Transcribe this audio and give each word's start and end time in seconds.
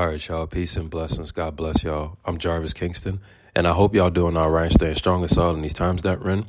All 0.00 0.06
right, 0.06 0.28
y'all. 0.28 0.46
Peace 0.46 0.78
and 0.78 0.88
blessings. 0.88 1.30
God 1.30 1.56
bless 1.56 1.84
y'all. 1.84 2.16
I'm 2.24 2.38
Jarvis 2.38 2.72
Kingston, 2.72 3.20
and 3.54 3.68
I 3.68 3.72
hope 3.72 3.94
y'all 3.94 4.08
doing 4.08 4.34
all 4.34 4.50
right, 4.50 4.72
staying 4.72 4.94
strong 4.94 5.20
and 5.20 5.30
solid 5.30 5.56
in 5.56 5.60
these 5.60 5.74
times 5.74 6.04
that 6.04 6.24
we're 6.24 6.30
in. 6.30 6.46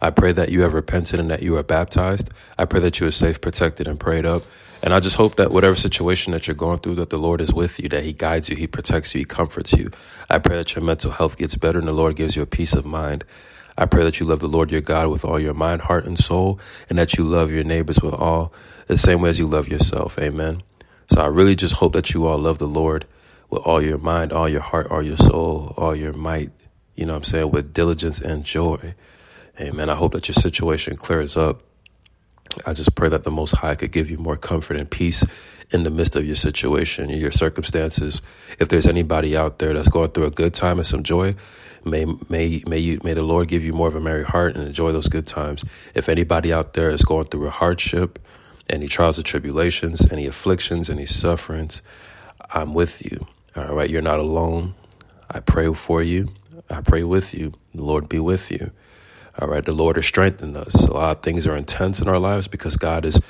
I 0.00 0.10
pray 0.10 0.30
that 0.30 0.50
you 0.50 0.62
have 0.62 0.72
repented 0.72 1.18
and 1.18 1.28
that 1.28 1.42
you 1.42 1.56
are 1.56 1.64
baptized. 1.64 2.30
I 2.56 2.64
pray 2.64 2.78
that 2.78 3.00
you 3.00 3.08
are 3.08 3.10
safe, 3.10 3.40
protected, 3.40 3.88
and 3.88 3.98
prayed 3.98 4.24
up. 4.24 4.44
And 4.84 4.94
I 4.94 5.00
just 5.00 5.16
hope 5.16 5.34
that 5.34 5.50
whatever 5.50 5.74
situation 5.74 6.32
that 6.32 6.46
you're 6.46 6.54
going 6.54 6.78
through, 6.78 6.94
that 6.94 7.10
the 7.10 7.18
Lord 7.18 7.40
is 7.40 7.52
with 7.52 7.80
you, 7.80 7.88
that 7.88 8.04
He 8.04 8.12
guides 8.12 8.50
you, 8.50 8.54
He 8.54 8.68
protects 8.68 9.16
you, 9.16 9.18
He 9.18 9.24
comforts 9.24 9.72
you. 9.72 9.90
I 10.30 10.38
pray 10.38 10.54
that 10.54 10.76
your 10.76 10.84
mental 10.84 11.10
health 11.10 11.36
gets 11.36 11.56
better 11.56 11.80
and 11.80 11.88
the 11.88 11.92
Lord 11.92 12.14
gives 12.14 12.36
you 12.36 12.42
a 12.42 12.46
peace 12.46 12.72
of 12.72 12.86
mind. 12.86 13.24
I 13.76 13.86
pray 13.86 14.04
that 14.04 14.20
you 14.20 14.26
love 14.26 14.38
the 14.38 14.46
Lord 14.46 14.70
your 14.70 14.80
God 14.80 15.08
with 15.08 15.24
all 15.24 15.40
your 15.40 15.54
mind, 15.54 15.82
heart, 15.82 16.06
and 16.06 16.16
soul, 16.16 16.60
and 16.88 16.96
that 17.00 17.14
you 17.14 17.24
love 17.24 17.50
your 17.50 17.64
neighbors 17.64 18.00
with 18.00 18.14
all 18.14 18.52
the 18.86 18.96
same 18.96 19.20
way 19.20 19.30
as 19.30 19.40
you 19.40 19.48
love 19.48 19.66
yourself. 19.66 20.20
Amen. 20.20 20.62
So 21.12 21.20
I 21.20 21.26
really 21.26 21.54
just 21.54 21.74
hope 21.74 21.92
that 21.92 22.14
you 22.14 22.26
all 22.26 22.38
love 22.38 22.56
the 22.56 22.66
Lord 22.66 23.04
with 23.50 23.66
all 23.66 23.82
your 23.82 23.98
mind, 23.98 24.32
all 24.32 24.48
your 24.48 24.62
heart, 24.62 24.90
all 24.90 25.02
your 25.02 25.18
soul, 25.18 25.74
all 25.76 25.94
your 25.94 26.14
might, 26.14 26.50
you 26.96 27.04
know 27.04 27.12
what 27.12 27.18
I'm 27.18 27.24
saying, 27.24 27.50
with 27.50 27.74
diligence 27.74 28.18
and 28.18 28.44
joy. 28.44 28.94
Amen. 29.60 29.90
I 29.90 29.94
hope 29.94 30.14
that 30.14 30.26
your 30.28 30.32
situation 30.32 30.96
clears 30.96 31.36
up. 31.36 31.64
I 32.64 32.72
just 32.72 32.94
pray 32.94 33.10
that 33.10 33.24
the 33.24 33.30
Most 33.30 33.56
High 33.56 33.74
could 33.74 33.92
give 33.92 34.10
you 34.10 34.16
more 34.16 34.38
comfort 34.38 34.80
and 34.80 34.90
peace 34.90 35.22
in 35.70 35.82
the 35.82 35.90
midst 35.90 36.16
of 36.16 36.24
your 36.24 36.34
situation, 36.34 37.10
your 37.10 37.30
circumstances. 37.30 38.22
If 38.58 38.70
there's 38.70 38.86
anybody 38.86 39.36
out 39.36 39.58
there 39.58 39.74
that's 39.74 39.90
going 39.90 40.12
through 40.12 40.24
a 40.24 40.30
good 40.30 40.54
time 40.54 40.78
and 40.78 40.86
some 40.86 41.02
joy, 41.02 41.34
may 41.84 42.06
may 42.30 42.62
may 42.66 42.78
you 42.78 43.00
may 43.04 43.12
the 43.12 43.22
Lord 43.22 43.48
give 43.48 43.62
you 43.62 43.74
more 43.74 43.88
of 43.88 43.96
a 43.96 44.00
merry 44.00 44.24
heart 44.24 44.56
and 44.56 44.66
enjoy 44.66 44.92
those 44.92 45.08
good 45.08 45.26
times. 45.26 45.62
If 45.94 46.08
anybody 46.08 46.54
out 46.54 46.72
there 46.72 46.88
is 46.88 47.02
going 47.02 47.26
through 47.26 47.48
a 47.48 47.50
hardship, 47.50 48.18
any 48.70 48.88
trials 48.88 49.18
and 49.18 49.26
tribulations, 49.26 50.10
any 50.10 50.26
afflictions, 50.26 50.88
any 50.90 51.06
sufferings, 51.06 51.82
I'm 52.52 52.74
with 52.74 53.04
you. 53.04 53.26
All 53.56 53.74
right, 53.74 53.90
you're 53.90 54.02
not 54.02 54.20
alone. 54.20 54.74
I 55.30 55.40
pray 55.40 55.72
for 55.74 56.02
you. 56.02 56.28
I 56.70 56.80
pray 56.80 57.02
with 57.02 57.34
you. 57.34 57.52
The 57.74 57.82
Lord 57.82 58.08
be 58.08 58.18
with 58.18 58.50
you. 58.50 58.70
All 59.38 59.48
right, 59.48 59.64
the 59.64 59.72
Lord 59.72 59.96
has 59.96 60.06
strengthened 60.06 60.56
us. 60.56 60.74
A 60.86 60.92
lot 60.92 61.16
of 61.16 61.22
things 61.22 61.46
are 61.46 61.56
intense 61.56 62.00
in 62.00 62.08
our 62.08 62.18
lives 62.18 62.48
because 62.48 62.76
God 62.76 63.04
is 63.04 63.20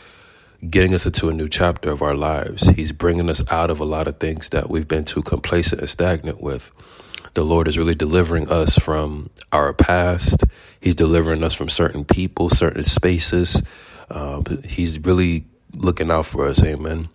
getting 0.68 0.94
us 0.94 1.06
into 1.06 1.28
a 1.28 1.32
new 1.32 1.48
chapter 1.48 1.90
of 1.90 2.02
our 2.02 2.14
lives. 2.14 2.68
He's 2.70 2.92
bringing 2.92 3.28
us 3.28 3.42
out 3.50 3.70
of 3.70 3.80
a 3.80 3.84
lot 3.84 4.08
of 4.08 4.18
things 4.18 4.50
that 4.50 4.70
we've 4.70 4.86
been 4.88 5.04
too 5.04 5.22
complacent 5.22 5.80
and 5.80 5.90
stagnant 5.90 6.40
with. 6.40 6.72
The 7.34 7.44
Lord 7.44 7.66
is 7.66 7.78
really 7.78 7.94
delivering 7.94 8.48
us 8.48 8.78
from 8.78 9.30
our 9.52 9.72
past. 9.72 10.44
He's 10.80 10.94
delivering 10.94 11.42
us 11.42 11.54
from 11.54 11.68
certain 11.68 12.04
people, 12.04 12.50
certain 12.50 12.84
spaces. 12.84 13.62
Uh, 14.12 14.42
he's 14.64 14.98
really 15.00 15.46
looking 15.74 16.10
out 16.10 16.26
for 16.26 16.46
us. 16.46 16.62
Amen. 16.62 17.08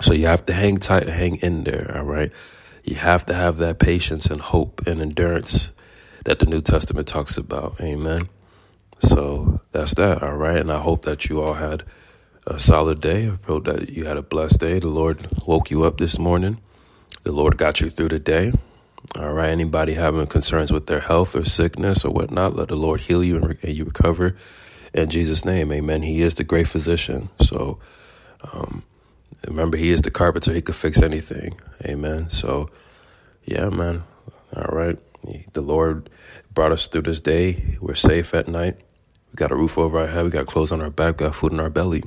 So 0.00 0.12
you 0.12 0.26
have 0.26 0.44
to 0.46 0.52
hang 0.52 0.78
tight 0.78 1.08
hang 1.08 1.36
in 1.36 1.64
there. 1.64 1.94
All 1.96 2.04
right. 2.04 2.32
You 2.84 2.96
have 2.96 3.26
to 3.26 3.34
have 3.34 3.58
that 3.58 3.78
patience 3.78 4.26
and 4.26 4.40
hope 4.40 4.86
and 4.86 5.00
endurance 5.00 5.70
that 6.24 6.40
the 6.40 6.46
New 6.46 6.60
Testament 6.60 7.06
talks 7.06 7.36
about. 7.36 7.80
Amen. 7.80 8.22
So 9.00 9.60
that's 9.72 9.94
that. 9.94 10.22
All 10.22 10.36
right. 10.36 10.58
And 10.58 10.70
I 10.70 10.78
hope 10.80 11.04
that 11.04 11.28
you 11.28 11.40
all 11.40 11.54
had 11.54 11.84
a 12.46 12.58
solid 12.58 13.00
day. 13.00 13.28
I 13.28 13.38
hope 13.46 13.64
that 13.64 13.90
you 13.90 14.04
had 14.04 14.16
a 14.16 14.22
blessed 14.22 14.60
day. 14.60 14.78
The 14.80 14.88
Lord 14.88 15.28
woke 15.46 15.70
you 15.70 15.84
up 15.84 15.98
this 15.98 16.18
morning. 16.18 16.58
The 17.22 17.32
Lord 17.32 17.56
got 17.56 17.80
you 17.80 17.88
through 17.88 18.08
the 18.08 18.18
day. 18.18 18.52
All 19.18 19.32
right. 19.32 19.50
Anybody 19.50 19.94
having 19.94 20.26
concerns 20.26 20.72
with 20.72 20.86
their 20.86 21.00
health 21.00 21.36
or 21.36 21.44
sickness 21.44 22.04
or 22.04 22.12
whatnot, 22.12 22.56
let 22.56 22.68
the 22.68 22.76
Lord 22.76 23.02
heal 23.02 23.22
you 23.22 23.36
and, 23.36 23.76
you 23.76 23.84
recover 23.84 24.34
in 24.96 25.10
Jesus' 25.10 25.44
name. 25.44 25.72
Amen. 25.72 26.02
He 26.02 26.22
is 26.22 26.34
the 26.34 26.44
great 26.44 26.68
physician. 26.68 27.28
So 27.40 27.78
um, 28.52 28.82
remember, 29.46 29.76
He 29.76 29.90
is 29.90 30.02
the 30.02 30.10
carpenter. 30.10 30.52
He 30.52 30.62
could 30.62 30.76
fix 30.76 31.02
anything. 31.02 31.60
Amen. 31.84 32.30
So, 32.30 32.70
yeah, 33.44 33.68
man. 33.68 34.04
All 34.56 34.74
right. 34.76 34.98
The 35.52 35.60
Lord 35.60 36.08
brought 36.54 36.72
us 36.72 36.86
through 36.86 37.02
this 37.02 37.20
day. 37.20 37.76
We're 37.80 37.94
safe 37.94 38.34
at 38.34 38.48
night. 38.48 38.76
We 39.32 39.36
got 39.36 39.52
a 39.52 39.56
roof 39.56 39.76
over 39.76 39.98
our 39.98 40.06
head. 40.06 40.24
We 40.24 40.30
got 40.30 40.46
clothes 40.46 40.72
on 40.72 40.80
our 40.80 40.90
back. 40.90 41.20
We 41.20 41.26
got 41.26 41.34
food 41.34 41.52
in 41.52 41.60
our 41.60 41.70
belly. 41.70 42.04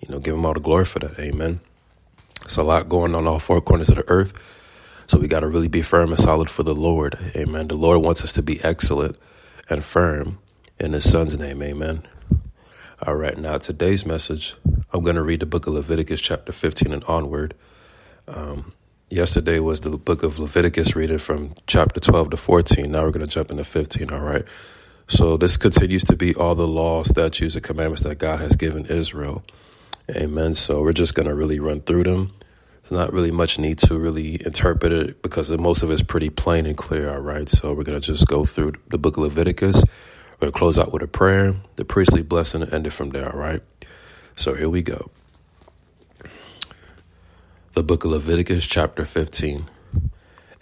You 0.00 0.14
know, 0.14 0.18
give 0.18 0.34
Him 0.34 0.44
all 0.44 0.54
the 0.54 0.60
glory 0.60 0.84
for 0.84 0.98
that. 1.00 1.18
Amen. 1.18 1.60
It's 2.44 2.56
a 2.56 2.62
lot 2.62 2.88
going 2.88 3.14
on 3.14 3.26
all 3.26 3.38
four 3.38 3.60
corners 3.60 3.88
of 3.88 3.96
the 3.96 4.08
earth. 4.08 4.56
So 5.06 5.18
we 5.18 5.28
got 5.28 5.40
to 5.40 5.48
really 5.48 5.68
be 5.68 5.82
firm 5.82 6.10
and 6.10 6.18
solid 6.18 6.50
for 6.50 6.62
the 6.62 6.74
Lord. 6.74 7.18
Amen. 7.34 7.68
The 7.68 7.74
Lord 7.76 8.02
wants 8.02 8.22
us 8.24 8.32
to 8.34 8.42
be 8.42 8.62
excellent 8.62 9.16
and 9.70 9.82
firm 9.82 10.38
in 10.78 10.92
His 10.92 11.10
Son's 11.10 11.38
name. 11.38 11.62
Amen. 11.62 12.02
All 13.06 13.14
right. 13.14 13.38
Now, 13.38 13.58
today's 13.58 14.04
message, 14.04 14.56
I'm 14.92 15.04
going 15.04 15.14
to 15.14 15.22
read 15.22 15.38
the 15.38 15.46
book 15.46 15.68
of 15.68 15.74
Leviticus, 15.74 16.20
chapter 16.20 16.50
15 16.50 16.92
and 16.92 17.04
onward. 17.04 17.54
Um, 18.26 18.72
yesterday 19.08 19.60
was 19.60 19.82
the 19.82 19.96
book 19.96 20.24
of 20.24 20.40
Leviticus 20.40 20.96
reading 20.96 21.18
from 21.18 21.54
chapter 21.68 22.00
12 22.00 22.30
to 22.30 22.36
14. 22.36 22.90
Now 22.90 23.04
we're 23.04 23.12
going 23.12 23.24
to 23.24 23.32
jump 23.32 23.52
into 23.52 23.62
15. 23.62 24.10
All 24.10 24.18
right. 24.18 24.44
So 25.06 25.36
this 25.36 25.56
continues 25.56 26.02
to 26.06 26.16
be 26.16 26.34
all 26.34 26.56
the 26.56 26.66
laws, 26.66 27.10
statutes, 27.10 27.54
and 27.54 27.62
commandments 27.62 28.02
that 28.02 28.16
God 28.16 28.40
has 28.40 28.56
given 28.56 28.84
Israel. 28.86 29.44
Amen. 30.10 30.54
So 30.54 30.82
we're 30.82 30.92
just 30.92 31.14
going 31.14 31.28
to 31.28 31.36
really 31.36 31.60
run 31.60 31.82
through 31.82 32.02
them. 32.02 32.34
Not 32.90 33.12
really 33.12 33.30
much 33.30 33.60
need 33.60 33.78
to 33.78 33.96
really 33.96 34.44
interpret 34.44 34.90
it 34.90 35.22
because 35.22 35.52
most 35.52 35.84
of 35.84 35.90
it's 35.92 36.02
pretty 36.02 36.30
plain 36.30 36.66
and 36.66 36.76
clear. 36.76 37.10
All 37.10 37.20
right. 37.20 37.48
So 37.48 37.74
we're 37.74 37.84
going 37.84 38.00
to 38.00 38.04
just 38.04 38.26
go 38.26 38.44
through 38.44 38.72
the 38.88 38.98
book 38.98 39.18
of 39.18 39.22
Leviticus. 39.22 39.84
We're 40.38 40.46
going 40.46 40.52
to 40.52 40.58
close 40.58 40.78
out 40.78 40.92
with 40.92 41.02
a 41.02 41.08
prayer, 41.08 41.56
the 41.74 41.84
priestly 41.84 42.22
blessing, 42.22 42.62
and 42.62 42.72
end 42.72 42.86
it 42.86 42.92
from 42.92 43.10
there. 43.10 43.32
All 43.32 43.40
right. 43.40 43.60
So 44.36 44.54
here 44.54 44.68
we 44.68 44.84
go. 44.84 45.10
The 47.72 47.82
book 47.82 48.04
of 48.04 48.12
Leviticus, 48.12 48.64
chapter 48.64 49.04
15. 49.04 49.68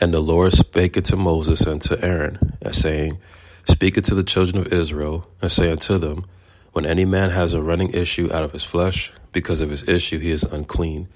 And 0.01 0.15
the 0.15 0.21
Lord 0.21 0.55
spake 0.55 0.97
unto 0.97 1.17
Moses 1.17 1.67
and 1.67 1.83
to 1.83 2.03
Aaron, 2.03 2.39
saying, 2.73 3.19
Speak 3.65 3.99
unto 3.99 4.15
the 4.15 4.25
children 4.25 4.57
of 4.57 4.73
Israel, 4.73 5.29
and 5.43 5.53
say 5.53 5.71
unto 5.71 5.99
them, 5.99 6.25
When 6.73 6.87
any 6.87 7.05
man 7.05 7.29
has 7.31 7.53
a 7.53 7.61
running 7.61 7.91
issue 7.91 8.33
out 8.33 8.45
of 8.45 8.53
his 8.53 8.65
flesh, 8.65 9.13
because 9.31 9.61
of 9.61 9.69
his 9.69 9.87
issue 9.87 10.19
he 10.19 10.31
is 10.31 10.43
unclean, 10.45 11.09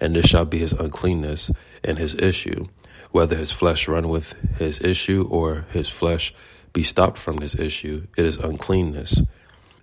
and 0.00 0.16
this 0.16 0.26
shall 0.26 0.44
be 0.44 0.58
his 0.58 0.72
uncleanness 0.72 1.52
and 1.84 1.98
his 1.98 2.16
issue, 2.16 2.66
whether 3.12 3.36
his 3.36 3.52
flesh 3.52 3.86
run 3.86 4.08
with 4.08 4.32
his 4.58 4.80
issue 4.80 5.28
or 5.30 5.66
his 5.70 5.88
flesh 5.88 6.34
be 6.72 6.82
stopped 6.82 7.18
from 7.18 7.36
this 7.36 7.54
issue, 7.54 8.06
it 8.16 8.26
is 8.26 8.36
uncleanness. 8.36 9.22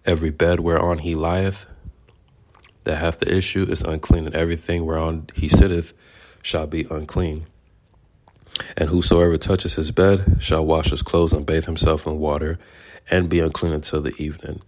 Every 0.06 0.30
bed 0.30 0.60
whereon 0.60 1.00
he 1.00 1.16
lieth, 1.16 1.66
that 2.84 2.98
hath 2.98 3.20
the 3.20 3.36
issue 3.36 3.66
is 3.70 3.82
unclean, 3.82 4.26
and 4.26 4.36
everything 4.36 4.86
whereon 4.86 5.28
he 5.34 5.48
sitteth 5.48 5.94
shall 6.42 6.68
be 6.68 6.86
unclean. 6.90 7.46
And 8.78 8.90
whosoever 8.90 9.38
touches 9.38 9.76
his 9.76 9.92
bed 9.92 10.38
shall 10.40 10.66
wash 10.66 10.92
his 10.92 11.02
clothes 11.02 11.34
and 11.34 11.46
bathe 11.46 11.66
himself 11.66 12.06
in 12.06 12.20
water, 12.20 12.58
and 13.10 13.30
be 13.30 13.40
unclean 13.40 13.74
until 13.74 14.02
the 14.02 14.16
evening. 14.18 14.62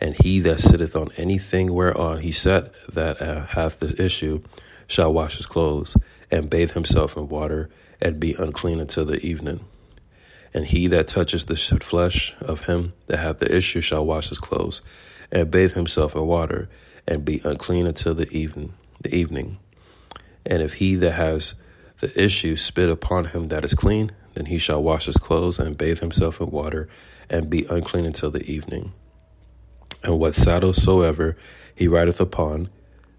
And 0.00 0.14
he 0.22 0.40
that 0.40 0.60
sitteth 0.60 0.94
on 0.94 1.10
anything 1.16 1.72
whereon 1.72 2.20
he 2.20 2.32
sat 2.32 2.72
that 2.92 3.20
uh, 3.20 3.46
hath 3.46 3.80
the 3.80 4.00
issue 4.02 4.42
shall 4.86 5.12
wash 5.12 5.38
his 5.38 5.46
clothes, 5.46 5.96
and 6.30 6.50
bathe 6.50 6.72
himself 6.72 7.16
in 7.16 7.28
water, 7.28 7.70
and 8.00 8.20
be 8.20 8.34
unclean 8.34 8.78
until 8.78 9.06
the 9.06 9.24
evening. 9.24 9.60
And 10.56 10.64
he 10.64 10.86
that 10.86 11.06
touches 11.06 11.44
the 11.44 11.54
flesh 11.54 12.34
of 12.40 12.64
him 12.64 12.94
that 13.08 13.18
hath 13.18 13.40
the 13.40 13.54
issue 13.54 13.82
shall 13.82 14.06
wash 14.06 14.30
his 14.30 14.38
clothes, 14.38 14.80
and 15.30 15.50
bathe 15.50 15.74
himself 15.74 16.16
in 16.16 16.26
water, 16.26 16.70
and 17.06 17.26
be 17.26 17.42
unclean 17.44 17.86
until 17.86 18.14
the 18.14 18.30
evening. 18.30 18.72
The 19.02 19.14
evening. 19.14 19.58
And 20.46 20.62
if 20.62 20.72
he 20.74 20.94
that 20.94 21.10
has 21.10 21.56
the 22.00 22.10
issue 22.18 22.56
spit 22.56 22.88
upon 22.88 23.26
him 23.26 23.48
that 23.48 23.66
is 23.66 23.74
clean, 23.74 24.12
then 24.32 24.46
he 24.46 24.56
shall 24.56 24.82
wash 24.82 25.04
his 25.04 25.18
clothes 25.18 25.58
and 25.58 25.76
bathe 25.76 26.00
himself 26.00 26.40
in 26.40 26.50
water, 26.50 26.88
and 27.28 27.50
be 27.50 27.66
unclean 27.68 28.06
until 28.06 28.30
the 28.30 28.50
evening. 28.50 28.94
And 30.04 30.18
what 30.18 30.32
saddle 30.32 30.72
soever 30.72 31.36
he 31.74 31.86
rideth 31.86 32.18
upon, 32.18 32.70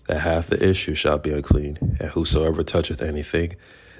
that 0.08 0.22
hath 0.22 0.48
the 0.48 0.68
issue 0.68 0.96
shall 0.96 1.20
be 1.20 1.34
unclean, 1.34 1.98
and 2.00 2.10
whosoever 2.10 2.64
toucheth 2.64 3.04
anything 3.04 3.54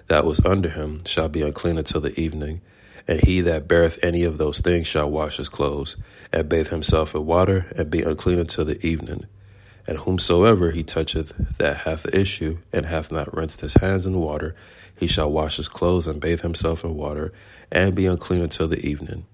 that 0.08 0.26
was 0.26 0.44
under 0.44 0.70
him 0.70 1.06
shall 1.06 1.30
be 1.30 1.44
unclean 1.44 1.78
until 1.78 2.02
the 2.02 2.20
evening. 2.20 2.62
And 3.08 3.22
he 3.22 3.42
that 3.42 3.68
beareth 3.68 4.04
any 4.04 4.24
of 4.24 4.38
those 4.38 4.60
things 4.60 4.88
shall 4.88 5.10
wash 5.10 5.38
his 5.38 5.50
clothes, 5.50 5.96
and 6.34 6.50
bathe 6.50 6.68
himself 6.68 7.16
in 7.16 7.26
water, 7.26 7.68
and 7.76 7.90
be 7.90 8.02
unclean 8.02 8.40
until 8.40 8.66
the 8.66 8.86
evening. 8.86 9.26
And 9.88 10.00
whomsoever 10.00 10.72
he 10.72 10.84
toucheth 10.84 11.34
that 11.58 11.78
hath 11.78 12.04
the 12.04 12.20
issue, 12.20 12.58
and 12.74 12.86
hath 12.86 13.12
not 13.12 13.34
rinsed 13.34 13.62
his 13.62 13.76
hands 13.76 14.06
in 14.06 14.20
water, 14.20 14.54
he 14.98 15.08
shall 15.08 15.32
wash 15.32 15.58
his 15.58 15.70
clothes, 15.70 16.08
and 16.08 16.20
bathe 16.20 16.42
himself 16.42 16.84
in 16.84 16.96
water, 16.96 17.32
and 17.72 17.96
be 17.96 18.06
unclean 18.06 18.42
until 18.42 18.68
the 18.68 18.86
evening. 18.86 19.26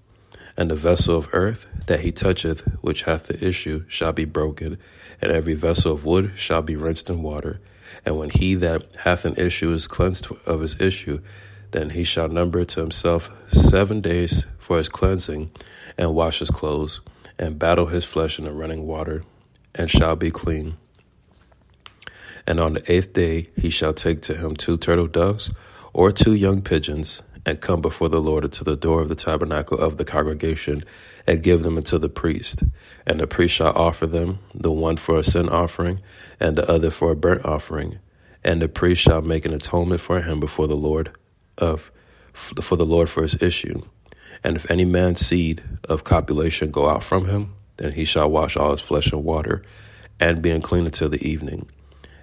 And 0.56 0.70
the 0.70 0.76
vessel 0.76 1.18
of 1.18 1.30
earth 1.34 1.66
that 1.88 2.02
he 2.02 2.12
toucheth, 2.12 2.62
which 2.82 3.04
hath 3.04 3.26
the 3.26 3.44
issue, 3.44 3.86
shall 3.88 4.14
be 4.14 4.26
broken, 4.26 4.78
and 5.20 5.32
every 5.32 5.56
vessel 5.56 5.94
of 5.94 6.06
wood 6.06 6.34
shall 6.36 6.62
be 6.62 6.76
rinsed 6.76 7.10
in 7.10 7.24
water. 7.24 7.60
And 8.06 8.18
when 8.20 8.30
he 8.30 8.54
that 8.56 8.84
hath 8.98 9.26
an 9.26 9.36
issue 9.36 9.72
is 9.74 9.88
cleansed 9.88 10.28
of 10.46 10.62
his 10.62 10.80
issue, 10.80 11.22
then 11.74 11.90
he 11.90 12.04
shall 12.04 12.30
number 12.30 12.64
to 12.64 12.80
himself 12.80 13.32
seven 13.52 14.00
days 14.00 14.46
for 14.60 14.78
his 14.78 14.90
cleansing, 14.90 15.52
and 15.98 16.16
wash 16.16 16.40
his 16.40 16.52
clothes, 16.52 17.02
and 17.38 17.60
battle 17.60 17.88
his 17.88 18.06
flesh 18.06 18.38
in 18.40 18.46
the 18.46 18.52
running 18.52 18.86
water, 18.86 19.24
and 19.74 19.90
shall 19.90 20.16
be 20.16 20.30
clean. 20.32 20.78
And 22.46 22.60
on 22.60 22.74
the 22.74 22.92
eighth 22.92 23.14
day 23.14 23.48
he 23.60 23.72
shall 23.72 23.94
take 23.94 24.22
to 24.24 24.38
him 24.38 24.56
two 24.56 24.78
turtle 24.78 25.08
doves, 25.08 25.52
or 25.94 26.12
two 26.12 26.34
young 26.36 26.62
pigeons, 26.62 27.24
and 27.44 27.60
come 27.60 27.82
before 27.82 28.08
the 28.08 28.22
Lord 28.22 28.44
unto 28.44 28.64
the 28.64 28.78
door 28.78 29.02
of 29.02 29.10
the 29.10 29.16
tabernacle 29.16 29.78
of 29.78 29.98
the 29.98 30.06
congregation, 30.06 30.84
and 31.26 31.42
give 31.42 31.64
them 31.64 31.78
unto 31.78 31.98
the 31.98 32.08
priest. 32.08 32.64
And 33.08 33.20
the 33.20 33.28
priest 33.28 33.56
shall 33.56 33.76
offer 33.76 34.06
them, 34.06 34.40
the 34.54 34.72
one 34.72 34.98
for 34.98 35.18
a 35.18 35.24
sin 35.24 35.50
offering, 35.50 36.02
and 36.40 36.56
the 36.56 36.70
other 36.70 36.92
for 36.92 37.12
a 37.12 37.16
burnt 37.16 37.46
offering. 37.46 37.98
And 38.44 38.62
the 38.62 38.68
priest 38.68 39.02
shall 39.02 39.22
make 39.24 39.46
an 39.46 39.54
atonement 39.54 40.02
for 40.02 40.22
him 40.22 40.40
before 40.40 40.68
the 40.68 40.76
Lord 40.76 41.12
of 41.58 41.92
for 42.34 42.76
the 42.76 42.86
Lord 42.86 43.10
for 43.10 43.22
his 43.22 43.42
issue. 43.42 43.84
And 44.44 44.56
if 44.56 44.70
any 44.70 44.86
man's 44.86 45.26
seed 45.26 45.64
of 45.86 46.04
copulation 46.04 46.72
go 46.72 46.90
out 46.90 47.04
from 47.04 47.26
him, 47.26 47.54
then 47.78 47.94
he 47.94 48.06
shall 48.06 48.30
wash 48.30 48.58
all 48.58 48.72
his 48.72 48.82
flesh 48.82 49.12
in 49.12 49.24
water, 49.24 49.64
and 50.20 50.42
be 50.42 50.52
unclean 50.52 50.86
until 50.86 51.10
the 51.10 51.26
evening. 51.28 51.68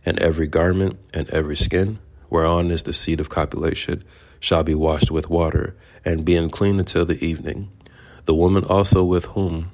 And 0.04 0.18
every 0.18 0.46
garment 0.46 0.98
and 1.14 1.28
every 1.30 1.56
skin, 1.56 1.98
whereon 2.28 2.70
is 2.70 2.82
the 2.82 2.92
seed 2.92 3.20
of 3.20 3.28
copulation, 3.28 4.04
shall 4.38 4.64
be 4.64 4.74
washed 4.74 5.10
with 5.10 5.30
water, 5.30 5.76
and 6.04 6.24
be 6.24 6.36
unclean 6.36 6.78
until 6.78 7.04
the 7.04 7.22
evening. 7.24 7.70
The 8.24 8.34
woman 8.34 8.64
also 8.64 9.04
with 9.04 9.26
whom 9.26 9.70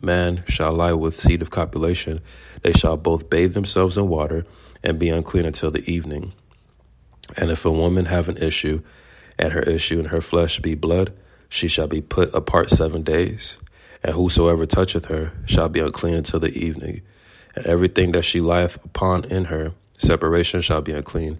man 0.00 0.44
shall 0.48 0.72
lie 0.72 0.92
with 0.92 1.14
seed 1.14 1.42
of 1.42 1.50
copulation, 1.50 2.20
they 2.62 2.72
shall 2.72 2.96
both 2.96 3.30
bathe 3.30 3.54
themselves 3.54 3.96
in 3.96 4.08
water, 4.08 4.44
and 4.82 4.98
be 4.98 5.08
unclean 5.08 5.46
until 5.46 5.70
the 5.70 5.88
evening. 5.90 6.32
And 7.36 7.50
if 7.50 7.64
a 7.64 7.72
woman 7.72 8.06
have 8.06 8.28
an 8.28 8.38
issue, 8.38 8.82
and 9.38 9.52
her 9.52 9.62
issue 9.62 9.98
in 9.98 10.06
her 10.06 10.20
flesh 10.20 10.58
be 10.60 10.74
blood, 10.74 11.12
she 11.48 11.68
shall 11.68 11.86
be 11.86 12.00
put 12.00 12.34
apart 12.34 12.70
seven 12.70 13.02
days. 13.02 13.58
And 14.02 14.14
whosoever 14.14 14.66
toucheth 14.66 15.06
her 15.06 15.32
shall 15.46 15.68
be 15.68 15.80
unclean 15.80 16.14
until 16.14 16.40
the 16.40 16.56
evening. 16.56 17.02
And 17.54 17.66
everything 17.66 18.12
that 18.12 18.22
she 18.22 18.40
lieth 18.40 18.76
upon 18.84 19.24
in 19.24 19.46
her 19.46 19.72
separation 19.98 20.60
shall 20.60 20.82
be 20.82 20.92
unclean. 20.92 21.38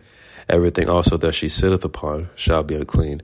Everything 0.49 0.89
also 0.89 1.17
that 1.19 1.35
she 1.35 1.49
sitteth 1.49 1.85
upon 1.85 2.31
shall 2.35 2.63
be 2.63 2.75
unclean. 2.75 3.23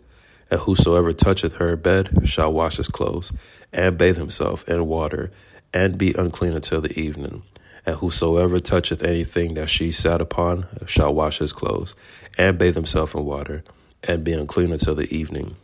And 0.50 0.60
whosoever 0.60 1.12
toucheth 1.12 1.54
her 1.54 1.76
bed 1.76 2.28
shall 2.28 2.52
wash 2.52 2.76
his 2.76 2.88
clothes, 2.88 3.32
and 3.72 3.96
bathe 3.96 4.18
himself 4.18 4.68
in 4.68 4.86
water, 4.86 5.30
and 5.72 5.96
be 5.96 6.12
unclean 6.12 6.52
until 6.52 6.80
the 6.80 6.98
evening. 6.98 7.42
And 7.86 7.96
whosoever 7.96 8.60
toucheth 8.60 9.02
anything 9.02 9.54
that 9.54 9.70
she 9.70 9.90
sat 9.90 10.20
upon 10.20 10.66
shall 10.86 11.14
wash 11.14 11.38
his 11.38 11.52
clothes, 11.52 11.94
and 12.38 12.58
bathe 12.58 12.74
himself 12.74 13.14
in 13.14 13.24
water, 13.24 13.64
and 14.02 14.24
be 14.24 14.32
unclean 14.32 14.72
until 14.72 14.94
the 14.94 15.14
evening. 15.14 15.56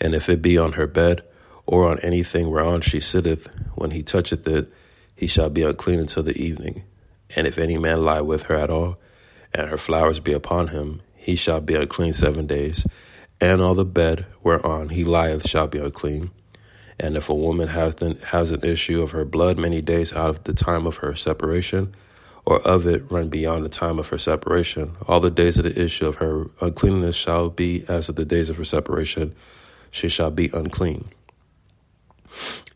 And 0.00 0.14
if 0.14 0.28
it 0.28 0.40
be 0.40 0.56
on 0.56 0.72
her 0.72 0.86
bed, 0.86 1.22
or 1.66 1.88
on 1.88 1.98
anything 2.00 2.50
whereon 2.50 2.80
she 2.80 3.00
sitteth, 3.00 3.48
when 3.74 3.90
he 3.90 4.02
toucheth 4.02 4.46
it, 4.46 4.72
he 5.14 5.26
shall 5.26 5.50
be 5.50 5.62
unclean 5.62 6.00
until 6.00 6.22
the 6.22 6.40
evening. 6.40 6.82
And 7.36 7.46
if 7.46 7.58
any 7.58 7.76
man 7.76 8.04
lie 8.04 8.20
with 8.22 8.44
her 8.44 8.54
at 8.54 8.70
all, 8.70 8.98
and 9.52 9.68
her 9.68 9.76
flowers 9.76 10.20
be 10.20 10.32
upon 10.32 10.68
him, 10.68 11.02
he 11.14 11.36
shall 11.36 11.60
be 11.60 11.74
unclean 11.74 12.12
seven 12.12 12.46
days, 12.46 12.86
and 13.40 13.60
all 13.60 13.74
the 13.74 13.84
bed 13.84 14.24
whereon 14.42 14.90
he 14.90 15.04
lieth 15.04 15.46
shall 15.46 15.66
be 15.66 15.78
unclean. 15.78 16.30
And 16.98 17.16
if 17.16 17.28
a 17.28 17.34
woman 17.34 17.68
has 17.68 18.00
an, 18.00 18.18
an 18.32 18.64
issue 18.64 19.02
of 19.02 19.10
her 19.10 19.24
blood 19.24 19.58
many 19.58 19.80
days 19.80 20.12
out 20.12 20.30
of 20.30 20.44
the 20.44 20.54
time 20.54 20.86
of 20.86 20.96
her 20.96 21.14
separation, 21.14 21.94
or 22.48 22.62
of 22.62 22.86
it 22.86 23.04
run 23.10 23.28
beyond 23.28 23.62
the 23.62 23.68
time 23.68 23.98
of 23.98 24.08
her 24.08 24.16
separation, 24.16 24.96
all 25.06 25.20
the 25.20 25.30
days 25.30 25.58
of 25.58 25.64
the 25.64 25.82
issue 25.82 26.06
of 26.06 26.14
her 26.14 26.46
uncleanness 26.62 27.14
shall 27.14 27.50
be 27.50 27.84
as 27.88 28.08
of 28.08 28.16
the 28.16 28.24
days 28.24 28.48
of 28.48 28.56
her 28.56 28.64
separation, 28.64 29.34
she 29.90 30.08
shall 30.08 30.30
be 30.30 30.48
unclean. 30.54 31.06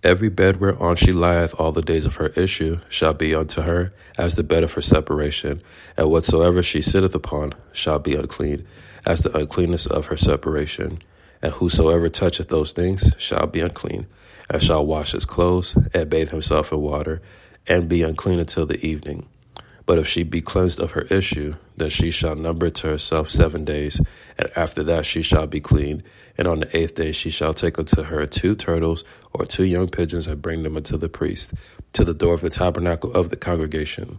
Every 0.03 0.29
bed 0.29 0.61
whereon 0.61 0.97
she 0.97 1.13
lieth 1.13 1.59
all 1.59 1.73
the 1.73 1.81
days 1.81 2.05
of 2.05 2.17
her 2.17 2.27
issue 2.37 2.81
shall 2.91 3.15
be 3.15 3.35
unto 3.35 3.63
her 3.63 3.95
as 4.19 4.35
the 4.35 4.43
bed 4.43 4.63
of 4.63 4.75
her 4.75 4.83
separation, 4.83 5.63
and 5.97 6.11
whatsoever 6.11 6.63
she 6.63 6.83
sitteth 6.83 7.15
upon 7.15 7.55
shall 7.73 7.99
be 7.99 8.15
unclean, 8.15 8.67
as 9.07 9.23
the 9.23 9.35
uncleanness 9.35 9.87
of 9.87 10.09
her 10.09 10.19
separation. 10.19 10.99
And 11.41 11.51
whosoever 11.51 12.11
toucheth 12.11 12.51
those 12.51 12.73
things 12.73 13.15
shall 13.17 13.47
be 13.47 13.61
unclean, 13.61 14.07
and 14.51 14.63
shall 14.63 14.85
wash 14.85 15.13
his 15.13 15.25
clothes, 15.25 15.79
and 15.95 16.11
bathe 16.11 16.29
himself 16.29 16.73
in 16.73 16.81
water, 16.83 17.23
and 17.67 17.89
be 17.89 18.03
unclean 18.03 18.39
until 18.39 18.67
the 18.67 18.85
evening. 18.87 19.29
But 19.85 19.99
if 19.99 20.07
she 20.07 20.23
be 20.23 20.41
cleansed 20.41 20.79
of 20.79 20.93
her 20.93 21.03
issue, 21.03 21.57
then 21.77 21.89
she 21.89 22.11
shall 22.11 22.35
number 22.35 22.71
to 22.71 22.89
herself 22.89 23.31
seven 23.31 23.65
days, 23.65 24.01
and 24.39 24.51
after 24.55 24.83
that 24.85 25.05
she 25.07 25.23
shall 25.23 25.47
be 25.47 25.61
clean. 25.61 26.03
And 26.39 26.47
on 26.47 26.61
the 26.61 26.77
eighth 26.77 26.95
day 26.95 27.13
she 27.13 27.31
shall 27.31 27.53
take 27.53 27.79
unto 27.79 28.03
her 28.05 28.25
two 28.27 28.55
turtles 28.55 29.05
or 29.33 29.45
two 29.45 29.65
young 29.65 29.89
pigeons, 29.89 30.27
and 30.27 30.41
bring 30.41 30.63
them 30.63 30.77
unto 30.77 30.97
the 30.97 31.09
priest, 31.09 31.53
to 31.95 32.05
the 32.05 32.15
door 32.15 32.35
of 32.35 32.41
the 32.41 32.51
tabernacle 32.51 33.13
of 33.13 33.31
the 33.31 33.37
congregation. 33.37 34.19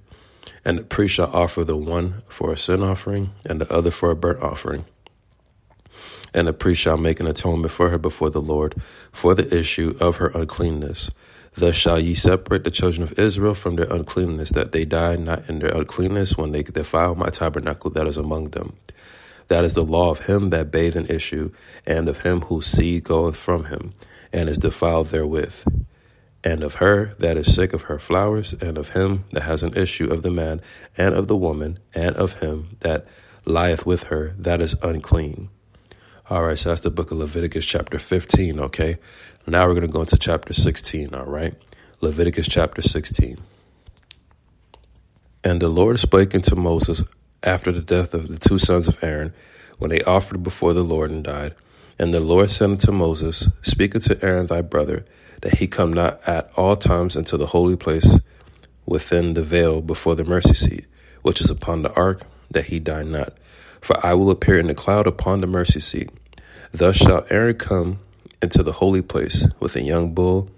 And 0.66 0.80
the 0.80 0.84
priest 0.84 1.16
shall 1.16 1.32
offer 1.34 1.64
the 1.64 1.78
one 1.78 2.24
for 2.28 2.52
a 2.52 2.58
sin 2.58 2.84
offering, 2.84 3.32
and 3.46 3.62
the 3.62 3.72
other 3.74 3.92
for 3.92 4.12
a 4.12 4.16
burnt 4.16 4.42
offering. 4.42 4.86
And 6.34 6.48
the 6.48 6.54
priest 6.54 6.82
shall 6.82 6.98
make 6.98 7.20
an 7.20 7.28
atonement 7.28 7.72
for 7.72 7.90
her 7.90 7.98
before 7.98 8.30
the 8.30 8.42
Lord 8.42 8.76
for 9.12 9.36
the 9.36 9.56
issue 9.56 9.96
of 10.00 10.18
her 10.18 10.28
uncleanness. 10.30 11.12
Thus 11.56 11.76
shall 11.76 12.00
ye 12.00 12.16
separate 12.16 12.64
the 12.64 12.72
children 12.72 13.04
of 13.04 13.18
Israel 13.20 13.54
from 13.54 13.76
their 13.76 13.92
uncleanness, 13.92 14.50
that 14.52 14.72
they 14.72 14.86
die 14.86 15.16
not 15.16 15.48
in 15.48 15.60
their 15.60 15.76
uncleanness 15.76 16.38
when 16.38 16.52
they 16.52 16.64
defile 16.64 17.16
my 17.16 17.30
tabernacle 17.30 17.92
that 17.92 18.08
is 18.08 18.18
among 18.18 18.46
them. 18.46 18.76
That 19.50 19.64
is 19.64 19.74
the 19.74 19.84
law 19.84 20.10
of 20.10 20.26
him 20.26 20.50
that 20.50 20.72
bathe 20.72 20.96
in 20.96 21.06
issue, 21.08 21.52
and 21.86 22.10
of 22.10 22.20
him 22.20 22.42
whose 22.42 22.66
seed 22.66 23.04
goeth 23.04 23.38
from 23.38 23.66
him, 23.66 23.94
and 24.32 24.50
is 24.50 24.58
defiled 24.58 25.08
therewith. 25.08 25.64
And 26.44 26.64
of 26.64 26.76
her 26.76 27.14
that 27.20 27.38
is 27.38 27.54
sick 27.54 27.72
of 27.74 27.84
her 27.84 28.00
flowers, 28.00 28.54
and 28.54 28.78
of 28.78 28.90
him 28.90 29.26
that 29.32 29.44
has 29.44 29.64
an 29.64 29.78
issue 29.78 30.12
of 30.12 30.24
the 30.24 30.32
man, 30.32 30.62
and 30.98 31.14
of 31.14 31.28
the 31.28 31.38
woman, 31.38 31.78
and 31.94 32.16
of 32.16 32.40
him 32.40 32.78
that 32.80 33.06
lieth 33.46 33.86
with 33.86 34.04
her, 34.04 34.34
that 34.40 34.60
is 34.60 34.76
unclean. 34.82 35.50
All 36.30 36.44
right, 36.44 36.58
so 36.58 36.70
that's 36.70 36.82
the 36.82 36.90
book 36.90 37.12
of 37.12 37.18
Leviticus, 37.18 37.66
chapter 37.66 38.00
15, 38.00 38.60
okay? 38.62 38.98
Now 39.46 39.68
we're 39.68 39.74
going 39.74 39.82
to 39.82 39.92
go 39.92 40.00
into 40.00 40.18
chapter 40.18 40.54
16, 40.54 41.14
all 41.14 41.26
right? 41.26 41.54
Leviticus 42.00 42.48
chapter 42.48 42.82
16. 42.82 43.38
And 45.44 45.62
the 45.62 45.68
Lord 45.68 46.00
spake 46.00 46.34
unto 46.34 46.56
Moses 46.56 47.04
after 47.44 47.74
the 47.74 47.82
death 47.82 48.14
of 48.14 48.30
the 48.30 48.40
two 48.40 48.58
sons 48.58 48.88
of 48.88 49.04
Aaron, 49.04 49.34
when 49.80 49.90
they 49.90 50.02
offered 50.04 50.44
before 50.44 50.74
the 50.74 50.84
Lord 50.84 51.12
and 51.12 51.26
died. 51.26 51.56
And 52.00 52.14
the 52.14 52.22
Lord 52.22 52.50
said 52.50 52.70
unto 52.70 52.94
Moses, 52.94 53.50
Speak 53.62 53.96
unto 53.96 54.18
Aaron 54.22 54.48
thy 54.48 54.62
brother, 54.62 55.04
that 55.42 55.56
he 55.56 55.68
come 55.68 55.92
not 55.92 56.22
at 56.26 56.50
all 56.56 56.78
times 56.78 57.18
into 57.18 57.36
the 57.36 57.48
holy 57.48 57.76
place 57.76 58.18
within 58.86 59.34
the 59.34 59.44
veil 59.44 59.82
before 59.82 60.16
the 60.16 60.24
mercy 60.24 60.54
seat, 60.54 60.88
which 61.22 61.42
is 61.42 61.50
upon 61.50 61.82
the 61.82 61.94
ark, 61.96 62.22
that 62.50 62.68
he 62.68 62.80
die 62.80 63.04
not. 63.04 63.34
For 63.82 64.04
I 64.06 64.14
will 64.14 64.32
appear 64.32 64.58
in 64.58 64.68
the 64.68 64.74
cloud 64.74 65.06
upon 65.06 65.42
the 65.42 65.48
mercy 65.48 65.82
seat. 65.82 66.10
Thus 66.72 66.96
shall 66.96 67.26
Aaron 67.30 67.58
come 67.58 68.00
into 68.44 68.62
the 68.62 68.74
holy 68.74 69.02
place 69.02 69.48
with 69.62 69.78
a 69.78 69.82
young 69.82 70.14
bull, 70.14 70.50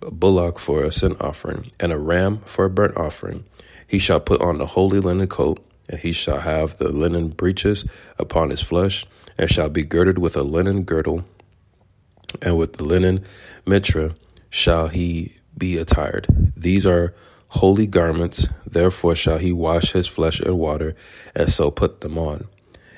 a 0.00 0.12
bullock 0.12 0.60
for 0.60 0.84
a 0.84 0.92
sin 0.92 1.16
offering, 1.20 1.72
and 1.80 1.92
a 1.92 1.98
ram 1.98 2.38
for 2.44 2.66
a 2.66 2.70
burnt 2.70 2.96
offering. 2.96 3.44
He 3.84 3.98
shall 3.98 4.20
put 4.20 4.40
on 4.40 4.58
the 4.58 4.66
holy 4.66 5.00
linen 5.00 5.26
coat, 5.26 5.58
and 5.90 5.98
he 5.98 6.12
shall 6.12 6.38
have 6.38 6.78
the 6.78 6.88
linen 6.88 7.30
breeches 7.30 7.84
upon 8.16 8.50
his 8.50 8.62
flesh, 8.62 9.04
and 9.36 9.50
shall 9.50 9.68
be 9.68 9.84
girded 9.84 10.18
with 10.18 10.36
a 10.36 10.44
linen 10.44 10.84
girdle, 10.84 11.24
and 12.40 12.56
with 12.56 12.74
the 12.74 12.84
linen 12.84 13.24
mitre 13.66 14.14
shall 14.48 14.86
he 14.86 15.34
be 15.58 15.76
attired. 15.78 16.28
These 16.56 16.86
are 16.86 17.12
holy 17.48 17.88
garments, 17.88 18.48
therefore 18.64 19.16
shall 19.16 19.38
he 19.38 19.52
wash 19.52 19.92
his 19.92 20.06
flesh 20.06 20.40
in 20.40 20.56
water, 20.56 20.94
and 21.34 21.50
so 21.50 21.72
put 21.72 22.02
them 22.02 22.18
on. 22.18 22.46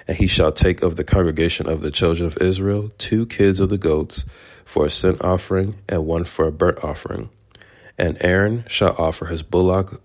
And 0.09 0.17
he 0.17 0.27
shall 0.27 0.51
take 0.51 0.83
of 0.83 0.97
the 0.97 1.05
congregation 1.05 1.69
of 1.69 1.83
the 1.83 1.91
children 1.91 2.27
of 2.27 2.39
Israel 2.39 2.91
two 2.99 3.27
kids 3.27 3.61
of 3.61 3.69
the 3.69 3.79
goats 3.79 4.25
for 4.65 4.87
a 4.87 4.91
sin 4.91 5.19
offering, 5.21 5.77
and 5.89 6.07
one 6.07 6.25
for 6.25 6.47
a 6.47 6.53
burnt 6.53 6.83
offering. 6.83 7.31
And 7.99 8.17
Aaron 8.21 8.65
shall 8.69 8.95
offer 8.99 9.27
his 9.27 9.43
bullock 9.43 10.03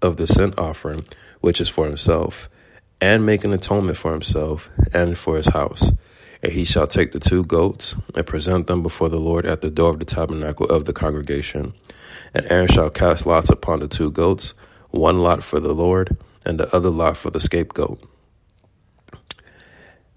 of 0.00 0.16
the 0.16 0.26
sin 0.26 0.54
offering, 0.58 1.04
which 1.40 1.60
is 1.60 1.68
for 1.68 1.86
himself, 1.86 2.48
and 3.00 3.26
make 3.26 3.44
an 3.44 3.52
atonement 3.52 3.96
for 3.96 4.12
himself 4.12 4.70
and 4.92 5.16
for 5.16 5.36
his 5.36 5.48
house. 5.48 5.92
And 6.42 6.52
he 6.52 6.64
shall 6.64 6.86
take 6.86 7.12
the 7.12 7.20
two 7.20 7.44
goats 7.44 7.94
and 8.16 8.26
present 8.26 8.66
them 8.66 8.82
before 8.82 9.08
the 9.08 9.20
Lord 9.20 9.46
at 9.46 9.60
the 9.60 9.70
door 9.70 9.90
of 9.90 9.98
the 9.98 10.04
tabernacle 10.04 10.66
of 10.66 10.86
the 10.86 10.92
congregation. 10.92 11.72
And 12.34 12.50
Aaron 12.50 12.68
shall 12.68 12.90
cast 12.90 13.26
lots 13.26 13.48
upon 13.48 13.80
the 13.80 13.88
two 13.88 14.10
goats, 14.10 14.54
one 14.90 15.20
lot 15.20 15.42
for 15.42 15.60
the 15.60 15.74
Lord, 15.74 16.16
and 16.44 16.58
the 16.58 16.74
other 16.74 16.90
lot 16.90 17.16
for 17.16 17.30
the 17.30 17.40
scapegoat. 17.40 18.02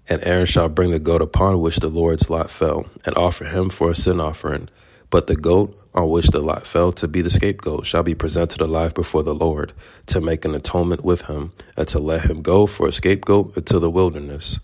And 0.08 0.22
Aaron 0.24 0.46
shall 0.46 0.68
bring 0.68 0.92
the 0.92 0.98
goat 0.98 1.22
upon 1.22 1.60
which 1.60 1.78
the 1.78 1.88
Lord's 1.88 2.30
lot 2.30 2.50
fell, 2.50 2.86
and 3.04 3.16
offer 3.16 3.44
him 3.44 3.70
for 3.70 3.90
a 3.90 3.94
sin 3.94 4.20
offering. 4.20 4.68
But 5.10 5.26
the 5.26 5.36
goat 5.36 5.76
on 5.94 6.10
which 6.10 6.28
the 6.28 6.40
lot 6.40 6.66
fell 6.66 6.92
to 6.92 7.08
be 7.08 7.22
the 7.22 7.30
scapegoat 7.30 7.86
shall 7.86 8.02
be 8.02 8.14
presented 8.14 8.60
alive 8.60 8.94
before 8.94 9.22
the 9.22 9.34
Lord, 9.34 9.72
to 10.06 10.20
make 10.20 10.44
an 10.44 10.54
atonement 10.54 11.04
with 11.04 11.22
him, 11.22 11.52
and 11.76 11.88
to 11.88 11.98
let 11.98 12.30
him 12.30 12.42
go 12.42 12.66
for 12.66 12.88
a 12.88 12.92
scapegoat 12.92 13.56
into 13.56 13.78
the 13.78 13.90
wilderness. 13.90 14.60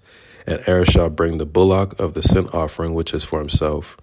And 0.47 0.63
Aaron 0.67 0.85
shall 0.85 1.09
bring 1.09 1.39
the 1.39 1.47
bullock 1.47 1.99
of 2.01 2.15
the 2.15 2.23
sin 2.23 2.49
offering 2.53 2.95
which 2.95 3.15
is 3.15 3.25
for 3.25 3.39
himself, 3.39 3.97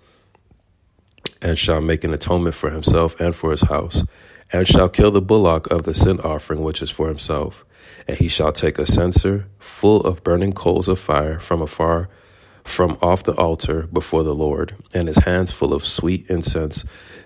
and 1.41 1.57
shall 1.57 1.81
make 1.81 2.03
an 2.03 2.13
atonement 2.13 2.55
for 2.55 2.69
himself 2.69 3.19
and 3.19 3.35
for 3.35 3.51
his 3.51 3.63
house, 3.63 4.03
and 4.51 4.67
shall 4.67 4.89
kill 4.89 5.11
the 5.11 5.21
bullock 5.21 5.69
of 5.71 5.83
the 5.83 5.93
sin 5.93 6.19
offering 6.21 6.61
which 6.61 6.81
is 6.81 6.89
for 6.89 7.07
himself. 7.07 7.65
And 8.07 8.17
he 8.17 8.27
shall 8.27 8.51
take 8.51 8.79
a 8.79 8.85
censer 8.85 9.47
full 9.59 10.01
of 10.01 10.23
burning 10.23 10.53
coals 10.53 10.87
of 10.87 10.99
fire 10.99 11.39
from 11.39 11.61
afar 11.61 12.09
from 12.63 12.97
off 13.01 13.23
the 13.23 13.35
altar 13.35 13.87
before 13.91 14.23
the 14.23 14.35
Lord, 14.35 14.75
and 14.93 15.07
his 15.07 15.17
hands 15.19 15.51
full 15.51 15.73
of 15.73 15.85
sweet 15.85 16.29
incense, 16.29 16.85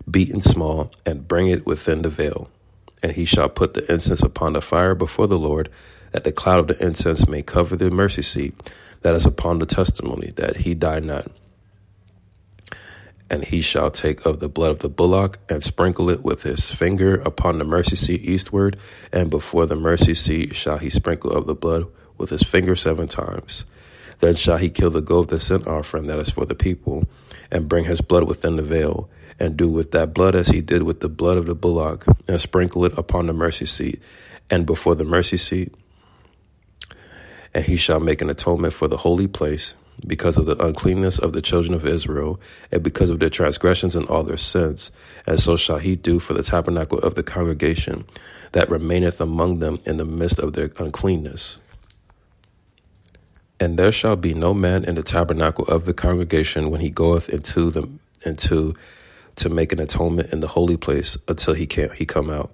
beaten 0.10 0.42
small, 0.42 0.92
and 1.06 1.28
bring 1.28 1.48
it 1.48 1.66
within 1.66 2.02
the 2.02 2.10
veil. 2.10 2.50
And 3.02 3.12
he 3.12 3.26
shall 3.26 3.50
put 3.50 3.74
the 3.74 3.92
incense 3.92 4.24
upon 4.24 4.54
the 4.54 4.62
fire 4.62 4.96
before 4.96 5.28
the 5.28 5.38
Lord, 5.38 5.70
that 6.12 6.24
the 6.24 6.32
cloud 6.32 6.60
of 6.60 6.68
the 6.68 6.86
incense 6.86 7.28
may 7.28 7.42
cover 7.42 7.76
the 7.76 7.92
mercy 7.92 8.22
seat 8.22 8.72
that 9.02 9.16
is 9.16 9.26
upon 9.26 9.60
the 9.60 9.66
testimony, 9.66 10.32
that 10.38 10.58
he 10.58 10.74
die 10.74 11.00
not. 11.00 11.30
And 13.34 13.44
he 13.44 13.62
shall 13.62 13.90
take 13.90 14.28
of 14.28 14.40
the 14.40 14.48
blood 14.48 14.70
of 14.70 14.80
the 14.80 14.90
bullock 14.90 15.40
and 15.50 15.64
sprinkle 15.64 16.08
it 16.12 16.24
with 16.24 16.44
his 16.44 16.70
finger 16.70 17.16
upon 17.16 17.58
the 17.58 17.64
mercy 17.64 17.96
seat 17.96 18.22
eastward, 18.22 18.78
and 19.12 19.32
before 19.32 19.66
the 19.66 19.76
mercy 19.76 20.14
seat 20.14 20.56
shall 20.56 20.78
he 20.78 20.92
sprinkle 20.92 21.32
of 21.32 21.48
the 21.48 21.56
blood 21.56 21.88
with 22.20 22.30
his 22.30 22.44
finger 22.44 22.76
seven 22.76 23.08
times. 23.08 23.66
Then 24.20 24.36
shall 24.36 24.58
he 24.58 24.70
kill 24.70 24.92
the 24.92 25.02
goat 25.02 25.22
of 25.22 25.28
the 25.30 25.40
sin 25.40 25.64
offering 25.64 26.06
that 26.06 26.20
is 26.20 26.30
for 26.30 26.46
the 26.46 26.54
people, 26.54 27.08
and 27.50 27.68
bring 27.68 27.86
his 27.86 28.02
blood 28.02 28.26
within 28.26 28.58
the 28.58 28.62
veil, 28.62 29.10
and 29.40 29.58
do 29.58 29.68
with 29.68 29.90
that 29.94 30.14
blood 30.14 30.36
as 30.36 30.50
he 30.50 30.62
did 30.62 30.84
with 30.84 31.00
the 31.00 31.10
blood 31.10 31.38
of 31.38 31.48
the 31.48 31.56
bullock, 31.56 32.06
and 32.28 32.40
sprinkle 32.40 32.86
it 32.86 32.96
upon 33.00 33.26
the 33.26 33.34
mercy 33.34 33.66
seat, 33.66 34.00
and 34.52 34.68
before 34.68 34.94
the 34.94 35.04
mercy 35.04 35.38
seat. 35.38 35.74
And 37.52 37.66
he 37.66 37.78
shall 37.78 38.00
make 38.00 38.22
an 38.22 38.30
atonement 38.30 38.76
for 38.76 38.88
the 38.88 38.98
holy 38.98 39.28
place, 39.28 39.74
because 40.06 40.38
of 40.38 40.46
the 40.46 40.62
uncleanness 40.64 41.20
of 41.20 41.34
the 41.34 41.42
children 41.42 41.74
of 41.74 41.86
Israel, 41.86 42.40
and 42.72 42.84
because 42.84 43.10
of 43.10 43.20
their 43.20 43.30
transgressions 43.30 43.96
and 43.96 44.08
all 44.08 44.24
their 44.24 44.38
sins. 44.38 44.92
And 45.26 45.40
so 45.40 45.56
shall 45.56 45.80
he 45.80 45.96
do 45.96 46.20
for 46.20 46.34
the 46.34 46.44
tabernacle 46.44 47.00
of 47.00 47.16
the 47.16 47.24
congregation 47.24 48.06
that 48.52 48.70
remaineth 48.70 49.20
among 49.22 49.60
them 49.60 49.80
in 49.86 49.98
the 49.98 50.06
midst 50.06 50.40
of 50.40 50.54
their 50.54 50.72
uncleanness. 50.78 51.58
And 53.60 53.80
there 53.80 53.92
shall 53.92 54.16
be 54.16 54.34
no 54.34 54.54
man 54.54 54.84
in 54.84 54.96
the 54.96 55.04
tabernacle 55.04 55.66
of 55.66 55.86
the 55.86 55.94
congregation 55.94 56.70
when 56.70 56.82
he 56.82 56.90
goeth 56.90 57.30
into 57.30 57.70
the 57.70 57.88
into 58.26 58.74
to 59.36 59.50
make 59.50 59.72
an 59.72 59.80
atonement 59.80 60.32
in 60.32 60.40
the 60.40 60.48
holy 60.48 60.78
place 60.78 61.18
until 61.28 61.54
he 61.54 61.66
can 61.66 61.90
he 61.92 62.06
come 62.06 62.30
out, 62.30 62.54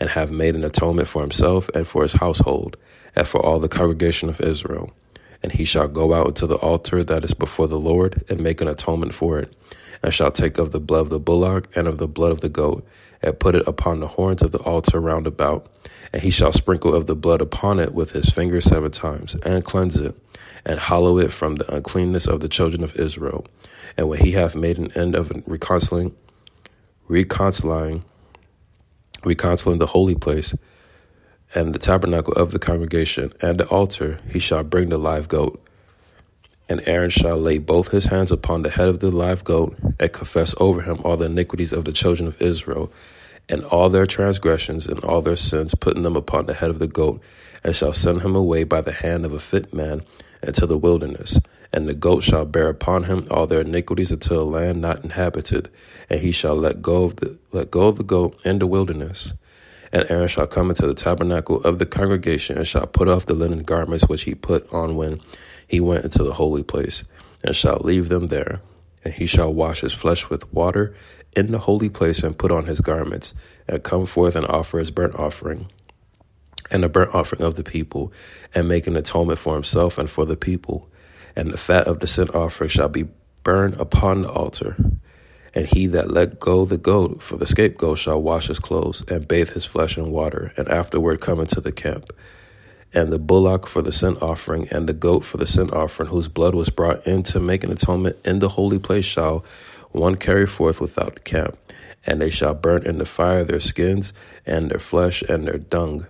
and 0.00 0.10
have 0.10 0.30
made 0.30 0.54
an 0.54 0.64
atonement 0.64 1.08
for 1.08 1.22
himself 1.22 1.68
and 1.74 1.86
for 1.86 2.02
his 2.02 2.14
household, 2.14 2.76
and 3.14 3.28
for 3.28 3.40
all 3.44 3.58
the 3.58 3.68
congregation 3.68 4.28
of 4.28 4.40
Israel. 4.40 4.92
And 5.42 5.52
he 5.52 5.64
shall 5.64 5.88
go 5.88 6.14
out 6.14 6.34
to 6.36 6.46
the 6.46 6.56
altar 6.56 7.04
that 7.04 7.24
is 7.24 7.34
before 7.34 7.68
the 7.68 7.78
Lord, 7.78 8.24
and 8.28 8.40
make 8.40 8.60
an 8.60 8.68
atonement 8.68 9.14
for 9.14 9.38
it, 9.38 9.54
and 10.02 10.12
shall 10.12 10.32
take 10.32 10.58
of 10.58 10.72
the 10.72 10.80
blood 10.80 11.02
of 11.02 11.10
the 11.10 11.20
bullock 11.20 11.68
and 11.76 11.86
of 11.86 11.98
the 11.98 12.08
blood 12.08 12.32
of 12.32 12.40
the 12.40 12.48
goat, 12.48 12.86
and 13.22 13.38
put 13.38 13.54
it 13.54 13.66
upon 13.66 14.00
the 14.00 14.08
horns 14.08 14.42
of 14.42 14.52
the 14.52 14.58
altar 14.58 15.00
round 15.00 15.26
about. 15.26 15.70
And 16.12 16.22
he 16.22 16.30
shall 16.30 16.52
sprinkle 16.52 16.94
of 16.94 17.06
the 17.06 17.16
blood 17.16 17.40
upon 17.40 17.78
it 17.78 17.92
with 17.92 18.12
his 18.12 18.30
finger 18.30 18.60
seven 18.60 18.90
times, 18.90 19.36
and 19.44 19.64
cleanse 19.64 19.96
it, 19.96 20.16
and 20.64 20.80
hollow 20.80 21.18
it 21.18 21.32
from 21.32 21.56
the 21.56 21.72
uncleanness 21.74 22.26
of 22.26 22.40
the 22.40 22.48
children 22.48 22.82
of 22.82 22.96
Israel. 22.96 23.46
And 23.96 24.08
when 24.08 24.20
he 24.20 24.32
hath 24.32 24.56
made 24.56 24.78
an 24.78 24.92
end 24.92 25.14
of 25.14 25.30
reconciling, 25.46 26.14
reconciling, 27.08 28.04
reconciling 29.24 29.78
the 29.78 29.86
holy 29.86 30.14
place, 30.14 30.54
and 31.54 31.74
the 31.74 31.78
tabernacle 31.78 32.34
of 32.34 32.50
the 32.50 32.58
congregation, 32.58 33.32
and 33.40 33.58
the 33.58 33.68
altar, 33.68 34.20
he 34.28 34.38
shall 34.38 34.62
bring 34.62 34.88
the 34.88 34.98
live 34.98 35.28
goat. 35.28 35.62
And 36.68 36.86
Aaron 36.86 37.10
shall 37.10 37.38
lay 37.38 37.58
both 37.58 37.90
his 37.90 38.06
hands 38.06 38.30
upon 38.30 38.62
the 38.62 38.70
head 38.70 38.88
of 38.88 39.00
the 39.00 39.10
live 39.10 39.44
goat, 39.44 39.76
and 39.98 40.12
confess 40.12 40.54
over 40.58 40.82
him 40.82 41.00
all 41.04 41.16
the 41.16 41.26
iniquities 41.26 41.72
of 41.72 41.84
the 41.84 41.92
children 41.92 42.26
of 42.26 42.40
Israel, 42.42 42.92
and 43.48 43.64
all 43.64 43.88
their 43.88 44.06
transgressions 44.06 44.86
and 44.86 45.00
all 45.00 45.22
their 45.22 45.36
sins, 45.36 45.74
putting 45.74 46.02
them 46.02 46.16
upon 46.16 46.46
the 46.46 46.54
head 46.54 46.68
of 46.68 46.78
the 46.78 46.86
goat, 46.86 47.22
and 47.64 47.74
shall 47.74 47.94
send 47.94 48.20
him 48.20 48.36
away 48.36 48.64
by 48.64 48.82
the 48.82 48.92
hand 48.92 49.24
of 49.24 49.32
a 49.32 49.40
fit 49.40 49.72
man 49.72 50.02
into 50.42 50.66
the 50.66 50.76
wilderness. 50.76 51.38
And 51.72 51.88
the 51.88 51.94
goat 51.94 52.22
shall 52.22 52.44
bear 52.44 52.68
upon 52.68 53.04
him 53.04 53.26
all 53.30 53.46
their 53.46 53.62
iniquities 53.62 54.12
until 54.12 54.40
a 54.40 54.42
land 54.42 54.80
not 54.80 55.02
inhabited, 55.02 55.70
and 56.10 56.20
he 56.20 56.32
shall 56.32 56.56
let 56.56 56.82
go 56.82 57.04
of 57.04 57.16
the 57.16 57.38
let 57.52 57.70
go 57.70 57.88
of 57.88 57.96
the 57.96 58.04
goat 58.04 58.38
in 58.44 58.58
the 58.58 58.66
wilderness. 58.66 59.32
And 59.92 60.10
Aaron 60.10 60.28
shall 60.28 60.46
come 60.46 60.70
into 60.70 60.86
the 60.86 60.94
tabernacle 60.94 61.62
of 61.62 61.78
the 61.78 61.86
congregation, 61.86 62.58
and 62.58 62.68
shall 62.68 62.86
put 62.86 63.08
off 63.08 63.26
the 63.26 63.34
linen 63.34 63.62
garments 63.62 64.08
which 64.08 64.24
he 64.24 64.34
put 64.34 64.72
on 64.72 64.96
when 64.96 65.20
he 65.66 65.80
went 65.80 66.04
into 66.04 66.22
the 66.22 66.34
holy 66.34 66.62
place, 66.62 67.04
and 67.42 67.54
shall 67.54 67.80
leave 67.82 68.08
them 68.08 68.26
there. 68.26 68.60
And 69.04 69.14
he 69.14 69.26
shall 69.26 69.52
wash 69.52 69.80
his 69.80 69.94
flesh 69.94 70.28
with 70.28 70.52
water 70.52 70.94
in 71.36 71.52
the 71.52 71.58
holy 71.58 71.88
place, 71.88 72.22
and 72.22 72.38
put 72.38 72.50
on 72.50 72.66
his 72.66 72.80
garments, 72.80 73.34
and 73.66 73.82
come 73.82 74.06
forth 74.06 74.36
and 74.36 74.46
offer 74.46 74.78
his 74.78 74.90
burnt 74.90 75.14
offering 75.14 75.68
and 76.70 76.82
the 76.82 76.88
burnt 76.88 77.14
offering 77.14 77.42
of 77.42 77.54
the 77.54 77.64
people, 77.64 78.12
and 78.54 78.68
make 78.68 78.86
an 78.86 78.96
atonement 78.96 79.38
for 79.38 79.54
himself 79.54 79.98
and 79.98 80.08
for 80.08 80.24
the 80.26 80.36
people. 80.36 80.88
And 81.36 81.52
the 81.52 81.56
fat 81.56 81.86
of 81.86 82.00
the 82.00 82.06
sin 82.06 82.28
offering 82.30 82.68
shall 82.68 82.88
be 82.88 83.08
burned 83.42 83.74
upon 83.80 84.22
the 84.22 84.30
altar. 84.30 84.76
And 85.58 85.66
he 85.66 85.88
that 85.88 86.12
let 86.12 86.38
go 86.38 86.64
the 86.64 86.78
goat 86.78 87.20
for 87.20 87.36
the 87.36 87.44
scapegoat 87.44 87.98
shall 87.98 88.22
wash 88.22 88.46
his 88.46 88.60
clothes 88.60 89.02
and 89.08 89.26
bathe 89.26 89.50
his 89.50 89.64
flesh 89.64 89.98
in 89.98 90.12
water, 90.12 90.52
and 90.56 90.68
afterward 90.68 91.20
come 91.20 91.40
into 91.40 91.60
the 91.60 91.72
camp. 91.72 92.12
And 92.94 93.12
the 93.12 93.18
bullock 93.18 93.66
for 93.66 93.82
the 93.82 93.90
sin 93.90 94.16
offering, 94.22 94.68
and 94.68 94.88
the 94.88 94.92
goat 94.92 95.24
for 95.24 95.36
the 95.36 95.48
sin 95.48 95.68
offering, 95.70 96.10
whose 96.10 96.28
blood 96.28 96.54
was 96.54 96.70
brought 96.70 97.04
in 97.08 97.24
to 97.24 97.40
make 97.40 97.64
an 97.64 97.72
atonement 97.72 98.18
in 98.24 98.38
the 98.38 98.50
holy 98.50 98.78
place, 98.78 99.04
shall 99.04 99.44
one 99.90 100.14
carry 100.14 100.46
forth 100.46 100.80
without 100.80 101.14
the 101.14 101.20
camp. 101.22 101.58
And 102.06 102.20
they 102.20 102.30
shall 102.30 102.54
burn 102.54 102.84
in 102.84 102.98
the 102.98 103.04
fire 103.04 103.42
their 103.42 103.58
skins, 103.58 104.12
and 104.46 104.70
their 104.70 104.78
flesh, 104.78 105.22
and 105.22 105.44
their 105.44 105.58
dung. 105.58 106.06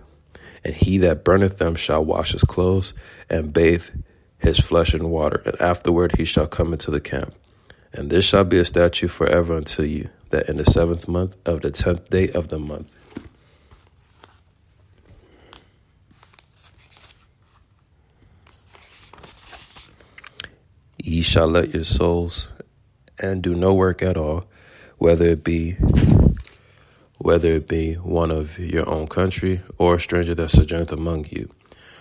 And 0.63 0.75
he 0.75 0.99
that 0.99 1.23
burneth 1.23 1.57
them 1.57 1.73
shall 1.73 2.05
wash 2.05 2.33
his 2.33 2.43
clothes, 2.43 2.93
and 3.31 3.51
bathe 3.51 3.89
his 4.37 4.59
flesh 4.59 4.93
in 4.93 5.09
water, 5.09 5.41
and 5.43 5.59
afterward 5.59 6.17
he 6.17 6.25
shall 6.25 6.45
come 6.45 6.71
into 6.71 6.91
the 6.91 7.01
camp. 7.01 7.33
And 7.93 8.09
this 8.09 8.25
shall 8.25 8.43
be 8.43 8.59
a 8.59 8.65
statute 8.65 9.09
forever 9.09 9.55
unto 9.55 9.83
you, 9.83 10.09
that 10.29 10.47
in 10.47 10.57
the 10.57 10.65
seventh 10.65 11.07
month 11.07 11.35
of 11.45 11.61
the 11.61 11.71
tenth 11.71 12.09
day 12.09 12.29
of 12.29 12.49
the 12.49 12.59
month. 12.59 12.95
Ye 21.01 21.21
shall 21.21 21.47
let 21.47 21.73
your 21.73 21.83
souls 21.83 22.49
and 23.21 23.41
do 23.41 23.55
no 23.55 23.73
work 23.73 24.03
at 24.03 24.17
all, 24.17 24.45
whether 24.97 25.25
it 25.25 25.43
be 25.43 25.77
whether 27.17 27.53
it 27.53 27.67
be 27.67 27.95
one 27.95 28.31
of 28.31 28.57
your 28.57 28.87
own 28.89 29.05
country 29.07 29.61
or 29.77 29.95
a 29.95 29.99
stranger 29.99 30.33
that 30.35 30.49
sojourneth 30.49 30.91
among 30.91 31.25
you. 31.29 31.49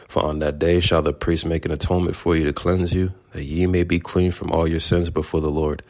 For 0.08 0.24
on 0.24 0.40
that 0.40 0.58
day 0.58 0.80
shall 0.80 1.02
the 1.02 1.12
priest 1.12 1.46
make 1.46 1.66
an 1.66 1.70
atonement 1.70 2.16
for 2.16 2.34
you 2.34 2.44
to 2.44 2.52
cleanse 2.52 2.94
you, 2.94 3.12
that 3.32 3.44
ye 3.44 3.66
may 3.66 3.84
be 3.84 4.00
clean 4.00 4.32
from 4.32 4.50
all 4.50 4.66
your 4.66 4.80
sins 4.80 5.10
before 5.10 5.42
the 5.42 5.50
Lord. 5.50 5.82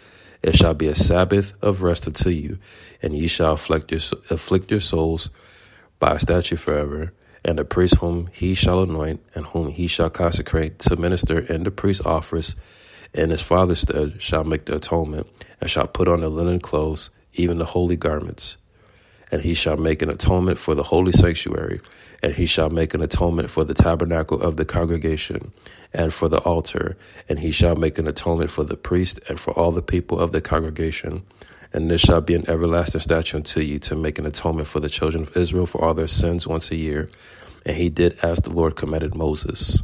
It 0.43 0.57
shall 0.57 0.75
be 0.75 0.89
a 0.89 0.95
Sabbath 0.95 1.55
of 1.63 1.83
rest 1.83 2.07
unto 2.07 2.31
you, 2.31 2.59
and 3.01 3.17
ye 3.17 3.29
shall 3.29 3.55
afflict 3.55 3.91
your, 3.93 4.01
afflict 4.31 4.71
your 4.71 4.81
souls 4.81 5.31
by 6.01 6.19
statute 6.19 6.59
forever, 6.59 7.15
And 7.45 7.59
the 7.59 7.65
priest 7.65 7.97
whom 7.99 8.29
he 8.33 8.55
shall 8.55 8.83
anoint, 8.83 9.23
and 9.35 9.47
whom 9.47 9.71
he 9.71 9.87
shall 9.87 10.11
consecrate 10.11 10.79
to 10.81 10.97
minister 10.97 11.39
in 11.39 11.65
the 11.65 11.71
priest's 11.71 12.05
office 12.05 12.57
in 13.15 13.31
his 13.31 13.43
father's 13.43 13.81
stead, 13.81 14.21
shall 14.21 14.45
make 14.45 14.67
the 14.67 14.77
atonement, 14.77 15.27
and 15.61 15.71
shall 15.71 15.87
put 15.87 16.09
on 16.09 16.21
the 16.21 16.29
linen 16.29 16.61
clothes, 16.61 17.11
even 17.35 17.59
the 17.59 17.65
holy 17.65 17.97
garments. 17.97 18.58
And 19.31 19.43
he 19.43 19.55
shall 19.55 19.77
make 19.77 20.03
an 20.03 20.11
atonement 20.11 20.59
for 20.59 20.75
the 20.75 20.85
holy 20.85 21.13
sanctuary, 21.13 21.81
and 22.23 22.35
he 22.35 22.47
shall 22.47 22.71
make 22.71 22.95
an 22.95 23.03
atonement 23.03 23.51
for 23.51 23.65
the 23.65 23.75
tabernacle 23.75 24.41
of 24.41 24.57
the 24.57 24.65
congregation, 24.65 25.53
and 25.93 26.13
for 26.13 26.29
the 26.29 26.39
altar, 26.39 26.97
and 27.29 27.39
he 27.39 27.51
shall 27.51 27.77
make 27.77 27.99
an 27.99 28.07
atonement 28.07 28.51
for 28.51 28.65
the 28.65 28.77
priest 28.77 29.21
and 29.29 29.39
for 29.39 29.53
all 29.53 29.71
the 29.71 29.83
people 29.83 30.19
of 30.19 30.33
the 30.33 30.41
congregation. 30.41 31.25
And 31.73 31.91
this 31.91 32.01
shall 32.01 32.21
be 32.21 32.35
an 32.35 32.49
everlasting 32.49 33.01
statute 33.01 33.37
unto 33.37 33.61
you 33.61 33.79
to 33.81 33.95
make 33.95 34.19
an 34.19 34.27
atonement 34.27 34.69
for 34.69 34.81
the 34.81 34.89
children 34.89 35.23
of 35.25 35.37
Israel 35.37 35.67
for 35.67 35.85
all 35.85 35.95
their 35.95 36.07
sins 36.07 36.47
once 36.47 36.71
a 36.71 36.77
year. 36.77 37.11
And 37.67 37.77
he 37.77 37.91
did 37.91 38.19
as 38.23 38.39
the 38.39 38.51
Lord 38.51 38.77
commanded 38.77 39.15
Moses. 39.15 39.83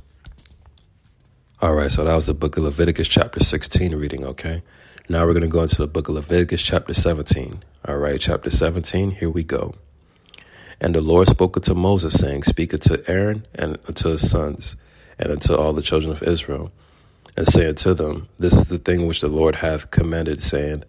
All 1.61 1.75
right, 1.75 1.91
so 1.91 2.05
that 2.05 2.15
was 2.15 2.27
the 2.27 2.35
book 2.35 2.57
of 2.57 2.65
Leviticus, 2.65 3.09
chapter 3.09 3.41
16 3.41 3.95
reading, 3.97 4.25
okay? 4.25 4.63
Now 5.09 5.27
we're 5.27 5.35
going 5.35 5.45
to 5.45 5.49
go 5.49 5.63
into 5.63 5.77
the 5.77 5.87
book 5.87 6.09
of 6.09 6.15
Leviticus, 6.15 6.63
chapter 6.63 6.95
17. 6.95 7.63
All 7.87 7.99
right, 7.99 8.19
chapter 8.19 8.49
17, 8.49 9.11
here 9.11 9.29
we 9.29 9.45
go. 9.45 9.75
And 10.81 10.95
the 10.95 11.03
Lord 11.03 11.29
spoke 11.29 11.55
unto 11.55 11.75
Moses, 11.75 12.15
saying, 12.15 12.45
Speak 12.45 12.73
unto 12.73 13.03
Aaron 13.07 13.47
and 13.55 13.77
unto 13.87 14.09
his 14.09 14.31
sons, 14.31 14.75
and 15.19 15.31
unto 15.31 15.55
all 15.55 15.75
the 15.75 15.83
children 15.83 16.11
of 16.11 16.23
Israel, 16.23 16.73
and 17.37 17.47
say 17.47 17.69
unto 17.69 17.93
them, 17.93 18.31
This 18.39 18.55
is 18.55 18.71
the 18.71 18.79
thing 18.79 19.07
which 19.07 19.21
the 19.21 19.29
Lord 19.29 19.57
hath 19.57 19.91
commanded, 19.91 20.43
saying, 20.43 20.85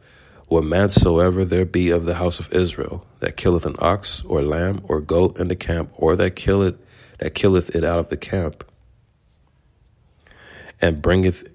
What 0.48 0.64
man 0.64 0.90
soever 0.90 1.44
there 1.44 1.66
be 1.66 1.90
of 1.90 2.06
the 2.06 2.16
house 2.16 2.40
of 2.40 2.54
Israel 2.54 3.06
that 3.20 3.36
killeth 3.36 3.66
an 3.66 3.76
ox 3.80 4.24
or 4.24 4.42
lamb 4.42 4.80
or 4.86 5.02
goat 5.02 5.38
in 5.38 5.50
the 5.50 5.56
camp, 5.58 5.92
or 5.98 6.16
that 6.16 6.38
killeth 6.38 6.78
that 7.18 7.36
killeth 7.36 7.76
it 7.76 7.84
out 7.84 8.00
of 8.00 8.08
the 8.08 8.16
camp, 8.16 8.64
and 10.82 11.02
bringeth 11.02 11.46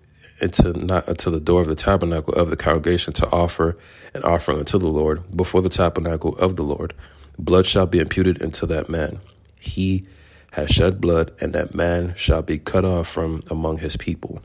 into 0.42 0.72
not 0.72 1.08
unto 1.08 1.30
the 1.30 1.40
door 1.40 1.60
of 1.60 1.68
the 1.68 1.74
tabernacle 1.74 2.34
of 2.34 2.50
the 2.50 2.56
congregation 2.56 3.12
to 3.14 3.30
offer 3.30 3.76
an 4.14 4.22
offering 4.22 4.58
unto 4.58 4.78
the 4.78 4.88
Lord 4.88 5.36
before 5.36 5.62
the 5.62 5.68
tabernacle 5.68 6.36
of 6.38 6.56
the 6.56 6.62
Lord, 6.62 6.94
blood 7.38 7.66
shall 7.66 7.86
be 7.86 7.98
imputed 7.98 8.42
unto 8.42 8.66
that 8.66 8.88
man. 8.88 9.20
He 9.58 10.06
has 10.52 10.70
shed 10.70 11.00
blood, 11.00 11.32
and 11.40 11.52
that 11.52 11.74
man 11.74 12.14
shall 12.16 12.42
be 12.42 12.58
cut 12.58 12.84
off 12.84 13.06
from 13.06 13.42
among 13.48 13.78
his 13.78 13.96
people. 13.96 14.42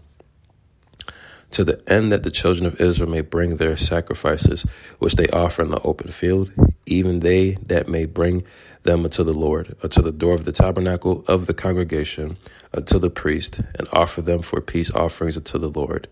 To 1.52 1.64
the 1.64 1.82
end 1.88 2.12
that 2.12 2.24
the 2.24 2.32
children 2.32 2.66
of 2.66 2.82
Israel 2.82 3.10
may 3.10 3.22
bring 3.22 3.58
their 3.58 3.78
sacrifices, 3.78 4.66
which 5.00 5.16
they 5.16 5.28
offer 5.28 5.62
in 5.62 5.72
the 5.72 5.82
open 5.82 6.12
field, 6.12 6.52
even 6.86 7.22
they 7.22 7.52
that 7.68 7.88
may 7.88 8.06
bring 8.06 8.44
them 8.84 9.04
unto 9.04 9.24
the 9.24 9.34
Lord, 9.34 9.76
unto 9.82 10.02
the 10.02 10.12
door 10.12 10.34
of 10.34 10.46
the 10.46 10.52
tabernacle 10.52 11.24
of 11.28 11.48
the 11.48 11.54
congregation, 11.54 12.38
unto 12.74 13.00
the 13.00 13.10
priest, 13.10 13.62
and 13.80 13.88
offer 13.92 14.22
them 14.22 14.42
for 14.42 14.62
peace 14.62 14.92
offerings 14.92 15.38
unto 15.38 15.58
the 15.58 15.70
Lord. 15.70 16.08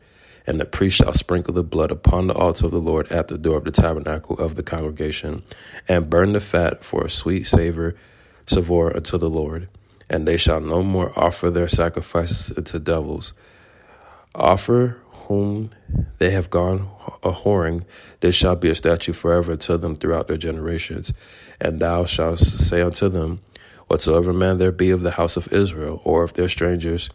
And 0.47 0.59
the 0.59 0.65
priest 0.65 0.97
shall 0.97 1.13
sprinkle 1.13 1.53
the 1.53 1.63
blood 1.63 1.91
upon 1.91 2.27
the 2.27 2.33
altar 2.33 2.65
of 2.65 2.71
the 2.71 2.79
Lord 2.79 3.11
at 3.11 3.27
the 3.27 3.37
door 3.37 3.57
of 3.57 3.63
the 3.63 3.71
tabernacle 3.71 4.37
of 4.37 4.55
the 4.55 4.63
congregation, 4.63 5.43
and 5.87 6.09
burn 6.09 6.33
the 6.33 6.41
fat 6.41 6.83
for 6.83 7.05
a 7.05 7.09
sweet 7.09 7.45
savor, 7.45 7.95
savour 8.45 8.95
unto 8.95 9.17
the 9.17 9.29
Lord. 9.29 9.69
And 10.09 10.27
they 10.27 10.37
shall 10.37 10.59
no 10.59 10.83
more 10.83 11.17
offer 11.17 11.49
their 11.49 11.69
sacrifices 11.69 12.57
unto 12.57 12.79
devils. 12.79 13.33
Offer 14.35 14.97
whom 15.27 15.69
they 16.17 16.31
have 16.31 16.49
gone 16.49 16.89
a 17.23 17.31
whoring, 17.31 17.85
this 18.19 18.35
shall 18.35 18.55
be 18.55 18.69
a 18.69 18.75
statute 18.75 19.13
forever 19.13 19.55
to 19.55 19.77
them 19.77 19.95
throughout 19.95 20.27
their 20.27 20.37
generations. 20.37 21.13
And 21.59 21.79
thou 21.79 22.05
shalt 22.05 22.39
say 22.39 22.81
unto 22.81 23.09
them, 23.09 23.41
Whatsoever 23.87 24.33
man 24.33 24.57
there 24.57 24.71
be 24.71 24.91
of 24.91 25.01
the 25.01 25.11
house 25.11 25.37
of 25.37 25.51
Israel, 25.51 26.01
or 26.03 26.23
of 26.23 26.33
their 26.33 26.47
strangers, 26.47 27.09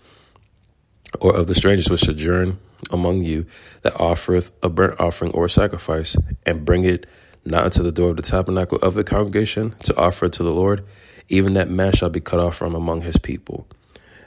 or 1.21 1.35
of 1.35 1.47
the 1.47 1.55
strangers 1.55 1.91
which 1.91 2.01
sojourn 2.01 2.59
among 2.91 3.23
you, 3.23 3.47
that 3.83 3.99
offereth 3.99 4.51
a 4.63 4.69
burnt 4.69 5.01
offering 5.01 5.33
or 5.33 5.47
a 5.47 5.51
sacrifice, 5.51 6.17
and 6.47 6.65
bring 6.65 6.85
it 6.85 7.07
not 7.45 7.65
unto 7.65 7.83
the 7.83 7.93
door 7.93 8.11
of 8.11 8.17
the 8.17 8.23
tabernacle 8.23 8.79
of 8.79 8.95
the 8.95 9.05
congregation 9.05 9.75
to 9.83 9.97
offer 9.97 10.27
it 10.27 10.33
to 10.35 10.43
the 10.43 10.53
Lord, 10.53 10.85
even 11.29 11.55
that 11.55 11.71
man 11.71 11.93
shall 11.93 12.11
be 12.11 12.21
cut 12.21 12.41
off 12.41 12.57
from 12.57 12.75
among 12.75 13.03
his 13.03 13.19
people. 13.19 13.67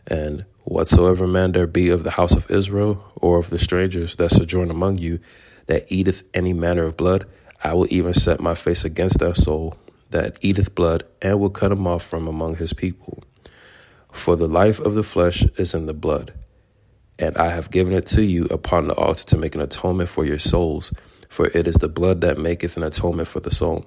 And 0.08 0.46
whatsoever 0.64 1.28
man 1.28 1.52
there 1.52 1.68
be 1.68 1.90
of 1.90 2.04
the 2.04 2.12
house 2.12 2.36
of 2.36 2.50
Israel, 2.52 3.12
or 3.16 3.38
of 3.38 3.50
the 3.50 3.60
strangers 3.60 4.16
that 4.16 4.32
sojourn 4.32 4.72
among 4.72 4.98
you, 4.98 5.20
that 5.68 5.92
eateth 5.92 6.24
any 6.34 6.54
manner 6.54 6.84
of 6.84 6.98
blood, 6.98 7.26
I 7.64 7.74
will 7.74 7.88
even 7.90 8.14
set 8.14 8.40
my 8.40 8.56
face 8.56 8.84
against 8.84 9.20
that 9.20 9.38
soul 9.38 9.78
that 10.12 10.38
eateth 10.42 10.76
blood, 10.76 11.04
and 11.22 11.40
will 11.40 11.50
cut 11.50 11.72
him 11.72 11.88
off 11.88 12.04
from 12.04 12.28
among 12.28 12.58
his 12.58 12.74
people. 12.74 13.24
For 14.12 14.36
the 14.36 14.48
life 14.48 14.80
of 14.80 14.94
the 14.94 15.04
flesh 15.04 15.44
is 15.58 15.74
in 15.74 15.86
the 15.86 15.94
blood, 15.94 16.34
and 17.18 17.38
I 17.38 17.50
have 17.50 17.72
given 17.72 17.94
it 17.94 18.06
to 18.08 18.22
you 18.22 18.46
upon 18.46 18.88
the 18.88 18.96
altar 18.96 19.26
to 19.28 19.38
make 19.38 19.56
an 19.56 19.62
atonement 19.62 20.10
for 20.10 20.26
your 20.26 20.40
souls, 20.40 20.94
for 21.30 21.48
it 21.48 21.68
is 21.68 21.76
the 21.76 21.88
blood 21.88 22.22
that 22.22 22.38
maketh 22.38 22.76
an 22.76 22.84
atonement 22.84 23.30
for 23.30 23.40
the 23.40 23.52
soul. 23.52 23.86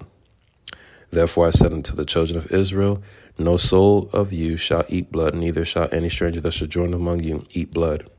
Therefore 1.11 1.47
I 1.47 1.51
said 1.51 1.71
unto 1.71 1.95
the 1.95 2.05
children 2.05 2.37
of 2.37 2.51
Israel, 2.51 3.03
No 3.37 3.57
soul 3.57 4.09
of 4.13 4.31
you 4.31 4.55
shall 4.55 4.85
eat 4.87 5.11
blood, 5.11 5.35
neither 5.35 5.65
shall 5.65 5.89
any 5.91 6.09
stranger 6.09 6.39
that 6.41 6.53
sojourn 6.53 6.93
among 6.93 7.21
you 7.21 7.45
eat 7.51 7.71
blood. 7.71 8.09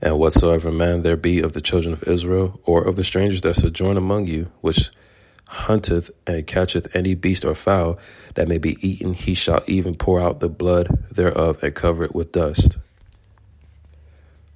And 0.00 0.18
whatsoever 0.18 0.70
man 0.70 1.02
there 1.02 1.16
be 1.16 1.40
of 1.40 1.54
the 1.54 1.60
children 1.60 1.92
of 1.92 2.02
Israel, 2.04 2.60
or 2.64 2.84
of 2.84 2.96
the 2.96 3.04
strangers 3.04 3.40
that 3.40 3.56
sojourn 3.56 3.96
among 3.96 4.26
you, 4.26 4.50
which 4.60 4.90
hunteth 5.48 6.10
and 6.26 6.46
catcheth 6.46 6.94
any 6.94 7.14
beast 7.14 7.44
or 7.44 7.54
fowl 7.54 7.98
that 8.34 8.48
may 8.48 8.58
be 8.58 8.76
eaten, 8.86 9.14
he 9.14 9.34
shall 9.34 9.62
even 9.66 9.94
pour 9.94 10.20
out 10.20 10.40
the 10.40 10.48
blood 10.48 10.88
thereof 11.10 11.62
and 11.62 11.74
cover 11.74 12.04
it 12.04 12.14
with 12.14 12.32
dust. 12.32 12.76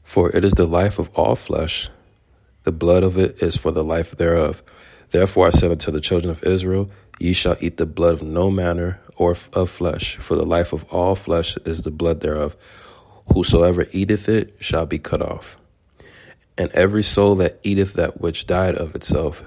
For 0.05 0.31
it 0.37 0.45
is 0.45 0.53
the 0.53 0.67
life 0.67 0.99
of 0.99 1.09
all 1.15 1.35
flesh, 1.35 1.89
the 2.65 2.73
blood 2.73 3.03
of 3.03 3.19
it 3.19 3.43
is 3.43 3.57
for 3.57 3.73
the 3.73 3.83
life 3.83 4.13
thereof. 4.17 4.63
Therefore 5.11 5.47
I 5.47 5.51
said 5.51 5.71
unto 5.71 5.91
the 5.91 6.01
children 6.01 6.31
of 6.31 6.45
Israel, 6.45 6.91
Ye 7.23 7.35
shall 7.35 7.57
eat 7.61 7.77
the 7.77 7.87
blood 7.87 8.15
of 8.15 8.23
no 8.25 8.51
manner 8.51 8.99
or 9.15 9.37
of 9.53 9.71
flesh, 9.71 10.17
for 10.17 10.35
the 10.35 10.45
life 10.45 10.73
of 10.73 10.85
all 10.93 11.15
flesh 11.15 11.57
is 11.59 11.83
the 11.83 11.93
blood 11.93 12.19
thereof. 12.19 12.57
Whosoever 13.33 13.87
eateth 13.93 14.29
it 14.29 14.57
shall 14.59 14.87
be 14.87 14.99
cut 14.99 15.23
off. 15.23 15.57
And 16.59 16.73
every 16.73 17.05
soul 17.05 17.37
that 17.37 17.61
eateth 17.63 17.93
that 17.93 18.21
which 18.21 18.49
died 18.49 18.75
of 18.75 18.97
itself, 18.97 19.45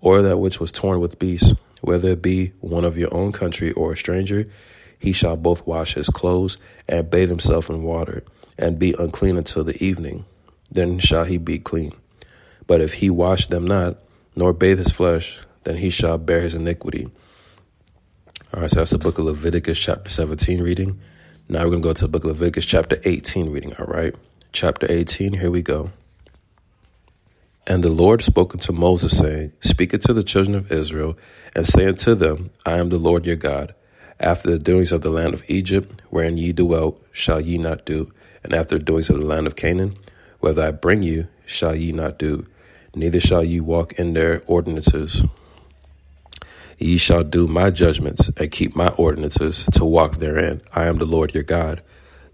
or 0.00 0.22
that 0.22 0.38
which 0.38 0.58
was 0.58 0.72
torn 0.72 0.98
with 1.00 1.18
beasts, 1.18 1.52
whether 1.82 2.12
it 2.12 2.22
be 2.22 2.54
one 2.60 2.86
of 2.86 2.96
your 2.96 3.12
own 3.12 3.30
country 3.30 3.72
or 3.72 3.92
a 3.92 3.96
stranger, 3.98 4.48
he 4.98 5.12
shall 5.12 5.36
both 5.36 5.66
wash 5.66 5.96
his 5.96 6.08
clothes 6.08 6.56
and 6.88 7.10
bathe 7.10 7.28
himself 7.28 7.68
in 7.68 7.82
water, 7.82 8.24
and 8.56 8.78
be 8.78 8.94
unclean 8.98 9.36
until 9.36 9.64
the 9.64 9.84
evening. 9.84 10.24
Then 10.70 10.98
shall 10.98 11.24
he 11.24 11.36
be 11.36 11.58
clean. 11.58 11.92
But 12.66 12.80
if 12.80 12.94
he 12.94 13.10
wash 13.10 13.48
them 13.48 13.66
not, 13.66 13.98
nor 14.34 14.54
bathe 14.54 14.78
his 14.78 14.92
flesh, 14.92 15.42
then 15.66 15.76
he 15.78 15.90
shall 15.90 16.16
bear 16.16 16.40
his 16.40 16.54
iniquity. 16.54 17.08
All 18.54 18.60
right, 18.60 18.70
so 18.70 18.76
that's 18.78 18.92
the 18.92 18.98
book 18.98 19.18
of 19.18 19.24
Leviticus, 19.24 19.76
chapter 19.76 20.08
17 20.08 20.62
reading. 20.62 21.00
Now 21.48 21.64
we're 21.64 21.70
going 21.70 21.82
to 21.82 21.88
go 21.88 21.92
to 21.92 22.02
the 22.02 22.08
book 22.08 22.22
of 22.22 22.30
Leviticus, 22.30 22.64
chapter 22.64 23.00
18 23.02 23.50
reading. 23.50 23.74
All 23.76 23.86
right, 23.86 24.14
chapter 24.52 24.86
18, 24.88 25.32
here 25.32 25.50
we 25.50 25.62
go. 25.62 25.90
And 27.66 27.82
the 27.82 27.90
Lord 27.90 28.22
spoke 28.22 28.54
unto 28.54 28.72
Moses, 28.72 29.18
saying, 29.18 29.54
Speak 29.60 29.92
unto 29.92 30.12
the 30.12 30.22
children 30.22 30.54
of 30.54 30.70
Israel, 30.70 31.18
and 31.56 31.66
say 31.66 31.84
unto 31.84 32.14
them, 32.14 32.50
I 32.64 32.78
am 32.78 32.90
the 32.90 32.98
Lord 32.98 33.26
your 33.26 33.34
God. 33.34 33.74
After 34.20 34.48
the 34.48 34.60
doings 34.60 34.92
of 34.92 35.02
the 35.02 35.10
land 35.10 35.34
of 35.34 35.42
Egypt, 35.48 36.00
wherein 36.10 36.36
ye 36.36 36.52
dwelt, 36.52 37.04
shall 37.10 37.40
ye 37.40 37.58
not 37.58 37.84
do, 37.84 38.12
and 38.44 38.54
after 38.54 38.78
the 38.78 38.84
doings 38.84 39.10
of 39.10 39.18
the 39.18 39.26
land 39.26 39.48
of 39.48 39.56
Canaan, 39.56 39.96
whether 40.38 40.62
I 40.62 40.70
bring 40.70 41.02
you, 41.02 41.26
shall 41.44 41.74
ye 41.74 41.90
not 41.90 42.20
do, 42.20 42.46
neither 42.94 43.18
shall 43.18 43.42
ye 43.42 43.58
walk 43.58 43.94
in 43.94 44.12
their 44.12 44.44
ordinances. 44.46 45.24
Ye 46.78 46.98
shall 46.98 47.24
do 47.24 47.48
my 47.48 47.70
judgments, 47.70 48.28
and 48.36 48.50
keep 48.50 48.76
my 48.76 48.88
ordinances, 48.88 49.64
to 49.72 49.84
walk 49.84 50.16
therein. 50.16 50.60
I 50.72 50.86
am 50.86 50.98
the 50.98 51.06
Lord 51.06 51.34
your 51.34 51.42
God. 51.42 51.82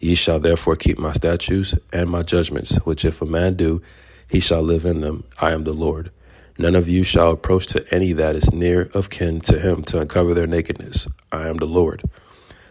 Ye 0.00 0.16
shall 0.16 0.40
therefore 0.40 0.74
keep 0.74 0.98
my 0.98 1.12
statutes 1.12 1.74
and 1.92 2.11
my 2.11 2.22
judgments, 2.22 2.76
which 2.78 3.05
if 3.05 3.22
a 3.22 3.26
man 3.26 3.55
do, 3.55 3.81
he 4.28 4.40
shall 4.40 4.62
live 4.62 4.85
in 4.85 5.00
them. 5.00 5.24
I 5.40 5.52
am 5.52 5.62
the 5.62 5.72
Lord. 5.72 6.11
None 6.59 6.74
of 6.74 6.88
you 6.88 7.05
shall 7.05 7.31
approach 7.31 7.66
to 7.68 7.85
any 7.94 8.12
that 8.12 8.35
is 8.35 8.52
near 8.52 8.90
of 8.94 9.11
kin 9.11 9.40
to 9.42 9.61
him 9.61 9.85
to 9.85 10.00
uncover 10.00 10.35
their 10.35 10.46
nakedness. 10.46 11.07
I 11.31 11.48
am 11.48 11.59
the 11.59 11.66
Lord. 11.66 12.02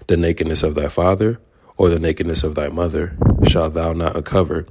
The 0.08 0.18
nakedness 0.18 0.64
of 0.64 0.76
thy 0.76 0.90
father 0.90 1.40
or 1.78 1.90
the 1.90 2.00
nakedness 2.00 2.44
of 2.44 2.56
thy 2.56 2.68
mother 2.68 3.18
shalt 3.48 3.74
thou 3.74 3.94
not 3.94 4.16
uncover. 4.16 4.66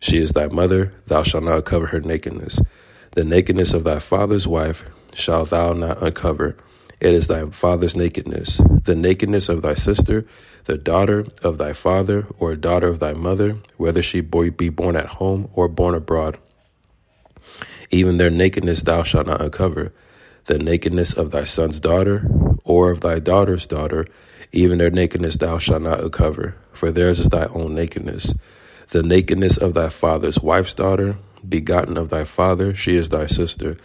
She 0.00 0.18
is 0.18 0.32
thy 0.32 0.48
mother, 0.48 0.92
thou 1.06 1.22
shalt 1.22 1.44
not 1.44 1.56
uncover 1.56 1.86
her 1.86 2.00
nakedness. 2.00 2.60
The 3.16 3.24
nakedness 3.24 3.72
of 3.72 3.84
thy 3.84 3.98
father's 3.98 4.46
wife 4.46 4.84
shalt 5.14 5.48
thou 5.48 5.72
not 5.72 6.02
uncover. 6.02 6.54
It 7.00 7.14
is 7.14 7.28
thy 7.28 7.46
father's 7.46 7.96
nakedness. 7.96 8.60
The 8.84 8.94
nakedness 8.94 9.48
of 9.48 9.62
thy 9.62 9.72
sister, 9.72 10.26
the 10.66 10.76
daughter 10.76 11.24
of 11.42 11.56
thy 11.56 11.72
father 11.72 12.26
or 12.38 12.54
daughter 12.56 12.88
of 12.88 12.98
thy 12.98 13.14
mother, 13.14 13.56
whether 13.78 14.02
she 14.02 14.20
be 14.20 14.68
born 14.68 14.96
at 14.96 15.06
home 15.06 15.48
or 15.54 15.66
born 15.66 15.94
abroad. 15.94 16.36
Even 17.90 18.18
their 18.18 18.28
nakedness 18.28 18.82
thou 18.82 19.02
shalt 19.02 19.28
not 19.28 19.40
uncover. 19.40 19.94
The 20.44 20.58
nakedness 20.58 21.14
of 21.14 21.30
thy 21.30 21.44
son's 21.44 21.80
daughter 21.80 22.28
or 22.64 22.90
of 22.90 23.00
thy 23.00 23.18
daughter's 23.18 23.66
daughter, 23.66 24.04
even 24.52 24.76
their 24.76 24.90
nakedness 24.90 25.38
thou 25.38 25.56
shalt 25.56 25.80
not 25.80 26.00
uncover, 26.00 26.54
for 26.70 26.90
theirs 26.90 27.18
is 27.18 27.30
thy 27.30 27.46
own 27.46 27.74
nakedness. 27.74 28.34
The 28.90 29.02
nakedness 29.02 29.56
of 29.56 29.74
thy 29.74 29.88
father's 29.88 30.40
wife's 30.40 30.74
daughter, 30.74 31.16
begotten 31.46 31.96
of 31.96 32.08
thy 32.08 32.24
father, 32.24 32.74
she 32.74 32.96
is 32.96 33.08
thy 33.08 33.26
sister. 33.26 33.76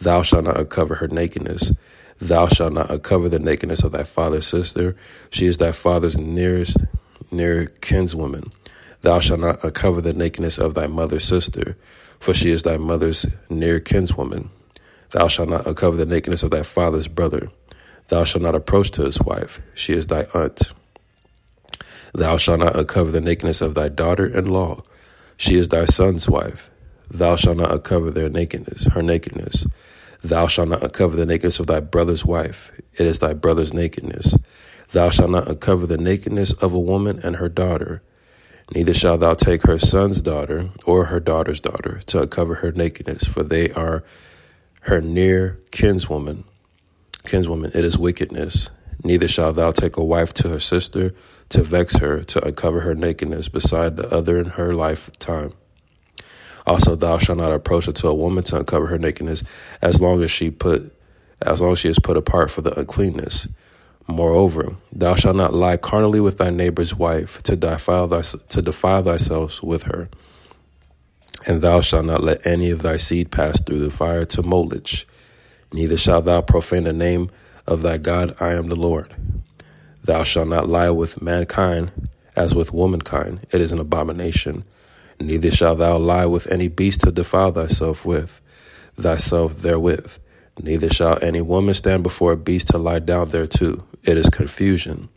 Thou 0.00 0.22
shalt 0.22 0.44
not 0.44 0.58
uncover 0.58 0.96
her 0.96 1.08
nakedness. 1.08 1.72
Thou 2.18 2.48
shalt 2.48 2.72
not 2.72 2.90
uncover 2.90 3.28
the 3.28 3.38
nakedness 3.38 3.82
of 3.82 3.92
thy 3.92 4.04
father's 4.04 4.46
sister. 4.46 4.96
She 5.28 5.46
is 5.46 5.58
thy 5.58 5.72
father's 5.72 6.16
nearest 6.16 6.78
near 7.30 7.66
kinswoman. 7.66 8.50
Thou 9.02 9.20
shalt 9.20 9.40
not 9.40 9.62
uncover 9.62 10.00
the 10.00 10.14
nakedness 10.14 10.58
of 10.58 10.74
thy 10.74 10.86
mother's 10.86 11.24
sister, 11.24 11.76
for 12.18 12.32
she 12.32 12.50
is 12.50 12.62
thy 12.62 12.78
mother's 12.78 13.26
near 13.50 13.78
kinswoman. 13.78 14.48
Thou 15.10 15.28
shalt 15.28 15.50
not 15.50 15.66
uncover 15.66 15.96
the 15.96 16.06
nakedness 16.06 16.42
of 16.42 16.50
thy 16.50 16.62
father's 16.62 17.08
brother. 17.08 17.50
Thou 18.08 18.24
shalt 18.24 18.42
not 18.42 18.54
approach 18.54 18.90
to 18.92 19.04
his 19.04 19.20
wife, 19.20 19.60
she 19.74 19.92
is 19.92 20.06
thy 20.06 20.26
aunt. 20.32 20.72
Thou 22.16 22.38
shalt 22.38 22.60
not 22.60 22.74
uncover 22.74 23.10
the 23.10 23.20
nakedness 23.20 23.60
of 23.60 23.74
thy 23.74 23.90
daughter 23.90 24.26
in 24.26 24.46
law, 24.46 24.80
she 25.36 25.58
is 25.58 25.68
thy 25.68 25.84
son's 25.84 26.30
wife. 26.30 26.70
Thou 27.10 27.36
shalt 27.36 27.58
not 27.58 27.70
uncover 27.70 28.10
their 28.10 28.30
nakedness, 28.30 28.86
her 28.86 29.02
nakedness. 29.02 29.66
Thou 30.24 30.46
shalt 30.46 30.70
not 30.70 30.82
uncover 30.82 31.14
the 31.14 31.26
nakedness 31.26 31.60
of 31.60 31.66
thy 31.66 31.80
brother's 31.80 32.24
wife, 32.24 32.72
it 32.94 33.04
is 33.04 33.18
thy 33.18 33.34
brother's 33.34 33.74
nakedness. 33.74 34.34
Thou 34.92 35.10
shalt 35.10 35.30
not 35.30 35.46
uncover 35.46 35.86
the 35.86 35.98
nakedness 35.98 36.54
of 36.54 36.72
a 36.72 36.80
woman 36.80 37.20
and 37.22 37.36
her 37.36 37.50
daughter. 37.50 38.00
Neither 38.74 38.94
shalt 38.94 39.20
thou 39.20 39.34
take 39.34 39.64
her 39.64 39.78
son's 39.78 40.22
daughter 40.22 40.70
or 40.86 41.04
her 41.06 41.20
daughter's 41.20 41.60
daughter 41.60 42.00
to 42.06 42.22
uncover 42.22 42.54
her 42.56 42.72
nakedness, 42.72 43.26
for 43.26 43.42
they 43.42 43.70
are 43.72 44.04
her 44.80 45.02
near 45.02 45.58
kinswoman. 45.70 46.44
Kinswoman, 47.24 47.74
it 47.74 47.84
is 47.84 47.98
wickedness. 47.98 48.70
Neither 49.04 49.28
shalt 49.28 49.56
thou 49.56 49.70
take 49.70 49.96
a 49.96 50.04
wife 50.04 50.32
to 50.34 50.48
her 50.48 50.60
sister 50.60 51.14
to 51.50 51.62
vex 51.62 51.98
her, 51.98 52.22
to 52.24 52.44
uncover 52.44 52.80
her 52.80 52.94
nakedness 52.94 53.48
beside 53.48 53.96
the 53.96 54.08
other 54.12 54.38
in 54.38 54.46
her 54.50 54.74
lifetime. 54.74 55.52
Also, 56.66 56.96
thou 56.96 57.18
shalt 57.18 57.38
not 57.38 57.52
approach 57.52 57.86
her 57.86 57.92
to 57.92 58.08
a 58.08 58.14
woman 58.14 58.42
to 58.44 58.56
uncover 58.56 58.86
her 58.86 58.98
nakedness, 58.98 59.44
as 59.80 60.00
long 60.00 60.22
as 60.22 60.30
she 60.30 60.50
put, 60.50 60.92
as 61.40 61.60
long 61.60 61.72
as 61.72 61.78
she 61.78 61.88
is 61.88 61.98
put 61.98 62.16
apart 62.16 62.50
for 62.50 62.62
the 62.62 62.76
uncleanness. 62.78 63.46
Moreover, 64.08 64.76
thou 64.92 65.14
shalt 65.14 65.36
not 65.36 65.54
lie 65.54 65.76
carnally 65.76 66.20
with 66.20 66.38
thy 66.38 66.50
neighbor's 66.50 66.94
wife 66.94 67.42
to 67.44 67.56
defile, 67.56 68.06
thy, 68.06 68.22
to 68.22 68.62
defile 68.62 69.02
thyself 69.02 69.62
with 69.62 69.84
her. 69.84 70.08
And 71.46 71.62
thou 71.62 71.80
shalt 71.80 72.06
not 72.06 72.24
let 72.24 72.44
any 72.44 72.70
of 72.70 72.82
thy 72.82 72.96
seed 72.96 73.30
pass 73.30 73.60
through 73.60 73.80
the 73.80 73.90
fire 73.90 74.24
to 74.26 74.42
Molech. 74.42 75.04
Neither 75.72 75.96
shalt 75.96 76.24
thou 76.24 76.40
profane 76.40 76.84
the 76.84 76.92
name 76.92 77.30
of 77.66 77.82
thy 77.82 77.98
God. 77.98 78.36
I 78.40 78.54
am 78.54 78.68
the 78.68 78.76
Lord. 78.76 79.14
Thou 80.04 80.22
shalt 80.22 80.48
not 80.48 80.68
lie 80.68 80.90
with 80.90 81.20
mankind 81.20 81.90
as 82.36 82.54
with 82.54 82.72
womankind. 82.72 83.46
It 83.50 83.60
is 83.60 83.72
an 83.72 83.80
abomination. 83.80 84.64
Neither 85.18 85.50
shalt 85.50 85.78
thou 85.78 85.98
lie 85.98 86.26
with 86.26 86.50
any 86.50 86.68
beast 86.68 87.00
to 87.00 87.12
defile 87.12 87.52
thyself 87.52 88.04
with 88.04 88.40
thyself 88.96 89.62
therewith. 89.62 90.18
Neither 90.62 90.88
shall 90.88 91.18
any 91.22 91.40
woman 91.40 91.74
stand 91.74 92.02
before 92.02 92.32
a 92.32 92.36
beast 92.36 92.68
to 92.68 92.78
lie 92.78 92.98
down 92.98 93.28
thereto. 93.28 93.84
It 94.04 94.16
is 94.16 94.28
confusion. 94.28 95.08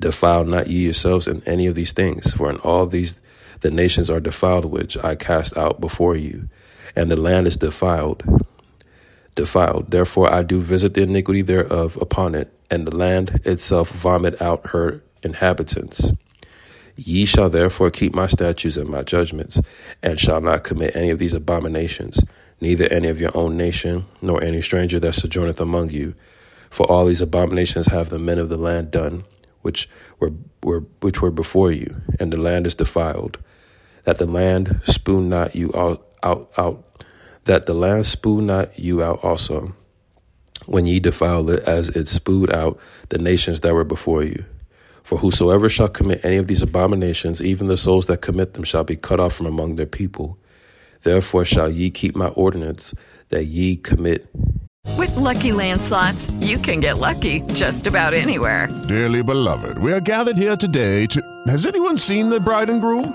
Defile 0.00 0.44
not 0.44 0.68
ye 0.68 0.84
yourselves 0.84 1.26
in 1.26 1.42
any 1.44 1.66
of 1.66 1.74
these 1.74 1.92
things, 1.92 2.32
for 2.32 2.50
in 2.50 2.56
all 2.58 2.86
these 2.86 3.20
the 3.60 3.70
nations 3.70 4.10
are 4.10 4.20
defiled 4.20 4.66
which 4.66 4.96
I 4.98 5.16
cast 5.16 5.56
out 5.56 5.80
before 5.80 6.14
you, 6.14 6.48
and 6.94 7.10
the 7.10 7.16
land 7.20 7.48
is 7.48 7.56
defiled. 7.56 8.22
Defiled. 9.38 9.92
Therefore 9.92 10.32
I 10.32 10.42
do 10.42 10.60
visit 10.60 10.94
the 10.94 11.02
iniquity 11.02 11.42
thereof 11.42 11.96
upon 12.00 12.34
it, 12.34 12.52
and 12.72 12.84
the 12.84 12.96
land 12.96 13.40
itself 13.44 13.88
vomit 13.88 14.42
out 14.42 14.70
her 14.70 15.00
inhabitants. 15.22 16.12
Ye 16.96 17.24
shall 17.24 17.48
therefore 17.48 17.90
keep 17.90 18.16
my 18.16 18.26
statutes 18.26 18.76
and 18.76 18.88
my 18.88 19.04
judgments, 19.04 19.60
and 20.02 20.18
shall 20.18 20.40
not 20.40 20.64
commit 20.64 20.96
any 20.96 21.10
of 21.10 21.20
these 21.20 21.34
abominations, 21.34 22.20
neither 22.60 22.92
any 22.92 23.06
of 23.06 23.20
your 23.20 23.30
own 23.36 23.56
nation, 23.56 24.06
nor 24.20 24.42
any 24.42 24.60
stranger 24.60 24.98
that 24.98 25.14
sojourneth 25.14 25.60
among 25.60 25.90
you. 25.90 26.16
For 26.68 26.90
all 26.90 27.06
these 27.06 27.20
abominations 27.20 27.86
have 27.86 28.08
the 28.08 28.18
men 28.18 28.40
of 28.40 28.48
the 28.48 28.56
land 28.56 28.90
done, 28.90 29.22
which 29.62 29.88
were, 30.18 30.32
were 30.64 30.80
which 31.00 31.22
were 31.22 31.30
before 31.30 31.70
you, 31.70 32.02
and 32.18 32.32
the 32.32 32.40
land 32.40 32.66
is 32.66 32.74
defiled. 32.74 33.38
That 34.02 34.18
the 34.18 34.26
land 34.26 34.80
spew 34.82 35.20
not 35.20 35.54
you 35.54 35.70
out, 35.76 36.04
out, 36.24 36.50
out 36.58 36.84
that 37.48 37.64
the 37.64 37.72
land 37.72 38.06
spew 38.06 38.42
not 38.42 38.78
you 38.78 39.02
out 39.02 39.24
also, 39.24 39.74
when 40.66 40.84
ye 40.84 41.00
defiled 41.00 41.48
it 41.48 41.62
as 41.64 41.88
it 41.88 42.06
spewed 42.06 42.52
out 42.52 42.78
the 43.08 43.16
nations 43.16 43.62
that 43.62 43.72
were 43.72 43.84
before 43.84 44.22
you. 44.22 44.44
For 45.02 45.16
whosoever 45.16 45.70
shall 45.70 45.88
commit 45.88 46.22
any 46.22 46.36
of 46.36 46.46
these 46.46 46.62
abominations, 46.62 47.40
even 47.40 47.66
the 47.66 47.78
souls 47.78 48.06
that 48.08 48.20
commit 48.20 48.52
them 48.52 48.64
shall 48.64 48.84
be 48.84 48.96
cut 48.96 49.18
off 49.18 49.32
from 49.32 49.46
among 49.46 49.76
their 49.76 49.86
people. 49.86 50.36
Therefore 51.04 51.46
shall 51.46 51.70
ye 51.70 51.88
keep 51.88 52.14
my 52.14 52.28
ordinance 52.28 52.94
that 53.30 53.44
ye 53.44 53.76
commit. 53.76 54.28
With 54.98 55.16
lucky 55.16 55.50
landslots, 55.50 56.30
you 56.46 56.58
can 56.58 56.80
get 56.80 56.98
lucky 56.98 57.40
just 57.54 57.86
about 57.86 58.12
anywhere. 58.12 58.68
Dearly 58.88 59.22
beloved, 59.22 59.78
we 59.78 59.90
are 59.94 60.00
gathered 60.00 60.36
here 60.36 60.56
today 60.56 61.06
to. 61.06 61.22
Has 61.46 61.64
anyone 61.64 61.96
seen 61.96 62.28
the 62.28 62.40
bride 62.40 62.68
and 62.68 62.82
groom? 62.82 63.14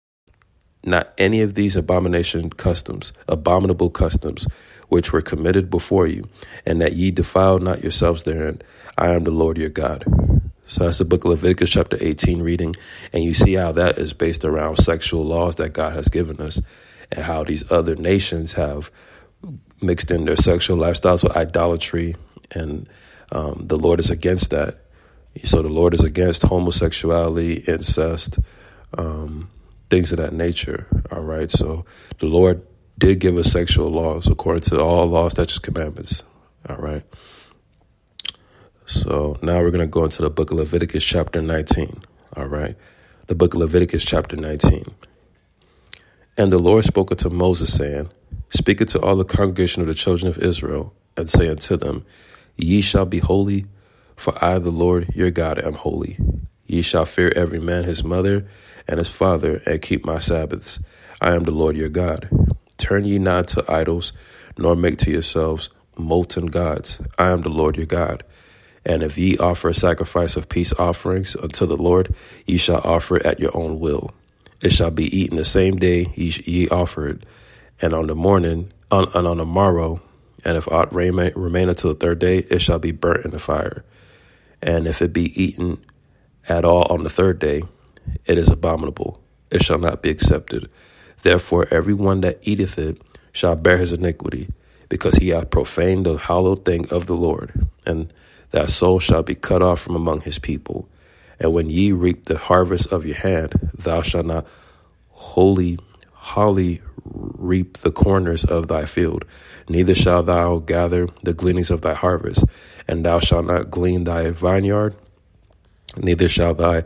Not 0.83 1.13
any 1.17 1.41
of 1.41 1.53
these 1.53 1.75
abomination 1.75 2.49
customs, 2.49 3.13
abominable 3.27 3.89
customs, 3.89 4.47
which 4.89 5.13
were 5.13 5.21
committed 5.21 5.69
before 5.69 6.07
you, 6.07 6.27
and 6.65 6.81
that 6.81 6.93
ye 6.93 7.11
defile 7.11 7.59
not 7.59 7.81
yourselves 7.81 8.23
therein. 8.23 8.61
I 8.97 9.09
am 9.09 9.23
the 9.23 9.31
Lord 9.31 9.57
your 9.57 9.69
God. 9.69 10.03
So 10.65 10.85
that's 10.85 10.97
the 10.97 11.05
book 11.05 11.23
of 11.25 11.31
Leviticus, 11.31 11.69
chapter 11.69 11.97
18, 11.99 12.41
reading. 12.41 12.75
And 13.13 13.23
you 13.23 13.33
see 13.33 13.53
how 13.53 13.73
that 13.73 13.97
is 13.97 14.13
based 14.13 14.45
around 14.45 14.77
sexual 14.77 15.23
laws 15.23 15.57
that 15.57 15.73
God 15.73 15.93
has 15.93 16.07
given 16.07 16.39
us, 16.39 16.61
and 17.11 17.25
how 17.25 17.43
these 17.43 17.69
other 17.71 17.95
nations 17.95 18.53
have 18.53 18.89
mixed 19.81 20.11
in 20.11 20.25
their 20.25 20.35
sexual 20.35 20.77
lifestyles 20.77 21.23
with 21.23 21.35
idolatry. 21.35 22.15
And 22.51 22.87
um, 23.31 23.65
the 23.67 23.77
Lord 23.77 23.99
is 23.99 24.09
against 24.09 24.49
that. 24.51 24.79
So 25.43 25.61
the 25.61 25.69
Lord 25.69 25.93
is 25.93 26.03
against 26.03 26.43
homosexuality, 26.43 27.63
incest, 27.67 28.39
um, 28.97 29.49
things 29.91 30.13
of 30.13 30.17
that 30.17 30.33
nature. 30.33 30.87
All 31.11 31.21
right. 31.21 31.51
So 31.51 31.85
the 32.19 32.25
Lord 32.25 32.65
did 32.97 33.19
give 33.19 33.37
us 33.37 33.51
sexual 33.51 33.89
laws 33.89 34.27
according 34.27 34.61
to 34.61 34.81
all 34.81 35.05
laws, 35.05 35.33
statutes, 35.33 35.59
commandments. 35.59 36.23
All 36.67 36.77
right. 36.77 37.03
So 38.85 39.37
now 39.41 39.61
we're 39.61 39.69
going 39.71 39.79
to 39.81 39.87
go 39.87 40.05
into 40.05 40.21
the 40.21 40.29
book 40.29 40.51
of 40.51 40.57
Leviticus, 40.57 41.03
chapter 41.03 41.41
19. 41.41 42.01
All 42.37 42.45
right. 42.45 42.77
The 43.27 43.35
book 43.35 43.53
of 43.53 43.59
Leviticus, 43.59 44.03
chapter 44.05 44.37
19. 44.37 44.95
And 46.37 46.51
the 46.51 46.59
Lord 46.59 46.85
spoke 46.85 47.11
unto 47.11 47.29
Moses, 47.29 47.75
saying, 47.75 48.09
Speak 48.49 48.79
unto 48.81 48.99
all 48.99 49.17
the 49.17 49.25
congregation 49.25 49.81
of 49.81 49.87
the 49.87 49.93
children 49.93 50.29
of 50.29 50.37
Israel, 50.37 50.93
and 51.17 51.29
say 51.29 51.49
unto 51.49 51.75
them, 51.75 52.05
Ye 52.55 52.81
shall 52.81 53.05
be 53.05 53.19
holy, 53.19 53.65
for 54.15 54.33
I, 54.43 54.57
the 54.59 54.71
Lord 54.71 55.13
your 55.13 55.31
God, 55.31 55.59
am 55.59 55.73
holy. 55.73 56.17
Ye 56.65 56.81
shall 56.81 57.05
fear 57.05 57.33
every 57.35 57.59
man 57.59 57.83
his 57.83 58.03
mother 58.03 58.47
and 58.91 58.99
his 58.99 59.09
father, 59.09 59.63
and 59.65 59.81
keep 59.81 60.05
my 60.05 60.19
Sabbaths. 60.19 60.79
I 61.21 61.33
am 61.33 61.45
the 61.45 61.51
Lord 61.51 61.77
your 61.77 61.89
God. 61.89 62.29
Turn 62.77 63.05
ye 63.05 63.17
not 63.19 63.47
to 63.49 63.65
idols, 63.71 64.11
nor 64.57 64.75
make 64.75 64.97
to 64.99 65.11
yourselves 65.11 65.69
molten 65.97 66.47
gods. 66.47 67.01
I 67.17 67.29
am 67.29 67.41
the 67.41 67.49
Lord 67.49 67.77
your 67.77 67.85
God. 67.85 68.23
And 68.83 69.01
if 69.01 69.17
ye 69.17 69.37
offer 69.37 69.69
a 69.69 69.73
sacrifice 69.73 70.35
of 70.35 70.49
peace 70.49 70.73
offerings 70.73 71.37
unto 71.37 71.65
the 71.65 71.77
Lord, 71.77 72.13
ye 72.45 72.57
shall 72.57 72.81
offer 72.83 73.15
it 73.15 73.25
at 73.25 73.39
your 73.39 73.55
own 73.55 73.79
will. 73.79 74.11
It 74.61 74.73
shall 74.73 74.91
be 74.91 75.05
eaten 75.17 75.37
the 75.37 75.45
same 75.45 75.77
day 75.77 76.07
ye, 76.15 76.33
ye 76.45 76.67
offer 76.67 77.07
it, 77.07 77.25
and 77.81 77.93
on 77.93 78.07
the 78.07 78.15
morning, 78.15 78.73
on, 78.91 79.09
and 79.15 79.25
on 79.25 79.37
the 79.37 79.45
morrow, 79.45 80.01
and 80.43 80.57
if 80.57 80.67
aught 80.67 80.93
remain, 80.93 81.31
remain 81.35 81.69
until 81.69 81.93
the 81.93 81.99
third 81.99 82.19
day, 82.19 82.39
it 82.49 82.61
shall 82.61 82.79
be 82.79 82.91
burnt 82.91 83.23
in 83.23 83.31
the 83.31 83.39
fire. 83.39 83.85
And 84.61 84.85
if 84.85 85.01
it 85.01 85.13
be 85.13 85.41
eaten 85.41 85.77
at 86.49 86.65
all 86.65 86.85
on 86.91 87.03
the 87.03 87.09
third 87.09 87.39
day, 87.39 87.63
it 88.25 88.37
is 88.37 88.49
abominable. 88.49 89.21
It 89.49 89.63
shall 89.63 89.79
not 89.79 90.01
be 90.01 90.09
accepted. 90.09 90.69
Therefore, 91.23 91.67
every 91.71 91.93
one 91.93 92.21
that 92.21 92.39
eateth 92.41 92.77
it 92.77 93.01
shall 93.31 93.55
bear 93.55 93.77
his 93.77 93.91
iniquity, 93.91 94.49
because 94.89 95.15
he 95.15 95.29
hath 95.29 95.49
profaned 95.49 96.05
the 96.05 96.17
hallowed 96.17 96.65
thing 96.65 96.87
of 96.89 97.05
the 97.05 97.15
Lord, 97.15 97.67
and 97.85 98.11
that 98.51 98.69
soul 98.69 98.99
shall 98.99 99.23
be 99.23 99.35
cut 99.35 99.61
off 99.61 99.79
from 99.79 99.95
among 99.95 100.21
his 100.21 100.39
people. 100.39 100.89
And 101.39 101.53
when 101.53 101.69
ye 101.69 101.91
reap 101.91 102.25
the 102.25 102.37
harvest 102.37 102.91
of 102.91 103.05
your 103.05 103.15
hand, 103.15 103.53
thou 103.73 104.01
shalt 104.01 104.25
not 104.25 104.45
wholly, 105.09 105.79
wholly 106.13 106.81
reap 107.03 107.77
the 107.79 107.91
corners 107.91 108.43
of 108.45 108.67
thy 108.67 108.85
field, 108.85 109.25
neither 109.69 109.95
shalt 109.95 110.25
thou 110.25 110.59
gather 110.59 111.07
the 111.23 111.33
gleanings 111.33 111.71
of 111.71 111.81
thy 111.81 111.93
harvest, 111.93 112.45
and 112.87 113.05
thou 113.05 113.19
shalt 113.19 113.45
not 113.45 113.71
glean 113.71 114.03
thy 114.03 114.29
vineyard, 114.29 114.95
neither 115.97 116.29
shalt 116.29 116.57
thou 116.57 116.83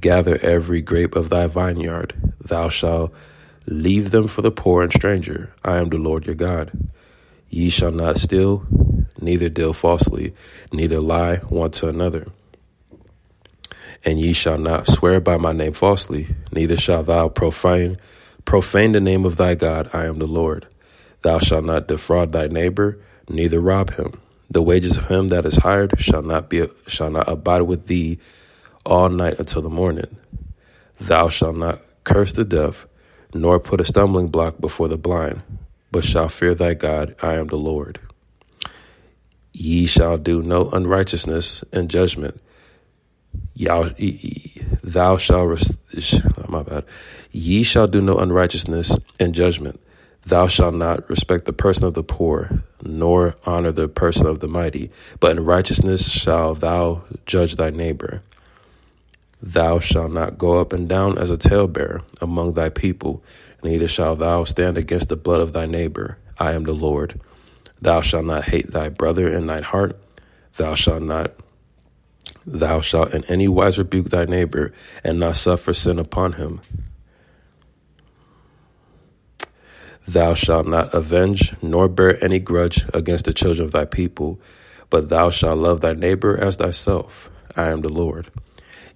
gather 0.00 0.38
every 0.38 0.80
grape 0.80 1.16
of 1.16 1.28
thy 1.28 1.46
vineyard. 1.46 2.14
Thou 2.40 2.68
shalt 2.68 3.12
leave 3.66 4.10
them 4.10 4.28
for 4.28 4.42
the 4.42 4.50
poor 4.50 4.82
and 4.82 4.92
stranger. 4.92 5.52
I 5.64 5.78
am 5.78 5.88
the 5.88 5.98
Lord 5.98 6.26
your 6.26 6.34
God. 6.34 6.72
Ye 7.50 7.70
shall 7.70 7.92
not 7.92 8.18
steal, 8.18 8.66
neither 9.20 9.48
deal 9.48 9.72
falsely, 9.72 10.34
neither 10.72 11.00
lie 11.00 11.36
one 11.36 11.70
to 11.72 11.88
another. 11.88 12.28
And 14.04 14.20
ye 14.20 14.32
shall 14.32 14.58
not 14.58 14.86
swear 14.86 15.20
by 15.20 15.36
my 15.36 15.52
name 15.52 15.72
falsely, 15.72 16.28
neither 16.52 16.76
shalt 16.76 17.06
thou 17.06 17.28
profane 17.28 17.98
profane 18.44 18.92
the 18.92 19.00
name 19.00 19.24
of 19.24 19.36
thy 19.36 19.54
God. 19.54 19.90
I 19.92 20.06
am 20.06 20.18
the 20.18 20.26
Lord. 20.26 20.66
Thou 21.22 21.38
shalt 21.38 21.64
not 21.64 21.88
defraud 21.88 22.32
thy 22.32 22.46
neighbor, 22.46 22.98
neither 23.28 23.60
rob 23.60 23.94
him. 23.94 24.20
The 24.50 24.62
wages 24.62 24.96
of 24.96 25.08
him 25.08 25.28
that 25.28 25.44
is 25.44 25.56
hired 25.56 26.00
shall 26.00 26.22
not 26.22 26.48
be 26.48 26.66
shall 26.86 27.10
not 27.10 27.28
abide 27.28 27.62
with 27.62 27.86
thee 27.86 28.18
all 28.88 29.10
night 29.10 29.38
until 29.38 29.62
the 29.62 29.68
morning. 29.68 30.16
Thou 30.98 31.28
shalt 31.28 31.56
not 31.56 31.82
curse 32.04 32.32
the 32.32 32.44
deaf, 32.44 32.86
nor 33.34 33.60
put 33.60 33.80
a 33.80 33.84
stumbling 33.84 34.28
block 34.28 34.58
before 34.58 34.88
the 34.88 34.96
blind, 34.96 35.42
but 35.92 36.04
shall 36.04 36.28
fear 36.28 36.54
thy 36.54 36.74
God. 36.74 37.14
I 37.22 37.34
am 37.34 37.48
the 37.48 37.56
Lord. 37.56 38.00
Ye 39.52 39.86
shall 39.86 40.16
do 40.16 40.42
no 40.42 40.70
unrighteousness 40.70 41.62
in 41.72 41.88
judgment. 41.88 42.40
Thou 43.54 45.16
shalt, 45.18 45.60
my 46.48 46.62
bad. 46.62 46.84
Ye 47.30 47.62
shall 47.62 47.86
do 47.86 48.00
no 48.00 48.16
unrighteousness 48.16 48.98
in 49.20 49.32
judgment. 49.32 49.80
Thou 50.24 50.46
shalt 50.46 50.74
not 50.74 51.08
respect 51.08 51.44
the 51.44 51.52
person 51.52 51.84
of 51.84 51.94
the 51.94 52.02
poor, 52.02 52.62
nor 52.82 53.36
honor 53.44 53.72
the 53.72 53.88
person 53.88 54.26
of 54.26 54.40
the 54.40 54.48
mighty, 54.48 54.90
but 55.20 55.36
in 55.36 55.44
righteousness 55.44 56.10
shall 56.10 56.54
thou 56.54 57.02
judge 57.26 57.56
thy 57.56 57.70
neighbor. 57.70 58.22
Thou 59.40 59.78
shalt 59.78 60.12
not 60.12 60.36
go 60.36 60.60
up 60.60 60.72
and 60.72 60.88
down 60.88 61.16
as 61.16 61.30
a 61.30 61.36
talebearer 61.36 62.02
among 62.20 62.54
thy 62.54 62.70
people, 62.70 63.22
neither 63.62 63.86
shalt 63.86 64.18
thou 64.18 64.44
stand 64.44 64.76
against 64.76 65.08
the 65.08 65.16
blood 65.16 65.40
of 65.40 65.52
thy 65.52 65.66
neighbor. 65.66 66.18
I 66.38 66.52
am 66.52 66.64
the 66.64 66.72
Lord. 66.72 67.20
Thou 67.80 68.00
shalt 68.00 68.24
not 68.24 68.46
hate 68.46 68.72
thy 68.72 68.88
brother 68.88 69.28
in 69.28 69.46
thine 69.46 69.62
heart. 69.62 69.96
Thou 70.56 70.74
shalt 70.74 71.02
not 71.02 71.34
thou 72.44 72.80
shalt 72.80 73.12
in 73.12 73.24
any 73.24 73.46
wise 73.46 73.78
rebuke 73.78 74.08
thy 74.08 74.24
neighbor, 74.24 74.72
and 75.04 75.20
not 75.20 75.36
suffer 75.36 75.72
sin 75.72 75.98
upon 75.98 76.32
him. 76.32 76.60
Thou 80.06 80.32
shalt 80.34 80.66
not 80.66 80.92
avenge 80.94 81.54
nor 81.62 81.88
bear 81.88 82.22
any 82.24 82.38
grudge 82.38 82.86
against 82.94 83.26
the 83.26 83.34
children 83.34 83.66
of 83.66 83.72
thy 83.72 83.84
people, 83.84 84.40
but 84.88 85.10
thou 85.10 85.28
shalt 85.30 85.58
love 85.58 85.82
thy 85.82 85.92
neighbor 85.92 86.36
as 86.36 86.56
thyself. 86.56 87.28
I 87.54 87.68
am 87.68 87.82
the 87.82 87.90
Lord. 87.90 88.30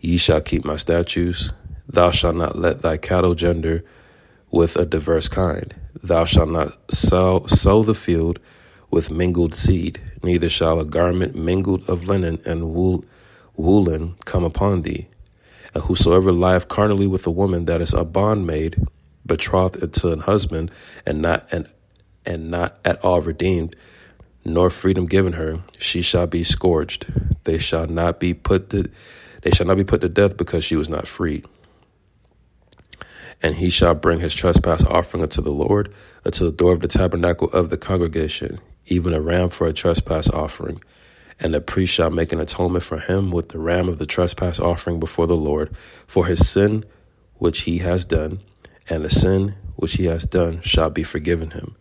Ye 0.03 0.17
shall 0.17 0.41
keep 0.41 0.65
my 0.65 0.75
statutes. 0.75 1.53
Thou 1.89 2.11
shalt 2.11 2.35
not 2.35 2.59
let 2.59 2.83
thy 2.83 2.97
cattle 2.97 3.37
gender 3.37 3.85
with 4.51 4.75
a 4.75 4.85
diverse 4.85 5.29
kind. 5.29 5.73
Thou 6.03 6.25
shalt 6.25 6.49
not 6.49 6.77
sow, 6.93 7.47
sow 7.47 7.85
the 7.85 7.95
field 7.95 8.41
with 8.91 9.13
mingled 9.13 9.55
seed, 9.55 10.01
neither 10.25 10.49
shall 10.49 10.81
a 10.81 10.85
garment 10.85 11.37
mingled 11.37 11.89
of 11.89 12.09
linen 12.09 12.43
and 12.45 12.75
wool, 12.75 13.05
woolen 13.57 14.17
come 14.25 14.43
upon 14.43 14.83
thee. 14.83 15.07
And 15.73 15.85
whosoever 15.85 16.33
lieth 16.33 16.67
carnally 16.67 17.07
with 17.07 17.25
a 17.29 17.31
woman 17.31 17.67
that 17.67 17.81
is 17.81 17.95
a 17.95 18.05
bondmaid, 18.05 18.85
betrothed 19.25 19.95
to 19.95 20.11
an 20.11 20.19
husband, 20.19 20.73
and 21.07 21.23
not 21.23 21.47
and 21.53 21.69
and 22.27 22.51
not 22.51 22.77
at 22.85 23.03
all 23.05 23.21
redeemed, 23.21 23.77
nor 24.45 24.69
freedom 24.69 25.07
given 25.07 25.35
her, 25.35 25.61
she 25.79 26.03
shall 26.03 26.27
be 26.27 26.43
scourged. 26.43 27.07
They 27.45 27.59
shall 27.59 27.87
not 27.87 28.19
be 28.19 28.35
put 28.35 28.71
to 28.71 28.91
they 29.43 29.51
shall 29.51 29.67
not 29.67 29.77
be 29.77 29.85
put 29.85 30.01
to 30.01 30.09
death 30.09 30.37
because 30.37 30.65
she 30.65 30.77
was 30.77 30.89
not 30.89 31.07
free. 31.07 31.45
And 33.43 33.57
he 33.57 33.71
shall 33.71 33.95
bring 33.95 34.21
his 34.21 34.35
trespass 34.35 34.85
offering 34.85 35.23
unto 35.23 35.43
the 35.43 35.51
Lord, 35.51 35.93
unto 36.25 36.45
the 36.45 36.57
door 36.57 36.73
of 36.73 36.81
the 36.81 36.89
tabernacle 36.89 37.49
of 37.51 37.71
the 37.71 37.77
congregation, 37.77 38.61
even 38.87 39.13
a 39.13 39.21
ram 39.21 39.51
for 39.51 39.67
a 39.67 39.73
trespass 39.73 40.31
offering. 40.31 40.81
And 41.41 41.53
the 41.53 41.61
priest 41.61 41.93
shall 41.93 42.11
make 42.11 42.33
an 42.33 42.41
atonement 42.41 42.85
for 42.85 42.99
him 42.99 43.33
with 43.33 43.49
the 43.49 43.59
ram 43.59 43.89
of 43.89 43.99
the 43.99 44.07
trespass 44.07 44.61
offering 44.61 45.01
before 45.01 45.27
the 45.27 45.37
Lord 45.37 45.75
for 46.07 46.27
his 46.27 46.49
sin 46.49 46.85
which 47.35 47.63
he 47.63 47.79
has 47.79 48.05
done, 48.05 48.41
and 48.89 49.05
the 49.05 49.11
sin 49.11 49.57
which 49.75 49.95
he 49.95 50.05
has 50.05 50.25
done 50.25 50.61
shall 50.63 50.91
be 50.91 51.03
forgiven 51.03 51.51
him. 51.51 51.75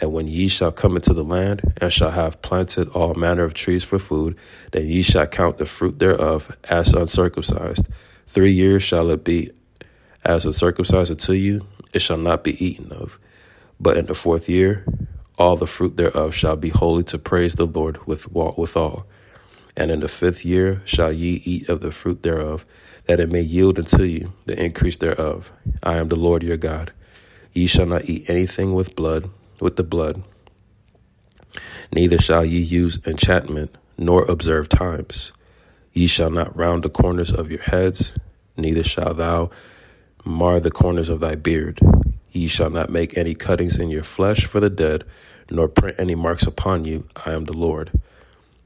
And 0.00 0.12
when 0.12 0.26
ye 0.28 0.48
shall 0.48 0.72
come 0.72 0.96
into 0.96 1.12
the 1.12 1.24
land, 1.24 1.62
and 1.78 1.92
shall 1.92 2.12
have 2.12 2.40
planted 2.40 2.88
all 2.90 3.14
manner 3.14 3.42
of 3.42 3.54
trees 3.54 3.82
for 3.84 3.98
food, 3.98 4.36
then 4.72 4.86
ye 4.86 5.02
shall 5.02 5.26
count 5.26 5.58
the 5.58 5.66
fruit 5.66 5.98
thereof 5.98 6.56
as 6.70 6.94
uncircumcised. 6.94 7.88
Three 8.26 8.52
years 8.52 8.82
shall 8.82 9.10
it 9.10 9.24
be 9.24 9.50
as 10.24 10.44
uncircumcised 10.46 11.10
unto 11.10 11.32
you, 11.32 11.66
it 11.92 12.00
shall 12.00 12.18
not 12.18 12.44
be 12.44 12.62
eaten 12.64 12.92
of. 12.92 13.18
But 13.80 13.96
in 13.96 14.06
the 14.06 14.14
fourth 14.14 14.48
year, 14.48 14.84
all 15.38 15.56
the 15.56 15.66
fruit 15.66 15.96
thereof 15.96 16.34
shall 16.34 16.56
be 16.56 16.68
holy 16.68 17.04
to 17.04 17.18
praise 17.18 17.54
the 17.54 17.66
Lord 17.66 18.06
with 18.06 18.30
withal. 18.32 19.06
And 19.76 19.90
in 19.90 20.00
the 20.00 20.08
fifth 20.08 20.44
year 20.44 20.82
shall 20.84 21.12
ye 21.12 21.40
eat 21.44 21.68
of 21.68 21.80
the 21.80 21.92
fruit 21.92 22.22
thereof, 22.22 22.66
that 23.06 23.20
it 23.20 23.30
may 23.30 23.40
yield 23.42 23.78
unto 23.78 24.02
you 24.02 24.32
the 24.46 24.62
increase 24.62 24.96
thereof. 24.96 25.52
I 25.82 25.96
am 25.96 26.08
the 26.08 26.16
Lord 26.16 26.42
your 26.42 26.56
God. 26.56 26.92
Ye 27.52 27.66
shall 27.66 27.86
not 27.86 28.06
eat 28.06 28.28
anything 28.28 28.74
with 28.74 28.96
blood, 28.96 29.30
with 29.60 29.76
the 29.76 29.84
blood. 29.84 30.22
Neither 31.92 32.18
shall 32.18 32.44
ye 32.44 32.60
use 32.60 32.98
enchantment, 33.06 33.76
nor 33.96 34.24
observe 34.24 34.68
times. 34.68 35.32
Ye 35.92 36.06
shall 36.06 36.30
not 36.30 36.56
round 36.56 36.82
the 36.82 36.90
corners 36.90 37.32
of 37.32 37.50
your 37.50 37.62
heads, 37.62 38.16
neither 38.56 38.84
shall 38.84 39.14
thou 39.14 39.50
mar 40.24 40.60
the 40.60 40.70
corners 40.70 41.08
of 41.08 41.20
thy 41.20 41.34
beard. 41.34 41.80
Ye 42.30 42.46
shall 42.46 42.70
not 42.70 42.90
make 42.90 43.16
any 43.16 43.34
cuttings 43.34 43.78
in 43.78 43.88
your 43.90 44.02
flesh 44.02 44.44
for 44.44 44.60
the 44.60 44.70
dead, 44.70 45.04
nor 45.50 45.66
print 45.66 45.96
any 45.98 46.14
marks 46.14 46.46
upon 46.46 46.84
you. 46.84 47.06
I 47.24 47.32
am 47.32 47.46
the 47.46 47.54
Lord. 47.54 47.90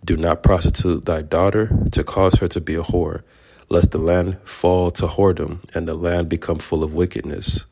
Do 0.04 0.16
not 0.16 0.42
prostitute 0.42 1.04
thy 1.04 1.22
daughter 1.22 1.70
to 1.92 2.02
cause 2.02 2.34
her 2.40 2.48
to 2.48 2.60
be 2.60 2.74
a 2.74 2.82
whore, 2.82 3.22
lest 3.68 3.92
the 3.92 3.98
land 3.98 4.38
fall 4.44 4.90
to 4.92 5.06
whoredom, 5.06 5.60
and 5.74 5.86
the 5.86 5.94
land 5.94 6.28
become 6.28 6.58
full 6.58 6.82
of 6.82 6.92
wickedness. 6.92 7.66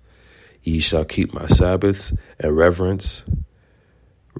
Ye 0.63 0.79
shall 0.79 1.05
keep 1.05 1.33
my 1.33 1.47
Sabbaths 1.47 2.13
and 2.39 2.57
reverence 2.57 3.25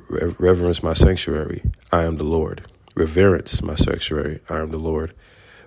reverence 0.09 0.83
my 0.83 0.93
sanctuary. 0.93 1.63
I 1.93 2.05
am 2.05 2.17
the 2.17 2.25
Lord. 2.25 2.63
Reverence 2.95 3.63
my 3.63 3.75
sanctuary. 3.75 4.41
I 4.49 4.59
am 4.59 4.71
the 4.71 4.79
Lord. 4.79 5.15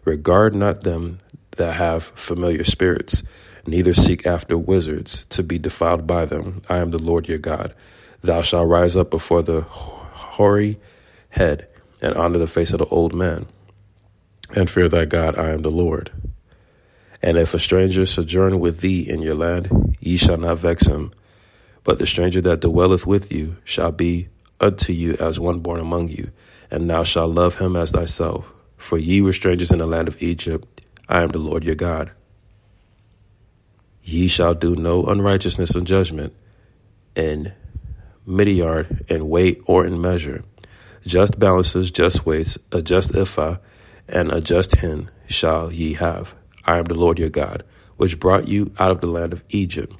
Regard 0.06 0.54
not 0.54 0.84
them 0.84 1.20
that 1.58 1.74
have 1.76 2.04
familiar 2.04 2.63
spirits, 2.63 3.24
neither 3.66 3.94
seek 3.94 4.26
after 4.26 4.58
wizards 4.58 5.26
to 5.26 5.44
be 5.44 5.58
defiled 5.58 6.06
by 6.06 6.26
them. 6.26 6.62
I 6.68 6.78
am 6.78 6.92
the 6.92 7.00
Lord 7.00 7.30
your 7.30 7.38
God. 7.38 7.74
Thou 8.22 8.42
shalt 8.42 8.68
rise 8.70 8.98
up 8.98 9.10
before 9.10 9.42
the 9.44 9.62
hoary 9.62 10.80
head 11.30 11.68
and 12.02 12.16
honor 12.16 12.38
the 12.38 12.48
face 12.48 12.74
of 12.74 12.80
the 12.80 12.86
old 12.86 13.13
man, 13.13 13.46
and 14.56 14.70
fear 14.70 14.89
thy 14.89 15.06
God. 15.06 15.38
I 15.38 15.52
am 15.52 15.62
the 15.62 15.72
Lord. 15.72 16.12
And 17.24 17.38
if 17.38 17.54
a 17.54 17.60
stranger 17.60 18.06
sojourn 18.06 18.60
with 18.60 18.82
thee 18.82 19.10
in 19.10 19.22
your 19.22 19.36
land, 19.36 19.96
ye 20.02 20.18
shall 20.18 20.36
not 20.36 20.58
vex 20.58 20.86
him. 20.86 21.12
But 21.86 21.98
the 21.98 22.06
stranger 22.06 22.42
that 22.42 22.60
dwelleth 22.60 23.08
with 23.08 23.32
you 23.32 23.56
shall 23.64 23.94
be 23.94 24.28
unto 24.60 24.92
you 24.92 25.16
as 25.22 25.40
one 25.40 25.62
born 25.62 25.80
among 25.80 26.10
you, 26.10 26.32
and 26.70 26.90
thou 26.90 27.04
shalt 27.04 27.32
love 27.32 27.60
him 27.60 27.78
as 27.78 27.92
thyself. 27.92 28.52
For 28.76 28.98
ye 28.98 29.22
were 29.22 29.32
strangers 29.32 29.72
in 29.72 29.78
the 29.78 29.88
land 29.88 30.10
of 30.10 30.22
Egypt. 30.22 30.82
I 31.08 31.24
am 31.24 31.30
the 31.30 31.38
Lord 31.38 31.64
your 31.64 31.76
God. 31.76 32.12
Ye 34.04 34.28
shall 34.28 34.54
do 34.54 34.76
no 34.76 35.06
unrighteousness 35.06 35.76
in 35.76 35.86
judgment, 35.86 36.34
in 37.16 37.54
meteyard, 38.28 39.10
in 39.10 39.30
weight, 39.30 39.62
or 39.66 39.86
in 39.86 40.02
measure. 40.02 40.44
Just 41.06 41.40
balances, 41.40 41.90
just 41.90 42.26
weights, 42.26 42.58
a 42.74 42.82
just 42.82 43.16
ephah, 43.16 43.58
and 44.10 44.30
a 44.30 44.42
just 44.42 44.76
hin 44.78 45.10
shall 45.28 45.72
ye 45.72 45.94
have. 45.94 46.36
I 46.65 46.78
am 46.78 46.86
the 46.86 46.93
Lord 46.93 47.19
your 47.19 47.30
God. 47.30 47.63
which 47.97 48.19
brought 48.19 48.47
you 48.47 48.71
out 48.80 48.91
of 48.91 49.02
the 49.02 49.08
land 49.08 49.34
of 49.34 49.43
Egypt. 49.49 49.95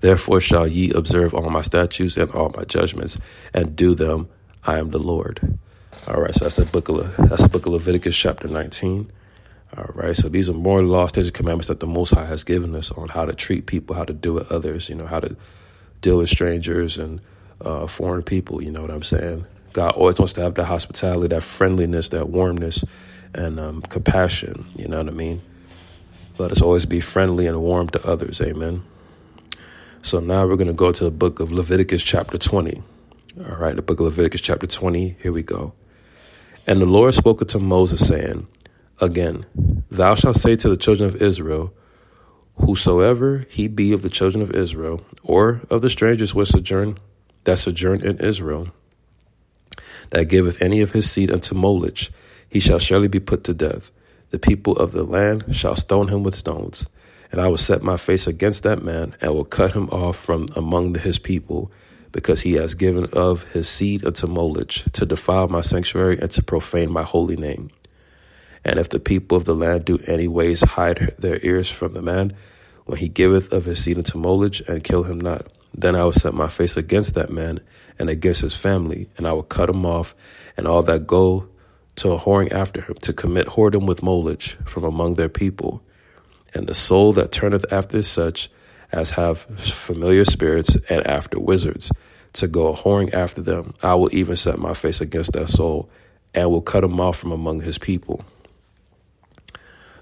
Therefore 0.00 0.40
shall 0.40 0.66
ye 0.66 0.90
observe 0.92 1.34
all 1.34 1.48
my 1.50 1.62
statutes 1.62 2.16
and 2.16 2.30
all 2.32 2.52
my 2.56 2.64
judgments, 2.64 3.18
and 3.54 3.74
do 3.74 3.94
them. 3.94 4.28
I 4.64 4.78
am 4.78 4.90
the 4.90 4.98
Lord. 4.98 5.58
All 6.06 6.20
right, 6.20 6.34
so 6.34 6.44
that's 6.44 6.56
the 6.56 6.66
book 6.66 6.88
of 6.88 7.16
that's 7.28 7.44
the 7.44 7.48
book 7.48 7.66
of 7.66 7.72
Leviticus, 7.72 8.16
chapter 8.16 8.46
nineteen. 8.48 9.10
All 9.76 9.90
right, 9.94 10.14
so 10.14 10.28
these 10.28 10.48
are 10.48 10.54
more 10.54 10.82
law, 10.82 11.06
statutes, 11.06 11.36
commandments 11.36 11.68
that 11.68 11.80
the 11.80 11.86
Most 11.86 12.14
High 12.14 12.26
has 12.26 12.44
given 12.44 12.76
us 12.76 12.92
on 12.92 13.08
how 13.08 13.24
to 13.24 13.34
treat 13.34 13.66
people, 13.66 13.96
how 13.96 14.04
to 14.04 14.12
deal 14.12 14.34
with 14.34 14.52
others, 14.52 14.88
you 14.88 14.94
know, 14.94 15.06
how 15.06 15.20
to 15.20 15.36
deal 16.02 16.18
with 16.18 16.28
strangers 16.28 16.98
and 16.98 17.20
uh, 17.60 17.86
foreign 17.86 18.22
people. 18.22 18.62
You 18.62 18.70
know 18.70 18.82
what 18.82 18.90
I'm 18.90 19.02
saying? 19.02 19.46
God 19.72 19.92
always 19.94 20.18
wants 20.18 20.34
to 20.34 20.42
have 20.42 20.54
that 20.54 20.64
hospitality, 20.66 21.28
that 21.28 21.42
friendliness, 21.42 22.10
that 22.10 22.28
warmness, 22.28 22.84
and 23.36 23.60
um, 23.60 23.82
compassion. 23.82 24.66
You 24.76 24.88
know 24.88 24.98
what 24.98 25.08
I 25.08 25.12
mean? 25.12 25.42
Let 26.38 26.50
us 26.50 26.60
always 26.60 26.86
be 26.86 27.00
friendly 27.00 27.46
and 27.46 27.60
warm 27.60 27.88
to 27.90 28.06
others. 28.06 28.40
Amen. 28.40 28.82
So 30.02 30.20
now 30.20 30.46
we're 30.46 30.56
going 30.56 30.66
to 30.68 30.72
go 30.72 30.92
to 30.92 31.04
the 31.04 31.10
book 31.10 31.40
of 31.40 31.52
Leviticus, 31.52 32.02
chapter 32.02 32.38
20. 32.38 32.82
All 33.38 33.56
right, 33.56 33.76
the 33.76 33.82
book 33.82 34.00
of 34.00 34.06
Leviticus, 34.06 34.40
chapter 34.40 34.66
20. 34.66 35.16
Here 35.20 35.32
we 35.32 35.42
go. 35.42 35.72
And 36.66 36.80
the 36.80 36.86
Lord 36.86 37.14
spoke 37.14 37.40
unto 37.40 37.58
Moses, 37.58 38.06
saying, 38.06 38.46
Again, 39.00 39.44
thou 39.90 40.14
shalt 40.14 40.36
say 40.36 40.56
to 40.56 40.68
the 40.68 40.76
children 40.76 41.08
of 41.08 41.20
Israel, 41.22 41.72
Whosoever 42.58 43.46
he 43.50 43.68
be 43.68 43.92
of 43.92 44.02
the 44.02 44.08
children 44.08 44.42
of 44.42 44.52
Israel, 44.52 45.04
or 45.22 45.60
of 45.68 45.82
the 45.82 45.90
strangers 45.90 46.34
which 46.34 46.48
sojourn 46.48 46.98
that 47.44 47.58
sojourn 47.58 48.00
in 48.00 48.18
Israel, 48.18 48.68
that 50.10 50.24
giveth 50.24 50.60
any 50.62 50.80
of 50.80 50.92
his 50.92 51.10
seed 51.10 51.30
unto 51.30 51.54
Moloch, 51.54 52.10
he 52.48 52.60
shall 52.60 52.78
surely 52.78 53.08
be 53.08 53.20
put 53.20 53.44
to 53.44 53.54
death. 53.54 53.90
The 54.30 54.38
people 54.38 54.76
of 54.76 54.92
the 54.92 55.04
land 55.04 55.54
shall 55.54 55.76
stone 55.76 56.08
him 56.08 56.22
with 56.22 56.34
stones. 56.34 56.88
And 57.32 57.40
I 57.40 57.48
will 57.48 57.56
set 57.56 57.82
my 57.82 57.96
face 57.96 58.26
against 58.26 58.62
that 58.62 58.82
man, 58.82 59.14
and 59.20 59.34
will 59.34 59.44
cut 59.44 59.72
him 59.72 59.88
off 59.90 60.16
from 60.16 60.46
among 60.54 60.94
his 60.94 61.18
people, 61.18 61.70
because 62.12 62.42
he 62.42 62.54
has 62.54 62.74
given 62.74 63.06
of 63.12 63.44
his 63.52 63.68
seed 63.68 64.04
unto 64.04 64.26
Moloch, 64.26 64.68
to 64.92 65.04
defile 65.04 65.48
my 65.48 65.60
sanctuary 65.60 66.18
and 66.20 66.30
to 66.30 66.42
profane 66.42 66.90
my 66.90 67.02
holy 67.02 67.36
name. 67.36 67.70
And 68.64 68.78
if 68.78 68.88
the 68.88 69.00
people 69.00 69.36
of 69.36 69.44
the 69.44 69.54
land 69.54 69.84
do 69.84 69.98
any 70.06 70.28
ways 70.28 70.62
hide 70.62 71.14
their 71.18 71.38
ears 71.44 71.70
from 71.70 71.94
the 71.94 72.02
man, 72.02 72.32
when 72.84 72.98
he 72.98 73.08
giveth 73.08 73.52
of 73.52 73.64
his 73.64 73.82
seed 73.82 73.98
unto 73.98 74.18
Moloch, 74.18 74.66
and 74.68 74.84
kill 74.84 75.02
him 75.02 75.20
not, 75.20 75.48
then 75.74 75.94
I 75.94 76.04
will 76.04 76.12
set 76.12 76.32
my 76.32 76.48
face 76.48 76.76
against 76.76 77.14
that 77.14 77.30
man 77.30 77.60
and 77.98 78.08
against 78.08 78.40
his 78.40 78.54
family, 78.54 79.08
and 79.16 79.26
I 79.26 79.32
will 79.32 79.42
cut 79.42 79.68
him 79.68 79.84
off, 79.84 80.14
and 80.56 80.66
all 80.66 80.82
that 80.84 81.06
go 81.06 81.48
to 81.96 82.12
a 82.12 82.18
whoring 82.18 82.52
after 82.52 82.80
him, 82.80 82.94
to 83.02 83.12
commit 83.12 83.48
whoredom 83.48 83.86
with 83.86 84.02
Moloch 84.02 84.42
from 84.66 84.84
among 84.84 85.14
their 85.14 85.28
people. 85.28 85.82
And 86.54 86.66
the 86.66 86.74
soul 86.74 87.12
that 87.14 87.32
turneth 87.32 87.70
after 87.72 88.02
such 88.02 88.50
as 88.92 89.10
have 89.12 89.40
familiar 89.58 90.24
spirits 90.24 90.76
and 90.88 91.06
after 91.06 91.40
wizards, 91.40 91.90
to 92.34 92.48
go 92.48 92.74
whoring 92.74 93.12
after 93.12 93.42
them, 93.42 93.74
I 93.82 93.94
will 93.94 94.14
even 94.14 94.36
set 94.36 94.58
my 94.58 94.74
face 94.74 95.00
against 95.00 95.32
that 95.32 95.48
soul, 95.48 95.90
and 96.34 96.50
will 96.50 96.60
cut 96.60 96.84
him 96.84 97.00
off 97.00 97.16
from 97.16 97.32
among 97.32 97.60
his 97.60 97.78
people. 97.78 98.24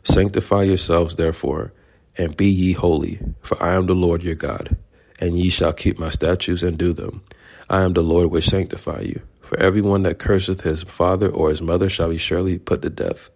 Sanctify 0.03 0.65
yourselves, 0.65 1.17
therefore, 1.17 1.73
and 2.19 2.37
be 2.37 2.49
ye 2.49 2.73
holy, 2.73 3.21
for 3.41 3.61
I 3.63 3.75
am 3.75 3.87
the 3.87 3.95
Lord 3.95 4.23
your 4.23 4.35
God, 4.35 4.77
and 5.21 5.39
ye 5.39 5.49
shall 5.49 5.73
keep 5.73 5.99
my 5.99 6.11
statutes 6.11 6.63
and 6.63 6.77
do 6.77 6.93
them. 6.93 7.23
I 7.71 7.83
am 7.83 7.93
the 7.93 8.03
Lord 8.03 8.31
which 8.31 8.49
sanctify 8.49 9.01
you. 9.03 9.23
For 9.55 9.63
everyone 9.63 10.03
that 10.03 10.19
curseth 10.19 10.63
his 10.63 10.83
father 10.83 11.29
or 11.29 11.49
his 11.49 11.63
mother 11.63 11.89
shall 11.89 12.09
be 12.09 12.17
surely 12.17 12.59
put 12.59 12.83
to 12.83 12.91
death. 12.91 13.31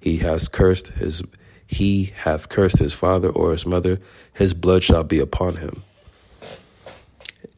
He 0.00 0.16
has 0.16 0.48
cursed 0.48 0.88
his 0.88 1.22
he 1.68 2.12
hath 2.16 2.48
cursed 2.48 2.80
his 2.80 2.92
father 2.92 3.28
or 3.28 3.52
his 3.52 3.64
mother, 3.64 4.00
his 4.32 4.54
blood 4.54 4.82
shall 4.82 5.04
be 5.04 5.20
upon 5.20 5.54
him. 5.58 5.84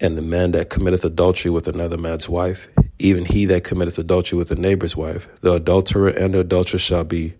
And 0.00 0.18
the 0.18 0.22
man 0.22 0.50
that 0.50 0.68
committeth 0.68 1.02
adultery 1.02 1.50
with 1.50 1.66
another 1.66 1.96
man's 1.96 2.28
wife, 2.28 2.68
even 2.98 3.24
he 3.24 3.46
that 3.46 3.64
committeth 3.64 3.98
adultery 3.98 4.36
with 4.36 4.50
a 4.50 4.56
neighbor's 4.56 4.94
wife, 4.94 5.26
the 5.40 5.54
adulterer 5.54 6.10
and 6.10 6.34
the 6.34 6.40
adulteress 6.40 6.82
shall 6.82 7.04
be 7.04 7.36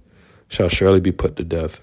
shall 0.49 0.71
surely 0.71 1.01
be 1.01 1.13
put 1.13 1.37
to 1.37 1.45
death. 1.45 1.83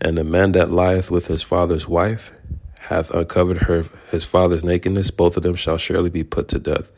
And 0.00 0.18
the 0.18 0.24
man 0.24 0.50
that 0.52 0.72
lieth 0.72 1.08
with 1.08 1.28
his 1.28 1.44
father's 1.44 1.86
wife 1.86 2.32
hath 2.80 3.10
uncovered 3.10 3.58
her 3.58 3.84
his 4.10 4.24
father's 4.24 4.64
nakedness, 4.64 5.10
both 5.10 5.36
of 5.36 5.42
them 5.42 5.54
shall 5.54 5.78
surely 5.78 6.10
be 6.10 6.24
put 6.24 6.48
to 6.48 6.58
death. 6.58 6.90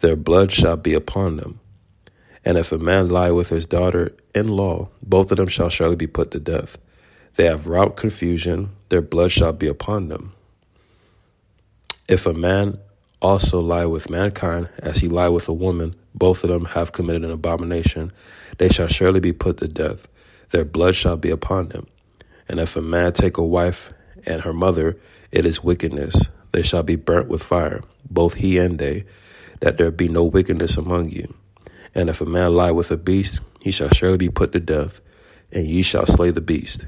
Their 0.00 0.16
blood 0.16 0.50
shall 0.50 0.76
be 0.76 0.94
upon 0.94 1.36
them. 1.36 1.60
And 2.44 2.58
if 2.58 2.72
a 2.72 2.78
man 2.78 3.08
lie 3.08 3.30
with 3.30 3.50
his 3.50 3.66
daughter 3.66 4.16
in 4.34 4.48
law, 4.48 4.88
both 5.02 5.30
of 5.30 5.36
them 5.36 5.46
shall 5.48 5.68
surely 5.68 5.96
be 5.96 6.08
put 6.08 6.32
to 6.32 6.40
death. 6.40 6.76
They 7.36 7.44
have 7.44 7.68
wrought 7.68 7.96
confusion, 7.96 8.70
their 8.88 9.02
blood 9.02 9.30
shall 9.30 9.52
be 9.52 9.68
upon 9.68 10.08
them. 10.08 10.32
If 12.08 12.26
a 12.26 12.34
man 12.34 12.78
also 13.20 13.60
lie 13.60 13.86
with 13.86 14.10
mankind, 14.10 14.68
as 14.80 14.98
he 14.98 15.08
lie 15.08 15.28
with 15.28 15.48
a 15.48 15.52
woman, 15.52 15.94
both 16.14 16.42
of 16.42 16.50
them 16.50 16.64
have 16.66 16.92
committed 16.92 17.24
an 17.24 17.30
abomination. 17.30 18.12
They 18.58 18.68
shall 18.68 18.88
surely 18.88 19.20
be 19.20 19.32
put 19.32 19.58
to 19.58 19.68
death. 19.68 20.08
Their 20.50 20.64
blood 20.64 20.94
shall 20.94 21.16
be 21.16 21.30
upon 21.30 21.68
them. 21.68 21.86
And 22.48 22.58
if 22.58 22.76
a 22.76 22.82
man 22.82 23.12
take 23.12 23.38
a 23.38 23.44
wife 23.44 23.92
and 24.26 24.42
her 24.42 24.52
mother, 24.52 24.98
it 25.30 25.46
is 25.46 25.64
wickedness. 25.64 26.28
They 26.52 26.62
shall 26.62 26.82
be 26.82 26.96
burnt 26.96 27.28
with 27.28 27.42
fire, 27.42 27.82
both 28.08 28.34
he 28.34 28.58
and 28.58 28.78
they, 28.78 29.04
that 29.60 29.78
there 29.78 29.90
be 29.90 30.08
no 30.08 30.24
wickedness 30.24 30.76
among 30.76 31.10
you. 31.10 31.34
And 31.94 32.08
if 32.08 32.20
a 32.20 32.26
man 32.26 32.54
lie 32.54 32.70
with 32.70 32.90
a 32.90 32.96
beast, 32.96 33.40
he 33.60 33.70
shall 33.70 33.90
surely 33.90 34.18
be 34.18 34.28
put 34.28 34.52
to 34.52 34.60
death, 34.60 35.00
and 35.52 35.66
ye 35.66 35.82
shall 35.82 36.06
slay 36.06 36.30
the 36.30 36.40
beast. 36.40 36.86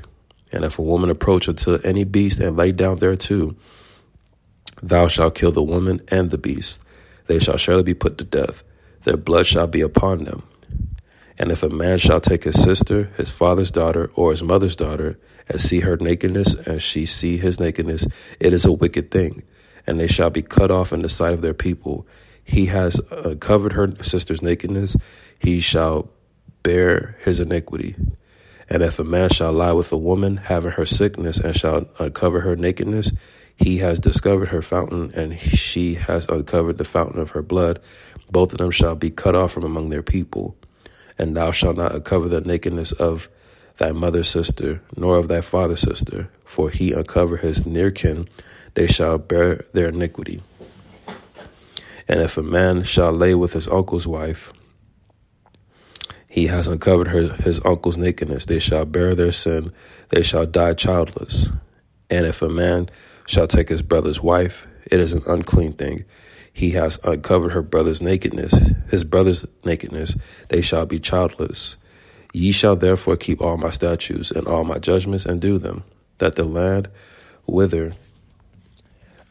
And 0.52 0.64
if 0.64 0.78
a 0.78 0.82
woman 0.82 1.10
approach 1.10 1.48
unto 1.48 1.76
any 1.84 2.04
beast 2.04 2.40
and 2.40 2.56
lay 2.56 2.72
down 2.72 2.98
thereto, 2.98 3.56
thou 4.82 5.08
shalt 5.08 5.34
kill 5.34 5.50
the 5.50 5.62
woman 5.62 6.00
and 6.08 6.30
the 6.30 6.38
beast. 6.38 6.82
They 7.26 7.38
shall 7.38 7.56
surely 7.56 7.82
be 7.82 7.94
put 7.94 8.18
to 8.18 8.24
death. 8.24 8.64
Their 9.04 9.16
blood 9.16 9.46
shall 9.46 9.66
be 9.66 9.80
upon 9.80 10.24
them. 10.24 10.42
And 11.38 11.50
if 11.50 11.62
a 11.62 11.68
man 11.68 11.98
shall 11.98 12.20
take 12.20 12.44
his 12.44 12.62
sister, 12.62 13.10
his 13.16 13.30
father's 13.30 13.72
daughter, 13.72 14.10
or 14.14 14.30
his 14.30 14.42
mother's 14.42 14.76
daughter, 14.76 15.18
and 15.48 15.60
see 15.60 15.80
her 15.80 15.96
nakedness, 15.96 16.54
and 16.54 16.80
she 16.80 17.06
see 17.06 17.36
his 17.36 17.60
nakedness, 17.60 18.06
it 18.40 18.52
is 18.52 18.64
a 18.64 18.72
wicked 18.72 19.10
thing, 19.10 19.42
and 19.86 19.98
they 19.98 20.06
shall 20.06 20.30
be 20.30 20.42
cut 20.42 20.70
off 20.70 20.92
in 20.92 21.02
the 21.02 21.08
sight 21.08 21.34
of 21.34 21.42
their 21.42 21.54
people. 21.54 22.06
He 22.42 22.66
has 22.66 23.00
uh, 23.10 23.30
uncovered 23.30 23.72
her 23.72 23.92
sister's 24.02 24.42
nakedness, 24.42 24.96
he 25.38 25.60
shall 25.60 26.10
bear 26.62 27.16
his 27.20 27.40
iniquity. 27.40 27.94
And 28.68 28.82
if 28.82 28.98
a 28.98 29.04
man 29.04 29.28
shall 29.28 29.52
lie 29.52 29.72
with 29.72 29.92
a 29.92 29.98
woman, 29.98 30.38
having 30.38 30.72
her 30.72 30.86
sickness, 30.86 31.38
and 31.38 31.54
shall 31.54 31.86
uncover 31.98 32.40
her 32.40 32.56
nakedness, 32.56 33.12
he 33.56 33.78
has 33.78 34.00
discovered 34.00 34.48
her 34.48 34.62
fountain, 34.62 35.12
and 35.14 35.38
she 35.38 35.94
has 35.94 36.26
uncovered 36.28 36.78
the 36.78 36.84
fountain 36.84 37.20
of 37.20 37.32
her 37.32 37.42
blood. 37.42 37.80
Both 38.30 38.52
of 38.52 38.58
them 38.58 38.70
shall 38.70 38.96
be 38.96 39.10
cut 39.10 39.34
off 39.34 39.52
from 39.52 39.64
among 39.64 39.90
their 39.90 40.02
people. 40.02 40.56
And 41.18 41.36
thou 41.36 41.52
shalt 41.52 41.76
not 41.76 41.94
uncover 41.94 42.28
the 42.28 42.40
nakedness 42.40 42.92
of 42.92 43.28
thy 43.78 43.92
mother's 43.92 44.28
sister, 44.28 44.80
nor 44.96 45.16
of 45.16 45.28
thy 45.28 45.40
father's 45.40 45.80
sister, 45.80 46.28
for 46.44 46.70
he 46.70 46.92
uncover 46.92 47.36
his 47.36 47.66
near 47.66 47.90
kin, 47.90 48.28
they 48.74 48.86
shall 48.86 49.18
bear 49.18 49.64
their 49.72 49.88
iniquity. 49.88 50.42
And 52.06 52.20
if 52.20 52.36
a 52.36 52.42
man 52.42 52.84
shall 52.84 53.12
lay 53.12 53.34
with 53.34 53.54
his 53.54 53.68
uncle's 53.68 54.06
wife, 54.06 54.52
he 56.28 56.48
has 56.48 56.66
uncovered 56.66 57.08
her, 57.08 57.34
his 57.34 57.64
uncle's 57.64 57.96
nakedness. 57.96 58.46
They 58.46 58.58
shall 58.58 58.84
bear 58.84 59.14
their 59.14 59.30
sin. 59.30 59.72
They 60.08 60.24
shall 60.24 60.46
die 60.46 60.74
childless. 60.74 61.48
And 62.10 62.26
if 62.26 62.42
a 62.42 62.48
man 62.48 62.88
shall 63.24 63.46
take 63.46 63.68
his 63.68 63.82
brother's 63.82 64.20
wife, 64.20 64.66
it 64.90 64.98
is 64.98 65.12
an 65.12 65.22
unclean 65.28 65.74
thing. 65.74 66.04
He 66.52 66.70
has 66.70 66.98
uncovered 67.04 67.52
her 67.52 67.62
brother's 67.62 68.02
nakedness, 68.02 68.52
his 68.90 69.04
brother's 69.04 69.46
nakedness. 69.64 70.16
They 70.48 70.60
shall 70.60 70.86
be 70.86 70.98
childless. 70.98 71.76
Ye 72.34 72.50
shall 72.50 72.74
therefore 72.74 73.16
keep 73.16 73.40
all 73.40 73.56
my 73.56 73.70
statutes 73.70 74.32
and 74.32 74.48
all 74.48 74.64
my 74.64 74.78
judgments 74.78 75.24
and 75.24 75.40
do 75.40 75.56
them, 75.56 75.84
that 76.18 76.34
the 76.34 76.42
land 76.42 76.88
whither 77.46 77.92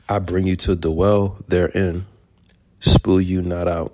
I 0.08 0.20
bring 0.20 0.48
you 0.48 0.56
to 0.56 0.78
dwell 0.78 1.36
therein 1.50 2.06
spue 2.80 3.24
you 3.24 3.42
not 3.42 3.68
out. 3.68 3.94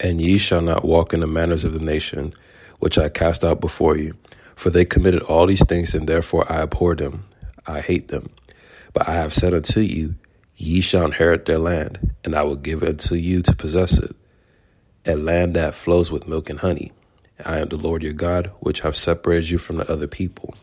And 0.00 0.22
ye 0.22 0.38
shall 0.38 0.62
not 0.62 0.82
walk 0.82 1.12
in 1.12 1.20
the 1.20 1.26
manners 1.26 1.66
of 1.66 1.74
the 1.74 1.84
nation 1.84 2.32
which 2.78 2.96
I 2.96 3.10
cast 3.10 3.44
out 3.44 3.60
before 3.60 3.98
you, 3.98 4.14
for 4.56 4.70
they 4.70 4.86
committed 4.86 5.22
all 5.24 5.46
these 5.46 5.64
things, 5.66 5.94
and 5.94 6.08
therefore 6.08 6.50
I 6.50 6.62
abhor 6.62 6.94
them. 6.94 7.24
I 7.66 7.82
hate 7.82 8.08
them. 8.08 8.30
But 8.94 9.06
I 9.06 9.16
have 9.16 9.34
said 9.34 9.52
unto 9.52 9.80
you, 9.80 10.14
Ye 10.56 10.80
shall 10.80 11.04
inherit 11.04 11.44
their 11.44 11.58
land, 11.58 12.14
and 12.24 12.34
I 12.34 12.42
will 12.42 12.56
give 12.56 12.82
it 12.82 12.88
unto 12.88 13.16
you 13.16 13.42
to 13.42 13.54
possess 13.54 13.98
it, 13.98 14.16
a 15.06 15.16
land 15.16 15.54
that 15.54 15.74
flows 15.74 16.10
with 16.10 16.28
milk 16.28 16.50
and 16.50 16.60
honey. 16.60 16.92
I 17.44 17.58
am 17.58 17.68
the 17.68 17.76
Lord 17.76 18.02
your 18.02 18.12
God, 18.12 18.50
which 18.60 18.80
have 18.80 18.96
separated 18.96 19.50
you 19.50 19.58
from 19.58 19.76
the 19.76 19.90
other 19.90 20.06
people. 20.06 20.54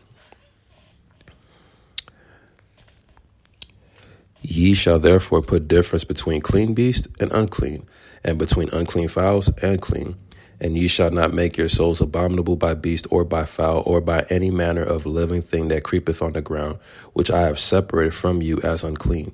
Ye 4.40 4.74
shall 4.74 5.00
therefore 5.00 5.42
put 5.42 5.66
difference 5.66 6.04
between 6.04 6.40
clean 6.40 6.72
beasts 6.72 7.08
and 7.20 7.32
unclean, 7.32 7.86
and 8.24 8.38
between 8.38 8.68
unclean 8.70 9.08
fowls 9.08 9.48
and 9.62 9.82
clean. 9.82 10.16
And 10.60 10.76
ye 10.76 10.88
shall 10.88 11.10
not 11.10 11.32
make 11.32 11.56
your 11.56 11.68
souls 11.68 12.00
abominable 12.00 12.56
by 12.56 12.74
beast 12.74 13.06
or 13.10 13.24
by 13.24 13.44
fowl 13.44 13.82
or 13.86 14.00
by 14.00 14.24
any 14.28 14.50
manner 14.50 14.82
of 14.82 15.06
living 15.06 15.42
thing 15.42 15.68
that 15.68 15.84
creepeth 15.84 16.20
on 16.20 16.32
the 16.32 16.40
ground, 16.40 16.78
which 17.12 17.30
I 17.30 17.42
have 17.42 17.58
separated 17.58 18.14
from 18.14 18.42
you 18.42 18.60
as 18.62 18.82
unclean. 18.82 19.32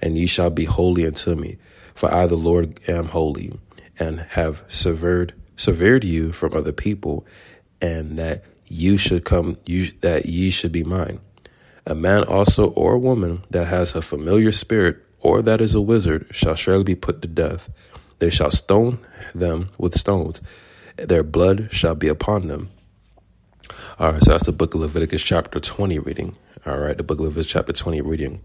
And 0.00 0.16
ye 0.16 0.26
shall 0.26 0.50
be 0.50 0.64
holy 0.64 1.06
unto 1.06 1.34
me, 1.34 1.58
for 1.94 2.12
I 2.12 2.26
the 2.26 2.36
Lord 2.36 2.80
am 2.88 3.06
holy, 3.06 3.52
and 4.02 4.20
have 4.30 4.64
severed 4.66 5.32
severed 5.54 6.02
you 6.02 6.32
from 6.32 6.54
other 6.54 6.72
people, 6.72 7.24
and 7.80 8.18
that 8.18 8.42
you 8.66 8.96
should 8.96 9.24
come 9.24 9.56
you 9.64 9.92
that 10.00 10.26
ye 10.26 10.50
should 10.50 10.72
be 10.72 10.82
mine. 10.82 11.20
A 11.86 11.94
man 11.94 12.24
also 12.24 12.70
or 12.70 12.94
a 12.94 12.98
woman 12.98 13.44
that 13.50 13.66
has 13.66 13.94
a 13.94 14.02
familiar 14.02 14.50
spirit 14.50 14.96
or 15.20 15.40
that 15.42 15.60
is 15.60 15.74
a 15.74 15.80
wizard 15.80 16.26
shall 16.32 16.56
surely 16.56 16.84
be 16.84 16.94
put 16.96 17.22
to 17.22 17.28
death. 17.28 17.70
They 18.18 18.30
shall 18.30 18.50
stone 18.50 18.98
them 19.34 19.70
with 19.78 19.98
stones. 19.98 20.42
Their 20.96 21.22
blood 21.22 21.68
shall 21.70 21.94
be 21.94 22.08
upon 22.08 22.48
them. 22.48 22.70
All 23.98 24.12
right, 24.12 24.22
so 24.22 24.32
that's 24.32 24.46
the 24.46 24.52
book 24.52 24.74
of 24.74 24.80
Leviticus, 24.80 25.22
chapter 25.22 25.60
20 25.60 25.98
reading. 26.00 26.36
All 26.66 26.78
right, 26.78 26.96
the 26.96 27.02
book 27.02 27.18
of 27.18 27.24
Leviticus, 27.26 27.52
chapter 27.52 27.72
20 27.72 28.00
reading. 28.00 28.42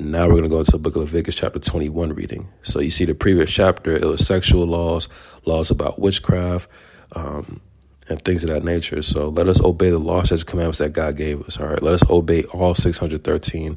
Now 0.00 0.26
we're 0.26 0.34
going 0.34 0.44
to 0.44 0.48
go 0.48 0.60
into 0.60 0.70
the 0.70 0.78
book 0.78 0.94
of 0.94 1.02
Leviticus, 1.02 1.34
chapter 1.34 1.58
21 1.58 2.12
reading. 2.12 2.48
So 2.62 2.80
you 2.80 2.90
see 2.90 3.04
the 3.04 3.16
previous 3.16 3.50
chapter, 3.50 3.96
it 3.96 4.04
was 4.04 4.24
sexual 4.24 4.64
laws, 4.64 5.08
laws 5.44 5.72
about 5.72 5.98
witchcraft, 5.98 6.70
um, 7.16 7.60
and 8.08 8.24
things 8.24 8.44
of 8.44 8.50
that 8.50 8.62
nature. 8.62 9.02
So 9.02 9.28
let 9.28 9.48
us 9.48 9.60
obey 9.60 9.90
the 9.90 9.98
laws 9.98 10.30
and 10.30 10.46
commandments 10.46 10.78
that 10.78 10.92
God 10.92 11.16
gave 11.16 11.42
us. 11.42 11.58
All 11.58 11.66
right, 11.66 11.82
let 11.82 11.94
us 11.94 12.08
obey 12.08 12.44
all 12.44 12.76
613 12.76 13.76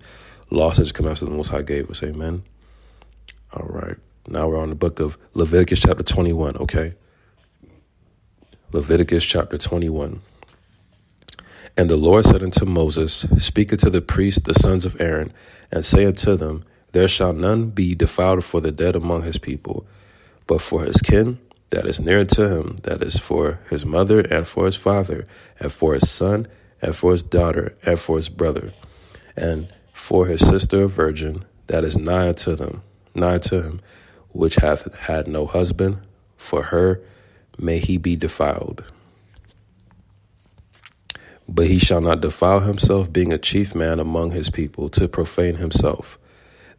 laws 0.52 0.78
and 0.78 0.94
commandments 0.94 1.22
that 1.22 1.26
the 1.26 1.36
Most 1.36 1.50
High 1.50 1.64
gave 1.64 1.90
us. 1.90 2.04
Amen. 2.04 2.44
All 3.54 3.66
right. 3.68 3.98
Now 4.28 4.48
we're 4.48 4.62
on 4.62 4.70
the 4.70 4.76
book 4.76 5.00
of 5.00 5.18
Leviticus, 5.34 5.80
chapter 5.80 6.04
21. 6.04 6.58
Okay. 6.58 6.94
Leviticus, 8.72 9.26
chapter 9.26 9.58
21. 9.58 10.22
And 11.78 11.90
the 11.90 11.98
Lord 11.98 12.26
said 12.26 12.44
unto 12.44 12.66
Moses, 12.66 13.26
Speak 13.38 13.72
unto 13.72 13.90
the 13.90 14.02
priests, 14.02 14.42
the 14.42 14.54
sons 14.54 14.86
of 14.86 15.00
Aaron, 15.00 15.32
and 15.72 15.86
say 15.86 16.06
unto 16.06 16.36
them, 16.36 16.64
There 16.92 17.08
shall 17.08 17.34
none 17.34 17.70
be 17.70 17.96
defiled 17.96 18.44
for 18.44 18.60
the 18.60 18.72
dead 18.72 18.96
among 18.96 19.24
his 19.24 19.38
people, 19.38 19.86
but 20.48 20.62
for 20.62 20.84
his 20.84 20.98
kin 20.98 21.40
that 21.72 21.88
is 21.88 22.00
near 22.00 22.26
to 22.26 22.50
him, 22.50 22.76
that 22.84 23.02
is 23.02 23.18
for 23.18 23.60
his 23.70 23.86
mother, 23.86 24.20
and 24.20 24.46
for 24.46 24.66
his 24.66 24.76
father, 24.76 25.26
and 25.60 25.72
for 25.72 25.94
his 25.94 26.10
son, 26.10 26.48
and 26.82 26.96
for 26.96 27.14
his 27.14 27.24
daughter, 27.24 27.76
and 27.84 27.98
for 27.98 28.18
his 28.18 28.30
brother, 28.30 28.72
and 29.36 29.70
for 29.94 30.28
his 30.28 30.46
sister 30.46 30.84
a 30.84 30.88
virgin, 30.88 31.46
that 31.68 31.86
is 31.86 31.98
nigh 31.98 32.28
unto 32.28 32.56
them, 32.56 32.84
nigh 33.16 33.38
to 33.38 33.62
him, 33.62 33.82
which 34.30 34.56
hath 34.56 34.94
had 34.96 35.28
no 35.28 35.46
husband, 35.46 36.00
for 36.36 36.64
her 36.64 37.02
may 37.58 37.80
he 37.80 37.98
be 37.98 38.18
defiled. 38.18 38.84
But 41.54 41.68
he 41.68 41.80
shall 41.80 42.00
not 42.00 42.22
defile 42.22 42.62
himself, 42.62 43.12
being 43.12 43.34
a 43.34 43.38
chief 43.38 43.76
man 43.76 44.00
among 44.00 44.32
his 44.32 44.50
people, 44.50 44.88
to 44.90 45.10
profane 45.10 45.56
himself. 45.56 46.18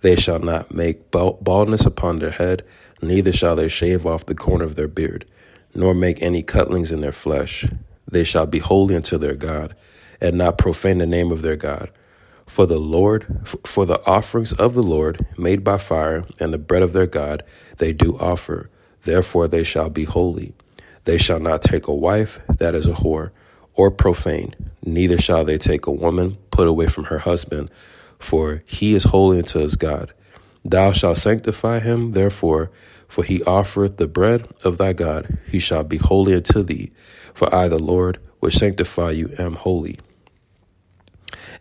They 0.00 0.16
shall 0.16 0.38
not 0.38 0.74
make 0.74 1.10
baldness 1.10 1.84
upon 1.84 2.18
their 2.18 2.30
head, 2.30 2.64
neither 3.02 3.32
shall 3.32 3.54
they 3.54 3.68
shave 3.68 4.06
off 4.06 4.24
the 4.24 4.34
corner 4.34 4.64
of 4.64 4.74
their 4.74 4.88
beard, 4.88 5.26
nor 5.74 5.94
make 5.94 6.22
any 6.22 6.42
cutlings 6.42 6.90
in 6.90 7.02
their 7.02 7.12
flesh. 7.12 7.66
They 8.10 8.24
shall 8.24 8.46
be 8.46 8.60
holy 8.60 8.96
unto 8.96 9.18
their 9.18 9.34
God, 9.34 9.76
and 10.22 10.38
not 10.38 10.56
profane 10.58 10.98
the 10.98 11.06
name 11.06 11.30
of 11.30 11.42
their 11.42 11.56
God. 11.56 11.90
For 12.46 12.66
the 12.66 12.78
Lord, 12.78 13.46
for 13.64 13.84
the 13.86 14.04
offerings 14.06 14.52
of 14.54 14.74
the 14.74 14.82
Lord 14.82 15.24
made 15.36 15.62
by 15.62 15.76
fire, 15.76 16.24
and 16.40 16.52
the 16.52 16.58
bread 16.58 16.82
of 16.82 16.92
their 16.94 17.06
God, 17.06 17.44
they 17.76 17.92
do 17.92 18.18
offer. 18.18 18.70
Therefore 19.02 19.48
they 19.48 19.64
shall 19.64 19.90
be 19.90 20.04
holy. 20.04 20.54
They 21.04 21.18
shall 21.18 21.40
not 21.40 21.62
take 21.62 21.86
a 21.88 21.94
wife 21.94 22.40
that 22.48 22.74
is 22.74 22.86
a 22.86 22.92
whore, 22.92 23.30
or 23.74 23.90
profane, 23.90 24.54
neither 24.84 25.18
shall 25.18 25.44
they 25.44 25.58
take 25.58 25.86
a 25.86 25.92
woman 25.92 26.38
put 26.50 26.68
away 26.68 26.86
from 26.86 27.04
her 27.04 27.18
husband, 27.18 27.70
for 28.18 28.62
he 28.66 28.94
is 28.94 29.04
holy 29.04 29.38
unto 29.38 29.60
his 29.60 29.76
God. 29.76 30.12
Thou 30.64 30.92
shalt 30.92 31.16
sanctify 31.16 31.80
him, 31.80 32.12
therefore, 32.12 32.70
for 33.08 33.24
he 33.24 33.42
offereth 33.44 33.96
the 33.96 34.08
bread 34.08 34.48
of 34.64 34.78
thy 34.78 34.92
God. 34.92 35.38
He 35.48 35.58
shall 35.58 35.84
be 35.84 35.98
holy 35.98 36.34
unto 36.34 36.62
thee, 36.62 36.92
for 37.34 37.52
I, 37.54 37.68
the 37.68 37.78
Lord, 37.78 38.18
which 38.40 38.56
sanctify 38.56 39.10
you, 39.12 39.34
am 39.38 39.54
holy. 39.54 39.98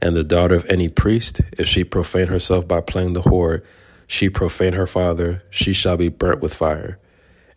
And 0.02 0.16
the 0.16 0.24
daughter 0.24 0.56
of 0.56 0.66
any 0.70 0.90
priest, 0.90 1.42
if 1.58 1.68
she 1.68 1.84
profane 1.84 2.28
herself 2.28 2.68
by 2.68 2.82
playing 2.82 3.14
the 3.14 3.22
whore, 3.22 3.64
she 4.08 4.30
profane 4.30 4.74
her 4.74 4.88
father, 4.88 5.44
she 5.50 5.74
shall 5.74 5.98
be 5.98 6.10
burnt 6.10 6.42
with 6.42 6.54
fire. 6.54 7.00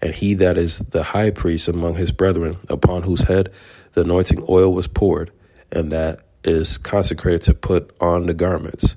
And 0.01 0.15
he 0.15 0.35
that 0.35 0.59
is 0.59 0.79
the 0.79 1.03
high 1.03 1.31
priest 1.31 1.69
among 1.69 1.95
his 1.95 2.13
brethren, 2.13 2.59
upon 2.69 3.03
whose 3.03 3.23
head 3.23 3.51
the 3.95 4.03
anointing 4.03 4.45
oil 4.49 4.73
was 4.73 4.87
poured, 4.87 5.31
and 5.73 5.91
that 5.91 6.21
is 6.45 6.77
consecrated 6.79 7.43
to 7.43 7.55
put 7.55 7.93
on 8.01 8.27
the 8.27 8.35
garments, 8.35 8.97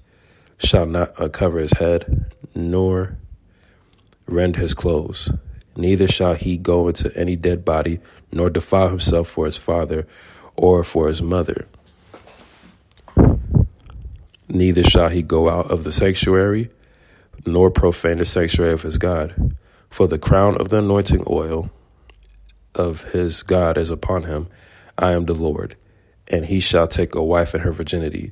shall 0.57 0.85
not 0.85 1.19
uh, 1.19 1.25
uncover 1.25 1.59
his 1.59 1.73
head, 1.73 2.31
nor 2.53 3.17
rend 4.27 4.57
his 4.57 4.73
clothes. 4.73 5.31
Neither 5.75 6.07
shall 6.07 6.33
he 6.33 6.57
go 6.57 6.87
into 6.87 7.15
any 7.15 7.35
dead 7.35 7.63
body, 7.63 7.99
nor 8.31 8.49
defile 8.49 8.89
himself 8.89 9.27
for 9.27 9.45
his 9.45 9.57
father 9.57 10.07
or 10.55 10.83
for 10.83 11.07
his 11.07 11.21
mother. 11.21 11.67
Neither 14.49 14.83
shall 14.83 15.09
he 15.09 15.21
go 15.21 15.49
out 15.49 15.69
of 15.69 15.83
the 15.83 15.91
sanctuary, 15.91 16.71
nor 17.45 17.69
profane 17.69 18.17
the 18.17 18.25
sanctuary 18.25 18.73
of 18.73 18.81
his 18.81 18.97
God. 18.97 19.55
For 19.89 20.07
the 20.07 20.19
crown 20.19 20.59
of 20.59 20.69
the 20.69 20.79
anointing 20.79 21.23
oil 21.29 21.69
of 22.73 23.11
his 23.11 23.43
God 23.43 23.77
is 23.77 23.89
upon 23.89 24.23
him. 24.23 24.47
I 24.97 25.13
am 25.13 25.25
the 25.25 25.33
Lord. 25.33 25.75
And 26.27 26.45
he 26.45 26.59
shall 26.59 26.87
take 26.87 27.15
a 27.15 27.23
wife 27.23 27.55
in 27.55 27.61
her 27.61 27.71
virginity 27.71 28.31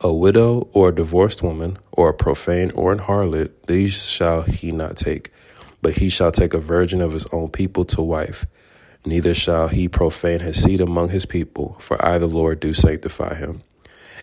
a 0.00 0.12
widow 0.12 0.68
or 0.72 0.90
a 0.90 0.94
divorced 0.94 1.42
woman, 1.42 1.78
or 1.90 2.10
a 2.10 2.14
profane 2.14 2.70
or 2.72 2.92
an 2.92 2.98
harlot, 2.98 3.50
these 3.66 4.06
shall 4.06 4.42
he 4.42 4.70
not 4.70 4.96
take, 4.96 5.30
but 5.80 5.96
he 5.96 6.10
shall 6.10 6.30
take 6.30 6.52
a 6.52 6.58
virgin 6.58 7.00
of 7.00 7.12
his 7.12 7.26
own 7.32 7.48
people 7.48 7.84
to 7.86 8.02
wife. 8.02 8.44
Neither 9.06 9.32
shall 9.32 9.68
he 9.68 9.88
profane 9.88 10.40
his 10.40 10.62
seed 10.62 10.80
among 10.80 11.10
his 11.10 11.24
people, 11.24 11.76
for 11.78 12.04
I, 12.04 12.18
the 12.18 12.26
Lord, 12.26 12.60
do 12.60 12.74
sanctify 12.74 13.34
him. 13.34 13.62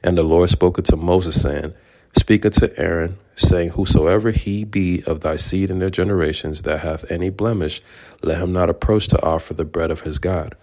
And 0.04 0.18
the 0.18 0.24
Lord 0.24 0.50
spoke 0.50 0.78
unto 0.78 0.96
Moses, 0.96 1.42
saying, 1.42 1.74
Speak 2.16 2.46
unto 2.46 2.70
Aaron, 2.78 3.18
saying, 3.36 3.70
Whosoever 3.70 4.32
he 4.32 4.64
be 4.64 5.04
of 5.08 5.22
thy 5.22 5.36
seed 5.36 5.72
in 5.72 5.80
their 5.80 5.90
generations 5.90 6.64
that 6.64 6.80
hath 6.80 7.10
any 7.10 7.30
blemish, 7.30 7.82
let 8.22 8.40
him 8.40 8.52
not 8.52 8.70
approach 8.70 9.08
to 9.10 9.24
offer 9.24 9.54
the 9.54 9.66
bread 9.66 9.90
of 9.92 10.02
his 10.02 10.20
God. 10.20 10.56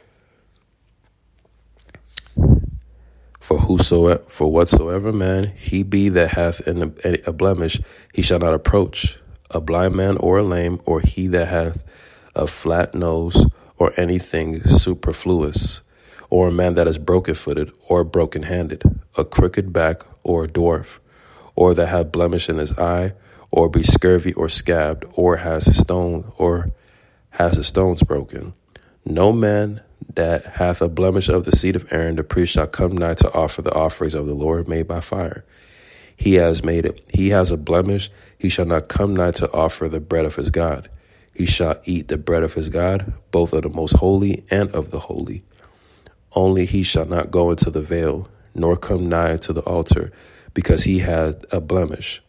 For 3.49 3.61
whosoever, 3.61 4.23
for 4.29 4.53
whatsoever 4.53 5.11
man 5.11 5.55
he 5.57 5.83
be 5.83 6.11
that 6.11 6.33
hath 6.33 6.61
an, 6.67 6.95
a 7.03 7.33
blemish, 7.33 7.81
he 8.13 8.21
shall 8.21 8.39
not 8.39 8.53
approach 8.53 9.19
a 9.51 9.59
blind 9.59 9.95
man 9.95 10.19
or 10.19 10.37
a 10.37 10.43
lame, 10.43 10.83
or 10.85 11.01
he 11.01 11.29
that 11.29 11.49
hath 11.49 11.83
a 12.35 12.47
flat 12.47 12.95
nose, 12.95 13.47
or 13.79 13.95
anything 13.97 14.63
superfluous, 14.65 15.81
or 16.29 16.49
a 16.49 16.53
man 16.53 16.75
that 16.75 16.87
is 16.87 16.99
broken 16.99 17.35
footed, 17.35 17.73
or 17.89 18.05
broken 18.05 18.43
handed, 18.43 18.83
a 19.17 19.25
crooked 19.25 19.73
back, 19.73 20.03
or 20.23 20.45
a 20.45 20.49
dwarf, 20.49 20.99
or 21.57 21.73
that 21.73 21.87
have 21.87 22.13
blemish 22.13 22.51
in 22.51 22.59
his 22.59 22.77
eye, 22.79 23.15
or 23.51 23.71
be 23.71 23.83
scurvy 23.83 24.35
or 24.35 24.51
scabbed, 24.51 25.07
or 25.15 25.39
has 25.39 25.67
a 25.67 25.73
stone, 25.73 26.31
or 26.37 26.71
has 27.31 27.57
his 27.57 27.67
stones 27.67 28.03
broken. 28.03 28.53
No 29.07 29.33
man 29.33 29.81
that 30.15 30.45
hath 30.47 30.81
a 30.81 30.89
blemish 30.89 31.29
of 31.29 31.45
the 31.45 31.57
seed 31.57 31.77
of 31.77 31.87
Aaron, 31.93 32.17
the 32.17 32.25
priest 32.25 32.53
shall 32.53 32.67
come 32.67 32.97
nigh 32.97 33.15
to 33.15 33.33
offer 33.33 33.63
the 33.63 33.75
offerings 33.75 34.15
of 34.15 34.27
the 34.27 34.35
Lord 34.35 34.69
made 34.69 34.89
by 34.89 35.01
fire. 35.01 35.45
He 36.17 36.35
has 36.35 36.65
made 36.65 36.85
it. 36.85 37.01
He 37.13 37.29
has 37.29 37.53
a 37.53 37.57
blemish. 37.57 38.11
He 38.37 38.49
shall 38.49 38.65
not 38.65 38.89
come 38.89 39.15
nigh 39.15 39.31
to 39.33 39.53
offer 39.53 39.89
the 39.89 40.01
bread 40.01 40.25
of 40.25 40.37
his 40.37 40.51
God. 40.51 40.89
He 41.33 41.47
shall 41.47 41.81
eat 41.85 42.09
the 42.09 42.19
bread 42.19 42.43
of 42.43 42.55
his 42.55 42.69
God, 42.69 43.13
both 43.31 43.53
of 43.53 43.63
the 43.63 43.69
most 43.69 43.97
holy 43.97 44.45
and 44.51 44.71
of 44.73 44.91
the 44.91 44.99
holy. 44.99 45.45
Only 46.33 46.65
he 46.65 46.83
shall 46.83 47.07
not 47.07 47.31
go 47.31 47.51
into 47.51 47.71
the 47.71 47.81
veil, 47.81 48.29
nor 48.55 48.77
come 48.77 49.09
nigh 49.09 49.37
to 49.37 49.53
the 49.53 49.61
altar, 49.61 50.11
because 50.55 50.83
he 50.83 50.99
had 50.99 51.47
a 51.53 51.61
blemish, 51.61 52.21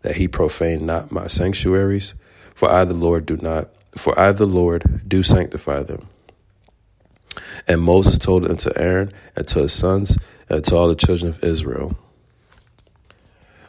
that 0.00 0.16
he 0.16 0.28
profane 0.28 0.86
not 0.86 1.12
my 1.12 1.26
sanctuaries. 1.26 2.14
For 2.54 2.70
I, 2.70 2.86
the 2.86 2.94
Lord, 2.94 3.26
do 3.26 3.36
not. 3.36 3.68
For 3.96 4.18
I, 4.18 4.32
the 4.32 4.46
Lord, 4.46 5.02
do 5.06 5.22
sanctify 5.22 5.82
them. 5.82 6.08
And 7.66 7.82
Moses 7.82 8.18
told 8.18 8.44
it 8.44 8.50
unto 8.50 8.70
Aaron 8.76 9.12
and 9.36 9.46
to 9.48 9.60
his 9.60 9.72
sons 9.72 10.18
and 10.48 10.64
to 10.64 10.76
all 10.76 10.88
the 10.88 10.94
children 10.94 11.28
of 11.30 11.42
Israel. 11.42 11.96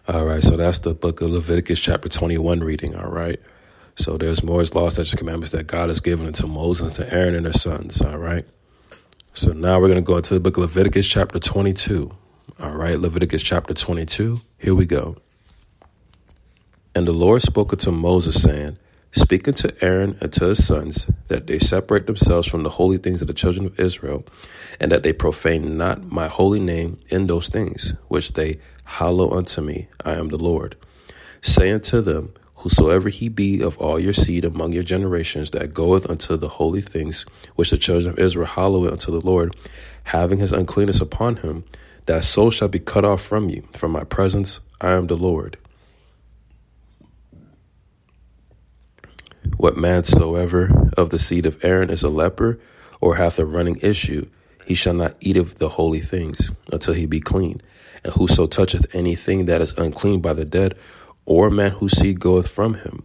All 0.07 0.25
right, 0.25 0.43
so 0.43 0.55
that's 0.55 0.79
the 0.79 0.93
book 0.93 1.21
of 1.21 1.31
Leviticus, 1.31 1.79
chapter 1.79 2.09
21 2.09 2.59
reading. 2.59 2.95
All 2.95 3.09
right. 3.09 3.39
So 3.95 4.17
there's 4.17 4.43
more 4.43 4.61
laws, 4.75 4.95
such 4.95 5.07
as 5.07 5.15
commandments 5.15 5.51
that 5.53 5.67
God 5.67 5.89
has 5.89 5.99
given 5.99 6.27
unto 6.27 6.47
Moses, 6.47 6.99
and 6.99 7.09
to 7.09 7.15
Aaron, 7.15 7.33
and 7.33 7.45
their 7.45 7.53
sons. 7.53 8.01
All 8.01 8.17
right. 8.17 8.45
So 9.33 9.51
now 9.51 9.79
we're 9.79 9.87
going 9.87 9.95
to 9.95 10.01
go 10.01 10.17
into 10.17 10.33
the 10.33 10.39
book 10.39 10.57
of 10.57 10.61
Leviticus, 10.61 11.07
chapter 11.07 11.39
22. 11.39 12.11
All 12.59 12.71
right, 12.71 12.99
Leviticus 12.99 13.41
chapter 13.41 13.73
22. 13.73 14.41
Here 14.59 14.75
we 14.75 14.85
go. 14.85 15.17
And 16.93 17.07
the 17.07 17.11
Lord 17.11 17.41
spoke 17.41 17.73
unto 17.73 17.91
Moses, 17.91 18.41
saying, 18.41 18.77
Speak 19.15 19.43
to 19.43 19.73
Aaron 19.81 20.17
and 20.19 20.31
to 20.33 20.47
his 20.47 20.67
sons 20.67 21.07
that 21.29 21.47
they 21.47 21.57
separate 21.57 22.05
themselves 22.05 22.49
from 22.49 22.63
the 22.63 22.69
holy 22.69 22.97
things 22.97 23.21
of 23.21 23.29
the 23.29 23.33
children 23.33 23.65
of 23.65 23.79
Israel, 23.79 24.25
and 24.77 24.91
that 24.91 25.03
they 25.03 25.13
profane 25.13 25.77
not 25.77 26.03
my 26.11 26.27
holy 26.27 26.59
name 26.59 26.99
in 27.07 27.27
those 27.27 27.47
things 27.47 27.93
which 28.09 28.33
they 28.33 28.59
hallow 28.83 29.31
unto 29.31 29.61
me. 29.61 29.87
I 30.03 30.15
am 30.15 30.27
the 30.27 30.37
Lord. 30.37 30.75
Say 31.41 31.71
unto 31.71 32.01
them, 32.01 32.33
Whosoever 32.55 33.07
he 33.07 33.29
be 33.29 33.61
of 33.61 33.77
all 33.77 33.97
your 33.97 34.11
seed 34.11 34.43
among 34.43 34.73
your 34.73 34.83
generations 34.83 35.51
that 35.51 35.73
goeth 35.73 36.09
unto 36.09 36.35
the 36.35 36.49
holy 36.49 36.81
things 36.81 37.25
which 37.55 37.69
the 37.71 37.77
children 37.77 38.11
of 38.11 38.19
Israel 38.19 38.47
hallow 38.47 38.85
unto 38.91 39.11
the 39.11 39.21
Lord, 39.21 39.55
having 40.03 40.39
his 40.39 40.51
uncleanness 40.51 40.99
upon 40.99 41.37
him, 41.37 41.63
that 42.05 42.25
soul 42.25 42.51
shall 42.51 42.67
be 42.67 42.79
cut 42.79 43.05
off 43.05 43.21
from 43.21 43.47
you. 43.49 43.65
From 43.71 43.91
my 43.91 44.03
presence, 44.03 44.59
I 44.81 44.91
am 44.91 45.07
the 45.07 45.15
Lord. 45.15 45.57
What 49.57 49.77
man 49.77 50.03
soever 50.03 50.69
of 50.97 51.09
the 51.09 51.19
seed 51.19 51.45
of 51.45 51.63
Aaron 51.63 51.89
is 51.89 52.03
a 52.03 52.09
leper, 52.09 52.59
or 53.01 53.15
hath 53.15 53.39
a 53.39 53.45
running 53.45 53.77
issue, 53.81 54.27
he 54.65 54.73
shall 54.73 54.93
not 54.93 55.15
eat 55.19 55.37
of 55.37 55.59
the 55.59 55.69
holy 55.69 56.01
things 56.01 56.51
until 56.71 56.93
he 56.93 57.05
be 57.05 57.19
clean. 57.19 57.61
And 58.03 58.13
whoso 58.13 58.47
toucheth 58.47 58.93
anything 58.93 59.45
that 59.45 59.61
is 59.61 59.73
unclean 59.77 60.21
by 60.21 60.33
the 60.33 60.45
dead, 60.45 60.75
or 61.25 61.49
man 61.49 61.71
whose 61.71 61.97
seed 61.97 62.19
goeth 62.19 62.47
from 62.47 62.75
him, 62.75 63.03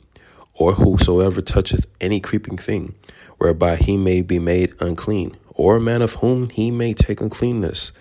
or 0.55 0.75
whosoever 0.75 1.41
toucheth 1.41 1.87
any 2.01 2.21
creeping 2.21 2.57
thing, 2.57 2.95
whereby 3.39 3.77
he 3.77 3.97
may 3.97 4.21
be 4.21 4.39
made 4.39 4.75
unclean, 4.81 5.37
or 5.55 5.77
a 5.77 5.81
man 5.81 6.03
of 6.03 6.15
whom 6.17 6.51
he 6.51 6.71
may 6.71 6.95
take 6.95 7.21
uncleanness, 7.21 7.93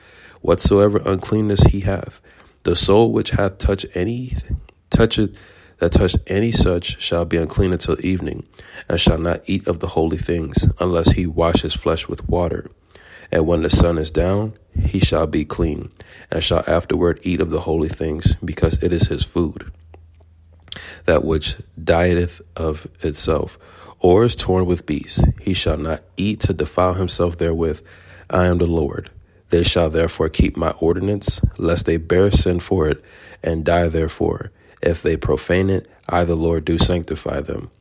whatsoever 0.42 1.02
uncleanness 1.06 1.64
he 1.66 1.82
hath, 1.82 2.22
the 2.64 2.76
soul 2.76 3.12
which 3.12 3.32
hath 3.32 3.58
touched 3.58 3.86
any 3.96 4.34
toucheth 4.90 5.38
that 5.80 5.94
touched 5.94 6.20
any 6.28 6.52
such 6.52 7.02
shall 7.02 7.26
be 7.26 7.38
unclean 7.38 7.72
until 7.72 7.98
evening, 8.06 8.46
and 8.88 9.00
shall 9.00 9.18
not 9.18 9.42
eat 9.46 9.68
of 9.68 9.80
the 9.80 9.88
holy 9.88 10.18
things, 10.18 10.68
unless 10.80 11.12
he 11.12 11.26
wash 11.26 11.62
his 11.62 11.74
flesh 11.74 12.08
with 12.08 12.28
water. 12.30 12.70
And 13.32 13.48
when 13.48 13.64
the 13.64 13.70
sun 13.70 13.98
is 13.98 14.12
down, 14.12 14.54
he 14.86 15.00
shall 15.00 15.28
be 15.28 15.46
clean, 15.46 15.92
and 16.32 16.44
shall 16.44 16.64
afterward 16.68 17.20
eat 17.24 17.42
of 17.42 17.50
the 17.50 17.62
holy 17.62 17.90
things, 17.90 18.36
because 18.44 18.82
it 18.84 18.94
is 18.94 19.08
his 19.08 19.24
food. 19.24 19.72
That 21.06 21.24
which 21.24 21.56
dieteth 21.82 22.42
of 22.56 22.88
itself, 23.02 23.58
or 24.00 24.24
is 24.24 24.36
torn 24.36 24.66
with 24.66 24.86
beasts, 24.86 25.24
he 25.42 25.54
shall 25.54 25.78
not 25.78 26.04
eat 26.18 26.42
to 26.42 26.54
defile 26.54 26.94
himself 26.94 27.38
therewith. 27.38 27.82
I 28.30 28.46
am 28.46 28.58
the 28.58 28.68
Lord. 28.68 29.10
They 29.50 29.64
shall 29.64 29.90
therefore 29.90 30.30
keep 30.30 30.56
my 30.56 30.72
ordinance, 30.80 31.42
lest 31.58 31.86
they 31.86 31.98
bear 31.98 32.32
sin 32.32 32.60
for 32.60 32.88
it, 32.88 33.04
and 33.44 33.66
die 33.66 33.88
therefore. 33.88 34.52
If 34.82 35.02
they 35.02 35.18
profane 35.18 35.70
it, 35.70 35.90
I, 36.08 36.24
the 36.24 36.36
Lord, 36.36 36.66
do 36.66 36.78
sanctify 36.78 37.42
them. 37.42 37.72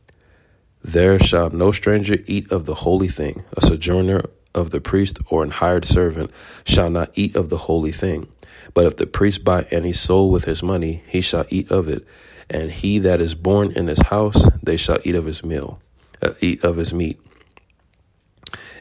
There 0.82 1.18
shall 1.18 1.51
no 1.51 1.72
stranger 1.72 2.18
eat 2.26 2.51
of 2.53 2.64
the 2.64 2.76
holy 2.76 3.09
thing. 3.09 3.44
A 3.57 3.61
sojourner 3.61 4.22
of 4.55 4.70
the 4.70 4.80
priest 4.80 5.18
or 5.28 5.42
an 5.42 5.51
hired 5.51 5.84
servant 5.84 6.30
shall 6.64 6.90
not 6.90 7.11
eat 7.14 7.36
of 7.36 7.49
the 7.49 7.59
holy 7.59 7.92
thing. 7.92 8.28
But 8.74 8.86
if 8.86 8.96
the 8.96 9.07
priest 9.07 9.44
buy 9.44 9.66
any 9.70 9.92
soul 9.92 10.30
with 10.30 10.44
his 10.44 10.62
money, 10.62 11.03
he 11.07 11.20
shall 11.20 11.46
eat 11.49 11.70
of 11.70 11.88
it. 11.88 12.07
And 12.51 12.70
he 12.70 12.99
that 13.01 13.20
is 13.20 13.34
born 13.34 13.72
in 13.72 13.88
his 13.88 14.03
house, 14.03 14.49
they 14.62 14.76
shall 14.76 14.99
eat 15.05 15.14
of 15.14 15.26
his 15.26 15.44
meal, 15.44 15.80
uh, 16.22 16.32
eat 16.40 16.64
of 16.64 16.76
his 16.76 16.94
meat. 16.94 17.20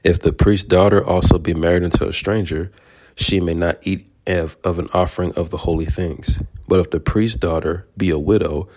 If 0.03 0.19
the 0.19 0.31
priest's 0.31 0.67
daughter 0.67 1.03
also 1.03 1.37
be 1.37 1.53
married 1.53 1.83
unto 1.83 2.05
a 2.05 2.13
stranger, 2.13 2.71
she 3.15 3.39
may 3.39 3.53
not 3.53 3.79
eat 3.81 4.07
of, 4.27 4.57
of 4.63 4.79
an 4.79 4.89
offering 4.93 5.33
of 5.33 5.49
the 5.49 5.57
holy 5.57 5.85
things. 5.85 6.39
But 6.67 6.79
if 6.79 6.91
the 6.91 6.99
priest's 6.99 7.37
daughter 7.37 7.87
be 7.95 8.09
a 8.09 8.19
widow 8.19 8.67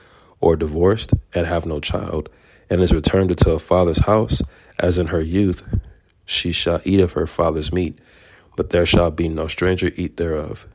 or 0.40 0.56
divorced 0.56 1.12
and 1.34 1.46
have 1.46 1.66
no 1.66 1.80
child, 1.80 2.28
and 2.70 2.80
is 2.80 2.94
returned 2.94 3.36
to 3.36 3.50
her 3.50 3.58
father's 3.58 4.04
house, 4.06 4.40
as 4.78 4.96
in 4.96 5.08
her 5.08 5.20
youth, 5.20 5.62
she 6.24 6.52
shall 6.52 6.80
eat 6.84 7.00
of 7.00 7.14
her 7.14 7.26
father's 7.26 7.72
meat, 7.72 7.98
but 8.56 8.70
there 8.70 8.86
shall 8.86 9.10
be 9.10 9.28
no 9.28 9.48
stranger 9.48 9.90
eat 9.96 10.16
thereof. 10.16 10.68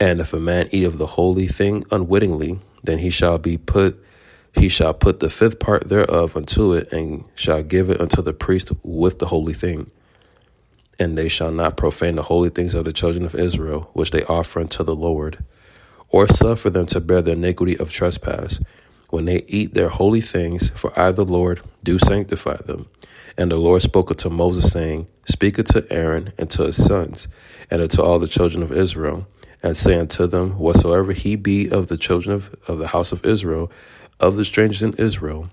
And 0.00 0.20
if 0.20 0.32
a 0.32 0.40
man 0.40 0.68
eat 0.72 0.84
of 0.84 0.96
the 0.96 1.06
holy 1.06 1.46
thing 1.46 1.84
unwittingly, 1.90 2.58
then 2.82 2.98
he 2.98 3.10
shall 3.10 3.38
be 3.38 3.58
put 3.58 4.02
he 4.52 4.68
shall 4.68 4.94
put 4.94 5.20
the 5.20 5.30
fifth 5.30 5.60
part 5.60 5.88
thereof 5.88 6.36
unto 6.36 6.72
it, 6.72 6.92
and 6.92 7.24
shall 7.36 7.62
give 7.62 7.88
it 7.88 8.00
unto 8.00 8.20
the 8.20 8.32
priest 8.32 8.72
with 8.82 9.20
the 9.20 9.26
holy 9.26 9.54
thing. 9.54 9.90
And 11.00 11.18
they 11.18 11.28
shall 11.28 11.50
not 11.50 11.76
profane 11.76 12.14
the 12.16 12.22
holy 12.22 12.50
things 12.50 12.74
of 12.74 12.84
the 12.84 12.92
children 12.92 13.24
of 13.24 13.34
Israel, 13.34 13.90
which 13.94 14.12
they 14.12 14.22
offer 14.24 14.60
unto 14.60 14.84
the 14.84 14.94
Lord 14.94 15.42
or 16.10 16.26
suffer 16.26 16.70
them 16.70 16.86
to 16.86 17.00
bear 17.00 17.22
the 17.22 17.32
iniquity 17.32 17.78
of 17.78 17.92
trespass. 17.92 18.60
When 19.08 19.24
they 19.24 19.44
eat 19.48 19.74
their 19.74 19.88
holy 19.88 20.20
things, 20.20 20.70
for 20.70 20.96
I, 20.98 21.10
the 21.12 21.24
Lord, 21.24 21.62
do 21.82 21.98
sanctify 21.98 22.58
them. 22.58 22.88
And 23.36 23.50
the 23.50 23.56
Lord 23.56 23.82
spoke 23.82 24.10
unto 24.10 24.28
Moses, 24.28 24.70
saying, 24.70 25.06
Speak 25.24 25.58
unto 25.58 25.82
Aaron 25.90 26.32
and 26.38 26.50
to 26.50 26.64
his 26.64 26.84
sons, 26.84 27.28
and 27.70 27.80
unto 27.80 28.02
all 28.02 28.18
the 28.18 28.28
children 28.28 28.62
of 28.62 28.72
Israel, 28.72 29.26
and 29.62 29.76
say 29.76 29.98
unto 29.98 30.26
them, 30.26 30.58
Whatsoever 30.58 31.12
he 31.12 31.36
be 31.36 31.68
of 31.68 31.88
the 31.88 31.96
children 31.96 32.34
of, 32.34 32.54
of 32.68 32.78
the 32.78 32.88
house 32.88 33.12
of 33.12 33.24
Israel, 33.24 33.70
of 34.18 34.36
the 34.36 34.44
strangers 34.44 34.82
in 34.82 34.94
Israel, 34.94 35.48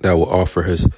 that 0.00 0.12
will 0.12 0.30
offer 0.30 0.62
his 0.62 0.88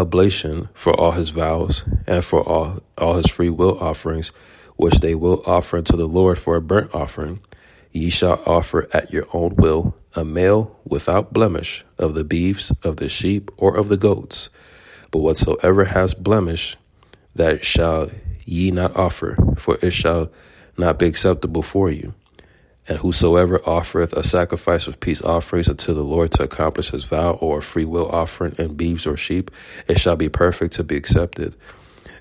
oblation 0.00 0.68
for 0.74 0.92
all 0.98 1.12
his 1.12 1.30
vows, 1.30 1.84
and 2.06 2.24
for 2.24 2.42
all, 2.42 2.80
all 2.98 3.14
his 3.14 3.30
free 3.30 3.50
will 3.50 3.78
offerings, 3.78 4.30
which 4.76 5.00
they 5.00 5.14
will 5.14 5.42
offer 5.46 5.76
unto 5.76 5.96
the 5.96 6.08
Lord 6.08 6.38
for 6.38 6.56
a 6.56 6.62
burnt 6.62 6.94
offering, 6.94 7.40
Ye 7.92 8.08
shall 8.08 8.40
offer 8.46 8.88
at 8.92 9.12
your 9.12 9.26
own 9.32 9.56
will 9.56 9.96
a 10.14 10.24
male 10.24 10.78
without 10.84 11.32
blemish 11.32 11.84
of 11.98 12.14
the 12.14 12.24
beeves, 12.24 12.72
of 12.84 12.96
the 12.98 13.08
sheep, 13.08 13.50
or 13.56 13.76
of 13.76 13.88
the 13.88 13.96
goats. 13.96 14.48
But 15.10 15.18
whatsoever 15.18 15.84
has 15.84 16.14
blemish, 16.14 16.76
that 17.34 17.64
shall 17.64 18.10
ye 18.44 18.70
not 18.70 18.94
offer, 18.96 19.36
for 19.56 19.76
it 19.82 19.92
shall 19.92 20.30
not 20.78 20.98
be 20.98 21.06
acceptable 21.06 21.62
for 21.62 21.90
you. 21.90 22.14
And 22.90 22.98
whosoever 22.98 23.60
offereth 23.64 24.14
a 24.14 24.24
sacrifice 24.24 24.88
of 24.88 24.98
peace 24.98 25.22
offerings 25.22 25.68
unto 25.68 25.94
the 25.94 26.02
Lord 26.02 26.32
to 26.32 26.42
accomplish 26.42 26.90
his 26.90 27.04
vow, 27.04 27.34
or 27.34 27.58
a 27.58 27.62
free 27.62 27.84
will 27.84 28.08
offering 28.08 28.56
in 28.58 28.74
beeves 28.74 29.06
or 29.06 29.16
sheep, 29.16 29.52
it 29.86 30.00
shall 30.00 30.16
be 30.16 30.28
perfect 30.28 30.74
to 30.74 30.82
be 30.82 30.96
accepted. 30.96 31.54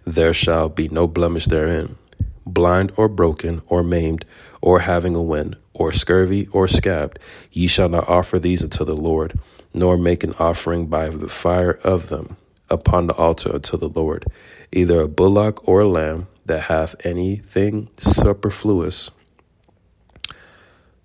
There 0.06 0.32
shall 0.32 0.70
be 0.70 0.88
no 0.88 1.08
blemish 1.08 1.46
therein 1.46 1.98
blind 2.46 2.92
or 2.98 3.08
broken 3.08 3.62
or 3.68 3.84
maimed 3.84 4.26
or 4.62 4.82
having 4.82 5.16
a 5.16 5.24
wind 5.24 5.56
or 5.74 5.92
scurvy 5.92 6.48
or 6.52 6.68
scabbed, 6.68 7.18
ye 7.52 7.66
shall 7.68 7.90
not 7.90 8.08
offer 8.08 8.38
these 8.38 8.64
unto 8.64 8.86
the 8.86 8.96
Lord, 8.96 9.40
nor 9.74 9.98
make 9.98 10.24
an 10.24 10.36
offering 10.38 10.86
by 10.86 11.10
the 11.10 11.30
fire 11.30 11.80
of 11.84 12.10
them 12.10 12.38
upon 12.70 13.08
the 13.08 13.16
altar 13.16 13.54
unto 13.56 13.76
the 13.76 13.90
Lord, 13.90 14.26
either 14.72 15.02
a 15.02 15.08
bullock 15.08 15.68
or 15.68 15.82
a 15.82 15.88
lamb 15.88 16.28
that 16.46 16.62
hath 16.62 16.96
anything 17.04 17.90
superfluous, 17.98 19.10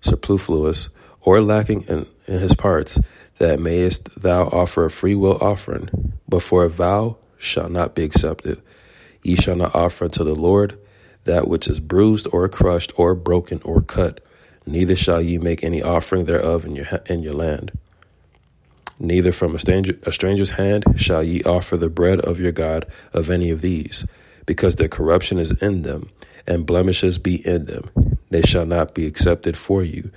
superfluous, 0.05 0.89
or 1.21 1.41
lacking 1.41 1.81
in, 1.83 2.05
in 2.27 2.39
his 2.39 2.53
parts, 2.53 2.99
that 3.39 3.59
mayest 3.59 4.21
thou 4.21 4.43
offer 4.43 4.85
a 4.85 4.91
free 4.91 5.15
will 5.15 5.37
offering, 5.41 6.13
but 6.29 6.41
for 6.41 6.63
a 6.63 6.69
vow 6.69 7.17
shall 7.37 7.69
not 7.69 7.95
be 7.95 8.03
accepted. 8.03 8.61
Ye 9.23 9.35
shall 9.35 9.55
not 9.55 9.75
offer 9.75 10.05
unto 10.05 10.23
the 10.23 10.35
Lord 10.35 10.77
that 11.25 11.47
which 11.47 11.67
is 11.67 11.79
bruised 11.79 12.27
or 12.31 12.47
crushed 12.47 12.93
or 12.95 13.15
broken 13.15 13.59
or 13.63 13.81
cut, 13.81 14.21
neither 14.65 14.95
shall 14.95 15.21
ye 15.21 15.37
make 15.37 15.63
any 15.63 15.81
offering 15.81 16.25
thereof 16.25 16.65
in 16.65 16.75
your 16.75 16.85
in 17.07 17.23
your 17.23 17.33
land. 17.33 17.71
Neither 18.99 19.31
from 19.31 19.55
a 19.55 19.59
stranger 19.59 19.97
a 20.03 20.11
stranger's 20.11 20.51
hand 20.51 20.85
shall 20.95 21.23
ye 21.23 21.43
offer 21.43 21.75
the 21.75 21.89
bread 21.89 22.21
of 22.21 22.39
your 22.39 22.51
God 22.51 22.85
of 23.11 23.29
any 23.29 23.49
of 23.49 23.61
these, 23.61 24.05
because 24.45 24.75
their 24.75 24.87
corruption 24.87 25.39
is 25.39 25.51
in 25.61 25.81
them, 25.81 26.09
and 26.47 26.65
blemishes 26.65 27.17
be 27.17 27.45
in 27.45 27.65
them. 27.65 28.14
They 28.35 28.41
shall 28.41 28.65
not 28.65 28.93
be 28.93 29.07
accepted 29.07 29.55
for 29.55 29.81
you. 29.81 30.11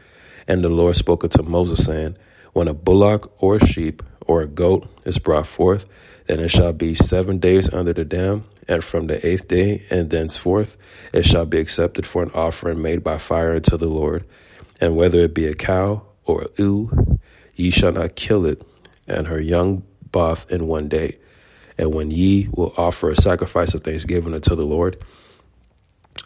And 0.48 0.64
the 0.64 0.68
Lord 0.68 0.96
spoke 0.96 1.22
unto 1.22 1.44
Moses, 1.44 1.84
saying, 1.84 2.16
When 2.52 2.66
a 2.66 2.74
bullock 2.74 3.32
or 3.40 3.54
a 3.54 3.64
sheep 3.64 4.02
or 4.26 4.42
a 4.42 4.48
goat 4.48 4.90
is 5.06 5.20
brought 5.20 5.46
forth, 5.46 5.86
then 6.26 6.40
it 6.40 6.48
shall 6.50 6.72
be 6.72 6.96
seven 6.96 7.38
days 7.38 7.72
under 7.72 7.92
the 7.92 8.04
dam, 8.04 8.44
and 8.66 8.82
from 8.82 9.06
the 9.06 9.24
eighth 9.24 9.46
day 9.46 9.84
and 9.88 10.10
thenceforth 10.10 10.76
it 11.12 11.26
shall 11.26 11.46
be 11.46 11.60
accepted 11.60 12.04
for 12.08 12.24
an 12.24 12.32
offering 12.34 12.82
made 12.82 13.04
by 13.04 13.18
fire 13.18 13.54
unto 13.54 13.76
the 13.76 13.86
Lord. 13.86 14.24
And 14.80 14.96
whether 14.96 15.20
it 15.20 15.32
be 15.32 15.46
a 15.46 15.54
cow 15.54 16.02
or 16.24 16.42
a 16.42 16.48
ewe, 16.60 17.20
ye 17.54 17.70
shall 17.70 17.92
not 17.92 18.16
kill 18.16 18.46
it, 18.46 18.64
and 19.06 19.28
her 19.28 19.40
young 19.40 19.84
both 20.10 20.50
in 20.50 20.66
one 20.66 20.88
day. 20.88 21.18
And 21.78 21.94
when 21.94 22.10
ye 22.10 22.48
will 22.50 22.74
offer 22.76 23.10
a 23.10 23.14
sacrifice 23.14 23.74
of 23.74 23.82
thanksgiving 23.82 24.34
unto 24.34 24.56
the 24.56 24.66
Lord, 24.66 24.96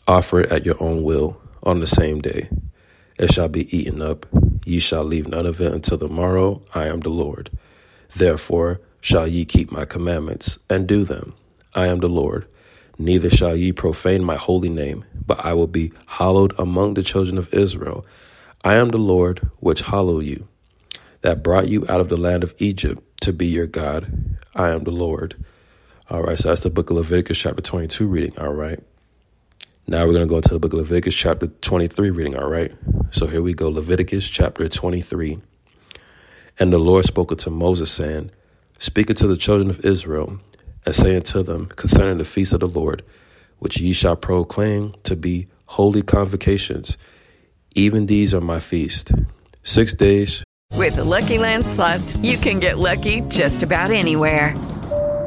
offer 0.08 0.40
it 0.40 0.50
at 0.50 0.64
your 0.64 0.82
own 0.82 1.02
will 1.02 1.41
on 1.64 1.80
the 1.80 1.86
same 1.88 2.20
day. 2.20 2.50
It 3.18 3.32
shall 3.32 3.48
be 3.48 3.76
eaten 3.76 4.02
up. 4.02 4.26
Ye 4.66 4.80
shall 4.80 5.04
leave 5.04 5.28
none 5.28 5.46
of 5.46 5.60
it 5.60 5.72
until 5.72 5.98
the 5.98 6.08
morrow. 6.08 6.62
I 6.74 6.88
am 6.88 7.00
the 7.00 7.10
Lord. 7.10 7.50
Therefore 8.16 8.80
shall 9.00 9.28
ye 9.28 9.44
keep 9.44 9.72
my 9.72 9.84
commandments 9.86 10.58
and 10.70 10.86
do 10.88 11.04
them. 11.04 11.34
I 11.74 11.88
am 11.88 12.00
the 12.00 12.08
Lord. 12.08 12.46
Neither 12.98 13.30
shall 13.30 13.56
ye 13.56 13.72
profane 13.72 14.24
my 14.24 14.36
holy 14.36 14.70
name, 14.70 15.04
but 15.26 15.44
I 15.44 15.54
will 15.54 15.68
be 15.68 15.92
hallowed 16.06 16.54
among 16.58 16.94
the 16.94 17.02
children 17.02 17.38
of 17.38 17.52
Israel. 17.54 18.06
I 18.64 18.76
am 18.76 18.90
the 18.90 18.98
Lord 18.98 19.50
which 19.60 19.82
hallow 19.82 20.20
you. 20.20 20.46
that 21.22 21.42
brought 21.42 21.68
you 21.68 21.84
out 21.88 22.00
of 22.00 22.08
the 22.08 22.16
land 22.16 22.44
of 22.44 22.54
Egypt 22.58 23.02
to 23.22 23.32
be 23.32 23.46
your 23.46 23.66
God. 23.66 24.38
I 24.56 24.70
am 24.70 24.84
the 24.84 24.90
Lord. 24.92 25.36
All 26.10 26.22
right, 26.22 26.38
so 26.38 26.48
that's 26.50 26.62
the 26.62 26.70
book 26.70 26.90
of 26.90 26.96
Leviticus, 26.98 27.38
chapter 27.38 27.62
22 27.62 28.06
reading. 28.06 28.38
All 28.38 28.52
right. 28.54 28.80
Now 29.86 30.06
we're 30.06 30.12
going 30.12 30.26
to 30.26 30.30
go 30.30 30.36
into 30.36 30.54
the 30.54 30.60
book 30.60 30.72
of 30.72 30.78
Leviticus, 30.78 31.14
chapter 31.14 31.48
23 31.48 32.10
reading. 32.10 32.36
All 32.36 32.48
right. 32.48 32.72
So 33.10 33.26
here 33.26 33.42
we 33.42 33.52
go 33.52 33.68
Leviticus, 33.68 34.28
chapter 34.28 34.68
23. 34.68 35.40
And 36.58 36.72
the 36.72 36.78
Lord 36.78 37.04
spoke 37.04 37.32
unto 37.32 37.50
Moses, 37.50 37.90
saying, 37.90 38.30
Speak 38.78 39.10
unto 39.10 39.26
the 39.26 39.36
children 39.36 39.70
of 39.70 39.84
Israel, 39.84 40.38
and 40.86 40.94
say 40.94 41.16
unto 41.16 41.42
them 41.42 41.66
concerning 41.66 42.18
the 42.18 42.24
feast 42.24 42.52
of 42.52 42.60
the 42.60 42.68
Lord, 42.68 43.02
which 43.58 43.80
ye 43.80 43.92
shall 43.92 44.16
proclaim 44.16 44.94
to 45.02 45.16
be 45.16 45.48
holy 45.66 46.02
convocations. 46.02 46.96
Even 47.74 48.06
these 48.06 48.32
are 48.34 48.40
my 48.40 48.60
feast. 48.60 49.12
Six 49.62 49.94
days. 49.94 50.44
With 50.74 50.96
the 50.96 51.04
Lucky 51.04 51.38
Land 51.38 51.66
slots, 51.66 52.16
you 52.18 52.36
can 52.36 52.60
get 52.60 52.78
lucky 52.78 53.20
just 53.22 53.62
about 53.62 53.90
anywhere. 53.90 54.54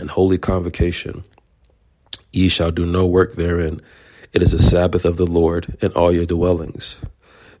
and 0.00 0.10
holy 0.10 0.38
convocation. 0.38 1.22
Ye 2.32 2.48
shall 2.48 2.70
do 2.70 2.86
no 2.86 3.06
work 3.06 3.34
therein. 3.34 3.80
It 4.32 4.42
is 4.42 4.54
a 4.54 4.58
Sabbath 4.58 5.04
of 5.04 5.16
the 5.16 5.26
Lord 5.26 5.76
in 5.80 5.92
all 5.92 6.12
your 6.12 6.26
dwellings. 6.26 6.98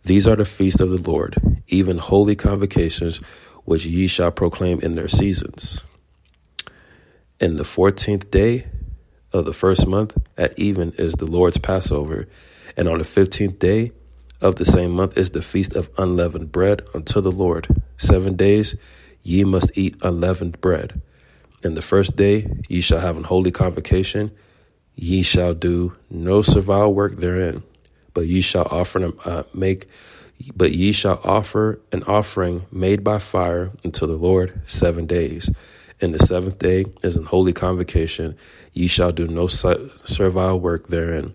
These 0.04 0.26
are 0.26 0.36
the 0.36 0.44
feasts 0.44 0.80
of 0.80 0.90
the 0.90 1.10
Lord, 1.10 1.62
even 1.68 1.98
holy 1.98 2.34
convocations, 2.34 3.18
which 3.64 3.84
ye 3.84 4.06
shall 4.06 4.30
proclaim 4.30 4.80
in 4.80 4.94
their 4.94 5.08
seasons. 5.08 5.84
In 7.38 7.56
the 7.56 7.64
fourteenth 7.64 8.30
day 8.30 8.66
of 9.32 9.44
the 9.44 9.52
first 9.52 9.86
month 9.86 10.16
at 10.36 10.58
even 10.58 10.92
is 10.92 11.14
the 11.14 11.26
Lord's 11.26 11.58
Passover, 11.58 12.26
and 12.76 12.88
on 12.88 12.98
the 12.98 13.04
fifteenth 13.04 13.58
day 13.58 13.92
of 14.40 14.56
the 14.56 14.64
same 14.64 14.92
month 14.92 15.18
is 15.18 15.32
the 15.32 15.42
feast 15.42 15.74
of 15.74 15.90
unleavened 15.98 16.50
bread 16.50 16.82
unto 16.94 17.20
the 17.20 17.32
Lord. 17.32 17.68
Seven 17.98 18.36
days 18.36 18.76
ye 19.22 19.44
must 19.44 19.76
eat 19.76 19.96
unleavened 20.02 20.60
bread. 20.60 21.02
In 21.62 21.74
the 21.74 21.82
first 21.82 22.16
day 22.16 22.46
ye 22.68 22.80
shall 22.80 23.00
have 23.00 23.16
an 23.16 23.24
holy 23.24 23.50
convocation. 23.50 24.30
Ye 24.94 25.22
shall 25.22 25.54
do 25.54 25.96
no 26.10 26.42
servile 26.42 26.92
work 26.92 27.16
therein, 27.16 27.62
but 28.14 28.26
ye 28.26 28.40
shall 28.40 28.66
offer 28.70 29.12
uh, 29.24 29.44
make, 29.54 29.88
but 30.54 30.72
ye 30.72 30.92
shall 30.92 31.20
offer 31.24 31.80
an 31.92 32.02
offering 32.04 32.66
made 32.72 33.04
by 33.04 33.18
fire 33.18 33.72
unto 33.84 34.06
the 34.06 34.16
Lord 34.16 34.60
seven 34.66 35.06
days. 35.06 35.50
In 36.00 36.12
the 36.12 36.18
seventh 36.18 36.58
day 36.58 36.86
is 37.02 37.16
an 37.16 37.24
holy 37.24 37.52
convocation. 37.52 38.36
Ye 38.72 38.86
shall 38.86 39.12
do 39.12 39.26
no 39.26 39.46
servile 39.46 40.58
work 40.58 40.88
therein. 40.88 41.34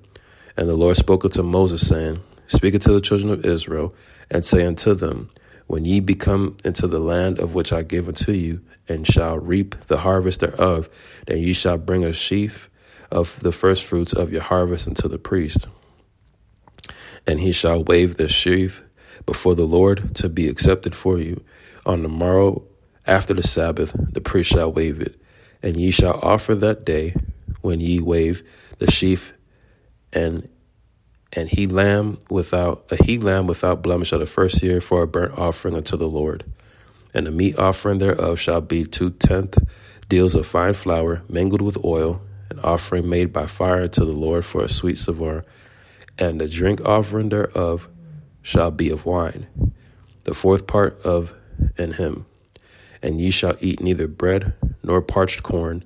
And 0.57 0.67
the 0.67 0.75
Lord 0.75 0.97
spoke 0.97 1.23
unto 1.23 1.43
Moses, 1.43 1.87
saying, 1.87 2.21
Speak 2.47 2.73
unto 2.73 2.93
the 2.93 3.01
children 3.01 3.31
of 3.31 3.45
Israel, 3.45 3.93
and 4.31 4.43
say 4.43 4.65
unto 4.65 4.95
them, 4.95 5.29
When 5.67 5.83
ye 5.83 5.99
become 5.99 6.57
into 6.63 6.87
the 6.87 7.01
land 7.01 7.39
of 7.39 7.55
which 7.55 7.73
I 7.73 7.83
give 7.83 8.07
unto 8.07 8.31
you, 8.31 8.61
and 8.87 9.07
shall 9.07 9.37
reap 9.37 9.75
the 9.87 9.97
harvest 9.97 10.41
thereof, 10.41 10.89
then 11.25 11.39
ye 11.39 11.53
shall 11.53 11.77
bring 11.77 12.03
a 12.03 12.13
sheaf 12.13 12.69
of 13.11 13.39
the 13.39 13.51
firstfruits 13.51 14.13
of 14.13 14.31
your 14.31 14.41
harvest 14.41 14.87
unto 14.87 15.07
the 15.07 15.17
priest. 15.17 15.67
And 17.25 17.39
he 17.39 17.51
shall 17.51 17.83
wave 17.83 18.17
the 18.17 18.27
sheaf 18.27 18.83
before 19.25 19.55
the 19.55 19.65
Lord 19.65 20.13
to 20.15 20.29
be 20.29 20.47
accepted 20.47 20.95
for 20.95 21.17
you. 21.17 21.43
On 21.85 22.03
the 22.03 22.09
morrow 22.09 22.63
after 23.07 23.33
the 23.33 23.43
Sabbath, 23.43 23.95
the 24.11 24.21
priest 24.21 24.51
shall 24.51 24.71
wave 24.71 25.01
it. 25.01 25.19
And 25.63 25.77
ye 25.77 25.89
shall 25.89 26.19
offer 26.21 26.53
that 26.55 26.85
day 26.85 27.15
when 27.61 27.79
ye 27.79 27.99
wave 27.99 28.43
the 28.77 28.91
sheaf 28.91 29.33
and 30.13 30.47
and 31.35 31.49
he 31.49 31.67
lamb 31.67 32.17
without 32.29 32.85
a 32.91 33.03
he 33.03 33.17
lamb 33.17 33.47
without 33.47 33.81
blemish 33.81 34.11
of 34.11 34.19
the 34.19 34.25
first 34.25 34.63
year 34.63 34.79
for 34.79 35.03
a 35.03 35.07
burnt 35.07 35.37
offering 35.37 35.75
unto 35.75 35.97
the 35.97 36.09
Lord 36.09 36.43
and 37.15 37.25
the 37.25 37.31
meat 37.31 37.57
offering 37.57 37.99
thereof 37.99 38.39
shall 38.39 38.59
be 38.59 38.83
two 38.83 39.09
tenth 39.09 39.57
deals 40.09 40.35
of 40.35 40.45
fine 40.45 40.73
flour 40.73 41.23
mingled 41.29 41.61
with 41.61 41.83
oil, 41.83 42.21
an 42.49 42.59
offering 42.59 43.09
made 43.09 43.31
by 43.31 43.47
fire 43.47 43.87
to 43.87 44.05
the 44.05 44.11
Lord 44.11 44.43
for 44.43 44.61
a 44.61 44.67
sweet 44.67 44.97
savour, 44.97 45.45
and 46.19 46.39
the 46.39 46.47
drink 46.47 46.85
offering 46.85 47.29
thereof 47.29 47.87
shall 48.41 48.69
be 48.69 48.89
of 48.89 49.05
wine, 49.05 49.47
the 50.25 50.33
fourth 50.33 50.67
part 50.67 50.99
of 51.01 51.33
in 51.77 51.93
him. 51.93 52.25
And 53.01 53.21
ye 53.21 53.29
shall 53.29 53.55
eat 53.61 53.81
neither 53.81 54.07
bread, 54.07 54.53
nor 54.83 55.01
parched 55.01 55.41
corn, 55.41 55.85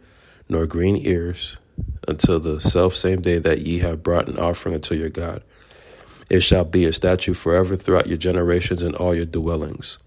nor 0.50 0.66
green 0.66 0.97
ears, 0.97 1.58
until 2.07 2.39
the 2.39 2.59
self 2.59 2.95
same 2.95 3.21
day 3.21 3.38
that 3.38 3.61
ye 3.61 3.80
have 3.80 4.03
brought 4.03 4.27
an 4.27 4.38
offering 4.38 4.75
unto 4.75 4.95
your 4.95 5.09
God. 5.09 5.43
It 6.30 6.41
shall 6.41 6.65
be 6.65 6.86
a 6.86 6.93
statute 6.93 7.36
forever 7.36 7.75
throughout 7.75 8.07
your 8.07 8.17
generations 8.17 8.84
in 8.84 8.95
all 8.95 9.15
your 9.15 9.25
dwellings 9.25 9.99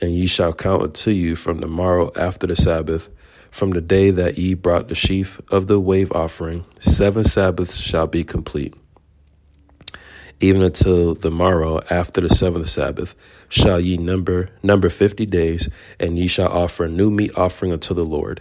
and 0.00 0.14
ye 0.14 0.26
shall 0.26 0.52
count 0.52 0.82
unto 0.82 1.10
you 1.10 1.36
from 1.36 1.58
the 1.60 1.66
morrow 1.66 2.12
after 2.16 2.46
the 2.46 2.56
Sabbath, 2.56 3.08
from 3.50 3.70
the 3.70 3.80
day 3.80 4.10
that 4.10 4.36
ye 4.36 4.54
brought 4.54 4.88
the 4.88 4.94
sheaf 4.94 5.40
of 5.50 5.66
the 5.66 5.80
wave 5.80 6.12
offering, 6.12 6.64
seven 6.80 7.24
Sabbaths 7.24 7.78
shall 7.78 8.06
be 8.06 8.24
complete. 8.24 8.74
Even 10.40 10.62
until 10.62 11.14
the 11.14 11.30
morrow 11.30 11.80
after 11.88 12.20
the 12.20 12.28
seventh 12.28 12.68
Sabbath 12.68 13.14
shall 13.48 13.80
ye 13.80 13.96
number 13.96 14.50
number 14.62 14.88
fifty 14.88 15.24
days, 15.24 15.68
and 16.00 16.18
ye 16.18 16.26
shall 16.26 16.48
offer 16.50 16.84
a 16.84 16.88
new 16.88 17.10
meat 17.10 17.30
offering 17.38 17.72
unto 17.72 17.94
the 17.94 18.04
Lord. 18.04 18.40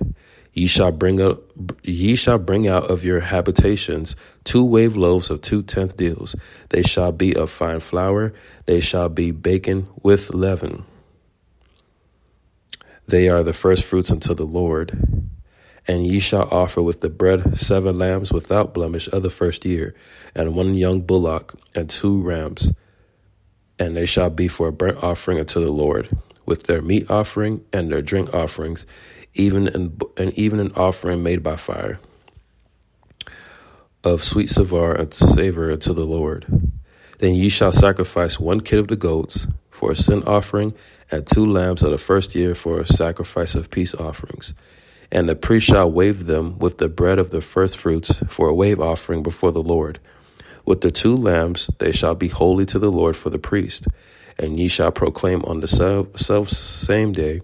Ye 0.54 0.68
shall 0.68 0.92
bring 0.92 1.20
up, 1.20 1.42
ye 1.82 2.16
shall 2.16 2.38
bring 2.38 2.68
out 2.68 2.90
of 2.90 3.04
your 3.04 3.22
habitations 3.22 4.16
two 4.44 4.64
wave 4.64 4.96
loaves 4.96 5.32
of 5.32 5.42
two 5.42 5.64
tenth 5.64 5.98
deals. 5.98 6.36
They 6.70 6.84
shall 6.84 7.12
be 7.12 7.36
of 7.36 7.50
fine 7.50 7.80
flour. 7.80 8.34
They 8.68 8.80
shall 8.80 9.10
be 9.10 9.32
baken 9.32 9.88
with 10.04 10.34
leaven. 10.34 10.86
They 13.08 13.30
are 13.30 13.44
the 13.44 13.54
first 13.54 13.84
fruits 13.84 14.12
unto 14.12 14.34
the 14.36 14.46
Lord. 14.46 14.92
And 15.88 16.06
ye 16.06 16.20
shall 16.20 16.48
offer 16.50 16.82
with 16.82 17.02
the 17.02 17.10
bread 17.10 17.60
seven 17.60 17.98
lambs 17.98 18.32
without 18.32 18.74
blemish 18.74 19.10
of 19.12 19.24
the 19.24 19.30
first 19.30 19.66
year, 19.66 19.94
and 20.34 20.56
one 20.56 20.76
young 20.76 21.02
bullock, 21.02 21.56
and 21.76 21.90
two 21.90 22.22
rams. 22.22 22.72
And 23.78 23.98
they 23.98 24.06
shall 24.06 24.30
be 24.30 24.48
for 24.48 24.70
a 24.70 24.72
burnt 24.72 25.04
offering 25.04 25.40
unto 25.40 25.60
the 25.60 25.72
Lord, 25.72 26.08
with 26.46 26.64
their 26.64 26.82
meat 26.82 27.12
offering 27.12 27.66
and 27.74 27.92
their 27.92 28.02
drink 28.02 28.34
offerings, 28.34 28.86
even 29.36 29.68
an, 29.68 29.98
and 30.18 30.32
even 30.34 30.60
an 30.60 30.72
offering 30.76 31.24
made 31.24 31.44
by 31.44 31.56
fire 31.56 32.00
of 34.04 34.24
sweet 34.24 34.50
savour 34.50 34.94
and 34.94 35.14
savor 35.14 35.72
unto 35.72 35.94
the 35.94 36.06
Lord. 36.06 36.46
Then 37.20 37.36
ye 37.36 37.48
shall 37.50 37.72
sacrifice 37.72 38.40
one 38.40 38.60
kid 38.60 38.80
of 38.80 38.88
the 38.88 38.98
goats 38.98 39.48
for 39.72 39.92
a 39.92 39.96
sin 39.96 40.24
offering, 40.24 40.74
and 41.10 41.26
two 41.26 41.46
lambs 41.46 41.84
of 41.84 41.92
the 41.92 41.98
first 41.98 42.36
year 42.36 42.54
for 42.54 42.80
a 42.80 42.86
sacrifice 42.86 43.56
of 43.56 43.70
peace 43.70 43.96
offerings. 43.96 44.54
And 45.12 45.30
the 45.30 45.36
priest 45.36 45.68
shall 45.68 45.90
wave 45.90 46.26
them 46.26 46.60
with 46.60 46.80
the 46.80 46.90
bread 46.90 47.20
of 47.20 47.30
the 47.30 47.42
first 47.42 47.78
fruits 47.78 48.22
for 48.28 48.50
a 48.50 48.54
wave 48.54 48.80
offering 48.82 49.24
before 49.24 49.52
the 49.52 49.64
Lord. 49.64 50.00
With 50.66 50.82
the 50.82 50.92
two 50.92 51.16
lambs 51.16 51.70
they 51.80 51.92
shall 51.92 52.16
be 52.16 52.30
holy 52.30 52.66
to 52.68 52.80
the 52.80 52.92
Lord 52.92 53.16
for 53.16 53.30
the 53.30 53.40
priest. 53.40 53.88
And 54.40 54.60
ye 54.60 54.68
shall 54.68 54.92
proclaim 54.92 55.44
on 55.44 55.60
the 55.60 55.68
self 55.68 56.50
same 56.50 57.12
day 57.12 57.42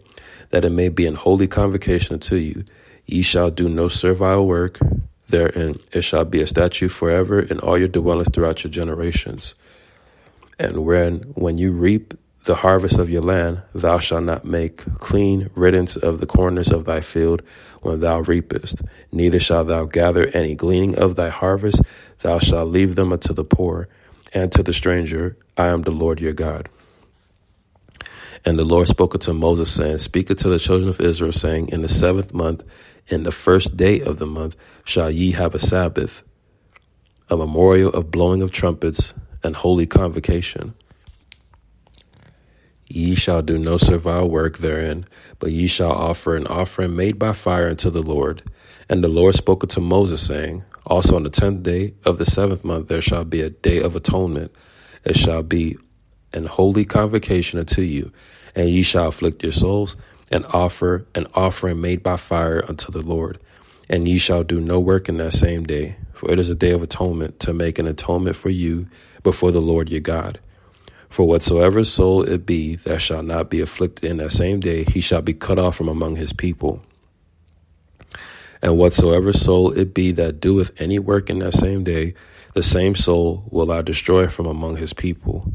that 0.50 0.66
it 0.66 0.72
may 0.72 0.90
be 0.90 1.06
an 1.06 1.16
holy 1.16 1.48
convocation 1.48 2.16
unto 2.16 2.36
you. 2.36 2.64
Ye 3.06 3.22
shall 3.22 3.52
do 3.52 3.70
no 3.70 3.88
servile 3.88 4.46
work 4.46 4.80
therein. 5.28 5.80
It 5.92 6.02
shall 6.02 6.26
be 6.26 6.42
a 6.42 6.48
statute 6.48 6.90
forever 6.90 7.40
in 7.40 7.60
all 7.60 7.78
your 7.78 7.88
dwellings 7.88 8.30
throughout 8.30 8.64
your 8.64 8.72
generations. 8.72 9.56
And 10.58 10.86
when 10.86 11.20
when 11.36 11.58
you 11.58 11.72
reap 11.72 12.14
the 12.46 12.56
harvest 12.56 12.98
of 12.98 13.10
your 13.10 13.22
land, 13.22 13.62
thou 13.74 14.00
shalt 14.00 14.24
not 14.24 14.46
make 14.46 14.78
clean 14.96 15.50
riddance 15.56 15.96
of 15.96 16.20
the 16.20 16.26
corners 16.26 16.72
of 16.72 16.86
thy 16.86 17.02
field 17.02 17.42
when 17.82 18.00
thou 18.00 18.22
reapest, 18.22 18.82
neither 19.12 19.40
shalt 19.40 19.68
thou 19.68 19.86
gather 19.86 20.28
any 20.28 20.56
gleaning 20.56 20.98
of 20.98 21.16
thy 21.16 21.30
harvest, 21.30 21.82
thou 22.22 22.40
shalt 22.40 22.70
leave 22.70 22.96
them 22.96 23.14
unto 23.14 23.34
the 23.34 23.44
poor 23.44 23.88
and 24.34 24.52
to 24.52 24.64
the 24.64 24.74
stranger. 24.74 25.38
I 25.58 25.68
am 25.68 25.84
the 25.84 25.92
Lord 25.92 26.20
your 26.20 26.34
God. 26.34 26.70
And 28.46 28.58
the 28.58 28.66
Lord 28.66 28.88
spoke 28.88 29.14
unto 29.14 29.34
Moses, 29.34 29.72
saying, 29.72 29.98
Speak 29.98 30.30
unto 30.30 30.50
the 30.50 30.60
children 30.60 30.90
of 30.90 31.02
Israel, 31.02 31.32
saying, 31.32 31.70
In 31.70 31.82
the 31.82 31.88
seventh 31.88 32.34
month, 32.34 32.64
in 33.08 33.24
the 33.24 33.32
first 33.32 33.76
day 33.76 34.00
of 34.02 34.20
the 34.20 34.26
month, 34.26 34.56
shall 34.86 35.12
ye 35.12 35.32
have 35.32 35.56
a 35.56 35.60
Sabbath, 35.60 36.24
a 37.30 37.36
memorial 37.36 37.92
of 37.92 38.12
blowing 38.12 38.42
of 38.42 38.52
trumpets 38.52 39.14
and 39.44 39.56
holy 39.56 39.86
convocation. 39.86 40.74
Ye 42.88 43.14
shall 43.14 43.44
do 43.44 43.60
no 43.60 43.78
servile 43.78 44.30
work 44.30 44.58
therein, 44.58 45.06
but 45.38 45.52
ye 45.52 45.68
shall 45.68 45.92
offer 45.92 46.36
an 46.36 46.48
offering 46.48 46.96
made 46.96 47.20
by 47.20 47.34
fire 47.34 47.70
unto 47.70 47.92
the 47.92 48.02
Lord. 48.02 48.42
And 48.90 49.04
the 49.04 49.08
Lord 49.08 49.36
spoke 49.36 49.64
unto 49.64 49.80
Moses, 49.80 50.26
saying, 50.26 50.64
Also 50.88 51.16
on 51.16 51.24
the 51.24 51.30
tenth 51.30 51.62
day 51.62 51.94
of 52.04 52.18
the 52.18 52.26
seventh 52.26 52.64
month 52.64 52.88
there 52.88 53.02
shall 53.02 53.26
be 53.26 53.42
a 53.42 53.52
day 53.52 53.80
of 53.80 53.96
atonement. 53.96 54.52
It 55.06 55.16
shall 55.16 55.44
be 55.44 55.78
an 56.34 56.46
holy 56.46 56.86
convocation 56.86 57.60
unto 57.60 57.82
you, 57.82 58.12
and 58.56 58.70
ye 58.70 58.82
shall 58.82 59.08
afflict 59.08 59.44
your 59.44 59.52
souls, 59.52 59.96
and 60.32 60.46
offer 60.48 61.06
an 61.16 61.28
offering 61.34 61.82
made 61.82 62.04
by 62.04 62.16
fire 62.16 62.64
unto 62.68 62.92
the 62.92 63.02
Lord. 63.02 63.40
And 63.90 64.08
ye 64.08 64.18
shall 64.18 64.44
do 64.44 64.60
no 64.60 64.80
work 64.80 65.10
in 65.10 65.18
that 65.18 65.34
same 65.34 65.64
day, 65.64 65.96
for 66.14 66.32
it 66.32 66.38
is 66.38 66.50
a 66.50 66.56
day 66.56 66.72
of 66.72 66.84
atonement, 66.84 67.40
to 67.42 67.54
make 67.54 67.80
an 67.80 67.88
atonement 67.88 68.36
for 68.36 68.50
you 68.50 68.88
before 69.24 69.52
the 69.52 69.62
Lord 69.62 69.90
your 69.90 70.02
God. 70.02 70.40
For 71.10 71.26
whatsoever 71.26 71.84
soul 71.84 72.22
it 72.22 72.46
be 72.46 72.76
that 72.76 73.02
shall 73.02 73.24
not 73.24 73.50
be 73.50 73.62
afflicted 73.62 74.10
in 74.10 74.18
that 74.18 74.32
same 74.32 74.60
day, 74.60 74.84
he 74.84 75.02
shall 75.02 75.24
be 75.24 75.34
cut 75.34 75.58
off 75.58 75.76
from 75.76 75.88
among 75.88 76.18
his 76.18 76.34
people. 76.34 76.84
And 78.62 78.78
whatsoever 78.78 79.34
soul 79.34 79.72
it 79.72 79.94
be 79.94 80.12
that 80.12 80.40
doeth 80.40 80.80
any 80.80 81.00
work 81.00 81.30
in 81.30 81.40
that 81.40 81.54
same 81.54 81.84
day, 81.84 82.14
the 82.54 82.62
same 82.62 82.94
soul 82.94 83.44
will 83.50 83.72
I 83.72 83.82
destroy 83.82 84.28
from 84.28 84.46
among 84.46 84.78
his 84.78 84.94
people. 84.94 85.52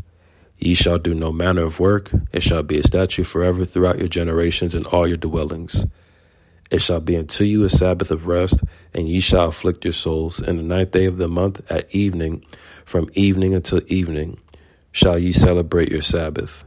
Ye 0.59 0.75
shall 0.75 0.99
do 0.99 1.15
no 1.15 1.33
manner 1.33 1.63
of 1.63 1.81
work, 1.81 2.11
it 2.33 2.43
shall 2.43 2.63
be 2.63 2.79
a 2.79 2.83
statute 2.83 3.25
forever 3.25 3.65
throughout 3.65 3.99
your 3.99 4.09
generations 4.09 4.75
in 4.75 4.87
all 4.87 5.07
your 5.07 5.17
dwellings. 5.17 5.85
It 6.71 6.81
shall 6.81 7.01
be 7.01 7.17
unto 7.17 7.45
you 7.45 7.65
a 7.65 7.69
Sabbath 7.69 8.11
of 8.11 8.27
rest, 8.27 8.63
and 8.95 9.09
ye 9.09 9.21
shall 9.21 9.49
afflict 9.49 9.85
your 9.85 9.93
souls. 9.93 10.41
In 10.41 10.57
the 10.57 10.63
ninth 10.63 10.93
day 10.93 11.05
of 11.05 11.19
the 11.19 11.29
month 11.29 11.61
at 11.71 11.95
evening, 11.95 12.45
from 12.85 13.11
evening 13.13 13.55
until 13.55 13.83
evening, 13.87 14.39
shall 14.91 15.19
ye 15.19 15.33
celebrate 15.33 15.91
your 15.91 16.03
Sabbath. 16.03 16.65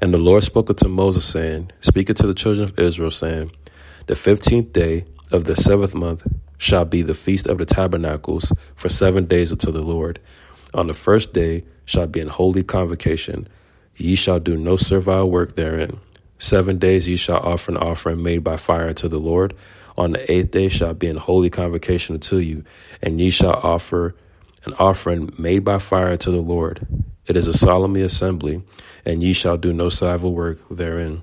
And 0.00 0.12
the 0.12 0.18
Lord 0.18 0.44
spoke 0.44 0.70
unto 0.70 0.88
Moses, 0.88 1.24
saying, 1.24 1.72
Speak 1.80 2.10
unto 2.10 2.26
the 2.26 2.34
children 2.34 2.68
of 2.68 2.78
Israel, 2.78 3.10
saying, 3.10 3.50
The 4.06 4.14
fifteenth 4.14 4.72
day 4.72 5.06
of 5.32 5.44
the 5.44 5.56
seventh 5.56 5.94
month 5.94 6.26
shall 6.58 6.84
be 6.84 7.02
the 7.02 7.14
feast 7.14 7.46
of 7.46 7.58
the 7.58 7.66
tabernacles 7.66 8.52
for 8.74 8.88
seven 8.88 9.26
days 9.26 9.50
unto 9.50 9.70
the 9.72 9.82
Lord. 9.82 10.20
On 10.74 10.86
the 10.86 10.94
first 10.94 11.32
day 11.32 11.64
shall 11.88 12.06
be 12.06 12.20
an 12.20 12.28
holy 12.28 12.62
convocation. 12.62 13.48
Ye 13.96 14.14
shall 14.14 14.38
do 14.38 14.58
no 14.58 14.76
servile 14.76 15.30
work 15.30 15.56
therein. 15.56 15.98
Seven 16.38 16.76
days 16.78 17.08
ye 17.08 17.16
shall 17.16 17.38
offer 17.38 17.70
an 17.70 17.78
offering 17.78 18.22
made 18.22 18.44
by 18.44 18.58
fire 18.58 18.88
unto 18.88 19.08
the 19.08 19.18
Lord. 19.18 19.54
On 19.96 20.12
the 20.12 20.30
eighth 20.30 20.50
day 20.50 20.68
shall 20.68 20.92
be 20.92 21.06
an 21.08 21.16
holy 21.16 21.48
convocation 21.48 22.16
unto 22.16 22.36
you, 22.36 22.62
and 23.00 23.18
ye 23.18 23.30
shall 23.30 23.54
offer 23.54 24.14
an 24.66 24.74
offering 24.74 25.32
made 25.38 25.64
by 25.64 25.78
fire 25.78 26.18
to 26.18 26.30
the 26.30 26.42
Lord. 26.42 26.86
It 27.26 27.36
is 27.36 27.46
a 27.46 27.54
solemn 27.54 27.96
assembly, 27.96 28.62
and 29.06 29.22
ye 29.22 29.32
shall 29.32 29.56
do 29.56 29.72
no 29.72 29.88
civil 29.88 30.34
work 30.34 30.58
therein. 30.70 31.22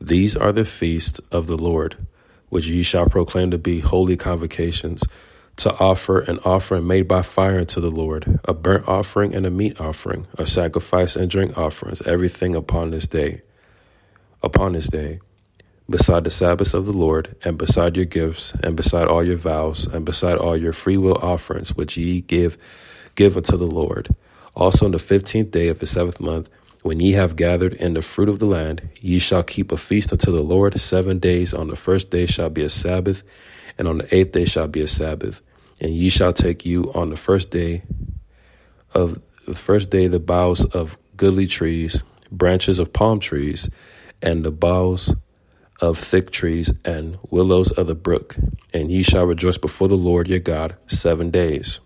These 0.00 0.38
are 0.38 0.52
the 0.52 0.64
feasts 0.64 1.20
of 1.30 1.46
the 1.46 1.58
Lord, 1.58 1.96
which 2.48 2.68
ye 2.68 2.82
shall 2.82 3.06
proclaim 3.06 3.50
to 3.50 3.58
be 3.58 3.80
holy 3.80 4.16
convocations, 4.16 5.04
to 5.60 5.78
offer 5.78 6.20
an 6.20 6.38
offering 6.44 6.86
made 6.86 7.06
by 7.06 7.22
fire 7.22 7.58
unto 7.58 7.80
the 7.80 7.90
Lord, 7.90 8.40
a 8.44 8.54
burnt 8.54 8.88
offering 8.88 9.34
and 9.34 9.44
a 9.44 9.50
meat 9.50 9.80
offering, 9.80 10.26
a 10.38 10.46
sacrifice 10.46 11.16
and 11.16 11.30
drink 11.30 11.58
offerings, 11.58 12.00
everything 12.02 12.54
upon 12.54 12.90
this 12.90 13.06
day. 13.06 13.42
Upon 14.42 14.72
this 14.72 14.88
day, 14.88 15.20
beside 15.88 16.24
the 16.24 16.30
Sabbaths 16.30 16.72
of 16.72 16.86
the 16.86 16.92
Lord, 16.92 17.36
and 17.44 17.58
beside 17.58 17.94
your 17.94 18.06
gifts, 18.06 18.54
and 18.62 18.74
beside 18.74 19.06
all 19.06 19.22
your 19.22 19.36
vows, 19.36 19.86
and 19.86 20.06
beside 20.06 20.38
all 20.38 20.56
your 20.56 20.72
freewill 20.72 21.18
offerings 21.20 21.76
which 21.76 21.98
ye 21.98 22.22
give 22.22 22.56
give 23.16 23.36
unto 23.36 23.58
the 23.58 23.66
Lord. 23.66 24.08
Also 24.56 24.86
on 24.86 24.92
the 24.92 24.98
fifteenth 24.98 25.50
day 25.50 25.68
of 25.68 25.78
the 25.78 25.86
seventh 25.86 26.20
month, 26.20 26.48
when 26.80 27.00
ye 27.00 27.12
have 27.12 27.36
gathered 27.36 27.74
in 27.74 27.92
the 27.92 28.00
fruit 28.00 28.30
of 28.30 28.38
the 28.38 28.46
land, 28.46 28.88
ye 28.98 29.18
shall 29.18 29.42
keep 29.42 29.72
a 29.72 29.76
feast 29.76 30.10
unto 30.10 30.32
the 30.32 30.40
Lord 30.40 30.80
seven 30.80 31.18
days. 31.18 31.52
On 31.52 31.68
the 31.68 31.76
first 31.76 32.08
day 32.08 32.24
shall 32.24 32.48
be 32.48 32.62
a 32.62 32.70
Sabbath, 32.70 33.22
and 33.76 33.86
on 33.86 33.98
the 33.98 34.16
eighth 34.16 34.32
day 34.32 34.46
shall 34.46 34.68
be 34.68 34.80
a 34.80 34.88
Sabbath. 34.88 35.42
And 35.80 35.94
ye 35.94 36.08
shall 36.08 36.32
take 36.32 36.66
you 36.66 36.92
on 36.94 37.10
the 37.10 37.16
first 37.16 37.50
day 37.50 37.82
of 38.94 39.22
the 39.46 39.54
first 39.54 39.90
day 39.90 40.06
the 40.06 40.20
boughs 40.20 40.64
of 40.64 40.98
goodly 41.16 41.46
trees, 41.46 42.02
branches 42.30 42.78
of 42.78 42.92
palm 42.92 43.20
trees, 43.20 43.70
and 44.22 44.44
the 44.44 44.50
boughs 44.50 45.14
of 45.80 45.98
thick 45.98 46.30
trees 46.30 46.72
and 46.84 47.18
willows 47.30 47.70
of 47.72 47.86
the 47.86 47.94
brook, 47.94 48.36
and 48.74 48.90
ye 48.90 49.02
shall 49.02 49.26
rejoice 49.26 49.58
before 49.58 49.88
the 49.88 49.96
Lord 49.96 50.28
your 50.28 50.38
God 50.38 50.76
seven 50.86 51.30
days. 51.30 51.80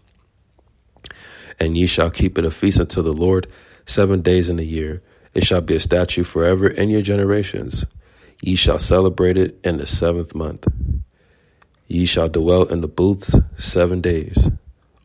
And 1.61 1.77
ye 1.77 1.87
shall 1.87 2.11
keep 2.11 2.37
it 2.37 2.45
a 2.45 2.51
feast 2.51 2.81
unto 2.81 3.03
the 3.03 3.13
Lord 3.13 3.47
seven 3.87 4.21
days 4.21 4.49
in 4.49 4.57
the 4.57 4.65
year. 4.65 5.03
It 5.33 5.45
shall 5.45 5.61
be 5.61 5.77
a 5.77 5.81
statute 5.81 6.25
forever 6.25 6.67
in 6.67 6.91
your 6.91 7.03
generations. 7.03 7.85
Ye 8.43 8.57
shall 8.57 8.79
celebrate 8.79 9.37
it 9.37 9.59
in 9.65 9.79
the 9.79 9.87
seventh 9.87 10.35
month. 10.35 10.67
Ye 11.87 12.05
shall 12.05 12.29
dwell 12.29 12.65
in 12.65 12.81
the 12.81 12.89
booths 12.89 13.37
seven 13.57 14.01
days. 14.01 14.49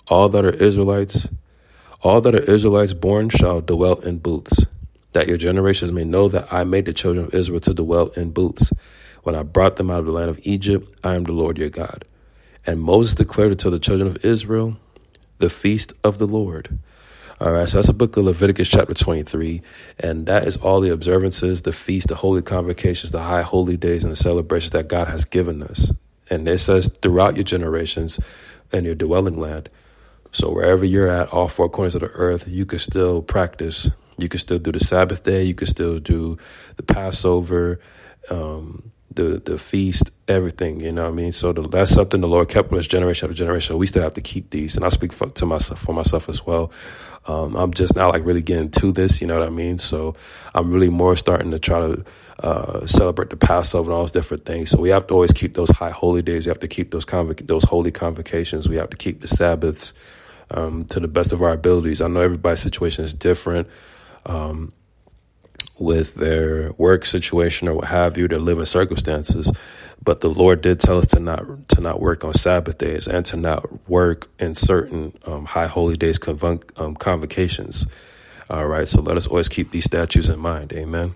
All 0.08 0.30
that 0.30 0.46
are 0.46 0.50
Israelites, 0.50 1.28
all 2.02 2.22
that 2.22 2.34
are 2.34 2.52
Israelites 2.52 2.94
born 2.94 3.30
shall 3.30 3.62
dwell 3.62 4.00
in 4.00 4.20
booths 4.20 4.66
that 5.14 5.28
your 5.28 5.38
generations 5.38 5.92
may 5.92 6.04
know 6.04 6.28
that 6.30 6.52
I 6.52 6.64
made 6.64 6.86
the 6.86 6.94
children 6.94 7.26
of 7.26 7.34
Israel 7.34 7.60
to 7.62 7.74
dwell 7.74 8.08
in 8.10 8.32
booths. 8.32 8.72
When 9.24 9.36
I 9.36 9.44
brought 9.44 9.76
them 9.76 9.92
out 9.92 10.00
of 10.00 10.06
the 10.06 10.12
land 10.12 10.30
of 10.30 10.40
Egypt, 10.44 10.98
I 11.04 11.16
am 11.16 11.24
the 11.24 11.32
Lord 11.32 11.58
your 11.58 11.70
God. 11.70 12.06
And 12.66 12.82
Moses 12.82 13.16
declared 13.16 13.52
it 13.52 13.60
to 13.60 13.70
the 13.70 13.80
children 13.80 14.08
of 14.08 14.24
Israel, 14.24 14.78
the 15.40 15.50
feast 15.50 15.94
of 16.04 16.20
the 16.20 16.28
Lord. 16.28 16.78
All 17.42 17.52
right, 17.52 17.68
so 17.68 17.78
that's 17.78 17.88
the 17.88 17.94
book 17.94 18.18
of 18.18 18.26
Leviticus, 18.26 18.68
chapter 18.68 18.94
23. 18.94 19.62
And 20.00 20.26
that 20.26 20.46
is 20.46 20.58
all 20.58 20.82
the 20.82 20.92
observances, 20.92 21.62
the 21.62 21.72
feasts, 21.72 22.08
the 22.08 22.16
holy 22.16 22.42
convocations, 22.42 23.12
the 23.12 23.22
high 23.22 23.44
holy 23.44 23.78
days, 23.78 24.04
and 24.04 24.12
the 24.12 24.18
celebrations 24.18 24.72
that 24.72 24.90
God 24.90 25.08
has 25.08 25.26
given 25.26 25.64
us. 25.64 25.92
And 26.30 26.48
it 26.48 26.60
says 26.60 26.90
throughout 27.02 27.36
your 27.36 27.44
generations 27.44 28.20
and 28.72 28.86
your 28.86 28.96
dwelling 28.96 29.40
land. 29.40 29.70
So 30.32 30.52
wherever 30.52 30.86
you're 30.86 31.08
at, 31.08 31.30
all 31.30 31.48
four 31.48 31.70
corners 31.70 31.96
of 31.96 32.02
the 32.02 32.08
earth, 32.08 32.48
you 32.48 32.66
can 32.66 32.80
still 32.80 33.22
practice 33.22 33.90
you 34.22 34.28
could 34.28 34.40
still 34.40 34.60
do 34.60 34.72
the 34.72 34.80
Sabbath 34.80 35.24
day. 35.24 35.44
You 35.44 35.56
could 35.56 35.68
still 35.68 36.00
do 36.00 36.38
the 36.76 36.84
Passover, 36.84 37.80
um, 38.30 38.92
the 39.14 39.42
the 39.44 39.58
feast, 39.58 40.12
everything. 40.28 40.80
You 40.80 40.92
know 40.92 41.04
what 41.04 41.10
I 41.10 41.16
mean? 41.16 41.32
So 41.32 41.52
the, 41.54 41.68
that's 41.68 41.92
something 41.92 42.22
the 42.22 42.28
Lord 42.28 42.50
kept 42.50 42.72
us 42.74 42.88
generation 42.88 43.28
after 43.28 43.36
generation. 43.36 43.78
We 43.78 43.88
still 43.88 44.04
have 44.04 44.14
to 44.16 44.22
keep 44.22 44.50
these, 44.52 44.76
and 44.76 44.86
I 44.86 44.90
speak 44.90 45.14
for, 45.14 45.30
to 45.30 45.46
myself 45.46 45.80
for 45.80 45.94
myself 45.94 46.30
as 46.30 46.46
well. 46.46 46.72
Um, 47.26 47.56
I'm 47.56 47.74
just 47.74 47.96
now 47.96 48.10
like 48.10 48.26
really 48.26 48.42
getting 48.42 48.72
to 48.72 48.92
this. 48.92 49.22
You 49.22 49.28
know 49.28 49.38
what 49.38 49.48
I 49.48 49.52
mean? 49.52 49.78
So 49.78 50.16
I'm 50.56 50.72
really 50.72 50.90
more 50.90 51.16
starting 51.16 51.52
to 51.52 51.60
try 51.60 51.80
to 51.80 52.06
uh, 52.40 52.86
celebrate 52.88 53.30
the 53.30 53.38
Passover 53.38 53.92
and 53.92 53.96
all 53.96 54.02
those 54.02 54.12
different 54.12 54.46
things. 54.46 54.72
So 54.72 54.80
we 54.80 54.90
have 54.90 55.08
to 55.08 55.14
always 55.14 55.34
keep 55.34 55.54
those 55.54 55.70
high 55.70 55.92
holy 55.92 56.22
days. 56.22 56.46
We 56.46 56.50
have 56.50 56.60
to 56.62 56.68
keep 56.68 56.92
those 56.92 57.06
convoc- 57.06 57.46
those 57.48 57.64
holy 57.66 57.92
convocations. 57.92 58.70
We 58.70 58.78
have 58.78 58.90
to 58.90 58.98
keep 58.98 59.22
the 59.22 59.28
Sabbaths 59.28 59.94
um, 60.52 60.86
to 60.86 61.00
the 61.00 61.08
best 61.08 61.34
of 61.34 61.42
our 61.42 61.52
abilities. 61.52 62.02
I 62.02 62.08
know 62.08 62.22
everybody's 62.22 62.62
situation 62.62 63.04
is 63.06 63.14
different 63.14 63.68
um, 64.26 64.74
with 65.80 66.16
their 66.16 66.72
work 66.74 67.06
situation 67.06 67.68
or 67.68 67.76
what 67.76 67.86
have 67.86 68.18
you, 68.18 68.28
their 68.28 68.40
living 68.40 68.66
circumstances. 68.66 69.52
But 70.04 70.22
the 70.22 70.30
Lord 70.30 70.62
did 70.62 70.80
tell 70.80 70.98
us 70.98 71.08
to 71.08 71.20
not 71.20 71.70
to 71.70 71.82
not 71.82 72.00
work 72.00 72.24
on 72.24 72.34
Sabbath 72.34 72.78
days 72.78 73.08
and 73.08 73.26
to 73.26 73.38
not 73.38 73.90
work 73.90 74.30
in 74.40 74.56
certain 74.56 75.18
um, 75.26 75.46
high 75.46 75.68
holy 75.68 75.96
days 75.96 76.20
um, 76.78 76.96
convocations. 76.96 77.86
All 78.50 78.68
right, 78.68 78.88
so 78.88 79.02
let 79.02 79.18
us 79.18 79.28
always 79.28 79.50
keep 79.50 79.72
these 79.72 79.86
statutes 79.86 80.30
in 80.30 80.40
mind. 80.40 80.74
Amen. 80.74 81.16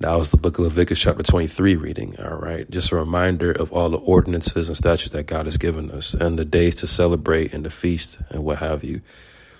That 0.00 0.16
was 0.16 0.32
the 0.32 0.36
book 0.36 0.58
of 0.58 0.64
Leviticus, 0.64 1.00
chapter 1.00 1.22
23 1.22 1.76
reading. 1.76 2.16
All 2.20 2.36
right. 2.36 2.68
Just 2.68 2.92
a 2.92 2.96
reminder 2.96 3.52
of 3.52 3.72
all 3.72 3.88
the 3.88 3.96
ordinances 3.96 4.68
and 4.68 4.76
statutes 4.76 5.12
that 5.12 5.26
God 5.26 5.46
has 5.46 5.56
given 5.56 5.90
us 5.90 6.14
and 6.14 6.38
the 6.38 6.44
days 6.44 6.74
to 6.76 6.86
celebrate 6.86 7.54
and 7.54 7.64
the 7.64 7.70
feast 7.70 8.18
and 8.28 8.44
what 8.44 8.58
have 8.58 8.84
you. 8.84 9.02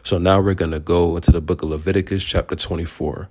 So 0.03 0.19
now 0.19 0.41
we're 0.41 0.55
going 0.55 0.73
to 0.73 0.81
go 0.81 1.17
into 1.17 1.31
the 1.31 1.41
book 1.41 1.63
of 1.63 1.71
Leviticus, 1.71 2.23
chapter 2.25 2.57
24. 2.57 3.29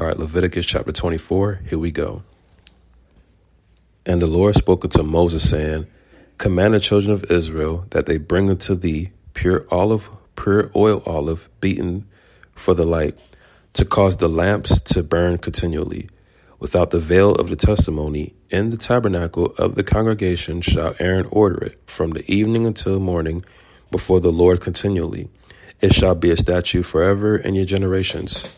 All 0.00 0.06
right, 0.06 0.18
Leviticus 0.18 0.64
chapter 0.64 0.92
24, 0.92 1.60
here 1.68 1.78
we 1.78 1.90
go. 1.90 2.22
And 4.06 4.22
the 4.22 4.26
Lord 4.26 4.54
spoke 4.54 4.82
unto 4.82 5.02
Moses, 5.02 5.50
saying, 5.50 5.88
Command 6.38 6.72
the 6.72 6.80
children 6.80 7.12
of 7.12 7.30
Israel 7.30 7.84
that 7.90 8.06
they 8.06 8.16
bring 8.16 8.48
unto 8.48 8.74
thee 8.74 9.10
pure 9.34 9.66
olive, 9.70 10.08
pure 10.36 10.70
oil 10.74 11.02
olive, 11.04 11.50
beaten 11.60 12.08
for 12.54 12.72
the 12.72 12.86
light, 12.86 13.18
to 13.74 13.84
cause 13.84 14.16
the 14.16 14.28
lamps 14.28 14.80
to 14.80 15.02
burn 15.02 15.36
continually. 15.36 16.08
Without 16.58 16.92
the 16.92 16.98
veil 16.98 17.34
of 17.34 17.50
the 17.50 17.56
testimony, 17.56 18.32
in 18.48 18.70
the 18.70 18.78
tabernacle 18.78 19.52
of 19.58 19.74
the 19.74 19.84
congregation 19.84 20.62
shall 20.62 20.96
Aaron 20.98 21.26
order 21.26 21.62
it, 21.62 21.78
from 21.84 22.12
the 22.12 22.24
evening 22.26 22.64
until 22.64 23.00
morning, 23.00 23.44
before 23.90 24.20
the 24.20 24.32
Lord 24.32 24.62
continually. 24.62 25.28
It 25.82 25.92
shall 25.92 26.14
be 26.14 26.30
a 26.30 26.38
statute 26.38 26.84
forever 26.84 27.36
in 27.36 27.54
your 27.54 27.66
generations. 27.66 28.56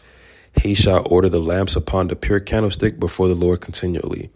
He 0.60 0.74
shall 0.74 1.06
order 1.10 1.28
the 1.28 1.40
lamps 1.40 1.76
upon 1.76 2.08
the 2.08 2.16
pure 2.16 2.40
candlestick 2.40 3.00
before 3.00 3.28
the 3.28 3.34
Lord 3.34 3.60
continually. 3.60 4.30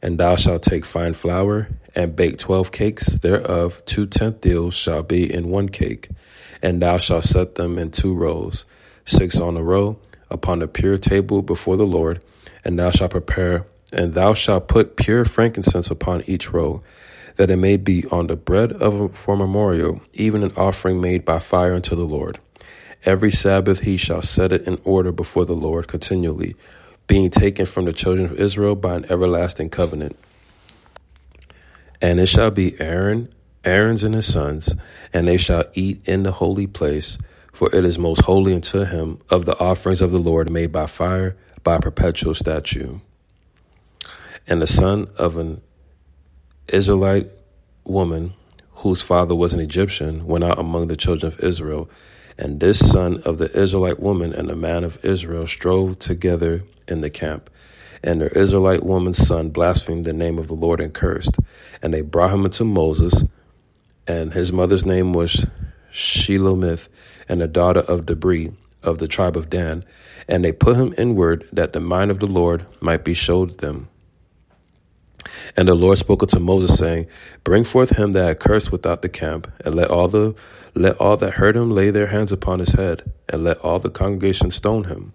And 0.00 0.18
thou 0.18 0.36
shalt 0.36 0.62
take 0.62 0.84
fine 0.84 1.14
flour 1.14 1.68
and 1.94 2.16
bake 2.16 2.38
twelve 2.38 2.72
cakes 2.72 3.06
thereof. 3.16 3.82
Two 3.84 4.06
tenth 4.06 4.40
deals 4.40 4.74
shall 4.74 5.02
be 5.02 5.32
in 5.32 5.50
one 5.50 5.68
cake. 5.68 6.08
And 6.60 6.82
thou 6.82 6.98
shalt 6.98 7.24
set 7.24 7.56
them 7.56 7.78
in 7.78 7.90
two 7.90 8.14
rows, 8.14 8.66
six 9.04 9.40
on 9.40 9.56
a 9.56 9.62
row, 9.62 9.98
upon 10.30 10.60
the 10.60 10.68
pure 10.68 10.98
table 10.98 11.42
before 11.42 11.76
the 11.76 11.86
Lord, 11.86 12.22
and 12.64 12.78
thou 12.78 12.90
shalt 12.90 13.10
prepare, 13.10 13.66
and 13.92 14.14
thou 14.14 14.32
shalt 14.32 14.68
put 14.68 14.96
pure 14.96 15.24
frankincense 15.24 15.90
upon 15.90 16.22
each 16.26 16.52
row, 16.52 16.80
that 17.36 17.50
it 17.50 17.56
may 17.56 17.76
be 17.76 18.06
on 18.06 18.28
the 18.28 18.36
bread 18.36 18.72
of 18.72 19.16
for 19.16 19.36
memorial, 19.36 20.00
even 20.14 20.42
an 20.42 20.52
offering 20.56 21.00
made 21.00 21.24
by 21.24 21.38
fire 21.38 21.74
unto 21.74 21.96
the 21.96 22.04
Lord. 22.04 22.38
Every 23.04 23.30
Sabbath 23.30 23.80
he 23.80 23.96
shall 23.96 24.22
set 24.22 24.52
it 24.52 24.66
in 24.66 24.80
order 24.84 25.10
before 25.10 25.44
the 25.44 25.54
Lord 25.54 25.88
continually, 25.88 26.54
being 27.06 27.30
taken 27.30 27.66
from 27.66 27.84
the 27.84 27.92
children 27.92 28.26
of 28.26 28.38
Israel 28.38 28.76
by 28.76 28.94
an 28.94 29.06
everlasting 29.10 29.70
covenant. 29.70 30.16
And 32.00 32.20
it 32.20 32.26
shall 32.26 32.50
be 32.50 32.78
Aaron, 32.80 33.28
Aaron's 33.64 34.04
and 34.04 34.14
his 34.14 34.32
sons, 34.32 34.74
and 35.12 35.26
they 35.26 35.36
shall 35.36 35.64
eat 35.74 36.06
in 36.06 36.22
the 36.22 36.32
holy 36.32 36.66
place, 36.66 37.18
for 37.52 37.74
it 37.74 37.84
is 37.84 37.98
most 37.98 38.22
holy 38.22 38.54
unto 38.54 38.84
him 38.84 39.18
of 39.30 39.44
the 39.44 39.58
offerings 39.58 40.00
of 40.00 40.10
the 40.10 40.18
Lord 40.18 40.50
made 40.50 40.72
by 40.72 40.86
fire, 40.86 41.36
by 41.62 41.78
perpetual 41.78 42.34
statute. 42.34 43.00
And 44.46 44.60
the 44.60 44.66
son 44.66 45.08
of 45.16 45.36
an 45.36 45.60
Israelite 46.68 47.30
woman, 47.84 48.34
whose 48.76 49.02
father 49.02 49.34
was 49.34 49.54
an 49.54 49.60
Egyptian, 49.60 50.26
went 50.26 50.44
out 50.44 50.58
among 50.58 50.88
the 50.88 50.96
children 50.96 51.32
of 51.32 51.40
Israel. 51.40 51.88
And 52.38 52.60
this 52.60 52.78
son 52.90 53.22
of 53.24 53.38
the 53.38 53.50
Israelite 53.58 54.00
woman 54.00 54.32
and 54.32 54.48
the 54.48 54.56
man 54.56 54.84
of 54.84 55.04
Israel 55.04 55.46
strove 55.46 55.98
together 55.98 56.64
in 56.88 57.00
the 57.00 57.10
camp. 57.10 57.50
And 58.02 58.20
the 58.20 58.36
Israelite 58.36 58.82
woman's 58.82 59.18
son 59.18 59.50
blasphemed 59.50 60.04
the 60.04 60.12
name 60.12 60.38
of 60.38 60.48
the 60.48 60.54
Lord 60.54 60.80
and 60.80 60.92
cursed. 60.92 61.36
And 61.82 61.94
they 61.94 62.00
brought 62.00 62.32
him 62.32 62.44
unto 62.44 62.64
Moses, 62.64 63.24
and 64.06 64.32
his 64.32 64.52
mother's 64.52 64.84
name 64.84 65.12
was 65.12 65.46
Shelomith, 65.92 66.88
and 67.28 67.40
the 67.40 67.46
daughter 67.46 67.80
of 67.80 68.06
Debri 68.06 68.54
of 68.82 68.98
the 68.98 69.06
tribe 69.06 69.36
of 69.36 69.48
Dan. 69.48 69.84
And 70.26 70.44
they 70.44 70.52
put 70.52 70.76
him 70.76 70.94
inward, 70.98 71.46
that 71.52 71.72
the 71.72 71.80
mind 71.80 72.10
of 72.10 72.18
the 72.18 72.26
Lord 72.26 72.66
might 72.80 73.04
be 73.04 73.14
showed 73.14 73.58
them. 73.58 73.88
And 75.56 75.68
the 75.68 75.74
Lord 75.74 75.98
spoke 75.98 76.22
unto 76.22 76.38
Moses, 76.38 76.78
saying, 76.78 77.06
Bring 77.44 77.64
forth 77.64 77.96
him 77.96 78.12
that 78.12 78.40
cursed 78.40 78.72
without 78.72 79.02
the 79.02 79.08
camp, 79.08 79.50
and 79.64 79.74
let 79.74 79.90
all 79.90 80.08
the 80.08 80.34
let 80.74 80.96
all 80.96 81.18
that 81.18 81.34
heard 81.34 81.54
him 81.54 81.70
lay 81.70 81.90
their 81.90 82.06
hands 82.06 82.32
upon 82.32 82.58
his 82.58 82.72
head, 82.72 83.02
and 83.28 83.44
let 83.44 83.58
all 83.58 83.78
the 83.78 83.90
congregation 83.90 84.50
stone 84.50 84.84
him. 84.84 85.12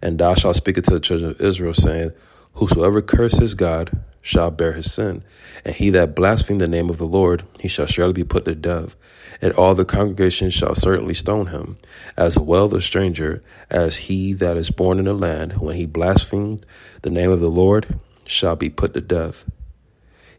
And 0.00 0.18
thou 0.18 0.34
shalt 0.34 0.56
speak 0.56 0.78
it 0.78 0.84
to 0.84 0.94
the 0.94 1.00
children 1.00 1.32
of 1.32 1.40
Israel, 1.40 1.74
saying, 1.74 2.12
Whosoever 2.54 3.02
curses 3.02 3.54
God 3.54 4.02
shall 4.22 4.50
bear 4.50 4.72
his 4.72 4.92
sin, 4.92 5.22
and 5.64 5.74
he 5.74 5.90
that 5.90 6.14
blasphemes 6.14 6.60
the 6.60 6.68
name 6.68 6.90
of 6.90 6.98
the 6.98 7.06
Lord, 7.06 7.44
he 7.60 7.68
shall 7.68 7.86
surely 7.86 8.12
be 8.12 8.24
put 8.24 8.44
to 8.46 8.54
death. 8.54 8.96
And 9.40 9.52
all 9.52 9.74
the 9.74 9.84
congregation 9.84 10.50
shall 10.50 10.74
certainly 10.74 11.14
stone 11.14 11.48
him, 11.48 11.78
as 12.16 12.38
well 12.38 12.68
the 12.68 12.80
stranger 12.80 13.42
as 13.70 13.96
he 13.96 14.32
that 14.34 14.56
is 14.56 14.70
born 14.70 14.98
in 14.98 15.04
the 15.04 15.14
land, 15.14 15.58
when 15.58 15.76
he 15.76 15.86
blasphemed 15.86 16.64
the 17.02 17.10
name 17.10 17.30
of 17.30 17.40
the 17.40 17.50
Lord, 17.50 18.00
shall 18.28 18.56
be 18.56 18.70
put 18.70 18.94
to 18.94 19.00
death. 19.00 19.44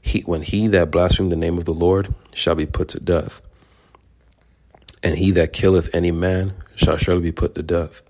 He, 0.01 0.21
when 0.21 0.43
he 0.43 0.67
that 0.67 0.91
blasphemeth 0.91 1.31
the 1.31 1.35
name 1.35 1.57
of 1.57 1.65
the 1.65 1.73
Lord 1.73 2.13
shall 2.33 2.55
be 2.55 2.65
put 2.65 2.89
to 2.89 2.99
death. 2.99 3.41
And 5.03 5.17
he 5.17 5.31
that 5.31 5.53
killeth 5.53 5.93
any 5.93 6.11
man 6.11 6.53
shall 6.75 6.97
surely 6.97 7.21
be 7.21 7.31
put 7.31 7.55
to 7.55 7.63
death. 7.63 8.01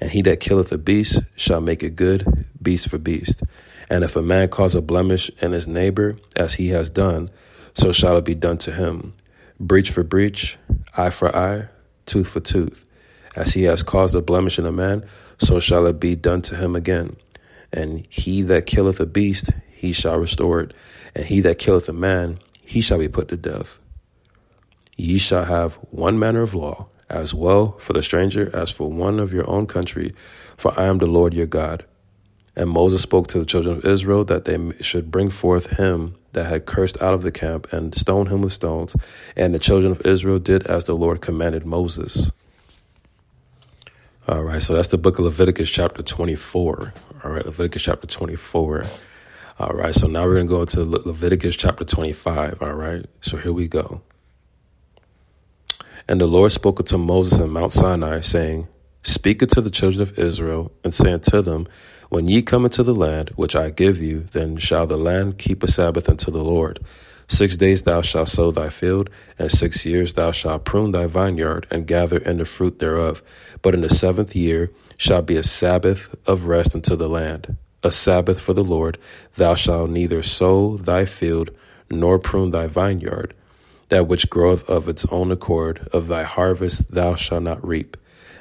And 0.00 0.10
he 0.10 0.22
that 0.22 0.40
killeth 0.40 0.72
a 0.72 0.78
beast 0.78 1.20
shall 1.36 1.60
make 1.60 1.82
it 1.82 1.96
good, 1.96 2.46
beast 2.62 2.88
for 2.88 2.98
beast. 2.98 3.42
And 3.90 4.04
if 4.04 4.16
a 4.16 4.22
man 4.22 4.48
cause 4.48 4.74
a 4.74 4.82
blemish 4.82 5.30
in 5.40 5.52
his 5.52 5.66
neighbor, 5.66 6.16
as 6.36 6.54
he 6.54 6.68
has 6.68 6.90
done, 6.90 7.30
so 7.74 7.92
shall 7.92 8.16
it 8.16 8.24
be 8.24 8.34
done 8.34 8.58
to 8.58 8.72
him. 8.72 9.12
Breach 9.60 9.90
for 9.90 10.04
breach, 10.04 10.56
eye 10.96 11.10
for 11.10 11.34
eye, 11.34 11.68
tooth 12.06 12.28
for 12.28 12.40
tooth. 12.40 12.84
As 13.36 13.54
he 13.54 13.64
has 13.64 13.82
caused 13.82 14.14
a 14.14 14.22
blemish 14.22 14.58
in 14.58 14.66
a 14.66 14.72
man, 14.72 15.04
so 15.38 15.60
shall 15.60 15.86
it 15.86 16.00
be 16.00 16.14
done 16.14 16.42
to 16.42 16.56
him 16.56 16.74
again. 16.76 17.16
And 17.72 18.06
he 18.10 18.42
that 18.42 18.66
killeth 18.66 19.00
a 19.00 19.06
beast, 19.06 19.50
he 19.70 19.92
shall 19.92 20.18
restore 20.18 20.60
it. 20.60 20.74
And 21.14 21.26
he 21.26 21.40
that 21.40 21.58
killeth 21.58 21.88
a 21.88 21.92
man, 21.92 22.38
he 22.66 22.80
shall 22.80 22.98
be 22.98 23.08
put 23.08 23.28
to 23.28 23.36
death. 23.36 23.78
Ye 24.96 25.18
shall 25.18 25.44
have 25.44 25.74
one 25.90 26.18
manner 26.18 26.42
of 26.42 26.54
law, 26.54 26.88
as 27.08 27.32
well 27.32 27.72
for 27.78 27.92
the 27.92 28.02
stranger 28.02 28.54
as 28.54 28.70
for 28.70 28.90
one 28.90 29.20
of 29.20 29.32
your 29.32 29.48
own 29.48 29.66
country, 29.66 30.12
for 30.56 30.78
I 30.78 30.86
am 30.86 30.98
the 30.98 31.06
Lord 31.06 31.34
your 31.34 31.46
God. 31.46 31.84
And 32.56 32.70
Moses 32.70 33.02
spoke 33.02 33.28
to 33.28 33.38
the 33.38 33.44
children 33.44 33.76
of 33.76 33.84
Israel 33.84 34.24
that 34.24 34.44
they 34.44 34.58
should 34.80 35.12
bring 35.12 35.30
forth 35.30 35.78
him 35.78 36.16
that 36.32 36.46
had 36.46 36.66
cursed 36.66 37.00
out 37.00 37.14
of 37.14 37.22
the 37.22 37.30
camp 37.30 37.72
and 37.72 37.94
stone 37.94 38.26
him 38.26 38.42
with 38.42 38.52
stones. 38.52 38.96
And 39.36 39.54
the 39.54 39.60
children 39.60 39.92
of 39.92 40.04
Israel 40.04 40.40
did 40.40 40.66
as 40.66 40.84
the 40.84 40.94
Lord 40.94 41.20
commanded 41.20 41.64
Moses. 41.64 42.32
All 44.26 44.42
right, 44.42 44.60
so 44.60 44.74
that's 44.74 44.88
the 44.88 44.98
book 44.98 45.18
of 45.18 45.24
Leviticus, 45.24 45.70
chapter 45.70 46.02
24. 46.02 46.92
All 47.28 47.34
right, 47.34 47.44
Leviticus 47.44 47.82
chapter 47.82 48.06
24. 48.06 48.84
All 49.58 49.74
right, 49.74 49.94
so 49.94 50.06
now 50.06 50.24
we're 50.24 50.42
going 50.42 50.46
to 50.46 50.50
go 50.50 50.64
to 50.64 50.82
Le- 50.82 51.06
Leviticus 51.08 51.56
chapter 51.56 51.84
25. 51.84 52.62
All 52.62 52.72
right, 52.72 53.04
so 53.20 53.36
here 53.36 53.52
we 53.52 53.68
go. 53.68 54.00
And 56.08 56.22
the 56.22 56.26
Lord 56.26 56.52
spoke 56.52 56.80
unto 56.80 56.96
Moses 56.96 57.38
in 57.38 57.50
Mount 57.50 57.72
Sinai, 57.72 58.20
saying, 58.20 58.66
Speak 59.02 59.42
unto 59.42 59.60
the 59.60 59.68
children 59.68 60.00
of 60.00 60.18
Israel, 60.18 60.72
and 60.82 60.94
say 60.94 61.12
unto 61.12 61.42
them, 61.42 61.66
When 62.08 62.26
ye 62.26 62.40
come 62.40 62.64
into 62.64 62.82
the 62.82 62.94
land 62.94 63.28
which 63.36 63.54
I 63.54 63.68
give 63.68 64.00
you, 64.00 64.20
then 64.32 64.56
shall 64.56 64.86
the 64.86 64.96
land 64.96 65.36
keep 65.36 65.62
a 65.62 65.68
Sabbath 65.68 66.08
unto 66.08 66.30
the 66.30 66.42
Lord. 66.42 66.80
Six 67.28 67.58
days 67.58 67.82
thou 67.82 68.00
shalt 68.00 68.30
sow 68.30 68.50
thy 68.50 68.70
field, 68.70 69.10
and 69.38 69.52
six 69.52 69.84
years 69.84 70.14
thou 70.14 70.30
shalt 70.32 70.64
prune 70.64 70.92
thy 70.92 71.04
vineyard, 71.04 71.66
and 71.70 71.86
gather 71.86 72.16
in 72.16 72.38
the 72.38 72.46
fruit 72.46 72.78
thereof. 72.78 73.22
But 73.60 73.74
in 73.74 73.82
the 73.82 73.90
seventh 73.90 74.34
year 74.34 74.70
shall 74.98 75.22
be 75.22 75.36
a 75.36 75.42
Sabbath 75.42 76.14
of 76.26 76.44
rest 76.44 76.74
unto 76.74 76.96
the 76.96 77.08
land, 77.08 77.56
a 77.82 77.90
Sabbath 77.90 78.38
for 78.38 78.52
the 78.52 78.64
Lord. 78.64 78.98
Thou 79.36 79.54
shalt 79.54 79.88
neither 79.88 80.22
sow 80.22 80.76
thy 80.76 81.06
field, 81.06 81.50
nor 81.88 82.18
prune 82.18 82.50
thy 82.50 82.66
vineyard. 82.66 83.32
That 83.88 84.08
which 84.08 84.28
groweth 84.28 84.68
of 84.68 84.88
its 84.88 85.06
own 85.06 85.30
accord, 85.30 85.88
of 85.92 86.08
thy 86.08 86.24
harvest 86.24 86.90
thou 86.90 87.14
shalt 87.14 87.44
not 87.44 87.66
reap, 87.66 87.96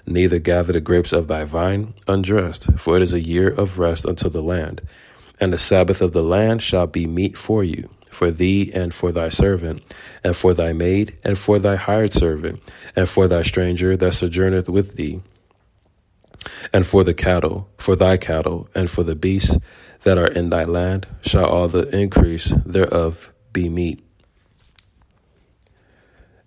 neither 0.06 0.40
gather 0.40 0.74
the 0.74 0.82
grapes 0.82 1.14
of 1.14 1.28
thy 1.28 1.46
vine 1.46 1.94
undressed, 2.08 2.74
for 2.78 2.98
it 2.98 3.04
is 3.04 3.14
a 3.14 3.22
year 3.22 3.48
of 3.48 3.80
rest 3.80 4.06
unto 4.06 4.28
the 4.28 4.44
land. 4.44 4.82
And 5.40 5.54
the 5.54 5.58
Sabbath 5.60 6.02
of 6.02 6.12
the 6.12 6.24
land 6.24 6.64
shall 6.64 6.88
be 6.88 7.06
meat 7.06 7.38
for 7.38 7.64
you 7.64 7.90
for 8.10 8.32
thee 8.32 8.72
and 8.74 8.96
for 8.96 9.12
thy 9.12 9.30
servant, 9.30 9.84
and 10.24 10.36
for 10.36 10.52
thy 10.52 10.74
maid, 10.74 11.16
and 11.24 11.38
for 11.38 11.60
thy 11.60 11.76
hired 11.76 12.12
servant, 12.12 12.60
and 12.96 13.08
for 13.08 13.28
thy 13.28 13.44
stranger 13.44 13.96
that 13.96 14.12
sojourneth 14.12 14.68
with 14.68 14.96
thee, 14.96 15.22
and 16.74 16.86
for 16.86 17.04
the 17.04 17.14
cattle, 17.14 17.70
for 17.78 17.96
thy 17.96 18.18
cattle, 18.18 18.70
and 18.76 18.90
for 18.90 19.04
the 19.04 19.16
beasts 19.16 19.58
that 20.04 20.18
are 20.18 20.28
in 20.28 20.50
thy 20.50 20.64
land, 20.64 21.08
shall 21.22 21.46
all 21.46 21.68
the 21.68 21.88
increase 21.96 22.50
thereof 22.66 23.34
be 23.52 23.70
meat. 23.70 24.04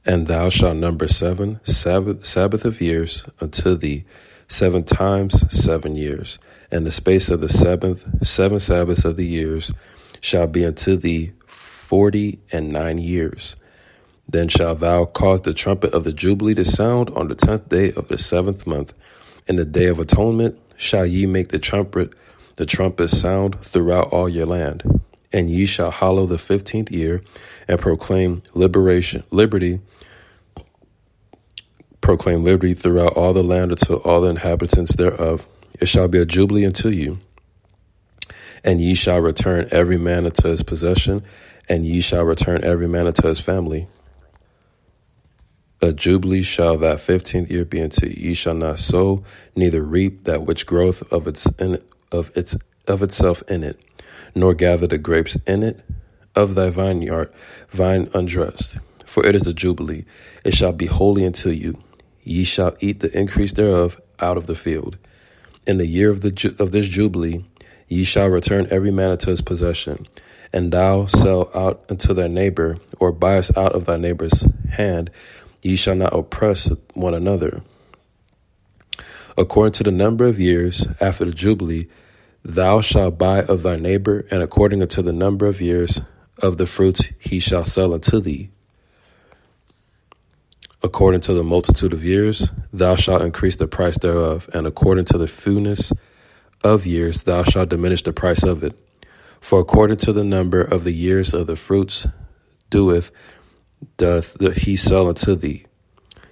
And 0.07 0.27
thou 0.27 0.49
shalt 0.49 0.77
number 0.77 1.07
seven 1.07 1.61
Sabbath, 1.65 2.65
of 2.65 2.81
years 2.81 3.29
unto 3.41 3.77
thee, 3.77 4.05
seven 4.49 4.83
times 4.83 5.45
seven 5.55 5.95
years, 5.95 6.39
and 6.71 6.87
the 6.87 6.91
space 6.91 7.31
of 7.31 7.41
the 7.41 7.49
seventh, 7.49 8.27
seven 8.27 8.59
Sabbaths 8.59 9.05
of 9.05 9.17
the 9.17 9.27
years 9.27 9.73
shall 10.21 10.47
be 10.47 10.65
unto 10.65 10.97
thee 10.97 11.33
forty 11.47 12.41
and 12.51 12.73
nine 12.73 12.99
years. 12.99 13.57
Then 14.29 14.49
shalt 14.49 14.81
thou 14.81 15.05
cause 15.07 15.41
the 15.43 15.53
trumpet 15.53 15.93
of 15.93 16.05
the 16.05 16.13
Jubilee 16.13 16.55
to 16.55 16.65
sound 16.65 17.11
on 17.11 17.29
the 17.29 17.35
tenth 17.35 17.69
day 17.69 17.93
of 17.93 18.09
the 18.09 18.17
seventh 18.17 18.67
month. 18.67 18.95
In 19.51 19.57
the 19.57 19.65
day 19.65 19.87
of 19.87 19.99
atonement 19.99 20.61
shall 20.77 21.05
ye 21.05 21.27
make 21.27 21.49
the 21.49 21.59
trumpet 21.59 22.15
the 22.55 22.65
trumpet 22.65 23.09
sound 23.09 23.61
throughout 23.65 24.11
all 24.13 24.29
your 24.29 24.47
land. 24.47 25.01
And 25.33 25.51
ye 25.51 25.67
shall 25.67 25.91
hallow 25.91 26.25
the 26.25 26.39
fifteenth 26.39 26.89
year 26.93 27.21
and 27.67 27.81
proclaim 27.81 28.45
liberation 28.55 29.25
liberty 29.33 29.81
proclaim 32.01 32.45
liberty 32.45 32.75
throughout 32.75 33.15
all 33.15 33.33
the 33.33 33.43
land 33.43 33.73
unto 33.73 33.95
all 33.95 34.21
the 34.21 34.29
inhabitants 34.29 34.95
thereof. 34.95 35.49
It 35.81 35.89
shall 35.89 36.07
be 36.07 36.19
a 36.19 36.25
jubilee 36.25 36.65
unto 36.65 36.89
you. 36.89 37.19
And 38.63 38.81
ye 38.81 38.95
shall 38.95 39.19
return 39.19 39.67
every 39.73 39.99
man 39.99 40.27
unto 40.27 40.47
his 40.47 40.63
possession, 40.63 41.25
and 41.69 41.85
ye 41.85 42.01
shall 42.01 42.23
return 42.23 42.63
every 42.63 42.87
man 42.87 43.09
unto 43.09 43.27
his 43.27 43.41
family. 43.41 43.89
A 45.83 45.95
jubilee 45.95 46.43
shall 46.43 46.77
that 46.77 47.01
fifteenth 47.01 47.51
year 47.51 47.65
be 47.65 47.81
unto 47.81 48.07
you. 48.07 48.29
Ye 48.29 48.35
shall 48.35 48.53
not 48.55 48.79
sow, 48.79 49.25
neither 49.57 49.83
reap 49.83 50.25
that 50.25 50.43
which 50.45 50.67
groweth 50.67 51.03
of 51.11 51.27
its 51.27 51.47
in, 51.59 51.81
of 52.13 52.31
its 52.37 52.55
of 52.87 53.03
itself 53.03 53.43
in 53.49 53.65
it, 53.65 53.81
nor 54.35 54.53
gather 54.53 54.87
the 54.87 54.99
grapes 54.99 55.37
in 55.47 55.63
it 55.63 55.81
of 56.37 56.55
thy 56.55 56.69
vineyard, 56.69 57.33
vine 57.71 58.11
undressed. 58.13 58.77
For 59.07 59.25
it 59.25 59.35
is 59.35 59.47
a 59.47 59.55
jubilee; 59.55 60.05
it 60.45 60.53
shall 60.53 60.73
be 60.75 60.85
holy 60.85 61.25
unto 61.25 61.49
you. 61.49 61.79
Ye 62.25 62.45
shall 62.45 62.77
eat 62.81 63.01
the 63.01 63.19
increase 63.19 63.53
thereof 63.53 63.99
out 64.21 64.37
of 64.37 64.47
the 64.47 64.55
field. 64.55 64.99
In 65.67 65.79
the 65.79 65.87
year 65.87 66.11
of 66.11 66.21
the 66.21 66.55
of 66.59 66.73
this 66.73 66.91
jubilee, 66.91 67.47
ye 67.89 68.05
shall 68.05 68.29
return 68.29 68.67
every 68.71 68.91
man 68.91 69.13
unto 69.13 69.31
his 69.31 69.41
possession 69.41 70.07
and 70.53 70.73
thou 70.73 71.07
sell 71.07 71.51
out 71.55 71.85
unto 71.89 72.13
thy 72.13 72.27
neighbor, 72.27 72.77
or 72.99 73.13
buyest 73.13 73.57
out 73.57 73.73
of 73.73 73.87
thy 73.87 73.97
neighbor's 73.97 74.45
hand, 74.73 75.11
ye 75.63 75.77
shall 75.77 75.95
not 75.95 76.15
oppress 76.15 76.71
one 76.95 77.15
another. 77.15 77.63
According 79.37 79.73
to 79.73 79.83
the 79.83 79.93
number 79.93 80.27
of 80.27 80.41
years 80.41 80.87
after 81.01 81.25
the 81.25 81.33
Jubilee, 81.33 81.89
thou 82.45 82.81
shalt 82.81 83.19
buy 83.19 83.43
of 83.43 83.63
thy 83.63 83.77
neighbor, 83.77 84.27
and 84.31 84.43
according 84.43 84.83
unto 84.83 85.03
the 85.03 85.13
number 85.13 85.47
of 85.47 85.61
years 85.61 86.01
of 86.39 86.57
the 86.57 86.67
fruits 86.67 87.11
he 87.19 87.39
shall 87.39 87.65
sell 87.65 87.95
unto 87.95 88.21
thee. 88.21 88.51
According 90.83 91.21
to 91.23 91.35
the 91.35 91.45
multitude 91.45 91.93
of 91.93 92.05
years, 92.05 92.51
thou 92.73 92.97
shalt 92.97 93.23
increase 93.23 93.57
the 93.57 93.67
price 93.67 93.99
thereof, 93.99 94.49
and 94.55 94.67
according 94.67 95.05
to 95.07 95.19
the 95.19 95.29
fewness 95.29 95.93
of 96.65 96.87
years, 96.87 97.25
thou 97.25 97.43
shalt 97.43 97.69
diminish 97.69 98.03
the 98.03 98.13
price 98.13 98.43
of 98.43 98.65
it. 98.65 98.75
For 99.41 99.61
according 99.61 99.99
to 99.99 100.13
the 100.13 100.25
number 100.25 100.61
of 100.61 100.85
the 100.85 100.93
years 100.93 101.35
of 101.35 101.47
the 101.47 101.57
fruits 101.57 102.07
doeth, 102.71 103.11
doth 103.97 104.41
he 104.57 104.77
sell 104.77 105.09
unto 105.09 105.35
thee. 105.35 105.65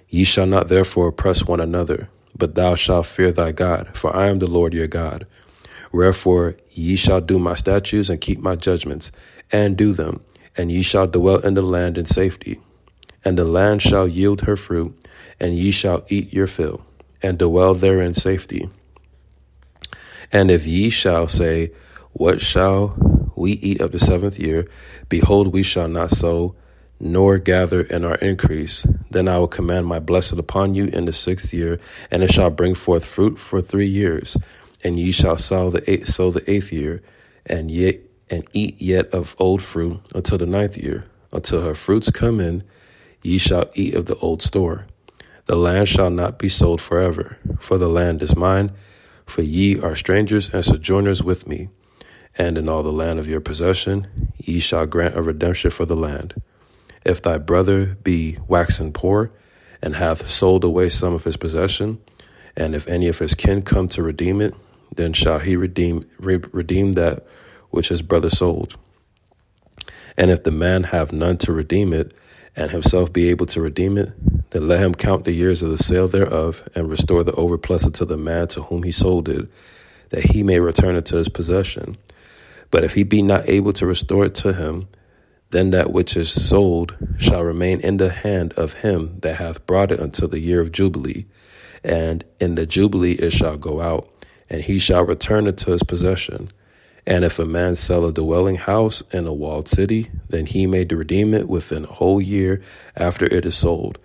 Ye 0.07 0.23
shall 0.23 0.47
not 0.47 0.67
therefore 0.67 1.09
oppress 1.09 1.45
one 1.45 1.59
another, 1.59 2.09
but 2.37 2.55
thou 2.55 2.75
shalt 2.75 3.05
fear 3.05 3.31
thy 3.31 3.51
God, 3.51 3.95
for 3.95 4.15
I 4.15 4.27
am 4.27 4.39
the 4.39 4.47
Lord 4.47 4.73
your 4.73 4.87
God. 4.87 5.27
Wherefore 5.91 6.57
ye 6.71 6.95
shall 6.95 7.21
do 7.21 7.39
my 7.39 7.55
statutes 7.55 8.09
and 8.09 8.21
keep 8.21 8.39
my 8.39 8.55
judgments, 8.55 9.11
and 9.51 9.77
do 9.77 9.93
them, 9.93 10.23
and 10.57 10.71
ye 10.71 10.81
shall 10.81 11.07
dwell 11.07 11.37
in 11.37 11.53
the 11.53 11.61
land 11.61 11.97
in 11.97 12.05
safety 12.05 12.59
and 13.23 13.37
the 13.37 13.45
land 13.45 13.81
shall 13.81 14.07
yield 14.07 14.41
her 14.41 14.55
fruit, 14.55 14.95
and 15.39 15.55
ye 15.55 15.71
shall 15.71 16.05
eat 16.07 16.33
your 16.33 16.47
fill, 16.47 16.85
and 17.21 17.37
dwell 17.37 17.73
there 17.73 18.01
in 18.01 18.13
safety. 18.13 18.69
And 20.31 20.49
if 20.49 20.65
ye 20.65 20.89
shall 20.89 21.27
say, 21.27 21.71
What 22.13 22.41
shall 22.41 23.31
we 23.35 23.53
eat 23.53 23.81
of 23.81 23.91
the 23.91 23.99
seventh 23.99 24.39
year? 24.39 24.67
Behold, 25.09 25.47
we 25.53 25.63
shall 25.63 25.87
not 25.87 26.11
sow, 26.11 26.55
nor 26.99 27.37
gather 27.37 27.81
in 27.81 28.03
our 28.03 28.15
increase. 28.15 28.85
Then 29.09 29.27
I 29.27 29.37
will 29.37 29.47
command 29.47 29.87
my 29.87 29.99
blessing 29.99 30.39
upon 30.39 30.75
you 30.75 30.85
in 30.85 31.05
the 31.05 31.13
sixth 31.13 31.53
year, 31.53 31.79
and 32.11 32.23
it 32.23 32.31
shall 32.31 32.49
bring 32.49 32.75
forth 32.75 33.05
fruit 33.05 33.39
for 33.39 33.61
three 33.61 33.87
years. 33.87 34.37
And 34.83 34.99
ye 34.99 35.11
shall 35.11 35.37
sow 35.37 35.69
the 35.69 35.89
eighth, 35.89 36.07
sow 36.07 36.31
the 36.31 36.49
eighth 36.49 36.71
year, 36.71 37.01
and 37.45 37.69
yet 37.71 38.01
and 38.31 38.45
eat 38.53 38.79
yet 38.81 39.07
of 39.13 39.35
old 39.39 39.61
fruit 39.61 39.99
until 40.13 40.37
the 40.37 40.45
ninth 40.45 40.77
year, 40.77 41.05
until 41.31 41.63
her 41.63 41.73
fruits 41.73 42.11
come 42.11 42.39
in 42.39 42.63
Ye 43.21 43.37
shall 43.37 43.69
eat 43.73 43.95
of 43.95 44.05
the 44.05 44.15
old 44.17 44.41
store. 44.41 44.85
The 45.45 45.57
land 45.57 45.89
shall 45.89 46.09
not 46.09 46.39
be 46.39 46.47
sold 46.47 46.79
forever, 46.79 47.37
for 47.59 47.77
the 47.77 47.89
land 47.89 48.21
is 48.21 48.35
mine, 48.35 48.71
for 49.25 49.41
ye 49.41 49.79
are 49.79 49.95
strangers 49.95 50.53
and 50.53 50.63
sojourners 50.63 51.21
with 51.21 51.47
me. 51.47 51.69
And 52.37 52.57
in 52.57 52.69
all 52.69 52.83
the 52.83 52.93
land 52.93 53.19
of 53.19 53.27
your 53.27 53.41
possession, 53.41 54.07
ye 54.37 54.59
shall 54.59 54.85
grant 54.85 55.17
a 55.17 55.21
redemption 55.21 55.71
for 55.71 55.85
the 55.85 55.95
land. 55.95 56.35
If 57.05 57.21
thy 57.21 57.37
brother 57.37 57.97
be 58.03 58.37
waxen 58.47 58.91
poor, 58.91 59.31
and 59.81 59.95
hath 59.95 60.29
sold 60.29 60.63
away 60.63 60.89
some 60.89 61.13
of 61.13 61.23
his 61.23 61.37
possession, 61.37 61.99
and 62.55 62.75
if 62.75 62.87
any 62.87 63.07
of 63.07 63.19
his 63.19 63.35
kin 63.35 63.61
come 63.61 63.87
to 63.89 64.03
redeem 64.03 64.41
it, 64.41 64.53
then 64.95 65.13
shall 65.13 65.39
he 65.39 65.55
redeem 65.55 66.03
re- 66.19 66.41
redeem 66.51 66.93
that 66.93 67.25
which 67.69 67.89
his 67.89 68.01
brother 68.01 68.29
sold. 68.29 68.75
And 70.17 70.29
if 70.29 70.43
the 70.43 70.51
man 70.51 70.83
have 70.83 71.13
none 71.13 71.37
to 71.37 71.53
redeem 71.53 71.93
it, 71.93 72.13
and 72.55 72.71
himself 72.71 73.13
be 73.13 73.29
able 73.29 73.45
to 73.45 73.61
redeem 73.61 73.97
it, 73.97 74.11
then 74.49 74.67
let 74.67 74.81
him 74.81 74.93
count 74.93 75.23
the 75.23 75.31
years 75.31 75.63
of 75.63 75.69
the 75.69 75.77
sale 75.77 76.07
thereof, 76.07 76.67
and 76.75 76.91
restore 76.91 77.23
the 77.23 77.31
overplus 77.33 77.85
unto 77.85 78.03
the 78.03 78.17
man 78.17 78.47
to 78.49 78.63
whom 78.63 78.83
he 78.83 78.91
sold 78.91 79.29
it, 79.29 79.47
that 80.09 80.31
he 80.31 80.43
may 80.43 80.59
return 80.59 80.95
it 80.95 81.05
to 81.05 81.17
his 81.17 81.29
possession. 81.29 81.97
But 82.71 82.83
if 82.83 82.95
he 82.95 83.03
be 83.03 83.21
not 83.21 83.47
able 83.47 83.71
to 83.73 83.85
restore 83.85 84.25
it 84.25 84.35
to 84.35 84.53
him, 84.53 84.87
then 85.51 85.71
that 85.71 85.91
which 85.91 86.15
is 86.15 86.29
sold 86.29 86.95
shall 87.17 87.43
remain 87.43 87.79
in 87.79 87.97
the 87.97 88.09
hand 88.09 88.53
of 88.53 88.73
him 88.73 89.19
that 89.21 89.35
hath 89.35 89.65
brought 89.65 89.91
it 89.91 89.99
until 89.99 90.27
the 90.27 90.39
year 90.39 90.59
of 90.59 90.71
Jubilee. 90.71 91.25
And 91.83 92.23
in 92.39 92.55
the 92.55 92.65
Jubilee 92.65 93.13
it 93.13 93.33
shall 93.33 93.57
go 93.57 93.81
out, 93.81 94.09
and 94.49 94.61
he 94.61 94.79
shall 94.79 95.03
return 95.03 95.47
it 95.47 95.57
to 95.59 95.71
his 95.71 95.83
possession. 95.83 96.49
And 97.07 97.25
if 97.25 97.39
a 97.39 97.45
man 97.45 97.75
sell 97.75 98.05
a 98.05 98.13
dwelling 98.13 98.57
house 98.57 99.01
in 99.11 99.25
a 99.25 99.33
walled 99.33 99.67
city, 99.67 100.09
then 100.29 100.45
he 100.45 100.67
may 100.67 100.85
redeem 100.85 101.33
it 101.33 101.47
within 101.47 101.85
a 101.85 101.93
whole 101.93 102.21
year 102.21 102.61
after 102.95 103.25
it 103.25 103.45
is 103.45 103.55
sold. 103.55 103.97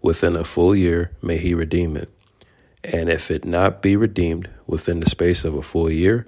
Within 0.00 0.36
a 0.36 0.44
full 0.44 0.74
year 0.74 1.10
may 1.20 1.36
he 1.36 1.52
redeem 1.52 1.96
it. 1.96 2.08
And 2.84 3.10
if 3.10 3.30
it 3.30 3.44
not 3.44 3.82
be 3.82 3.96
redeemed 3.96 4.48
within 4.66 5.00
the 5.00 5.10
space 5.10 5.44
of 5.44 5.54
a 5.54 5.62
full 5.62 5.90
year, 5.90 6.26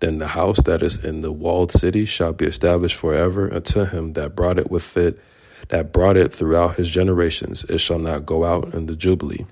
then 0.00 0.18
the 0.18 0.28
house 0.28 0.62
that 0.62 0.82
is 0.82 1.04
in 1.04 1.20
the 1.20 1.32
walled 1.32 1.72
city 1.72 2.04
shall 2.04 2.32
be 2.32 2.46
established 2.46 2.96
forever 2.96 3.52
unto 3.52 3.84
him 3.84 4.12
that 4.12 4.36
brought 4.36 4.58
it 4.58 4.70
with 4.70 4.96
it, 4.96 5.18
that 5.68 5.92
brought 5.92 6.16
it 6.16 6.32
throughout 6.32 6.76
his 6.76 6.88
generations. 6.88 7.64
It 7.64 7.78
shall 7.78 7.98
not 7.98 8.26
go 8.26 8.44
out 8.44 8.74
in 8.74 8.86
the 8.86 8.96
jubilee. 8.96 9.46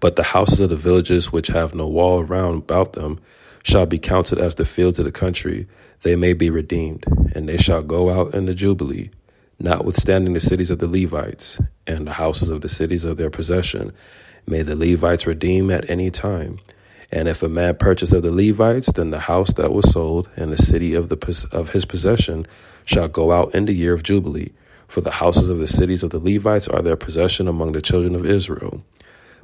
But 0.00 0.16
the 0.16 0.22
houses 0.22 0.60
of 0.60 0.70
the 0.70 0.76
villages 0.76 1.32
which 1.32 1.48
have 1.48 1.74
no 1.74 1.86
wall 1.86 2.22
round 2.22 2.62
about 2.62 2.92
them 2.94 3.18
shall 3.62 3.86
be 3.86 3.98
counted 3.98 4.38
as 4.38 4.54
the 4.54 4.64
fields 4.64 4.98
of 4.98 5.04
the 5.04 5.12
country, 5.12 5.66
they 6.02 6.16
may 6.16 6.34
be 6.34 6.50
redeemed, 6.50 7.04
and 7.34 7.48
they 7.48 7.56
shall 7.56 7.82
go 7.82 8.10
out 8.10 8.34
in 8.34 8.46
the 8.46 8.54
Jubilee, 8.54 9.10
notwithstanding 9.58 10.34
the 10.34 10.40
cities 10.40 10.70
of 10.70 10.78
the 10.78 10.86
Levites, 10.86 11.60
and 11.86 12.06
the 12.06 12.12
houses 12.12 12.50
of 12.50 12.60
the 12.60 12.68
cities 12.68 13.04
of 13.04 13.16
their 13.16 13.30
possession, 13.30 13.92
may 14.46 14.62
the 14.62 14.76
Levites 14.76 15.26
redeem 15.26 15.70
at 15.70 15.88
any 15.88 16.10
time. 16.10 16.58
And 17.14 17.28
if 17.28 17.44
a 17.44 17.48
man 17.48 17.76
purchase 17.76 18.12
of 18.12 18.22
the 18.22 18.32
Levites, 18.32 18.90
then 18.90 19.10
the 19.10 19.20
house 19.20 19.52
that 19.54 19.72
was 19.72 19.92
sold 19.92 20.28
and 20.34 20.52
the 20.52 20.58
city 20.58 20.94
of 20.94 21.10
the 21.10 21.48
of 21.52 21.70
his 21.70 21.84
possession 21.84 22.44
shall 22.84 23.06
go 23.06 23.30
out 23.30 23.54
in 23.54 23.66
the 23.66 23.72
year 23.72 23.94
of 23.94 24.02
Jubilee. 24.02 24.50
For 24.88 25.00
the 25.00 25.12
houses 25.12 25.48
of 25.48 25.60
the 25.60 25.68
cities 25.68 26.02
of 26.02 26.10
the 26.10 26.18
Levites 26.18 26.66
are 26.66 26.82
their 26.82 26.96
possession 26.96 27.46
among 27.46 27.70
the 27.70 27.80
children 27.80 28.16
of 28.16 28.26
Israel. 28.26 28.82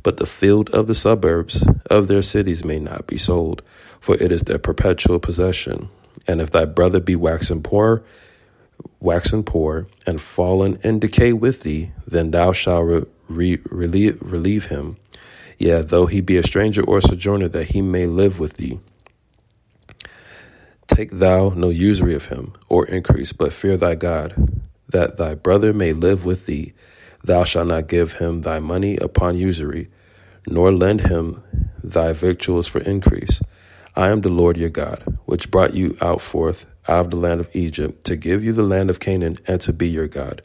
But 0.03 0.17
the 0.17 0.27
field 0.27 0.69
of 0.71 0.89
the 0.89 0.97
suburbs 0.97 1.65
of 1.89 2.09
their 2.09 2.23
cities 2.23 2.65
may 2.65 2.81
not 2.81 3.07
be 3.07 3.17
sold, 3.17 3.63
for 4.01 4.17
it 4.17 4.33
is 4.33 4.43
their 4.43 4.59
perpetual 4.59 5.21
possession. 5.21 5.91
And 6.27 6.41
if 6.41 6.51
thy 6.51 6.65
brother 6.65 6.99
be 6.99 7.15
waxen 7.15 7.63
poor, 7.63 8.03
waxen 8.99 9.45
poor, 9.45 9.87
and 10.09 10.21
fallen 10.21 10.77
in 10.83 10.99
decay 10.99 11.33
with 11.33 11.63
thee, 11.63 11.93
then 12.05 12.33
thou 12.33 12.53
shalt 12.53 12.85
re- 12.85 13.05
re- 13.29 13.61
relieve, 13.71 14.19
relieve 14.21 14.67
him. 14.67 14.97
Yea, 15.61 15.83
though 15.83 16.07
he 16.07 16.23
be 16.23 16.39
a 16.39 16.43
stranger 16.43 16.83
or 16.83 17.03
sojourner, 17.03 17.47
that 17.47 17.73
he 17.73 17.83
may 17.83 18.07
live 18.07 18.41
with 18.41 18.55
thee. 18.55 18.81
Take 20.87 21.11
thou 21.11 21.51
no 21.51 21.69
usury 21.69 22.15
of 22.15 22.27
him, 22.27 22.55
or 22.71 22.87
increase, 22.87 23.35
but 23.35 23.53
fear 23.53 23.77
thy 23.77 23.95
God, 23.95 24.63
that 24.89 25.19
thy 25.19 25.35
brother 25.35 25.75
may 25.75 25.93
live 25.93 26.25
with 26.25 26.47
thee. 26.47 26.73
Thou 27.23 27.45
shalt 27.45 27.69
not 27.69 27.89
give 27.89 28.15
him 28.15 28.41
thy 28.41 28.59
money 28.59 28.97
upon 28.97 29.37
usury, 29.37 29.91
nor 30.49 30.73
lend 30.73 31.03
him 31.03 31.43
thy 31.85 32.15
victuals 32.15 32.67
for 32.67 32.81
increase. 32.81 33.43
I 33.95 34.09
am 34.09 34.23
the 34.23 34.31
Lord 34.31 34.57
your 34.57 34.71
God, 34.71 35.19
which 35.27 35.51
brought 35.51 35.75
you 35.75 35.95
out 36.01 36.23
forth 36.23 36.65
out 36.89 37.05
of 37.05 37.11
the 37.11 37.19
land 37.19 37.41
of 37.41 37.55
Egypt, 37.55 38.05
to 38.05 38.17
give 38.17 38.43
you 38.43 38.55
the 38.55 38.63
land 38.63 38.89
of 38.89 38.99
Canaan, 38.99 39.37
and 39.47 39.61
to 39.61 39.75
be 39.75 39.91
your 39.91 40.09
God. 40.09 40.41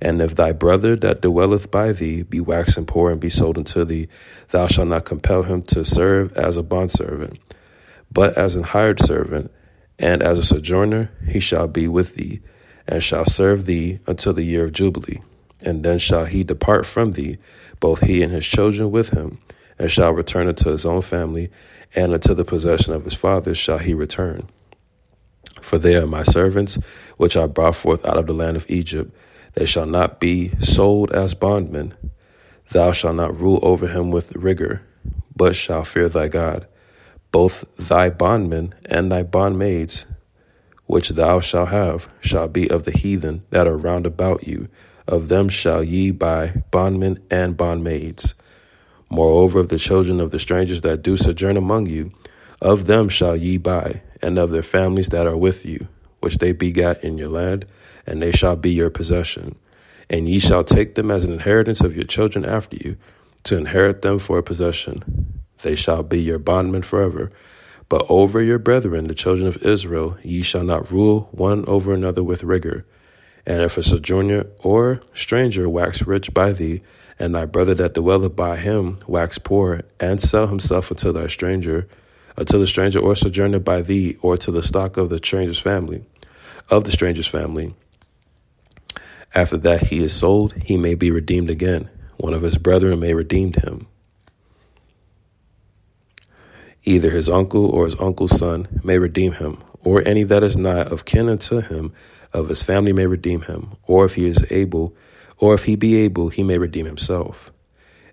And 0.00 0.20
if 0.20 0.34
thy 0.34 0.52
brother 0.52 0.96
that 0.96 1.22
dwelleth 1.22 1.70
by 1.70 1.92
thee 1.92 2.22
be 2.22 2.40
waxen 2.40 2.86
poor 2.86 3.10
and 3.10 3.20
be 3.20 3.30
sold 3.30 3.58
unto 3.58 3.84
thee, 3.84 4.08
thou 4.50 4.66
shalt 4.66 4.88
not 4.88 5.04
compel 5.04 5.42
him 5.42 5.62
to 5.62 5.84
serve 5.84 6.32
as 6.36 6.56
a 6.56 6.62
bondservant, 6.62 7.38
but 8.12 8.36
as 8.36 8.56
an 8.56 8.62
hired 8.62 9.00
servant, 9.00 9.50
and 9.98 10.22
as 10.22 10.38
a 10.38 10.44
sojourner 10.44 11.10
he 11.26 11.40
shall 11.40 11.66
be 11.66 11.88
with 11.88 12.14
thee, 12.14 12.40
and 12.86 13.02
shall 13.02 13.24
serve 13.24 13.66
thee 13.66 13.98
until 14.06 14.32
the 14.32 14.42
year 14.42 14.64
of 14.64 14.72
Jubilee. 14.72 15.20
And 15.64 15.82
then 15.82 15.98
shall 15.98 16.26
he 16.26 16.44
depart 16.44 16.84
from 16.84 17.12
thee, 17.12 17.38
both 17.80 18.00
he 18.00 18.22
and 18.22 18.32
his 18.32 18.46
children 18.46 18.90
with 18.90 19.10
him, 19.10 19.38
and 19.78 19.90
shall 19.90 20.12
return 20.12 20.48
unto 20.48 20.70
his 20.70 20.84
own 20.84 21.02
family, 21.02 21.50
and 21.94 22.12
unto 22.12 22.34
the 22.34 22.44
possession 22.44 22.92
of 22.92 23.04
his 23.04 23.14
fathers 23.14 23.56
shall 23.56 23.78
he 23.78 23.94
return. 23.94 24.48
For 25.62 25.78
they 25.78 25.96
are 25.96 26.06
my 26.06 26.22
servants, 26.22 26.78
which 27.16 27.36
I 27.36 27.46
brought 27.46 27.76
forth 27.76 28.04
out 28.04 28.18
of 28.18 28.26
the 28.26 28.34
land 28.34 28.56
of 28.56 28.70
Egypt. 28.70 29.14
They 29.56 29.64
shall 29.66 29.86
not 29.86 30.20
be 30.20 30.50
sold 30.60 31.10
as 31.12 31.34
bondmen. 31.34 31.94
Thou 32.70 32.92
shalt 32.92 33.16
not 33.16 33.38
rule 33.38 33.58
over 33.62 33.88
him 33.88 34.10
with 34.10 34.36
rigor, 34.36 34.82
but 35.34 35.56
shall 35.56 35.82
fear 35.82 36.08
thy 36.08 36.28
God. 36.28 36.66
Both 37.32 37.64
thy 37.76 38.10
bondmen 38.10 38.74
and 38.84 39.10
thy 39.10 39.22
bondmaids, 39.22 40.04
which 40.84 41.10
thou 41.10 41.40
shalt 41.40 41.70
have, 41.70 42.08
shall 42.20 42.48
be 42.48 42.70
of 42.70 42.84
the 42.84 42.90
heathen 42.90 43.44
that 43.50 43.66
are 43.66 43.76
round 43.76 44.06
about 44.06 44.46
you. 44.46 44.68
Of 45.08 45.28
them 45.28 45.48
shall 45.48 45.82
ye 45.82 46.10
buy 46.10 46.62
bondmen 46.70 47.18
and 47.30 47.56
bondmaids. 47.56 48.34
Moreover, 49.08 49.60
of 49.60 49.68
the 49.68 49.78
children 49.78 50.20
of 50.20 50.32
the 50.32 50.38
strangers 50.38 50.82
that 50.82 51.02
do 51.02 51.16
sojourn 51.16 51.56
among 51.56 51.86
you, 51.86 52.12
of 52.60 52.86
them 52.86 53.08
shall 53.08 53.36
ye 53.36 53.56
buy, 53.56 54.02
and 54.20 54.38
of 54.38 54.50
their 54.50 54.62
families 54.62 55.10
that 55.10 55.26
are 55.26 55.36
with 55.36 55.64
you, 55.64 55.88
which 56.20 56.38
they 56.38 56.52
begat 56.52 57.04
in 57.04 57.16
your 57.16 57.28
land, 57.28 57.64
and 58.06 58.22
they 58.22 58.32
shall 58.32 58.56
be 58.56 58.70
your 58.70 58.90
possession. 58.90 59.56
And 60.08 60.28
ye 60.28 60.38
shall 60.38 60.64
take 60.64 60.94
them 60.94 61.10
as 61.10 61.24
an 61.24 61.32
inheritance 61.32 61.80
of 61.80 61.96
your 61.96 62.04
children 62.04 62.44
after 62.44 62.76
you, 62.76 62.96
to 63.44 63.56
inherit 63.56 64.02
them 64.02 64.18
for 64.18 64.38
a 64.38 64.42
possession. 64.42 65.42
They 65.62 65.74
shall 65.74 66.02
be 66.02 66.20
your 66.20 66.38
bondmen 66.38 66.82
forever. 66.82 67.30
But 67.88 68.06
over 68.08 68.42
your 68.42 68.58
brethren, 68.58 69.06
the 69.06 69.14
children 69.14 69.46
of 69.46 69.62
Israel, 69.62 70.18
ye 70.22 70.42
shall 70.42 70.64
not 70.64 70.90
rule 70.90 71.28
one 71.30 71.64
over 71.66 71.94
another 71.94 72.22
with 72.22 72.42
rigor. 72.42 72.84
And 73.46 73.62
if 73.62 73.78
a 73.78 73.82
sojourner 73.82 74.46
or 74.64 75.00
stranger 75.14 75.68
wax 75.68 76.04
rich 76.06 76.34
by 76.34 76.52
thee, 76.52 76.82
and 77.18 77.34
thy 77.34 77.44
brother 77.44 77.74
that 77.74 77.94
dwelleth 77.94 78.34
by 78.34 78.56
him 78.56 78.98
wax 79.06 79.38
poor, 79.38 79.82
and 80.00 80.20
sell 80.20 80.48
himself 80.48 80.90
unto 80.90 81.12
thy 81.12 81.28
stranger, 81.28 81.88
unto 82.36 82.58
the 82.58 82.66
stranger 82.66 82.98
or 82.98 83.14
sojourner 83.14 83.60
by 83.60 83.82
thee, 83.82 84.16
or 84.20 84.36
to 84.36 84.50
the 84.50 84.62
stock 84.62 84.96
of 84.96 85.08
the 85.08 85.18
stranger's 85.18 85.60
family, 85.60 86.04
of 86.68 86.84
the 86.84 86.90
stranger's 86.90 87.28
family. 87.28 87.74
After 89.36 89.58
that 89.58 89.88
he 89.88 90.02
is 90.02 90.14
sold, 90.14 90.54
he 90.64 90.78
may 90.78 90.94
be 90.94 91.10
redeemed 91.10 91.50
again. 91.50 91.90
One 92.16 92.32
of 92.32 92.40
his 92.40 92.56
brethren 92.56 92.98
may 93.00 93.12
redeem 93.12 93.52
him. 93.52 93.86
Either 96.84 97.10
his 97.10 97.28
uncle 97.28 97.66
or 97.66 97.84
his 97.84 98.00
uncle's 98.00 98.38
son 98.38 98.66
may 98.82 98.96
redeem 98.98 99.32
him, 99.32 99.62
or 99.84 100.02
any 100.08 100.22
that 100.22 100.42
is 100.42 100.56
not 100.56 100.86
of 100.86 101.04
kin 101.04 101.28
unto 101.28 101.60
him 101.60 101.92
of 102.32 102.48
his 102.48 102.62
family 102.62 102.94
may 102.94 103.04
redeem 103.04 103.42
him, 103.42 103.76
or 103.86 104.06
if 104.06 104.14
he 104.14 104.26
is 104.26 104.42
able, 104.50 104.96
or 105.36 105.52
if 105.52 105.64
he 105.64 105.76
be 105.76 105.96
able, 105.96 106.30
he 106.30 106.42
may 106.42 106.56
redeem 106.56 106.86
himself. 106.86 107.52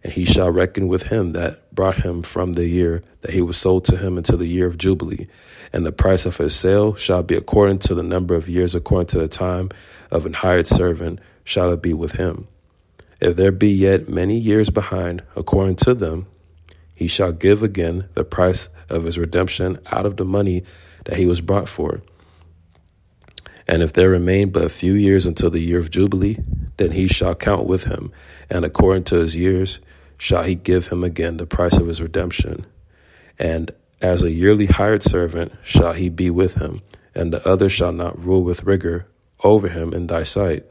And 0.03 0.11
he 0.11 0.25
shall 0.25 0.51
reckon 0.51 0.87
with 0.87 1.03
him 1.03 1.31
that 1.31 1.73
brought 1.73 2.03
him 2.03 2.23
from 2.23 2.53
the 2.53 2.67
year 2.67 3.01
that 3.21 3.31
he 3.31 3.41
was 3.41 3.57
sold 3.57 3.85
to 3.85 3.97
him 3.97 4.17
until 4.17 4.37
the 4.37 4.47
year 4.47 4.67
of 4.67 4.77
Jubilee. 4.77 5.27
And 5.71 5.85
the 5.85 5.93
price 5.93 6.25
of 6.25 6.37
his 6.37 6.53
sale 6.53 6.95
shall 6.95 7.23
be 7.23 7.35
according 7.35 7.79
to 7.79 7.95
the 7.95 8.03
number 8.03 8.35
of 8.35 8.49
years, 8.49 8.75
according 8.75 9.07
to 9.07 9.19
the 9.19 9.29
time 9.29 9.69
of 10.11 10.25
an 10.25 10.33
hired 10.33 10.67
servant, 10.67 11.19
shall 11.45 11.71
it 11.71 11.81
be 11.81 11.93
with 11.93 12.13
him. 12.13 12.47
If 13.21 13.37
there 13.37 13.53
be 13.53 13.71
yet 13.71 14.09
many 14.09 14.37
years 14.37 14.69
behind, 14.69 15.23
according 15.35 15.77
to 15.77 15.93
them, 15.93 16.27
he 16.95 17.07
shall 17.07 17.31
give 17.31 17.63
again 17.63 18.09
the 18.13 18.25
price 18.25 18.69
of 18.89 19.05
his 19.05 19.17
redemption 19.17 19.77
out 19.91 20.05
of 20.05 20.17
the 20.17 20.25
money 20.25 20.63
that 21.05 21.17
he 21.17 21.25
was 21.25 21.39
bought 21.39 21.69
for. 21.69 22.01
And 23.67 23.81
if 23.81 23.93
there 23.93 24.09
remain 24.09 24.51
but 24.51 24.65
a 24.65 24.69
few 24.69 24.93
years 24.93 25.25
until 25.25 25.49
the 25.49 25.59
year 25.59 25.79
of 25.79 25.89
Jubilee, 25.89 26.37
then 26.77 26.91
he 26.91 27.07
shall 27.07 27.33
count 27.33 27.65
with 27.65 27.85
him, 27.85 28.11
and 28.49 28.65
according 28.65 29.05
to 29.05 29.15
his 29.15 29.35
years 29.35 29.79
shall 30.17 30.43
he 30.43 30.55
give 30.55 30.87
him 30.87 31.03
again 31.03 31.37
the 31.37 31.45
price 31.45 31.77
of 31.77 31.87
his 31.87 32.01
redemption. 32.01 32.65
And 33.39 33.71
as 34.01 34.23
a 34.23 34.31
yearly 34.31 34.65
hired 34.65 35.03
servant 35.03 35.53
shall 35.63 35.93
he 35.93 36.09
be 36.09 36.29
with 36.29 36.55
him, 36.55 36.81
and 37.15 37.31
the 37.31 37.47
other 37.47 37.69
shall 37.69 37.91
not 37.91 38.23
rule 38.23 38.43
with 38.43 38.63
rigor 38.63 39.07
over 39.43 39.69
him 39.69 39.93
in 39.93 40.07
thy 40.07 40.23
sight. 40.23 40.65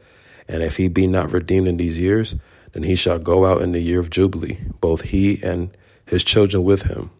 And 0.47 0.61
if 0.61 0.77
he 0.77 0.87
be 0.87 1.07
not 1.07 1.31
redeemed 1.31 1.67
in 1.67 1.77
these 1.77 1.97
years, 1.97 2.35
then 2.73 2.83
he 2.83 2.95
shall 2.95 3.19
go 3.19 3.45
out 3.45 3.61
in 3.61 3.71
the 3.71 3.79
year 3.79 3.99
of 3.99 4.09
Jubilee, 4.09 4.59
both 4.81 5.01
he 5.01 5.41
and 5.43 5.75
his 6.05 6.23
children 6.23 6.63
with 6.63 6.83
him. 6.83 7.11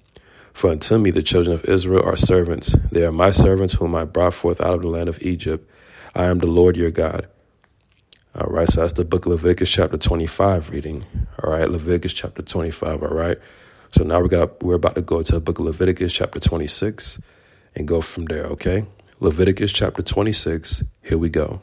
For 0.52 0.70
unto 0.70 0.98
me 0.98 1.10
the 1.10 1.24
children 1.24 1.54
of 1.56 1.66
Israel 1.66 2.04
are 2.04 2.16
servants. 2.16 2.76
They 2.92 3.04
are 3.06 3.12
my 3.12 3.32
servants 3.32 3.76
whom 3.76 3.96
I 3.96 4.04
brought 4.04 4.34
forth 4.34 4.62
out 4.62 4.76
of 4.76 4.82
the 4.82 4.88
land 4.88 5.10
of 5.10 5.22
Egypt. 5.22 5.70
I 6.16 6.26
am 6.26 6.40
the 6.40 6.48
Lord 6.48 6.78
your 6.78 6.92
God. 6.92 7.28
All 8.36 8.48
right, 8.48 8.68
so 8.68 8.82
that's 8.82 8.94
the 8.94 9.06
book 9.06 9.26
of 9.28 9.34
Leviticus 9.34 9.70
chapter 9.70 9.98
25 9.98 10.72
reading. 10.72 11.06
All 11.44 11.52
right, 11.52 11.70
Leviticus 11.70 12.14
chapter 12.14 12.42
25. 12.42 13.04
All 13.04 13.10
right. 13.10 13.38
So 13.92 14.04
now 14.04 14.22
we 14.22 14.30
got 14.30 14.64
we're 14.64 14.76
about 14.76 14.96
to 14.96 15.02
go 15.02 15.22
to 15.22 15.34
the 15.34 15.40
book 15.40 15.60
of 15.60 15.66
Leviticus 15.66 16.14
chapter 16.14 16.40
26 16.40 17.22
and 17.76 17.88
go 17.88 18.02
from 18.02 18.26
there, 18.26 18.46
okay? 18.46 18.86
Leviticus 19.20 19.72
chapter 19.72 20.02
26. 20.02 20.84
Here 21.04 21.18
we 21.18 21.30
go. 21.30 21.62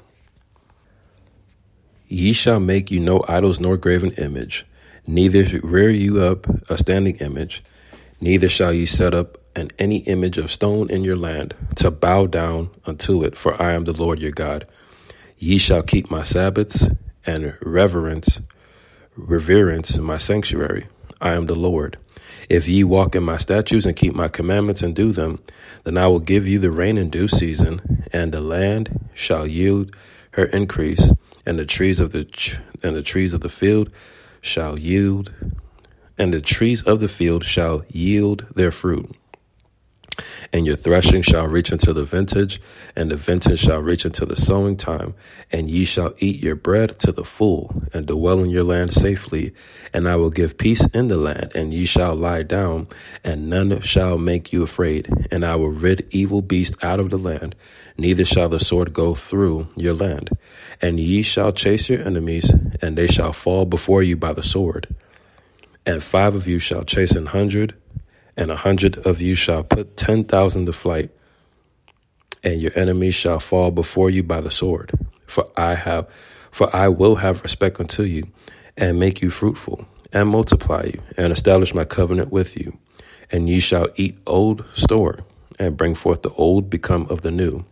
Ye 2.07 2.33
shall 2.33 2.61
make 2.61 2.91
you 2.91 3.01
no 3.01 3.25
idols 3.29 3.59
nor 3.61 3.77
graven 3.77 4.13
image, 4.13 4.65
neither 5.07 5.61
rear 5.63 5.91
you 5.91 6.23
up 6.23 6.47
a 6.71 6.79
standing 6.79 7.17
image 7.17 7.65
Neither 8.21 8.51
shall 8.51 8.73
ye 8.75 8.85
set 8.85 9.15
up 9.15 9.39
an 9.57 9.71
any 9.79 9.99
image 10.01 10.37
of 10.37 10.51
stone 10.51 10.91
in 10.91 11.05
your 11.05 11.17
land 11.17 11.55
to 11.77 11.91
bow 11.91 12.27
down 12.27 12.71
unto 12.85 13.25
it, 13.25 13.37
for 13.37 13.61
I 13.61 13.73
am 13.73 13.85
the 13.85 13.95
Lord 13.95 14.21
your 14.21 14.31
God. 14.31 14.67
Ye 15.43 15.57
shall 15.57 15.83
keep 15.83 16.11
my 16.11 16.23
Sabbaths 16.23 16.91
and 17.25 17.57
reverence, 17.63 18.43
reverence 19.17 19.97
my 19.99 20.19
sanctuary. 20.19 20.87
I 21.19 21.33
am 21.33 21.47
the 21.47 21.55
Lord. 21.55 21.97
If 22.51 22.69
ye 22.69 22.85
walk 22.85 23.17
in 23.17 23.23
my 23.23 23.39
statutes 23.39 23.87
and 23.87 23.97
keep 23.97 24.15
my 24.15 24.29
commandments 24.29 24.83
and 24.83 24.95
do 24.95 25.13
them, 25.13 25.39
then 25.85 25.97
I 25.97 26.09
will 26.09 26.21
give 26.21 26.47
you 26.47 26.59
the 26.59 26.71
rain 26.71 26.99
in 26.99 27.09
due 27.09 27.27
season, 27.27 28.05
and 28.13 28.33
the 28.33 28.43
land 28.43 29.09
shall 29.15 29.47
yield 29.47 29.97
her 30.33 30.45
increase, 30.45 31.11
and 31.47 31.59
the 31.59 31.65
trees 31.65 32.01
of 32.01 32.13
the 32.13 32.27
and 32.83 32.95
the 32.95 33.03
trees 33.03 33.33
of 33.33 33.41
the 33.41 33.49
field 33.49 33.91
shall 34.43 34.79
yield 34.79 35.33
and 36.19 36.35
the 36.35 36.41
trees 36.43 36.83
of 36.83 37.01
the 37.01 37.09
field 37.09 37.47
shall 37.47 37.83
yield 37.89 38.47
their 38.55 38.71
fruit. 38.71 39.17
And 40.53 40.67
your 40.67 40.77
threshing 40.77 41.23
shall 41.23 41.47
reach 41.47 41.73
into 41.73 41.93
the 41.93 42.05
vintage, 42.05 42.61
and 42.97 43.11
the 43.11 43.17
vintage 43.17 43.61
shall 43.61 43.81
reach 43.81 44.05
into 44.05 44.27
the 44.27 44.37
sowing 44.37 44.77
time, 44.77 45.15
and 45.53 45.71
ye 45.71 45.85
shall 45.85 46.15
eat 46.19 46.43
your 46.43 46.57
bread 46.57 46.99
to 47.01 47.13
the 47.13 47.25
full, 47.25 47.83
and 47.93 48.07
dwell 48.07 48.41
in 48.41 48.51
your 48.51 48.65
land 48.65 48.93
safely. 48.93 49.53
And 49.93 50.09
I 50.09 50.17
will 50.17 50.31
give 50.31 50.59
peace 50.59 50.87
in 50.91 51.09
the 51.09 51.17
land, 51.17 51.53
and 51.55 51.73
ye 51.73 51.85
shall 51.85 52.15
lie 52.15 52.43
down, 52.43 52.89
and 53.25 53.49
none 53.49 53.81
shall 53.81 54.19
make 54.19 54.53
you 54.53 54.63
afraid. 54.63 55.09
And 55.31 55.45
I 55.45 55.57
will 55.57 55.71
rid 55.71 56.07
evil 56.11 56.43
beasts 56.43 56.77
out 56.83 57.01
of 57.01 57.11
the 57.11 57.19
land, 57.19 57.55
neither 57.97 58.25
shall 58.25 58.49
the 58.49 58.59
sword 58.59 58.93
go 58.93 59.15
through 59.15 59.69
your 59.77 59.95
land. 59.95 60.31
And 60.83 60.99
ye 60.99 61.23
shall 61.23 61.53
chase 61.53 61.89
your 61.89 62.03
enemies, 62.03 62.53
and 62.81 62.97
they 62.97 63.07
shall 63.07 63.33
fall 63.33 63.65
before 63.65 64.03
you 64.03 64.17
by 64.17 64.33
the 64.33 64.43
sword 64.43 64.89
and 65.87 66.03
five 66.03 66.35
of 66.35 66.47
you 66.47 66.59
shall 66.59 66.85
chase 66.85 67.13
an 67.17 67.27
hundred, 67.27 67.75
and 68.41 68.51
a 68.51 68.57
hundred 68.57 68.97
of 69.07 69.21
you 69.21 69.35
shall 69.35 69.63
put 69.63 69.97
ten 69.97 70.25
thousand 70.25 70.65
to 70.65 70.73
flight, 70.73 71.11
and 72.43 72.61
your 72.61 72.73
enemies 72.75 73.15
shall 73.15 73.39
fall 73.39 73.71
before 73.71 74.09
you 74.09 74.23
by 74.23 74.41
the 74.41 74.51
sword. 74.51 74.91
For 75.27 75.47
I 75.57 75.75
have, 75.75 76.09
for 76.51 76.75
I 76.75 76.89
will 76.89 77.17
have 77.17 77.43
respect 77.43 77.79
unto 77.79 78.03
you, 78.03 78.25
and 78.79 78.99
make 78.99 79.21
you 79.21 79.29
fruitful, 79.31 79.87
and 80.11 80.31
multiply 80.31 80.87
you, 80.87 81.03
and 81.19 81.33
establish 81.33 81.75
my 81.75 81.85
covenant 81.85 82.33
with 82.33 82.57
you. 82.57 82.79
And 83.31 83.49
ye 83.49 83.61
shall 83.61 83.89
eat 83.95 84.19
old 84.27 84.65
store, 84.75 85.21
and 85.59 85.77
bring 85.77 85.95
forth 85.95 86.23
the 86.23 86.31
old 86.31 86.71
become 86.71 87.07
of 87.11 87.21
the 87.21 87.31
new. 87.31 87.67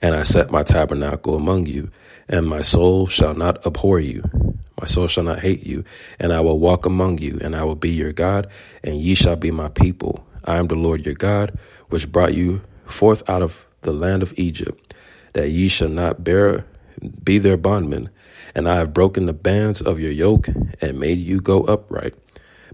And 0.00 0.14
I 0.16 0.22
set 0.22 0.50
my 0.50 0.62
tabernacle 0.62 1.36
among 1.36 1.66
you, 1.66 1.90
and 2.28 2.48
my 2.48 2.62
soul 2.62 3.06
shall 3.06 3.34
not 3.34 3.64
abhor 3.66 4.00
you 4.00 4.24
my 4.80 4.86
soul 4.86 5.06
shall 5.06 5.24
not 5.24 5.40
hate 5.40 5.64
you, 5.64 5.84
and 6.18 6.32
I 6.32 6.40
will 6.40 6.58
walk 6.58 6.86
among 6.86 7.18
you, 7.18 7.38
and 7.40 7.54
I 7.54 7.64
will 7.64 7.76
be 7.76 7.90
your 7.90 8.12
God, 8.12 8.48
and 8.82 9.00
ye 9.00 9.14
shall 9.14 9.36
be 9.36 9.50
my 9.50 9.68
people. 9.68 10.26
I 10.44 10.56
am 10.56 10.66
the 10.66 10.74
Lord 10.74 11.06
your 11.06 11.14
God, 11.14 11.56
which 11.88 12.10
brought 12.10 12.34
you 12.34 12.62
forth 12.84 13.28
out 13.28 13.42
of 13.42 13.66
the 13.82 13.92
land 13.92 14.22
of 14.22 14.34
Egypt, 14.36 14.94
that 15.32 15.50
ye 15.50 15.68
shall 15.68 15.88
not 15.88 16.24
bear 16.24 16.66
be 17.22 17.38
their 17.38 17.56
bondmen. 17.56 18.10
And 18.54 18.68
I 18.68 18.76
have 18.76 18.94
broken 18.94 19.26
the 19.26 19.32
bands 19.32 19.80
of 19.82 19.98
your 19.98 20.12
yoke 20.12 20.48
and 20.80 20.98
made 20.98 21.18
you 21.18 21.40
go 21.40 21.64
upright. 21.64 22.14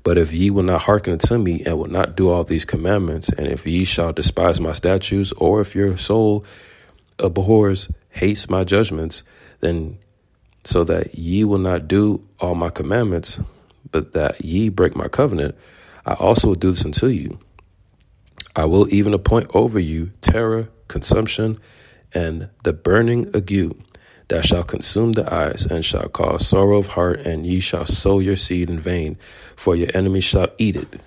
But 0.03 0.19
if 0.19 0.33
ye 0.33 0.51
will 0.51 0.63
not 0.63 0.83
hearken 0.83 1.13
unto 1.13 1.39
me 1.39 1.63
and 1.65 1.79
will 1.79 1.87
not 1.87 2.17
do 2.17 2.31
all 2.31 2.45
these 2.45 2.65
commandments, 2.65 3.29
and 3.31 3.47
if 3.47 3.67
ye 3.67 3.85
shall 3.85 4.13
despise 4.13 4.61
my 4.61 4.73
statutes, 4.73 5.33
or 5.33 5.61
if 5.61 5.75
your 5.75 5.97
soul 5.97 6.45
abhors, 7.19 7.91
hates 8.11 8.49
my 8.49 8.65
judgments, 8.65 9.23
then 9.61 9.99
so 10.65 10.85
that 10.85 11.15
ye 11.15 11.45
will 11.45 11.59
not 11.59 11.89
do 11.89 12.27
all 12.39 12.55
my 12.55 12.71
commandments, 12.71 13.41
but 13.91 14.13
that 14.13 14.45
ye 14.45 14.69
break 14.69 14.95
my 14.95 15.09
covenant, 15.09 15.55
I 16.05 16.15
also 16.15 16.49
will 16.49 16.55
do 16.55 16.71
this 16.71 16.85
unto 16.85 17.07
you. 17.07 17.39
I 18.55 18.65
will 18.65 18.93
even 18.93 19.15
appoint 19.15 19.55
over 19.55 19.79
you 19.79 20.13
terror, 20.21 20.69
consumption, 20.89 21.59
and 22.13 22.49
the 22.65 22.73
burning 22.73 23.27
ague 23.35 23.77
that 24.29 24.45
shall 24.45 24.65
consume 24.65 25.13
the 25.13 25.33
eyes 25.33 25.67
and 25.67 25.85
shall 25.85 26.09
cause 26.09 26.47
sorrow 26.47 26.79
of 26.79 26.89
heart, 26.89 27.21
and 27.21 27.47
ye 27.47 27.61
shall 27.61 27.87
sow 27.87 28.19
your 28.19 28.37
seed 28.37 28.71
in 28.71 28.79
vain, 28.79 29.17
for 29.57 29.75
your 29.75 29.91
enemies 29.95 30.25
shall 30.25 30.49
eat 30.59 30.77
it. 30.77 31.01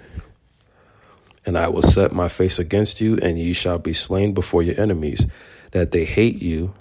And 1.46 1.58
I 1.58 1.68
will 1.68 1.82
set 1.82 2.14
my 2.14 2.28
face 2.28 2.60
against 2.60 3.02
you, 3.02 3.18
and 3.22 3.38
ye 3.38 3.54
shall 3.54 3.78
be 3.78 3.94
slain 3.94 4.34
before 4.34 4.64
your 4.64 4.80
enemies, 4.80 5.28
that 5.72 5.92
they 5.92 6.06
hate 6.06 6.42
you. 6.42 6.74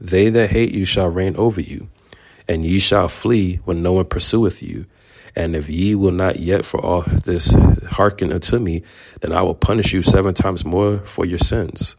They 0.00 0.30
that 0.30 0.50
hate 0.50 0.74
you 0.74 0.84
shall 0.84 1.08
reign 1.08 1.36
over 1.36 1.60
you 1.60 1.88
and 2.48 2.64
ye 2.64 2.78
shall 2.78 3.08
flee 3.08 3.56
when 3.64 3.82
no 3.82 3.92
one 3.92 4.06
pursueth 4.06 4.62
you. 4.62 4.86
And 5.36 5.54
if 5.54 5.68
ye 5.68 5.94
will 5.94 6.12
not 6.12 6.40
yet 6.40 6.64
for 6.64 6.80
all 6.80 7.02
this 7.02 7.52
hearken 7.90 8.32
unto 8.32 8.58
me, 8.58 8.82
then 9.20 9.32
I 9.32 9.42
will 9.42 9.54
punish 9.54 9.92
you 9.92 10.02
seven 10.02 10.34
times 10.34 10.64
more 10.64 10.98
for 10.98 11.26
your 11.26 11.38
sins. 11.38 11.96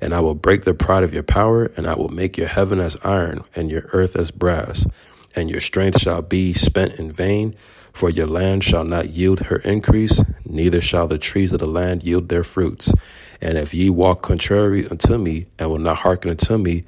And 0.00 0.12
I 0.12 0.20
will 0.20 0.34
break 0.34 0.62
the 0.62 0.74
pride 0.74 1.04
of 1.04 1.14
your 1.14 1.22
power, 1.22 1.72
and 1.76 1.86
I 1.86 1.94
will 1.94 2.10
make 2.10 2.36
your 2.36 2.48
heaven 2.48 2.80
as 2.80 2.98
iron, 3.02 3.44
and 3.54 3.70
your 3.70 3.88
earth 3.92 4.16
as 4.16 4.30
brass. 4.30 4.86
And 5.34 5.50
your 5.50 5.60
strength 5.60 6.00
shall 6.00 6.20
be 6.20 6.52
spent 6.52 6.94
in 6.94 7.10
vain, 7.10 7.54
for 7.92 8.10
your 8.10 8.26
land 8.26 8.64
shall 8.64 8.84
not 8.84 9.10
yield 9.10 9.40
her 9.42 9.56
increase, 9.58 10.22
neither 10.44 10.80
shall 10.80 11.06
the 11.06 11.16
trees 11.16 11.52
of 11.52 11.60
the 11.60 11.66
land 11.66 12.02
yield 12.02 12.28
their 12.28 12.44
fruits. 12.44 12.92
And 13.40 13.56
if 13.56 13.72
ye 13.72 13.88
walk 13.88 14.20
contrary 14.20 14.86
unto 14.86 15.16
me, 15.16 15.46
and 15.58 15.70
will 15.70 15.78
not 15.78 15.98
hearken 15.98 16.30
unto 16.32 16.58
me, 16.58 16.84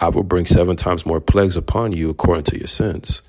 I 0.00 0.08
will 0.08 0.22
bring 0.22 0.46
seven 0.46 0.76
times 0.76 1.04
more 1.04 1.20
plagues 1.20 1.58
upon 1.58 1.92
you 1.92 2.08
according 2.08 2.44
to 2.44 2.58
your 2.58 2.66
sins. 2.66 3.20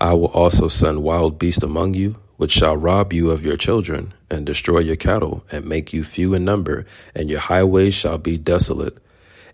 I 0.00 0.14
will 0.14 0.28
also 0.28 0.68
send 0.68 1.02
wild 1.02 1.38
beasts 1.38 1.62
among 1.62 1.94
you, 1.94 2.16
which 2.36 2.52
shall 2.52 2.76
rob 2.76 3.12
you 3.12 3.30
of 3.30 3.44
your 3.44 3.56
children, 3.56 4.14
and 4.30 4.46
destroy 4.46 4.78
your 4.78 4.96
cattle, 4.96 5.44
and 5.50 5.64
make 5.64 5.92
you 5.92 6.04
few 6.04 6.34
in 6.34 6.44
number, 6.44 6.86
and 7.14 7.28
your 7.28 7.40
highways 7.40 7.94
shall 7.94 8.18
be 8.18 8.38
desolate. 8.38 8.98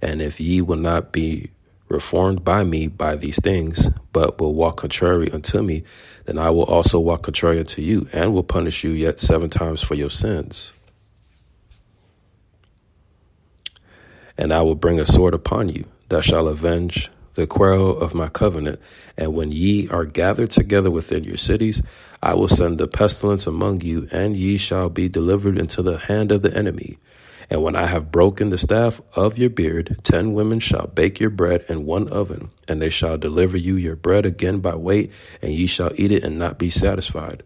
And 0.02 0.20
if 0.20 0.40
ye 0.40 0.60
will 0.60 0.76
not 0.76 1.12
be 1.12 1.50
reformed 1.88 2.44
by 2.44 2.64
me 2.64 2.86
by 2.86 3.16
these 3.16 3.40
things, 3.40 3.88
but 4.12 4.38
will 4.38 4.54
walk 4.54 4.78
contrary 4.78 5.30
unto 5.30 5.62
me, 5.62 5.82
then 6.26 6.38
I 6.38 6.50
will 6.50 6.64
also 6.64 7.00
walk 7.00 7.22
contrary 7.22 7.58
unto 7.58 7.80
you, 7.80 8.06
and 8.12 8.34
will 8.34 8.42
punish 8.42 8.84
you 8.84 8.90
yet 8.90 9.18
seven 9.18 9.48
times 9.48 9.82
for 9.82 9.94
your 9.94 10.10
sins. 10.10 10.73
And 14.36 14.52
I 14.52 14.62
will 14.62 14.74
bring 14.74 14.98
a 14.98 15.06
sword 15.06 15.34
upon 15.34 15.68
you 15.68 15.84
that 16.08 16.24
shall 16.24 16.48
avenge 16.48 17.10
the 17.34 17.46
quarrel 17.46 17.98
of 17.98 18.14
my 18.14 18.28
covenant. 18.28 18.80
And 19.16 19.34
when 19.34 19.50
ye 19.50 19.88
are 19.88 20.04
gathered 20.04 20.50
together 20.50 20.90
within 20.90 21.24
your 21.24 21.36
cities, 21.36 21.82
I 22.22 22.34
will 22.34 22.48
send 22.48 22.78
the 22.78 22.88
pestilence 22.88 23.46
among 23.46 23.82
you, 23.82 24.08
and 24.10 24.36
ye 24.36 24.56
shall 24.56 24.88
be 24.88 25.08
delivered 25.08 25.58
into 25.58 25.82
the 25.82 25.98
hand 25.98 26.32
of 26.32 26.42
the 26.42 26.56
enemy. 26.56 26.98
And 27.50 27.62
when 27.62 27.76
I 27.76 27.86
have 27.86 28.10
broken 28.10 28.48
the 28.48 28.58
staff 28.58 29.00
of 29.14 29.36
your 29.36 29.50
beard, 29.50 29.98
ten 30.02 30.32
women 30.32 30.60
shall 30.60 30.86
bake 30.86 31.20
your 31.20 31.30
bread 31.30 31.64
in 31.68 31.84
one 31.84 32.08
oven, 32.08 32.50
and 32.66 32.80
they 32.80 32.88
shall 32.88 33.18
deliver 33.18 33.58
you 33.58 33.76
your 33.76 33.96
bread 33.96 34.24
again 34.24 34.60
by 34.60 34.74
weight, 34.74 35.12
and 35.42 35.52
ye 35.52 35.66
shall 35.66 35.92
eat 35.96 36.10
it 36.10 36.24
and 36.24 36.38
not 36.38 36.58
be 36.58 36.70
satisfied. 36.70 37.42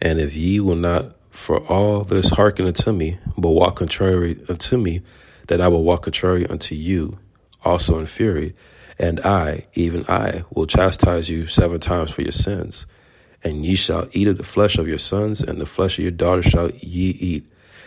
And 0.00 0.20
if 0.20 0.36
ye 0.36 0.60
will 0.60 0.76
not 0.76 1.15
for 1.36 1.58
all 1.66 2.02
this 2.02 2.30
hearken 2.30 2.66
unto 2.66 2.92
me, 2.92 3.18
but 3.36 3.50
walk 3.50 3.76
contrary 3.76 4.40
unto 4.48 4.76
me, 4.76 5.02
then 5.48 5.60
I 5.60 5.68
will 5.68 5.84
walk 5.84 6.02
contrary 6.02 6.46
unto 6.46 6.74
you, 6.74 7.18
also 7.64 7.98
in 7.98 8.06
fury. 8.06 8.54
And 8.98 9.20
I, 9.20 9.66
even 9.74 10.06
I, 10.08 10.44
will 10.50 10.66
chastise 10.66 11.28
you 11.28 11.46
seven 11.46 11.78
times 11.78 12.10
for 12.10 12.22
your 12.22 12.32
sins. 12.32 12.86
And 13.44 13.64
ye 13.64 13.74
shall 13.74 14.08
eat 14.12 14.28
of 14.28 14.38
the 14.38 14.44
flesh 14.44 14.78
of 14.78 14.88
your 14.88 14.98
sons, 14.98 15.42
and 15.42 15.60
the 15.60 15.66
flesh 15.66 15.98
of 15.98 16.02
your 16.02 16.10
daughters 16.10 16.46
shall 16.46 16.70
ye 16.70 17.10
eat. 17.10 17.46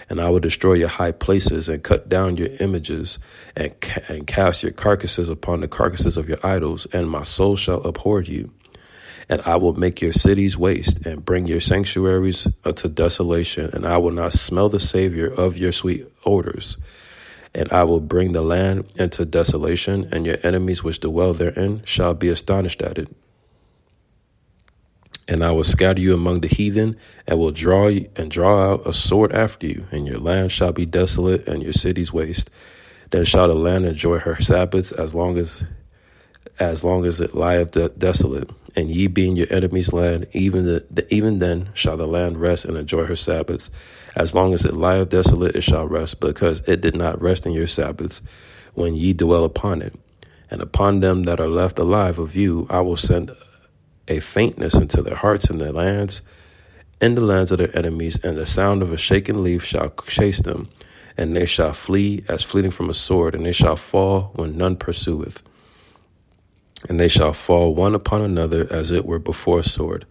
And 0.10 0.22
I 0.22 0.30
will 0.30 0.40
destroy 0.40 0.74
your 0.74 0.88
high 0.88 1.12
places, 1.12 1.68
and 1.68 1.84
cut 1.84 2.08
down 2.08 2.38
your 2.38 2.50
images, 2.60 3.20
and, 3.56 3.80
ca- 3.82 4.02
and 4.08 4.28
cast 4.28 4.64
your 4.64 4.72
carcasses 4.72 5.30
upon 5.30 5.62
the 5.62 5.68
carcasses 5.68 6.18
of 6.18 6.30
your 6.30 6.40
idols, 6.44 6.86
and 6.94 7.10
my 7.10 7.24
soul 7.24 7.56
shall 7.56 7.86
abhor 7.86 8.22
you. 8.22 8.52
And 9.30 9.42
I 9.46 9.58
will 9.58 9.74
make 9.74 10.02
your 10.02 10.12
cities 10.12 10.58
waste, 10.58 11.06
and 11.06 11.24
bring 11.24 11.46
your 11.46 11.60
sanctuaries 11.60 12.48
unto 12.66 12.90
desolation, 12.90 13.70
and 13.74 13.86
I 13.86 13.98
will 13.98 14.12
not 14.12 14.34
smell 14.34 14.70
the 14.70 14.80
Savior 14.80 15.28
of 15.28 15.58
your 15.58 15.72
sweet 15.72 16.08
odors. 16.26 16.78
And 17.54 17.72
I 17.72 17.84
will 17.84 18.00
bring 18.00 18.32
the 18.32 18.42
land 18.42 18.88
into 18.96 19.26
desolation, 19.26 20.10
and 20.12 20.26
your 20.26 20.38
enemies 20.44 20.84
which 20.84 21.00
dwell 21.00 21.34
therein 21.34 21.84
shall 21.86 22.16
be 22.16 22.30
astonished 22.30 22.82
at 22.82 22.98
it. 22.98 23.08
And 25.28 25.44
I 25.44 25.52
will 25.52 25.64
scatter 25.64 26.02
you 26.02 26.16
among 26.16 26.42
the 26.42 26.48
heathen, 26.48 26.96
and 27.28 27.38
will 27.38 27.52
draw 27.52 27.88
and 27.88 28.32
draw 28.32 28.74
out 28.74 28.88
a 28.88 28.94
sword 28.94 29.32
after 29.32 29.68
you, 29.68 29.86
and 29.92 30.08
your 30.08 30.18
land 30.18 30.52
shall 30.52 30.72
be 30.72 30.88
desolate, 30.88 31.48
and 31.48 31.62
your 31.62 31.74
cities 31.74 32.12
waste. 32.12 32.50
Then 33.12 33.26
shall 33.26 33.48
the 33.48 33.54
land 33.56 33.86
enjoy 33.86 34.20
her 34.20 34.42
Sabbaths 34.42 34.92
as 34.92 35.14
long 35.14 35.38
as 35.38 35.64
as 36.60 36.84
long 36.84 37.06
as 37.06 37.22
it 37.22 37.36
lieth 37.36 37.72
de- 37.72 37.90
desolate, 37.90 38.50
and 38.76 38.90
ye 38.90 39.08
being 39.08 39.36
your 39.36 39.52
enemy's 39.52 39.94
land, 39.94 40.28
even 40.32 40.66
the, 40.66 40.86
the, 40.90 41.14
even 41.14 41.40
then 41.40 41.70
shall 41.74 41.98
the 41.98 42.08
land 42.08 42.38
rest 42.38 42.66
and 42.66 42.78
enjoy 42.78 43.06
her 43.06 43.16
Sabbaths. 43.16 43.70
As 44.16 44.36
long 44.36 44.54
as 44.54 44.66
it 44.66 44.76
lieth 44.76 45.10
desolate, 45.10 45.56
it 45.56 45.62
shall 45.62 45.88
rest, 45.88 46.20
because 46.20 46.62
it 46.62 46.82
did 46.82 46.96
not 46.96 47.22
rest 47.22 47.46
in 47.46 47.54
your 47.54 47.68
Sabbaths 47.68 48.22
when 48.74 48.96
ye 48.96 49.14
dwell 49.14 49.44
upon 49.44 49.82
it. 49.82 49.94
And 50.52 50.62
upon 50.62 51.00
them 51.00 51.24
that 51.24 51.40
are 51.40 51.48
left 51.48 51.80
alive 51.80 52.20
of 52.20 52.36
you, 52.36 52.68
I 52.70 52.82
will 52.82 52.98
send 52.98 53.32
a 54.08 54.20
faintness 54.20 54.76
into 54.76 55.02
their 55.02 55.16
hearts 55.16 55.50
and 55.50 55.62
their 55.62 55.72
lands, 55.72 56.22
in 57.02 57.16
the 57.16 57.22
lands 57.22 57.52
of 57.52 57.60
their 57.60 57.76
enemies, 57.78 58.20
and 58.24 58.38
the 58.38 58.46
sound 58.46 58.82
of 58.82 58.92
a 58.92 58.98
shaken 58.98 59.44
leaf 59.44 59.64
shall 59.64 59.90
chase 60.08 60.42
them, 60.42 60.68
and 61.18 61.36
they 61.36 61.46
shall 61.46 61.74
flee 61.74 62.24
as 62.28 62.44
fleeting 62.44 62.72
from 62.72 62.90
a 62.90 62.94
sword, 62.94 63.36
and 63.36 63.46
they 63.46 63.52
shall 63.52 63.76
fall 63.76 64.32
when 64.36 64.58
none 64.58 64.76
pursueth. 64.76 65.44
And 66.88 67.00
they 67.00 67.08
shall 67.08 67.34
fall 67.34 67.76
one 67.76 67.96
upon 67.96 68.22
another 68.22 68.68
as 68.72 68.92
it 68.92 69.06
were 69.06 69.20
before 69.20 69.60
a 69.60 69.64
sword, 69.64 70.06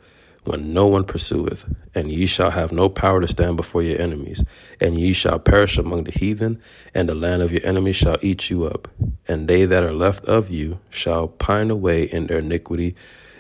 when 0.45 0.73
no 0.73 0.87
one 0.87 1.05
pursueth. 1.05 1.65
And 1.95 2.13
ye 2.13 2.27
shall 2.27 2.51
have 2.51 2.73
no 2.73 2.89
power 2.89 3.21
to 3.21 3.29
stand 3.29 3.57
before 3.57 3.83
your 3.83 4.01
enemies. 4.01 4.45
And 4.81 4.99
ye 4.99 5.13
shall 5.13 5.39
perish 5.39 5.79
among 5.79 6.05
the 6.05 6.13
heathen, 6.13 6.61
and 6.95 7.09
the 7.09 7.15
land 7.15 7.43
of 7.43 7.53
your 7.53 7.65
enemies 7.65 7.97
shall 7.97 8.19
eat 8.21 8.51
you 8.51 8.65
up. 8.65 8.89
And 9.27 9.49
they 9.49 9.65
that 9.65 9.85
are 9.85 9.95
left 9.95 10.25
of 10.27 10.51
you 10.51 10.79
shall 10.91 11.29
pine 11.29 11.71
away 11.71 12.05
in 12.05 12.27
their 12.27 12.39
iniquity 12.39 12.95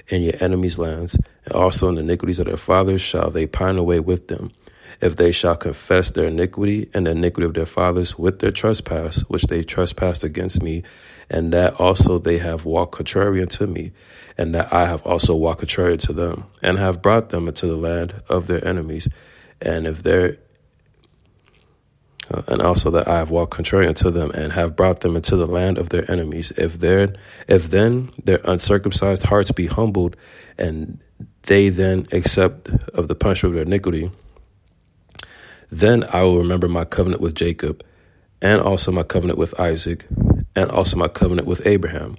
in 0.08 0.22
your 0.22 0.34
enemies' 0.40 0.78
lands, 0.78 1.18
and 1.44 1.54
also 1.54 1.88
in 1.88 1.96
the 1.96 2.00
iniquities 2.00 2.38
of 2.38 2.46
their 2.46 2.56
fathers 2.56 3.02
shall 3.02 3.30
they 3.30 3.46
pine 3.46 3.76
away 3.76 4.00
with 4.00 4.28
them. 4.28 4.52
If 5.00 5.16
they 5.16 5.32
shall 5.32 5.54
confess 5.54 6.10
their 6.10 6.26
iniquity 6.26 6.88
and 6.92 7.06
the 7.06 7.12
iniquity 7.12 7.46
of 7.46 7.54
their 7.54 7.66
fathers 7.66 8.18
with 8.18 8.40
their 8.40 8.50
trespass, 8.50 9.20
which 9.28 9.44
they 9.44 9.62
trespassed 9.62 10.24
against 10.24 10.62
me, 10.62 10.82
and 11.30 11.52
that 11.52 11.78
also 11.80 12.18
they 12.18 12.38
have 12.38 12.64
walked 12.64 12.92
contrary 12.92 13.40
unto 13.40 13.66
me, 13.66 13.92
and 14.36 14.54
that 14.54 14.72
I 14.72 14.86
have 14.86 15.02
also 15.06 15.34
walked 15.34 15.60
contrary 15.60 15.96
to 15.98 16.12
them, 16.12 16.44
and 16.62 16.78
have 16.78 17.02
brought 17.02 17.30
them 17.30 17.48
into 17.48 17.66
the 17.66 17.76
land 17.76 18.22
of 18.28 18.46
their 18.46 18.66
enemies, 18.66 19.08
and 19.60 19.86
if 19.86 20.02
their 20.02 20.38
uh, 22.30 22.42
and 22.46 22.60
also 22.60 22.90
that 22.90 23.08
I 23.08 23.18
have 23.18 23.30
walked 23.30 23.52
contrary 23.52 23.86
unto 23.86 24.10
them, 24.10 24.30
and 24.32 24.52
have 24.52 24.76
brought 24.76 25.00
them 25.00 25.16
into 25.16 25.36
the 25.36 25.46
land 25.46 25.78
of 25.78 25.88
their 25.88 26.10
enemies. 26.10 26.52
If 26.56 26.78
their 26.78 27.14
if 27.46 27.70
then 27.70 28.12
their 28.22 28.40
uncircumcised 28.44 29.24
hearts 29.24 29.50
be 29.52 29.66
humbled, 29.66 30.16
and 30.58 30.98
they 31.44 31.70
then 31.70 32.06
accept 32.12 32.68
of 32.92 33.08
the 33.08 33.14
punishment 33.14 33.52
of 33.52 33.56
their 33.56 33.66
iniquity, 33.66 34.10
then 35.70 36.04
I 36.12 36.22
will 36.22 36.38
remember 36.38 36.68
my 36.68 36.84
covenant 36.84 37.22
with 37.22 37.34
Jacob, 37.34 37.82
and 38.40 38.60
also 38.60 38.92
my 38.92 39.02
covenant 39.02 39.38
with 39.38 39.58
Isaac, 39.58 40.06
and 40.54 40.70
also 40.70 40.96
my 40.96 41.08
covenant 41.08 41.46
with 41.48 41.66
Abraham. 41.66 42.16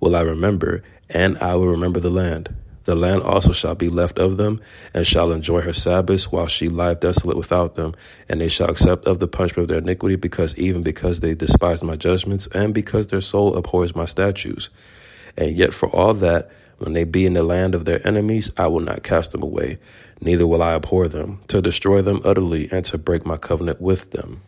Will 0.00 0.16
I 0.16 0.22
remember, 0.22 0.82
and 1.08 1.36
I 1.38 1.54
will 1.56 1.68
remember 1.68 2.00
the 2.00 2.10
land. 2.10 2.54
The 2.84 2.94
land 2.94 3.22
also 3.22 3.52
shall 3.52 3.74
be 3.74 3.88
left 3.88 4.18
of 4.18 4.36
them, 4.38 4.60
and 4.94 5.06
shall 5.06 5.32
enjoy 5.32 5.60
her 5.60 5.72
Sabbaths, 5.72 6.32
while 6.32 6.46
she 6.46 6.68
lieth 6.68 7.00
desolate 7.00 7.36
without 7.36 7.74
them. 7.74 7.94
And 8.28 8.40
they 8.40 8.48
shall 8.48 8.70
accept 8.70 9.04
of 9.04 9.18
the 9.18 9.28
punishment 9.28 9.64
of 9.64 9.68
their 9.68 9.78
iniquity, 9.78 10.16
because 10.16 10.56
even 10.56 10.82
because 10.82 11.20
they 11.20 11.34
despise 11.34 11.82
my 11.82 11.94
judgments, 11.94 12.46
and 12.48 12.72
because 12.72 13.08
their 13.08 13.20
soul 13.20 13.54
abhors 13.54 13.94
my 13.94 14.06
statutes. 14.06 14.70
And 15.36 15.56
yet 15.56 15.74
for 15.74 15.88
all 15.90 16.14
that, 16.14 16.50
when 16.78 16.94
they 16.94 17.04
be 17.04 17.26
in 17.26 17.34
the 17.34 17.42
land 17.42 17.74
of 17.74 17.84
their 17.84 18.04
enemies, 18.08 18.50
I 18.56 18.66
will 18.68 18.80
not 18.80 19.02
cast 19.02 19.32
them 19.32 19.42
away, 19.42 19.78
neither 20.22 20.46
will 20.46 20.62
I 20.62 20.74
abhor 20.74 21.06
them, 21.06 21.42
to 21.48 21.60
destroy 21.60 22.00
them 22.00 22.22
utterly, 22.24 22.68
and 22.72 22.84
to 22.86 22.96
break 22.96 23.26
my 23.26 23.36
covenant 23.36 23.82
with 23.82 24.12
them. 24.12 24.40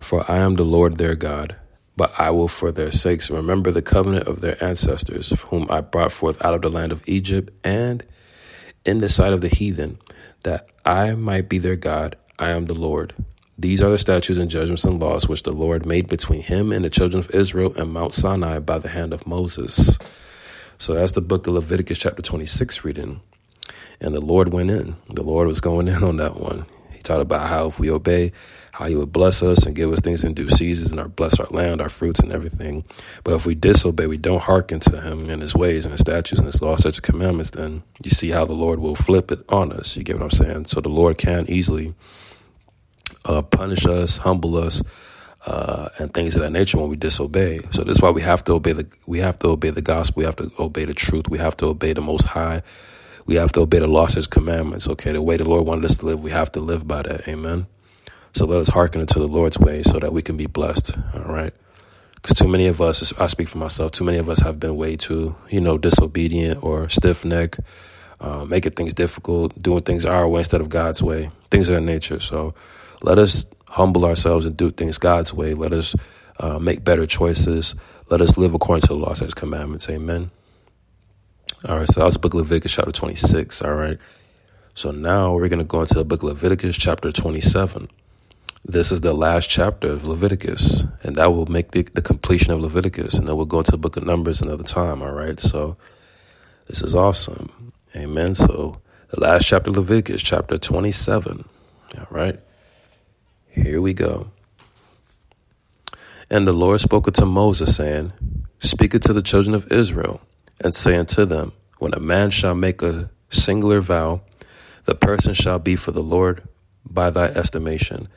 For 0.00 0.24
I 0.28 0.38
am 0.38 0.56
the 0.56 0.64
Lord 0.64 0.96
their 0.96 1.14
God 1.14 1.56
but 2.00 2.18
I 2.18 2.30
will 2.30 2.48
for 2.48 2.72
their 2.72 2.90
sakes 2.90 3.30
remember 3.30 3.70
the 3.70 3.82
covenant 3.82 4.26
of 4.26 4.40
their 4.40 4.56
ancestors, 4.64 5.38
whom 5.48 5.66
I 5.68 5.82
brought 5.82 6.12
forth 6.12 6.42
out 6.42 6.54
of 6.54 6.62
the 6.62 6.70
land 6.70 6.92
of 6.92 7.06
Egypt, 7.06 7.52
and 7.62 8.02
in 8.86 9.00
the 9.00 9.10
sight 9.10 9.34
of 9.34 9.42
the 9.42 9.48
heathen, 9.48 9.98
that 10.42 10.66
I 10.86 11.12
might 11.12 11.50
be 11.50 11.58
their 11.58 11.76
God. 11.76 12.16
I 12.38 12.52
am 12.52 12.64
the 12.64 12.74
Lord. 12.74 13.12
These 13.58 13.82
are 13.82 13.90
the 13.90 13.98
statutes 13.98 14.38
and 14.38 14.50
judgments 14.50 14.84
and 14.84 14.98
laws 14.98 15.28
which 15.28 15.42
the 15.42 15.52
Lord 15.52 15.84
made 15.84 16.08
between 16.08 16.40
him 16.40 16.72
and 16.72 16.86
the 16.86 16.88
children 16.88 17.18
of 17.18 17.30
Israel 17.34 17.74
and 17.76 17.92
Mount 17.92 18.14
Sinai 18.14 18.60
by 18.60 18.78
the 18.78 18.88
hand 18.88 19.12
of 19.12 19.26
Moses. 19.26 19.98
So 20.78 20.94
that's 20.94 21.12
the 21.12 21.20
book 21.20 21.46
of 21.46 21.52
Leviticus, 21.52 21.98
chapter 21.98 22.22
26, 22.22 22.82
reading. 22.82 23.20
And 24.00 24.14
the 24.14 24.22
Lord 24.22 24.54
went 24.54 24.70
in. 24.70 24.96
The 25.10 25.22
Lord 25.22 25.46
was 25.46 25.60
going 25.60 25.86
in 25.86 26.02
on 26.02 26.16
that 26.16 26.40
one. 26.40 26.64
He 26.92 27.00
taught 27.00 27.20
about 27.20 27.48
how 27.48 27.66
if 27.66 27.78
we 27.78 27.90
obey, 27.90 28.32
how 28.80 28.86
he 28.86 28.96
would 28.96 29.12
bless 29.12 29.42
us 29.42 29.66
and 29.66 29.76
give 29.76 29.92
us 29.92 30.00
things 30.00 30.24
in 30.24 30.32
due 30.32 30.48
seasons 30.48 30.90
and 30.90 30.98
our 30.98 31.08
bless 31.08 31.38
our 31.38 31.46
land, 31.50 31.82
our 31.82 31.90
fruits 31.90 32.20
and 32.20 32.32
everything. 32.32 32.82
But 33.24 33.34
if 33.34 33.44
we 33.44 33.54
disobey, 33.54 34.06
we 34.06 34.16
don't 34.16 34.42
hearken 34.42 34.80
to 34.80 35.02
him 35.02 35.28
and 35.28 35.42
his 35.42 35.54
ways 35.54 35.84
and 35.84 35.92
his 35.92 36.00
statutes 36.00 36.40
and 36.40 36.46
his 36.46 36.62
laws, 36.62 36.82
such 36.82 36.94
as 36.94 37.00
commandments, 37.00 37.50
then 37.50 37.82
you 38.02 38.10
see 38.10 38.30
how 38.30 38.46
the 38.46 38.54
Lord 38.54 38.78
will 38.78 38.94
flip 38.94 39.30
it 39.30 39.44
on 39.52 39.70
us. 39.72 39.98
You 39.98 40.02
get 40.02 40.16
what 40.16 40.24
I'm 40.24 40.30
saying? 40.30 40.64
So 40.64 40.80
the 40.80 40.88
Lord 40.88 41.18
can 41.18 41.44
easily 41.50 41.94
uh, 43.26 43.42
punish 43.42 43.84
us, 43.86 44.16
humble 44.16 44.56
us, 44.56 44.82
uh, 45.44 45.90
and 45.98 46.14
things 46.14 46.34
of 46.36 46.42
that 46.42 46.50
nature 46.50 46.78
when 46.78 46.88
we 46.88 46.96
disobey. 46.96 47.60
So 47.72 47.84
this 47.84 47.98
is 47.98 48.02
why 48.02 48.10
we 48.10 48.22
have 48.22 48.44
to 48.44 48.54
obey 48.54 48.72
the 48.72 48.86
we 49.06 49.18
have 49.18 49.38
to 49.40 49.48
obey 49.48 49.70
the 49.70 49.82
gospel. 49.82 50.20
We 50.20 50.24
have 50.24 50.36
to 50.36 50.50
obey 50.58 50.86
the 50.86 50.94
truth. 50.94 51.28
We 51.28 51.38
have 51.38 51.56
to 51.58 51.66
obey 51.66 51.92
the 51.92 52.00
Most 52.00 52.26
High. 52.28 52.62
We 53.26 53.34
have 53.34 53.52
to 53.52 53.60
obey 53.60 53.78
the 53.78 53.86
laws, 53.88 54.14
His 54.14 54.26
commandments. 54.26 54.88
Okay, 54.88 55.12
the 55.12 55.20
way 55.20 55.36
the 55.36 55.48
Lord 55.48 55.66
wanted 55.66 55.84
us 55.84 55.96
to 55.98 56.06
live, 56.06 56.22
we 56.22 56.30
have 56.30 56.50
to 56.52 56.60
live 56.60 56.88
by 56.88 57.02
that. 57.02 57.28
Amen. 57.28 57.66
So 58.32 58.46
let 58.46 58.60
us 58.60 58.68
hearken 58.68 59.00
unto 59.00 59.18
the 59.18 59.28
Lord's 59.28 59.58
way 59.58 59.82
so 59.82 59.98
that 59.98 60.12
we 60.12 60.22
can 60.22 60.36
be 60.36 60.46
blessed. 60.46 60.96
All 61.14 61.32
right. 61.32 61.52
Because 62.14 62.36
too 62.36 62.48
many 62.48 62.66
of 62.66 62.80
us, 62.80 63.12
I 63.18 63.26
speak 63.26 63.48
for 63.48 63.58
myself, 63.58 63.92
too 63.92 64.04
many 64.04 64.18
of 64.18 64.28
us 64.28 64.40
have 64.40 64.60
been 64.60 64.76
way 64.76 64.96
too, 64.96 65.36
you 65.48 65.60
know, 65.60 65.78
disobedient 65.78 66.62
or 66.62 66.88
stiff 66.88 67.24
neck, 67.24 67.56
uh, 68.20 68.44
making 68.44 68.72
things 68.72 68.92
difficult, 68.92 69.60
doing 69.60 69.80
things 69.80 70.04
our 70.04 70.28
way 70.28 70.40
instead 70.40 70.60
of 70.60 70.68
God's 70.68 71.02
way, 71.02 71.30
things 71.50 71.68
of 71.68 71.76
that 71.76 71.80
nature. 71.80 72.20
So 72.20 72.54
let 73.02 73.18
us 73.18 73.46
humble 73.68 74.04
ourselves 74.04 74.44
and 74.44 74.56
do 74.56 74.70
things 74.70 74.98
God's 74.98 75.32
way. 75.32 75.54
Let 75.54 75.72
us 75.72 75.96
uh, 76.38 76.58
make 76.58 76.84
better 76.84 77.06
choices. 77.06 77.74
Let 78.10 78.20
us 78.20 78.36
live 78.36 78.54
according 78.54 78.82
to 78.82 78.88
the 78.88 78.94
laws 78.96 79.20
and 79.20 79.26
his 79.26 79.34
commandments. 79.34 79.88
Amen. 79.88 80.30
All 81.68 81.78
right. 81.78 81.88
So 81.88 82.00
that's 82.00 82.14
the 82.14 82.20
book 82.20 82.34
of 82.34 82.40
Leviticus 82.40 82.74
chapter 82.74 82.92
26. 82.92 83.62
All 83.62 83.74
right. 83.74 83.98
So 84.74 84.90
now 84.90 85.34
we're 85.34 85.48
going 85.48 85.58
to 85.58 85.64
go 85.64 85.80
into 85.80 85.94
the 85.94 86.04
book 86.04 86.22
of 86.22 86.28
Leviticus 86.28 86.76
chapter 86.76 87.12
27. 87.12 87.88
This 88.64 88.92
is 88.92 89.00
the 89.00 89.14
last 89.14 89.48
chapter 89.48 89.88
of 89.88 90.06
Leviticus, 90.06 90.84
and 91.02 91.16
that 91.16 91.32
will 91.32 91.46
make 91.46 91.70
the, 91.72 91.82
the 91.82 92.02
completion 92.02 92.52
of 92.52 92.60
Leviticus, 92.60 93.14
and 93.14 93.24
then 93.26 93.36
we'll 93.36 93.46
go 93.46 93.58
into 93.58 93.70
the 93.70 93.78
book 93.78 93.96
of 93.96 94.04
Numbers 94.04 94.42
another 94.42 94.64
time, 94.64 95.02
all 95.02 95.12
right? 95.12 95.40
So 95.40 95.76
this 96.66 96.82
is 96.82 96.94
awesome. 96.94 97.72
Amen. 97.96 98.34
So 98.34 98.80
the 99.08 99.20
last 99.20 99.46
chapter 99.46 99.70
of 99.70 99.76
Leviticus, 99.76 100.22
chapter 100.22 100.58
27, 100.58 101.44
all 101.98 102.06
right? 102.10 102.38
Here 103.48 103.80
we 103.80 103.94
go. 103.94 104.30
And 106.30 106.46
the 106.46 106.52
Lord 106.52 106.80
spoke 106.80 107.08
unto 107.08 107.24
Moses, 107.24 107.74
saying, 107.74 108.12
Speak 108.60 108.94
it 108.94 109.02
to 109.02 109.12
the 109.12 109.22
children 109.22 109.54
of 109.54 109.70
Israel, 109.72 110.20
and 110.60 110.74
say 110.74 110.96
unto 110.96 111.24
them, 111.24 111.52
When 111.78 111.92
a 111.94 111.98
man 111.98 112.30
shall 112.30 112.54
make 112.54 112.82
a 112.82 113.10
singular 113.30 113.80
vow, 113.80 114.20
the 114.84 114.94
person 114.94 115.34
shall 115.34 115.58
be 115.58 115.76
for 115.76 115.90
the 115.90 116.02
Lord 116.02 116.46
by 116.84 117.10
thy 117.10 117.26
estimation, 117.26 118.08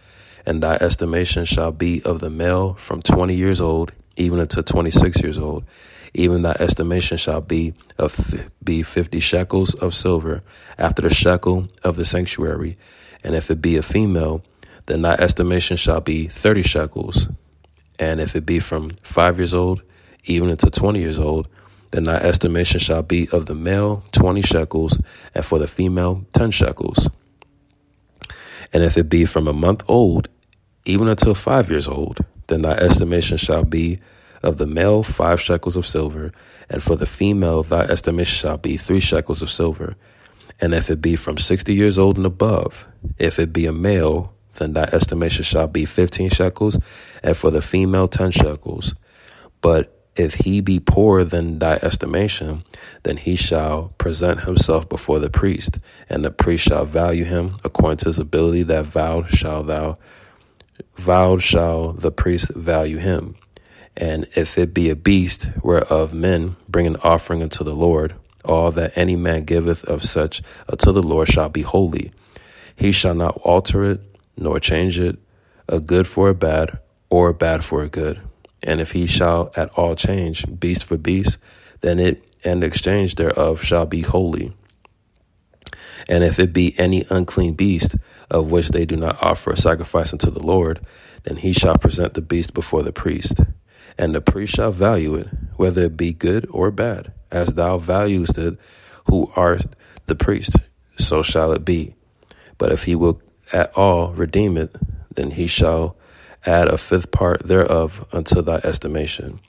and 0.45 0.61
thy 0.61 0.75
estimation 0.75 1.45
shall 1.45 1.71
be 1.71 2.01
of 2.03 2.19
the 2.19 2.29
male 2.29 2.73
from 2.73 3.01
twenty 3.01 3.35
years 3.35 3.61
old 3.61 3.93
even 4.15 4.39
unto 4.39 4.61
twenty 4.61 4.91
six 4.91 5.21
years 5.21 5.37
old. 5.37 5.63
Even 6.13 6.43
thy 6.43 6.55
estimation 6.59 7.17
shall 7.17 7.41
be 7.41 7.73
of 7.97 8.15
be 8.63 8.83
fifty 8.83 9.19
shekels 9.19 9.73
of 9.75 9.95
silver 9.95 10.43
after 10.77 11.01
the 11.01 11.13
shekel 11.13 11.67
of 11.83 11.95
the 11.95 12.05
sanctuary, 12.05 12.77
and 13.23 13.33
if 13.33 13.49
it 13.49 13.61
be 13.61 13.77
a 13.77 13.81
female, 13.81 14.43
then 14.85 15.01
thy 15.01 15.13
estimation 15.13 15.77
shall 15.77 16.01
be 16.01 16.27
thirty 16.27 16.61
shekels. 16.61 17.29
And 17.99 18.19
if 18.19 18.35
it 18.35 18.45
be 18.45 18.59
from 18.59 18.91
five 19.01 19.37
years 19.37 19.53
old, 19.53 19.81
even 20.25 20.51
unto 20.51 20.69
twenty 20.69 20.99
years 20.99 21.17
old, 21.17 21.47
then 21.91 22.03
thy 22.03 22.17
estimation 22.17 22.79
shall 22.79 23.03
be 23.03 23.27
of 23.31 23.47
the 23.47 23.55
male 23.55 24.03
twenty 24.11 24.43
shekels, 24.43 24.99
and 25.33 25.43
for 25.43 25.57
the 25.57 25.67
female 25.67 26.25
ten 26.31 26.51
shekels. 26.51 27.09
And 28.71 28.83
if 28.83 28.97
it 28.97 29.09
be 29.09 29.25
from 29.25 29.47
a 29.47 29.53
month 29.53 29.83
old, 29.87 30.29
even 30.85 31.07
until 31.07 31.35
five 31.35 31.69
years 31.69 31.87
old, 31.87 32.19
then 32.47 32.61
thy 32.61 32.73
estimation 32.73 33.37
shall 33.37 33.63
be 33.63 33.99
of 34.41 34.57
the 34.57 34.67
male 34.67 35.03
five 35.03 35.39
shekels 35.39 35.77
of 35.77 35.87
silver, 35.87 36.31
and 36.69 36.83
for 36.83 36.95
the 36.95 37.05
female 37.05 37.63
thy 37.63 37.83
estimation 37.83 38.35
shall 38.35 38.57
be 38.57 38.75
three 38.75 38.99
shekels 38.99 39.41
of 39.41 39.49
silver. 39.49 39.95
And 40.59 40.73
if 40.73 40.89
it 40.89 41.01
be 41.01 41.15
from 41.15 41.37
sixty 41.37 41.73
years 41.73 41.97
old 41.97 42.17
and 42.17 42.25
above, 42.25 42.85
if 43.17 43.39
it 43.39 43.53
be 43.53 43.65
a 43.65 43.71
male, 43.71 44.33
then 44.55 44.73
thy 44.73 44.83
estimation 44.83 45.43
shall 45.43 45.67
be 45.67 45.85
fifteen 45.85 46.29
shekels, 46.29 46.77
and 47.23 47.35
for 47.35 47.51
the 47.51 47.61
female 47.61 48.07
ten 48.07 48.31
shekels. 48.31 48.93
But 49.61 49.97
if 50.15 50.35
he 50.35 50.61
be 50.61 50.79
poorer 50.79 51.23
than 51.23 51.57
thy 51.59 51.79
estimation, 51.81 52.63
then 53.01 53.17
he 53.17 53.35
shall 53.35 53.93
present 53.97 54.41
himself 54.41 54.87
before 54.87 55.19
the 55.19 55.29
priest, 55.29 55.79
and 56.09 56.23
the 56.23 56.31
priest 56.31 56.65
shall 56.65 56.85
value 56.85 57.23
him 57.23 57.55
according 57.63 57.97
to 57.97 58.09
his 58.09 58.19
ability. 58.19 58.63
That 58.63 58.85
vowed 58.85 59.29
shall 59.29 59.63
thou 59.63 59.97
vowed 60.95 61.41
shall 61.43 61.93
the 61.93 62.11
priest 62.11 62.53
value 62.53 62.97
him. 62.97 63.35
And 63.95 64.27
if 64.35 64.57
it 64.57 64.73
be 64.73 64.89
a 64.89 64.95
beast 64.95 65.49
whereof 65.61 66.13
men 66.13 66.55
bring 66.67 66.87
an 66.87 66.95
offering 66.97 67.43
unto 67.43 67.63
the 67.63 67.75
Lord, 67.75 68.15
all 68.43 68.71
that 68.71 68.97
any 68.97 69.15
man 69.15 69.43
giveth 69.43 69.83
of 69.85 70.03
such 70.03 70.41
unto 70.67 70.91
the 70.91 71.03
Lord 71.03 71.27
shall 71.27 71.49
be 71.49 71.61
holy. 71.61 72.11
He 72.75 72.91
shall 72.91 73.15
not 73.15 73.37
alter 73.43 73.83
it, 73.83 74.01
nor 74.35 74.59
change 74.59 74.99
it, 74.99 75.17
a 75.69 75.79
good 75.79 76.07
for 76.07 76.29
a 76.29 76.33
bad, 76.33 76.79
or 77.09 77.29
a 77.29 77.33
bad 77.33 77.63
for 77.63 77.83
a 77.83 77.89
good. 77.89 78.19
And 78.63 78.81
if 78.81 78.91
he 78.91 79.05
shall 79.05 79.51
at 79.55 79.69
all 79.77 79.95
change 79.95 80.45
beast 80.59 80.83
for 80.83 80.97
beast, 80.97 81.37
then 81.81 81.99
it 81.99 82.23
and 82.43 82.61
the 82.61 82.67
exchange 82.67 83.15
thereof 83.15 83.63
shall 83.63 83.85
be 83.85 84.01
holy. 84.01 84.53
And 86.09 86.23
if 86.23 86.39
it 86.39 86.51
be 86.51 86.77
any 86.77 87.05
unclean 87.09 87.53
beast, 87.53 87.95
of 88.29 88.51
which 88.51 88.69
they 88.69 88.85
do 88.85 88.95
not 88.95 89.21
offer 89.21 89.51
a 89.51 89.57
sacrifice 89.57 90.13
unto 90.13 90.29
the 90.29 90.45
Lord, 90.45 90.79
then 91.23 91.37
he 91.37 91.53
shall 91.53 91.77
present 91.77 92.13
the 92.13 92.21
beast 92.21 92.53
before 92.53 92.83
the 92.83 92.91
priest. 92.91 93.41
And 93.97 94.13
the 94.13 94.21
priest 94.21 94.55
shall 94.55 94.71
value 94.71 95.15
it, 95.15 95.27
whether 95.55 95.83
it 95.83 95.97
be 95.97 96.13
good 96.13 96.47
or 96.49 96.71
bad, 96.71 97.13
as 97.31 97.53
thou 97.53 97.77
valuest 97.77 98.37
it, 98.37 98.57
who 99.09 99.31
art 99.35 99.65
the 100.07 100.15
priest, 100.15 100.57
so 100.97 101.21
shall 101.21 101.51
it 101.51 101.65
be. 101.65 101.95
But 102.57 102.71
if 102.71 102.85
he 102.85 102.95
will 102.95 103.21
at 103.51 103.75
all 103.77 104.11
redeem 104.13 104.57
it, 104.57 104.75
then 105.13 105.31
he 105.31 105.47
shall 105.47 105.95
add 106.45 106.67
a 106.67 106.77
fifth 106.77 107.11
part 107.11 107.43
thereof 107.43 108.05
unto 108.11 108.41
thy 108.41 108.57
estimation. 108.63 109.39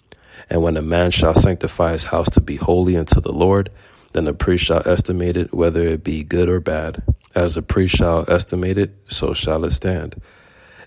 And 0.50 0.62
when 0.62 0.76
a 0.76 0.82
man 0.82 1.10
shall 1.10 1.34
sanctify 1.34 1.92
his 1.92 2.04
house 2.04 2.28
to 2.30 2.40
be 2.40 2.56
holy 2.56 2.96
unto 2.96 3.20
the 3.20 3.32
Lord, 3.32 3.70
then 4.12 4.24
the 4.24 4.34
priest 4.34 4.64
shall 4.64 4.86
estimate 4.86 5.36
it, 5.36 5.52
whether 5.52 5.82
it 5.82 6.04
be 6.04 6.22
good 6.22 6.48
or 6.48 6.60
bad. 6.60 7.02
As 7.34 7.54
the 7.54 7.62
priest 7.62 7.96
shall 7.96 8.24
estimate 8.28 8.78
it, 8.78 8.94
so 9.08 9.34
shall 9.34 9.64
it 9.64 9.70
stand. 9.70 10.20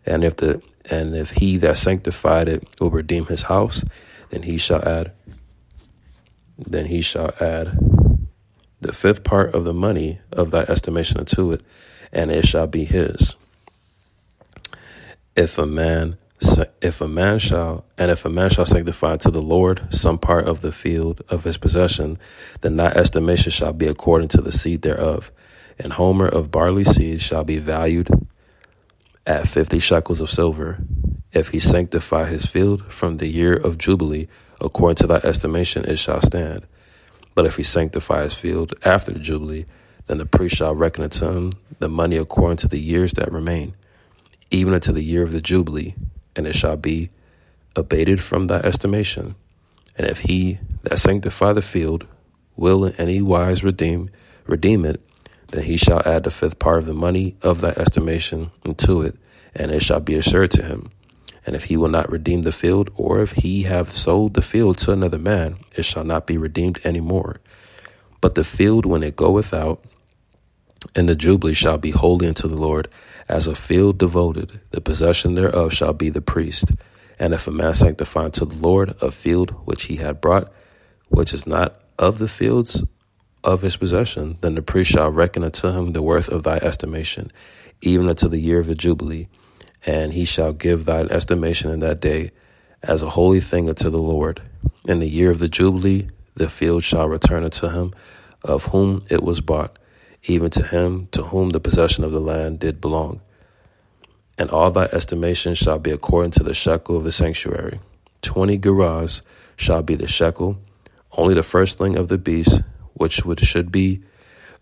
And 0.06 0.24
if 0.24 0.38
the 0.38 0.62
and 0.90 1.16
if 1.16 1.32
he 1.32 1.58
that 1.58 1.78
sanctified 1.78 2.48
it 2.48 2.68
will 2.80 2.90
redeem 2.90 3.26
his 3.26 3.44
house, 3.44 3.84
then 4.30 4.44
he 4.44 4.58
shall 4.58 4.82
add 4.88 5.12
then 6.58 6.86
he 6.86 7.02
shall 7.02 7.34
add 7.40 7.78
the 8.80 8.94
fifth 8.94 9.24
part 9.24 9.54
of 9.54 9.64
the 9.64 9.74
money 9.74 10.20
of 10.32 10.52
thy 10.52 10.62
estimation 10.62 11.20
unto 11.20 11.52
it, 11.52 11.62
and 12.14 12.32
it 12.32 12.46
shall 12.46 12.68
be 12.68 12.86
his 12.86 13.36
if 15.38 15.60
a 15.60 15.66
man 15.66 16.18
if 16.82 17.02
a 17.02 17.08
man 17.08 17.40
shall 17.40 17.86
and 17.98 18.12
if 18.12 18.26
a 18.26 18.30
man 18.30 18.50
shall 18.50 18.66
sanctify 18.66 19.16
to 19.18 19.32
the 19.32 19.42
Lord 19.42 19.88
some 19.94 20.18
part 20.18 20.46
of 20.46 20.62
the 20.62 20.72
field 20.72 21.22
of 21.30 21.44
his 21.44 21.58
possession, 21.58 22.18
then 22.62 22.76
that 22.76 22.98
estimation 22.98 23.52
shall 23.52 23.74
be 23.74 23.88
according 23.88 24.28
to 24.30 24.42
the 24.42 24.52
seed 24.52 24.82
thereof. 24.82 25.32
And 25.80 25.94
homer 25.94 26.28
of 26.28 26.52
barley 26.52 26.84
seed 26.84 27.22
shall 27.22 27.44
be 27.44 27.58
valued 27.58 28.10
at 29.26 29.48
fifty 29.48 29.80
shekels 29.80 30.22
of 30.22 30.30
silver. 30.30 30.78
If 31.34 31.50
he 31.50 31.60
sanctify 31.60 32.26
his 32.26 32.46
field 32.46 32.92
from 32.92 33.18
the 33.18 33.28
year 33.28 33.54
of 33.54 33.78
jubilee, 33.78 34.28
according 34.60 34.96
to 34.98 35.08
thy 35.08 35.18
estimation 35.18 35.86
it 35.86 36.00
shall 36.00 36.22
stand. 36.22 36.66
But 37.36 37.46
if 37.46 37.58
he 37.58 37.64
sanctify 37.64 38.24
his 38.24 38.34
field 38.34 38.74
after 38.84 39.12
the 39.12 39.20
jubilee, 39.20 39.66
then 40.08 40.18
the 40.18 40.26
priest 40.26 40.56
shall 40.56 40.74
reckon 40.74 41.04
unto 41.04 41.30
him 41.30 41.52
the 41.80 41.90
money 41.90 42.18
according 42.18 42.58
to 42.58 42.68
the 42.68 42.80
years 42.80 43.12
that 43.14 43.32
remain 43.32 43.76
even 44.52 44.74
unto 44.74 44.92
the 44.92 45.04
year 45.04 45.24
of 45.24 45.32
the 45.32 45.42
Jubilee, 45.42 45.96
and 46.36 46.48
it 46.48 46.56
shall 46.56 46.78
be 46.78 47.10
abated 47.76 48.22
from 48.22 48.48
thy 48.48 48.58
estimation. 48.58 49.36
And 49.98 50.08
if 50.08 50.20
he 50.20 50.60
that 50.84 51.00
sanctify 51.00 51.54
the 51.54 51.62
field 51.62 52.06
will 52.56 52.86
in 52.86 52.94
any 52.96 53.22
wise 53.22 53.64
redeem 53.64 54.10
redeem 54.46 54.86
it, 54.86 55.02
then 55.50 55.64
he 55.64 55.78
shall 55.78 56.02
add 56.06 56.24
the 56.24 56.32
fifth 56.32 56.60
part 56.60 56.80
of 56.80 56.86
the 56.86 56.94
money 56.94 57.36
of 57.42 57.62
thy 57.62 57.70
estimation 57.70 58.52
unto 58.66 59.02
it, 59.02 59.16
and 59.56 59.72
it 59.72 59.82
shall 59.82 60.00
be 60.00 60.16
assured 60.16 60.52
to 60.52 60.64
him. 60.64 60.92
And 61.46 61.56
if 61.56 61.66
he 61.66 61.78
will 61.78 61.88
not 61.88 62.12
redeem 62.12 62.42
the 62.42 62.52
field, 62.52 62.90
or 62.96 63.22
if 63.22 63.32
he 63.32 63.64
have 63.64 63.90
sold 63.90 64.34
the 64.34 64.42
field 64.42 64.78
to 64.80 64.92
another 64.92 65.18
man, 65.18 65.60
it 65.76 65.86
shall 65.86 66.04
not 66.04 66.28
be 66.28 66.38
redeemed 66.38 66.80
any 66.84 67.00
more. 67.00 67.38
But 68.20 68.36
the 68.36 68.44
field, 68.44 68.86
when 68.86 69.04
it 69.04 69.16
goeth 69.16 69.54
out, 69.54 69.84
and 70.94 71.08
the 71.08 71.16
Jubilee 71.16 71.54
shall 71.54 71.78
be 71.78 71.92
holy 71.92 72.28
unto 72.28 72.48
the 72.48 72.60
Lord, 72.60 72.90
as 73.30 73.48
a 73.48 73.56
field 73.56 73.98
devoted, 73.98 74.60
the 74.72 74.82
possession 74.82 75.36
thereof 75.36 75.74
shall 75.74 75.94
be 75.94 76.10
the 76.10 76.22
priest. 76.22 76.72
And 77.20 77.34
if 77.34 77.48
a 77.48 77.52
man 77.52 77.74
sanctify 77.74 78.26
unto 78.26 78.46
the 78.46 78.62
Lord 78.62 78.96
a 79.02 79.12
field 79.12 79.52
which 79.66 79.86
he 79.86 79.96
had 79.96 80.22
brought, 80.22 80.52
which 81.08 81.34
is 81.34 81.48
not 81.48 81.82
of 81.98 82.20
the 82.20 82.28
fields 82.28 82.84
of 83.48 83.64
his 83.64 83.78
possession, 83.78 84.38
then 84.42 84.56
the 84.56 84.62
priest 84.62 84.92
shall 84.92 85.10
reckon 85.10 85.44
unto 85.44 85.70
him 85.70 85.94
the 85.94 86.04
worth 86.04 86.30
of 86.30 86.44
thy 86.44 86.58
estimation, 86.58 87.32
even 87.82 88.10
unto 88.10 88.28
the 88.28 88.40
year 88.40 88.60
of 88.60 88.68
the 88.68 88.76
Jubilee. 88.76 89.28
And 89.86 90.14
he 90.14 90.26
shall 90.26 90.54
give 90.54 90.86
thine 90.86 91.08
estimation 91.10 91.72
in 91.72 91.80
that 91.80 92.02
day 92.02 92.32
as 92.84 93.02
a 93.02 93.10
holy 93.10 93.40
thing 93.40 93.70
unto 93.70 93.90
the 93.90 93.98
Lord. 94.02 94.42
In 94.86 95.00
the 95.00 95.10
year 95.10 95.32
of 95.32 95.40
the 95.40 95.50
Jubilee, 95.50 96.10
the 96.36 96.50
field 96.50 96.84
shall 96.84 97.10
return 97.10 97.44
unto 97.44 97.70
him 97.70 97.92
of 98.44 98.66
whom 98.66 99.02
it 99.10 99.24
was 99.24 99.42
bought 99.42 99.80
even 100.24 100.50
to 100.52 100.64
him 100.64 101.08
to 101.12 101.24
whom 101.24 101.50
the 101.50 101.60
possession 101.60 102.04
of 102.04 102.12
the 102.12 102.20
land 102.20 102.60
did 102.60 102.82
belong. 102.82 103.22
And 104.38 104.50
all 104.50 104.72
thy 104.72 104.86
estimation 104.86 105.56
shall 105.56 105.80
be 105.80 105.92
according 105.92 106.32
to 106.32 106.44
the 106.44 106.54
shekel 106.54 106.98
of 106.98 107.04
the 107.04 107.12
sanctuary. 107.12 107.80
Twenty 108.22 108.60
gerahs 108.60 109.22
shall 109.56 109.82
be 109.82 109.96
the 109.96 110.08
shekel, 110.08 110.60
only 111.14 111.34
the 111.34 111.44
firstling 111.44 111.96
of 111.96 112.08
the 112.08 112.18
beast, 112.18 112.62
which 112.98 113.26
would, 113.26 113.40
should 113.40 113.72
be 113.72 114.02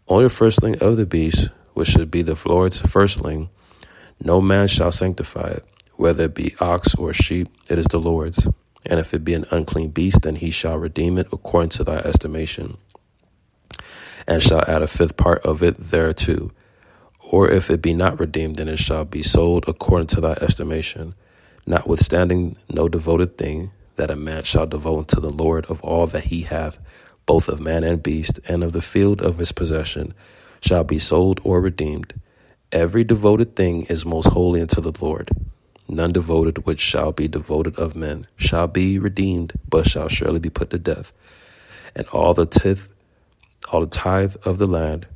only 0.08 0.26
the 0.26 0.30
firstling 0.30 0.78
of 0.80 0.98
the 0.98 1.06
beast, 1.06 1.50
which 1.74 1.90
should 1.90 2.12
be 2.12 2.22
the 2.22 2.40
Lord's 2.46 2.80
firstling. 2.80 3.50
No 4.24 4.40
man 4.40 4.68
shall 4.68 4.92
sanctify 4.92 5.48
it, 5.48 5.66
whether 5.96 6.26
it 6.26 6.36
be 6.36 6.56
ox 6.60 6.96
or 6.96 7.14
sheep, 7.14 7.50
it 7.70 7.78
is 7.78 7.88
the 7.88 8.00
Lord's. 8.00 8.48
And 8.86 9.00
if 9.00 9.14
it 9.14 9.26
be 9.26 9.34
an 9.34 9.46
unclean 9.50 9.90
beast, 9.90 10.22
then 10.22 10.36
he 10.36 10.52
shall 10.52 10.78
redeem 10.78 11.18
it 11.18 11.28
according 11.32 11.70
to 11.70 11.84
thy 11.84 11.98
estimation 11.98 12.78
and 14.28 14.42
shall 14.42 14.64
add 14.68 14.82
a 14.82 14.88
fifth 14.88 15.18
part 15.18 15.44
of 15.46 15.62
it 15.64 15.78
thereto. 15.78 16.52
Or 17.20 17.50
if 17.50 17.70
it 17.70 17.82
be 17.82 17.94
not 17.94 18.20
redeemed, 18.20 18.58
then 18.58 18.70
it 18.70 18.80
shall 18.80 19.06
be 19.06 19.24
sold 19.24 19.66
according 19.68 20.08
to 20.08 20.22
thy 20.22 20.34
estimation, 20.34 21.16
notwithstanding 21.66 22.58
no 22.70 22.88
devoted 22.88 23.38
thing 23.38 23.72
that 23.96 24.12
a 24.12 24.16
man 24.16 24.44
shall 24.44 24.66
devote 24.66 25.00
unto 25.00 25.20
the 25.20 25.32
Lord 25.32 25.66
of 25.66 25.82
all 25.82 26.06
that 26.08 26.26
he 26.26 26.42
hath, 26.42 26.80
both 27.26 27.48
of 27.48 27.60
man 27.60 27.84
and 27.84 28.04
beast, 28.04 28.40
and 28.48 28.64
of 28.64 28.72
the 28.72 28.82
field 28.82 29.22
of 29.22 29.38
his 29.38 29.52
possession, 29.52 30.14
shall 30.62 30.84
be 30.84 31.00
sold 31.00 31.40
or 31.44 31.62
redeemed. 31.62 32.14
Every 32.72 33.04
devoted 33.04 33.56
thing 33.56 33.84
is 33.84 34.06
most 34.06 34.28
holy 34.28 34.62
unto 34.62 34.82
the 34.82 34.94
Lord. 35.00 35.30
None 35.88 36.12
devoted 36.12 36.66
which 36.66 36.80
shall 36.80 37.12
be 37.12 37.28
devoted 37.28 37.78
of 37.78 37.96
men 37.96 38.28
shall 38.36 38.68
be 38.68 38.98
redeemed, 38.98 39.54
but 39.70 39.88
shall 39.88 40.08
surely 40.08 40.40
be 40.40 40.50
put 40.50 40.72
to 40.72 40.80
death. 40.80 41.14
And 41.96 42.08
all 42.08 42.34
the 42.34 42.46
tithe, 42.46 42.88
all 43.72 43.82
the 43.82 43.88
tithe 43.88 44.36
of 44.44 44.58
the 44.58 44.68
land, 44.68 45.08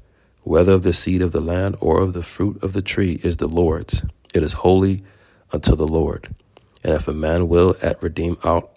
whether 0.44 0.74
of 0.74 0.84
the 0.84 0.94
seed 0.94 1.22
of 1.22 1.32
the 1.32 1.42
land 1.42 1.76
or 1.80 2.00
of 2.00 2.14
the 2.14 2.24
fruit 2.24 2.64
of 2.64 2.74
the 2.74 2.82
tree, 2.82 3.20
is 3.24 3.38
the 3.38 3.48
Lord's. 3.48 4.06
It 4.34 4.44
is 4.44 4.54
holy 4.54 5.04
unto 5.52 5.76
the 5.76 5.88
Lord. 5.88 6.30
And 6.84 6.94
if 6.94 7.08
a 7.08 7.14
man 7.14 7.50
will 7.50 7.76
at 7.82 8.02
redeem 8.02 8.38
out 8.44 8.72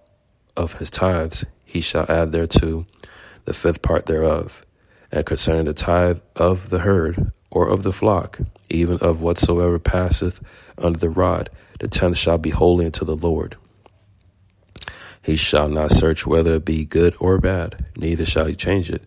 of 0.57 0.79
his 0.79 0.91
tithes, 0.91 1.45
he 1.65 1.81
shall 1.81 2.07
add 2.09 2.33
thereto 2.33 2.87
the 3.45 3.55
fifth 3.55 3.83
part 3.83 4.07
thereof. 4.07 4.65
And 5.11 5.27
concerning 5.27 5.67
the 5.67 5.75
tithe 5.75 6.21
of 6.37 6.71
the 6.71 6.81
herd 6.81 7.33
or 7.51 7.69
of 7.69 7.83
the 7.83 7.93
flock, 7.93 8.39
even 8.71 8.99
of 8.99 9.21
whatsoever 9.21 9.79
passeth 9.79 10.43
under 10.79 10.99
the 10.99 11.11
rod, 11.11 11.51
the 11.79 11.89
tenth 11.89 12.17
shall 12.17 12.39
be 12.39 12.51
holy 12.51 12.87
unto 12.87 13.05
the 13.05 13.17
Lord. 13.17 13.57
He 15.23 15.37
shall 15.37 15.69
not 15.69 15.93
search 15.93 16.27
whether 16.27 16.55
it 16.55 16.65
be 16.65 16.85
good 16.85 17.15
or 17.21 17.39
bad, 17.39 17.87
neither 17.97 18.25
shall 18.25 18.47
he 18.47 18.55
change 18.55 18.91
it. 18.91 19.05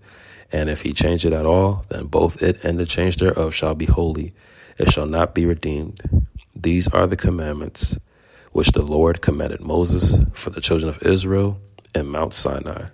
And 0.52 0.70
if 0.70 0.84
he 0.84 0.94
change 0.94 1.26
it 1.26 1.34
at 1.34 1.46
all, 1.46 1.86
then 1.90 2.06
both 2.06 2.42
it 2.42 2.64
and 2.64 2.80
the 2.80 2.86
change 2.86 3.18
thereof 3.18 3.54
shall 3.54 3.76
be 3.76 3.86
holy. 3.86 4.32
It 4.78 4.92
shall 4.92 5.08
not 5.08 5.34
be 5.34 5.46
redeemed. 5.46 6.28
These 6.56 6.88
are 6.90 7.08
the 7.08 7.18
commandments 7.18 7.98
which 8.52 8.72
the 8.72 8.82
Lord 8.82 9.22
commanded 9.22 9.60
Moses 9.60 10.20
for 10.32 10.52
the 10.52 10.62
children 10.62 10.88
of 10.88 11.02
Israel 11.04 11.60
in 11.94 12.08
Mount 12.08 12.34
Sinai. 12.34 12.86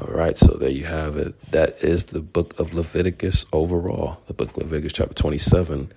All 0.00 0.14
right, 0.14 0.36
so 0.36 0.54
there 0.54 0.70
you 0.70 0.84
have 0.84 1.16
it. 1.16 1.40
That 1.50 1.82
is 1.82 2.04
the 2.04 2.20
book 2.20 2.56
of 2.60 2.72
Leviticus 2.72 3.44
overall, 3.52 4.20
the 4.28 4.32
book 4.32 4.50
of 4.50 4.58
Leviticus, 4.58 4.92
chapter 4.92 5.14
27. 5.14 5.90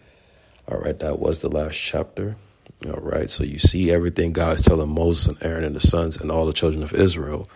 All 0.68 0.80
right, 0.80 0.98
that 0.98 1.20
was 1.20 1.42
the 1.42 1.50
last 1.50 1.76
chapter. 1.76 2.36
All 2.88 3.00
right, 3.00 3.30
so 3.30 3.44
you 3.44 3.60
see 3.60 3.92
everything 3.92 4.34
God 4.34 4.58
is 4.58 4.66
telling 4.66 4.90
Moses 4.90 5.28
and 5.28 5.44
Aaron 5.44 5.64
and 5.64 5.76
the 5.76 5.80
sons 5.80 6.18
and 6.18 6.32
all 6.32 6.48
the 6.48 6.54
children 6.54 6.82
of 6.82 6.96
Israel, 6.96 7.48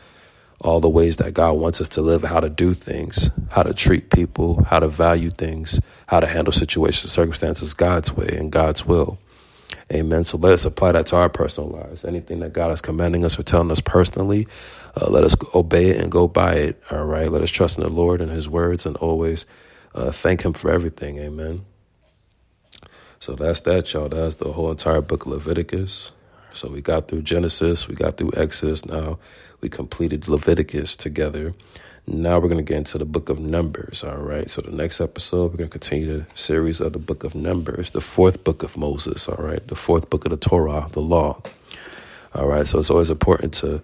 all 0.62 0.80
the 0.80 0.88
ways 0.88 1.18
that 1.18 1.34
God 1.34 1.54
wants 1.54 1.82
us 1.82 1.90
to 1.90 2.04
live, 2.04 2.22
how 2.22 2.42
to 2.42 2.50
do 2.50 2.76
things, 2.76 3.32
how 3.50 3.64
to 3.64 3.74
treat 3.74 4.12
people, 4.12 4.64
how 4.66 4.78
to 4.78 4.88
value 4.88 5.32
things, 5.32 5.80
how 6.06 6.20
to 6.20 6.28
handle 6.28 6.54
situations, 6.54 7.12
circumstances 7.12 7.74
God's 7.74 8.14
way 8.14 8.28
and 8.38 8.52
God's 8.52 8.86
will. 8.86 9.18
Amen. 9.94 10.26
So 10.26 10.38
let 10.38 10.54
us 10.54 10.66
apply 10.66 10.94
that 10.94 11.08
to 11.08 11.18
our 11.18 11.30
personal 11.30 11.70
lives. 11.70 12.06
Anything 12.06 12.40
that 12.42 12.54
God 12.54 12.72
is 12.72 12.82
commanding 12.82 13.26
us 13.26 13.40
or 13.40 13.44
telling 13.44 13.72
us 13.72 13.82
personally, 13.82 14.48
uh, 15.00 15.10
let 15.10 15.24
us 15.24 15.36
obey 15.56 15.92
it 15.92 16.02
and 16.02 16.12
go 16.12 16.28
by 16.28 16.56
it. 16.56 16.84
All 16.92 17.06
right. 17.06 17.32
Let 17.32 17.44
us 17.44 17.52
trust 17.52 17.78
in 17.78 17.84
the 17.86 17.90
Lord 17.92 18.22
and 18.22 18.32
His 18.32 18.50
words 18.50 18.86
and 18.86 18.98
always 18.98 19.46
uh, 19.96 20.12
thank 20.12 20.44
Him 20.44 20.54
for 20.54 20.72
everything. 20.72 21.20
Amen. 21.20 21.66
So 23.20 23.36
that's 23.36 23.62
that, 23.62 23.94
y'all. 23.94 24.10
That's 24.10 24.36
the 24.36 24.54
whole 24.54 24.72
entire 24.72 25.02
book 25.02 25.26
of 25.26 25.34
Leviticus. 25.34 26.12
So 26.54 26.70
we 26.70 26.82
got 26.82 27.08
through 27.08 27.24
Genesis, 27.24 27.88
we 27.88 27.96
got 27.96 28.18
through 28.18 28.32
Exodus. 28.36 28.86
Now 28.86 29.20
we 29.62 29.70
completed 29.70 30.28
Leviticus 30.28 30.96
together. 30.96 31.54
Now 32.08 32.38
we're 32.38 32.50
going 32.50 32.64
to 32.64 32.64
get 32.64 32.78
into 32.78 33.00
the 33.00 33.06
book 33.06 33.30
of 33.30 33.40
Numbers. 33.40 34.04
All 34.04 34.18
right. 34.18 34.48
So 34.48 34.62
the 34.62 34.72
next 34.72 35.02
episode, 35.02 35.52
we're 35.52 35.58
going 35.58 35.70
to 35.70 35.80
continue 35.80 36.20
the 36.20 36.26
series 36.36 36.80
of 36.80 36.94
the 36.94 37.00
book 37.00 37.24
of 37.24 37.34
Numbers, 37.34 37.92
the 37.92 38.02
fourth 38.02 38.44
book 38.44 38.62
of 38.62 38.78
Moses. 38.78 39.28
All 39.28 39.44
right. 39.44 39.66
The 39.66 39.76
fourth 39.76 40.10
book 40.12 40.24
of 40.26 40.30
the 40.30 40.38
Torah, 40.38 40.88
the 40.92 41.02
law. 41.02 41.42
All 42.36 42.48
right. 42.48 42.66
So 42.68 42.78
it's 42.78 42.92
always 42.92 43.10
important 43.10 43.56
to, 43.56 43.82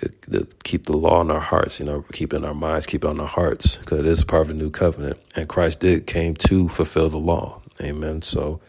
uh, 0.00 0.08
to 0.30 0.46
keep 0.62 0.84
the 0.84 0.96
law 0.96 1.20
in 1.22 1.30
our 1.32 1.40
hearts, 1.40 1.80
you 1.80 1.86
know, 1.86 2.04
keep 2.12 2.32
it 2.32 2.36
in 2.36 2.44
our 2.44 2.54
minds, 2.54 2.86
keep 2.86 3.02
it 3.02 3.08
on 3.08 3.18
our 3.18 3.26
hearts, 3.26 3.78
because 3.78 3.98
it 3.98 4.06
is 4.06 4.22
part 4.22 4.42
of 4.42 4.48
the 4.48 4.54
new 4.54 4.70
covenant. 4.70 5.18
And 5.34 5.48
Christ 5.48 5.80
did 5.80 6.06
came 6.06 6.34
to 6.34 6.68
fulfill 6.68 7.08
the 7.08 7.18
law. 7.18 7.62
Amen. 7.80 8.22
So 8.22 8.60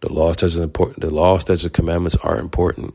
the 0.00 0.12
law, 0.12 0.32
statutes, 0.32 0.56
important. 0.56 1.00
The 1.00 1.10
law, 1.10 1.38
statutes, 1.38 1.64
and 1.64 1.72
commandments 1.72 2.16
are 2.16 2.38
important. 2.38 2.94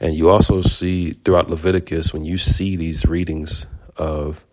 And 0.00 0.16
you 0.16 0.30
also 0.30 0.62
see 0.62 1.12
throughout 1.12 1.48
Leviticus 1.48 2.12
when 2.12 2.24
you 2.24 2.36
see 2.36 2.74
these 2.74 3.06
readings 3.06 3.66
of 3.96 4.46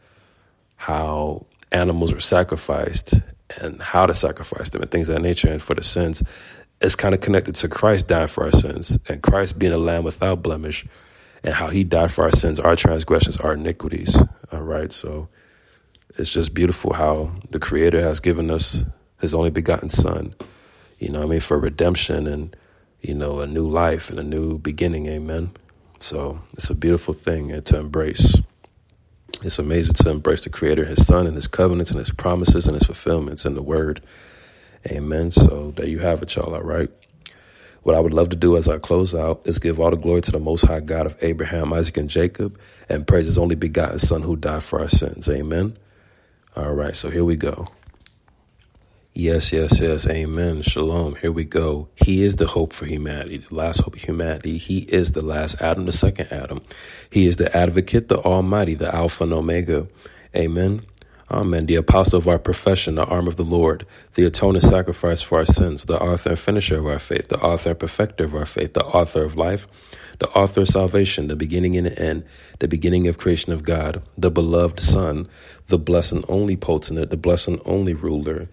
how 0.75 1.45
animals 1.71 2.13
were 2.13 2.19
sacrificed 2.19 3.15
and 3.59 3.81
how 3.81 4.05
to 4.05 4.13
sacrifice 4.13 4.69
them 4.69 4.81
and 4.81 4.91
things 4.91 5.09
of 5.09 5.15
that 5.15 5.21
nature 5.21 5.49
and 5.49 5.61
for 5.61 5.73
the 5.73 5.83
sins, 5.83 6.23
it's 6.81 6.95
kind 6.95 7.13
of 7.13 7.21
connected 7.21 7.55
to 7.55 7.67
Christ 7.67 8.07
dying 8.07 8.27
for 8.27 8.45
our 8.45 8.51
sins 8.51 8.97
and 9.07 9.21
Christ 9.21 9.59
being 9.59 9.73
a 9.73 9.77
lamb 9.77 10.03
without 10.03 10.41
blemish 10.41 10.85
and 11.43 11.53
how 11.53 11.67
he 11.67 11.83
died 11.83 12.11
for 12.11 12.23
our 12.23 12.31
sins, 12.31 12.59
our 12.59 12.75
transgressions, 12.75 13.37
our 13.37 13.53
iniquities. 13.53 14.17
All 14.51 14.61
right. 14.61 14.91
So 14.91 15.29
it's 16.17 16.31
just 16.31 16.53
beautiful 16.53 16.93
how 16.93 17.31
the 17.49 17.59
Creator 17.59 18.01
has 18.01 18.19
given 18.19 18.49
us 18.49 18.83
his 19.19 19.33
only 19.33 19.49
begotten 19.49 19.89
Son, 19.89 20.33
you 20.99 21.09
know 21.09 21.23
I 21.23 21.25
mean, 21.25 21.39
for 21.39 21.59
redemption 21.59 22.27
and, 22.27 22.55
you 23.01 23.13
know, 23.13 23.39
a 23.39 23.47
new 23.47 23.67
life 23.67 24.09
and 24.09 24.19
a 24.19 24.23
new 24.23 24.57
beginning. 24.57 25.07
Amen. 25.07 25.51
So 25.99 26.41
it's 26.53 26.69
a 26.69 26.75
beautiful 26.75 27.13
thing 27.13 27.51
and 27.51 27.65
to 27.67 27.79
embrace. 27.79 28.41
It's 29.41 29.59
amazing 29.59 29.95
to 29.95 30.09
embrace 30.09 30.43
the 30.43 30.49
Creator, 30.49 30.85
His 30.85 31.05
Son, 31.05 31.25
and 31.25 31.35
His 31.35 31.47
covenants, 31.47 31.91
and 31.91 31.99
His 31.99 32.11
promises, 32.11 32.67
and 32.67 32.75
His 32.75 32.83
fulfillments 32.83 33.45
in 33.45 33.55
the 33.55 33.61
Word. 33.61 34.01
Amen. 34.87 35.31
So 35.31 35.71
there 35.75 35.87
you 35.87 35.99
have 35.99 36.21
it, 36.23 36.35
y'all. 36.35 36.53
All 36.55 36.61
right. 36.61 36.89
What 37.83 37.95
I 37.95 38.01
would 38.01 38.13
love 38.13 38.29
to 38.29 38.35
do 38.35 38.57
as 38.57 38.67
I 38.67 38.77
close 38.79 39.15
out 39.15 39.41
is 39.45 39.59
give 39.59 39.79
all 39.79 39.91
the 39.91 39.97
glory 39.97 40.21
to 40.23 40.31
the 40.31 40.39
Most 40.39 40.63
High 40.65 40.81
God 40.81 41.05
of 41.05 41.17
Abraham, 41.21 41.71
Isaac, 41.73 41.97
and 41.97 42.09
Jacob, 42.09 42.59
and 42.89 43.07
praise 43.07 43.27
His 43.27 43.37
only 43.37 43.55
begotten 43.55 43.99
Son 43.99 44.23
who 44.23 44.35
died 44.35 44.63
for 44.63 44.81
our 44.81 44.89
sins. 44.89 45.29
Amen. 45.29 45.77
All 46.55 46.73
right. 46.73 46.95
So 46.95 47.09
here 47.09 47.23
we 47.25 47.37
go. 47.37 47.69
Yes, 49.13 49.51
yes, 49.51 49.81
yes. 49.81 50.07
Amen. 50.07 50.61
Shalom. 50.61 51.15
Here 51.15 51.33
we 51.33 51.43
go. 51.43 51.89
He 51.97 52.23
is 52.23 52.37
the 52.37 52.47
hope 52.47 52.73
for 52.73 52.85
humanity, 52.85 53.37
the 53.39 53.53
last 53.53 53.81
hope 53.81 53.95
of 53.95 54.01
humanity. 54.01 54.57
He 54.57 54.79
is 54.79 55.11
the 55.11 55.21
last 55.21 55.61
Adam, 55.61 55.85
the 55.85 55.91
second 55.91 56.31
Adam. 56.31 56.61
He 57.11 57.27
is 57.27 57.35
the 57.35 57.55
advocate, 57.55 58.07
the 58.07 58.19
Almighty, 58.19 58.75
the 58.75 58.93
Alpha 58.95 59.25
and 59.25 59.33
Omega. 59.33 59.87
Amen. 60.35 60.83
Amen. 61.29 61.65
The 61.67 61.75
apostle 61.75 62.19
of 62.19 62.27
our 62.27 62.39
profession, 62.39 62.95
the 62.95 63.05
arm 63.05 63.27
of 63.27 63.35
the 63.35 63.43
Lord, 63.43 63.85
the 64.15 64.25
atoning 64.25 64.61
sacrifice 64.61 65.21
for 65.21 65.39
our 65.39 65.45
sins, 65.45 65.85
the 65.85 65.99
author 66.01 66.29
and 66.31 66.39
finisher 66.39 66.79
of 66.79 66.87
our 66.87 66.99
faith, 66.99 67.27
the 67.27 67.39
author 67.41 67.71
and 67.71 67.79
perfecter 67.79 68.23
of 68.23 68.35
our 68.35 68.45
faith, 68.47 68.73
the 68.73 68.85
author 68.85 69.23
of 69.23 69.35
life, 69.35 69.67
the 70.19 70.29
author 70.29 70.61
of 70.61 70.69
salvation, 70.69 71.27
the 71.27 71.35
beginning 71.35 71.75
and 71.77 71.87
the 71.87 71.99
end, 71.99 72.25
the 72.59 72.67
beginning 72.67 73.07
of 73.07 73.17
creation 73.17 73.53
of 73.53 73.63
God, 73.63 74.01
the 74.17 74.31
beloved 74.31 74.79
Son, 74.79 75.27
the 75.67 75.77
blessed 75.77 76.23
only 76.29 76.55
potentate, 76.55 77.11
the 77.11 77.17
blessed 77.17 77.59
only 77.65 77.93
ruler, 77.93 78.47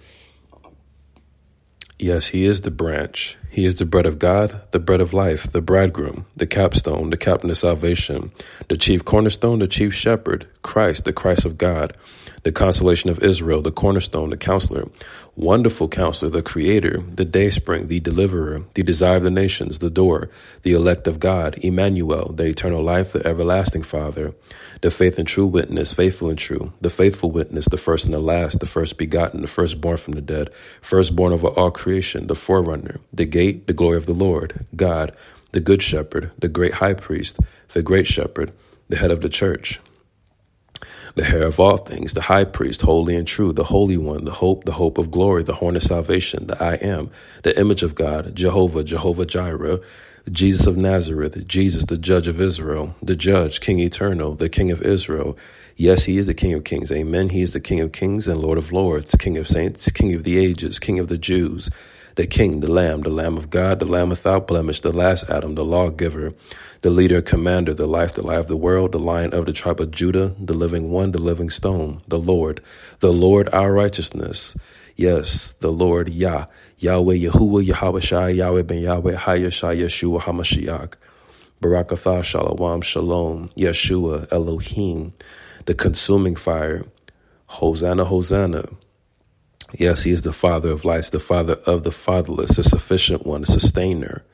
Yes, 1.98 2.26
he 2.28 2.44
is 2.44 2.60
the 2.60 2.70
branch. 2.70 3.38
He 3.48 3.64
is 3.64 3.76
the 3.76 3.86
bread 3.86 4.04
of 4.04 4.18
God, 4.18 4.60
the 4.70 4.78
bread 4.78 5.00
of 5.00 5.14
life, 5.14 5.50
the 5.50 5.62
bridegroom, 5.62 6.26
the 6.36 6.46
capstone, 6.46 7.08
the 7.08 7.16
captain 7.16 7.48
of 7.48 7.56
salvation, 7.56 8.32
the 8.68 8.76
chief 8.76 9.02
cornerstone, 9.02 9.60
the 9.60 9.66
chief 9.66 9.94
shepherd, 9.94 10.46
Christ, 10.60 11.06
the 11.06 11.14
Christ 11.14 11.46
of 11.46 11.56
God, 11.56 11.96
the 12.46 12.52
consolation 12.52 13.10
of 13.10 13.24
Israel, 13.24 13.60
the 13.60 13.72
cornerstone, 13.72 14.30
the 14.30 14.36
counselor, 14.36 14.88
wonderful 15.34 15.88
counselor, 15.88 16.30
the 16.30 16.44
creator, 16.44 17.02
the 17.12 17.24
dayspring, 17.24 17.88
the 17.88 17.98
deliverer, 17.98 18.62
the 18.74 18.84
desire 18.84 19.16
of 19.16 19.24
the 19.24 19.30
nations, 19.32 19.80
the 19.80 19.90
door, 19.90 20.30
the 20.62 20.72
elect 20.72 21.08
of 21.08 21.18
God, 21.18 21.58
Emmanuel, 21.64 22.30
the 22.32 22.44
eternal 22.44 22.84
life, 22.84 23.12
the 23.12 23.26
everlasting 23.26 23.82
Father, 23.82 24.32
the 24.80 24.92
faith 24.92 25.18
and 25.18 25.26
true 25.26 25.44
witness, 25.44 25.92
faithful 25.92 26.28
and 26.28 26.38
true, 26.38 26.72
the 26.80 26.88
faithful 26.88 27.32
witness, 27.32 27.66
the 27.66 27.76
first 27.76 28.04
and 28.04 28.14
the 28.14 28.20
last, 28.20 28.60
the 28.60 28.66
first 28.66 28.96
begotten, 28.96 29.40
the 29.40 29.48
firstborn 29.48 29.96
from 29.96 30.12
the 30.12 30.22
dead, 30.22 30.54
firstborn 30.80 31.32
over 31.32 31.48
all 31.48 31.72
creation, 31.72 32.28
the 32.28 32.36
forerunner, 32.36 33.00
the 33.12 33.24
gate, 33.24 33.66
the 33.66 33.72
glory 33.72 33.96
of 33.96 34.06
the 34.06 34.14
Lord, 34.14 34.64
God, 34.76 35.12
the 35.50 35.58
good 35.58 35.82
shepherd, 35.82 36.30
the 36.38 36.48
great 36.48 36.74
high 36.74 36.94
priest, 36.94 37.40
the 37.72 37.82
great 37.82 38.06
shepherd, 38.06 38.52
the 38.88 38.98
head 38.98 39.10
of 39.10 39.20
the 39.20 39.28
church 39.28 39.80
the 41.14 41.24
hair 41.24 41.44
of 41.44 41.60
all 41.60 41.76
things, 41.76 42.14
the 42.14 42.22
high 42.22 42.44
priest, 42.44 42.82
holy 42.82 43.16
and 43.16 43.26
true, 43.26 43.52
the 43.52 43.64
holy 43.64 43.96
one, 43.96 44.24
the 44.24 44.32
hope, 44.32 44.64
the 44.64 44.72
hope 44.72 44.98
of 44.98 45.10
glory, 45.10 45.42
the 45.42 45.54
horn 45.54 45.76
of 45.76 45.82
salvation, 45.82 46.46
the 46.46 46.62
I 46.62 46.74
am, 46.74 47.10
the 47.42 47.58
image 47.58 47.82
of 47.82 47.94
God, 47.94 48.34
Jehovah, 48.34 48.84
Jehovah 48.84 49.26
Jireh, 49.26 49.80
Jesus 50.30 50.66
of 50.66 50.76
Nazareth, 50.76 51.46
Jesus, 51.46 51.84
the 51.84 51.96
judge 51.96 52.28
of 52.28 52.40
Israel, 52.40 52.96
the 53.02 53.16
judge, 53.16 53.60
King 53.60 53.78
eternal, 53.80 54.34
the 54.34 54.48
King 54.48 54.70
of 54.70 54.82
Israel. 54.82 55.36
Yes, 55.76 56.04
he 56.04 56.18
is 56.18 56.26
the 56.26 56.34
King 56.34 56.54
of 56.54 56.64
kings. 56.64 56.90
Amen. 56.90 57.28
He 57.28 57.42
is 57.42 57.52
the 57.52 57.60
King 57.60 57.80
of 57.80 57.92
kings 57.92 58.26
and 58.26 58.40
Lord 58.40 58.58
of 58.58 58.72
lords, 58.72 59.14
King 59.14 59.36
of 59.36 59.46
saints, 59.46 59.90
King 59.90 60.14
of 60.14 60.24
the 60.24 60.38
ages, 60.38 60.78
King 60.78 60.98
of 60.98 61.08
the 61.08 61.18
Jews 61.18 61.70
the 62.16 62.26
King, 62.26 62.60
the 62.60 62.70
Lamb, 62.72 63.02
the 63.02 63.10
Lamb 63.10 63.38
of 63.38 63.50
God, 63.50 63.80
the 63.80 63.86
Lamb 63.86 64.10
without 64.10 64.46
blemish, 64.48 64.80
the 64.80 64.92
last 64.92 65.30
Adam, 65.30 65.56
the 65.56 65.64
lawgiver, 65.64 66.34
the 66.82 66.90
leader, 66.90 67.22
commander, 67.22 67.74
the 67.74 67.86
life, 67.88 68.14
the 68.14 68.22
life 68.22 68.40
of 68.40 68.48
the 68.48 68.56
world, 68.56 68.92
the 68.92 69.00
lion 69.00 69.34
of 69.34 69.46
the 69.46 69.54
tribe 69.54 69.80
of 69.80 69.92
Judah, 69.92 70.34
the 70.40 70.54
living 70.54 70.90
one, 70.90 71.12
the 71.12 71.18
living 71.20 71.50
stone, 71.50 72.02
the 72.08 72.18
Lord, 72.20 72.62
the 73.00 73.12
Lord 73.12 73.48
our 73.54 73.72
righteousness. 73.72 74.56
Yes, 74.96 75.54
the 75.54 75.72
Lord 75.72 76.10
Yah, 76.10 76.46
Yahweh, 76.78 77.16
Yahuwah, 77.16 77.66
Yahweh 77.66 78.00
Shai, 78.00 78.30
Yahweh 78.30 78.62
Ben 78.62 78.78
Yahweh, 78.80 79.16
Hayashai, 79.16 79.80
Yeshua, 79.82 80.20
HaMashiach. 80.22 80.94
Barakatha, 81.62 82.24
Shalom, 82.24 82.82
Shalom, 82.82 83.50
Yeshua, 83.56 84.30
Elohim, 84.32 85.14
the 85.66 85.74
consuming 85.74 86.36
fire. 86.36 86.84
Hosanna, 87.48 88.04
Hosanna. 88.04 88.66
Yes, 89.72 90.04
He 90.04 90.12
is 90.12 90.22
the 90.22 90.32
Father 90.32 90.70
of 90.70 90.84
lights, 90.84 91.10
the 91.10 91.20
Father 91.20 91.54
of 91.66 91.82
the 91.82 91.92
fatherless, 91.92 92.56
the 92.56 92.62
sufficient 92.62 93.26
one, 93.26 93.42
the 93.42 93.46
sustainer. 93.46 94.24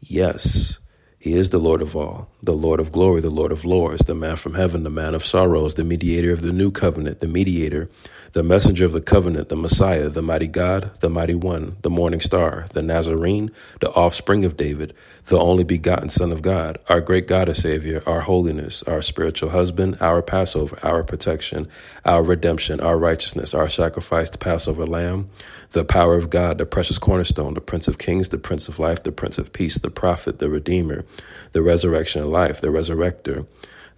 Yes, 0.00 0.78
He 1.18 1.34
is 1.34 1.50
the 1.50 1.58
Lord 1.60 1.82
of 1.82 1.96
all, 1.96 2.28
the 2.42 2.54
Lord 2.54 2.80
of 2.80 2.92
glory, 2.92 3.20
the 3.20 3.30
Lord 3.30 3.52
of 3.52 3.64
lords, 3.64 4.04
the 4.04 4.14
man 4.14 4.36
from 4.36 4.54
heaven, 4.54 4.82
the 4.82 4.90
man 4.90 5.14
of 5.14 5.24
sorrows, 5.24 5.74
the 5.74 5.84
mediator 5.84 6.32
of 6.32 6.42
the 6.42 6.52
new 6.52 6.70
covenant, 6.70 7.20
the 7.20 7.28
mediator, 7.28 7.90
the 8.32 8.42
messenger 8.42 8.86
of 8.86 8.92
the 8.92 9.00
covenant, 9.00 9.48
the 9.50 9.56
Messiah, 9.56 10.08
the 10.08 10.22
mighty 10.22 10.46
God, 10.46 10.90
the 11.00 11.10
mighty 11.10 11.34
one, 11.34 11.76
the 11.82 11.90
morning 11.90 12.20
star, 12.20 12.66
the 12.72 12.82
Nazarene, 12.82 13.50
the 13.80 13.90
offspring 13.92 14.44
of 14.44 14.56
David, 14.56 14.94
the 15.26 15.38
only 15.38 15.64
begotten 15.64 16.08
Son 16.08 16.32
of 16.32 16.40
God, 16.42 16.78
our 16.88 17.00
great 17.00 17.26
God 17.28 17.48
and 17.48 17.56
Savior, 17.56 18.02
our 18.06 18.20
holiness, 18.20 18.82
our 18.84 19.02
spiritual 19.02 19.50
husband, 19.50 19.98
our 20.00 20.22
Passover, 20.22 20.78
our 20.82 21.04
protection, 21.04 21.68
our 22.04 22.22
redemption, 22.22 22.80
our 22.80 22.98
righteousness, 22.98 23.54
our 23.54 23.68
sacrificed 23.68 24.40
Passover 24.40 24.86
lamb, 24.86 25.28
the 25.72 25.84
power 25.84 26.16
of 26.16 26.30
God, 26.30 26.58
the 26.58 26.66
precious 26.66 26.98
cornerstone, 26.98 27.54
the 27.54 27.60
Prince 27.60 27.86
of 27.86 27.98
Kings, 27.98 28.30
the 28.30 28.38
Prince 28.38 28.66
of 28.66 28.78
Life, 28.78 29.02
the 29.02 29.12
Prince 29.12 29.38
of 29.38 29.52
Peace, 29.52 29.78
the 29.78 29.90
prophet, 29.90 30.38
the 30.38 30.48
Redeemer, 30.48 31.04
the 31.52 31.62
resurrection 31.62 32.22
of 32.22 32.28
life, 32.28 32.60
the 32.60 32.68
resurrector, 32.68 33.46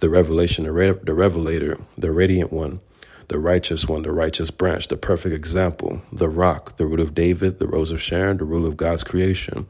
the 0.01 0.09
revelation, 0.09 0.65
the, 0.65 0.73
re- 0.73 0.99
the 1.03 1.15
revelator, 1.15 1.79
the 1.97 2.11
radiant 2.11 2.53
one, 2.53 2.81
the 3.29 3.39
righteous 3.39 3.89
one, 3.89 4.03
the 4.03 4.13
righteous 4.13 4.51
branch, 4.51 4.89
the 4.89 4.97
perfect 4.97 5.35
example, 5.35 6.03
the 6.13 6.29
rock, 6.29 6.77
the 6.77 6.87
root 6.87 7.01
of 7.01 7.15
David, 7.15 7.59
the 7.59 7.67
rose 7.67 7.91
of 7.91 8.01
Sharon, 8.01 8.37
the 8.37 8.45
rule 8.45 8.67
of 8.67 8.77
God's 8.77 9.05
creation. 9.05 9.67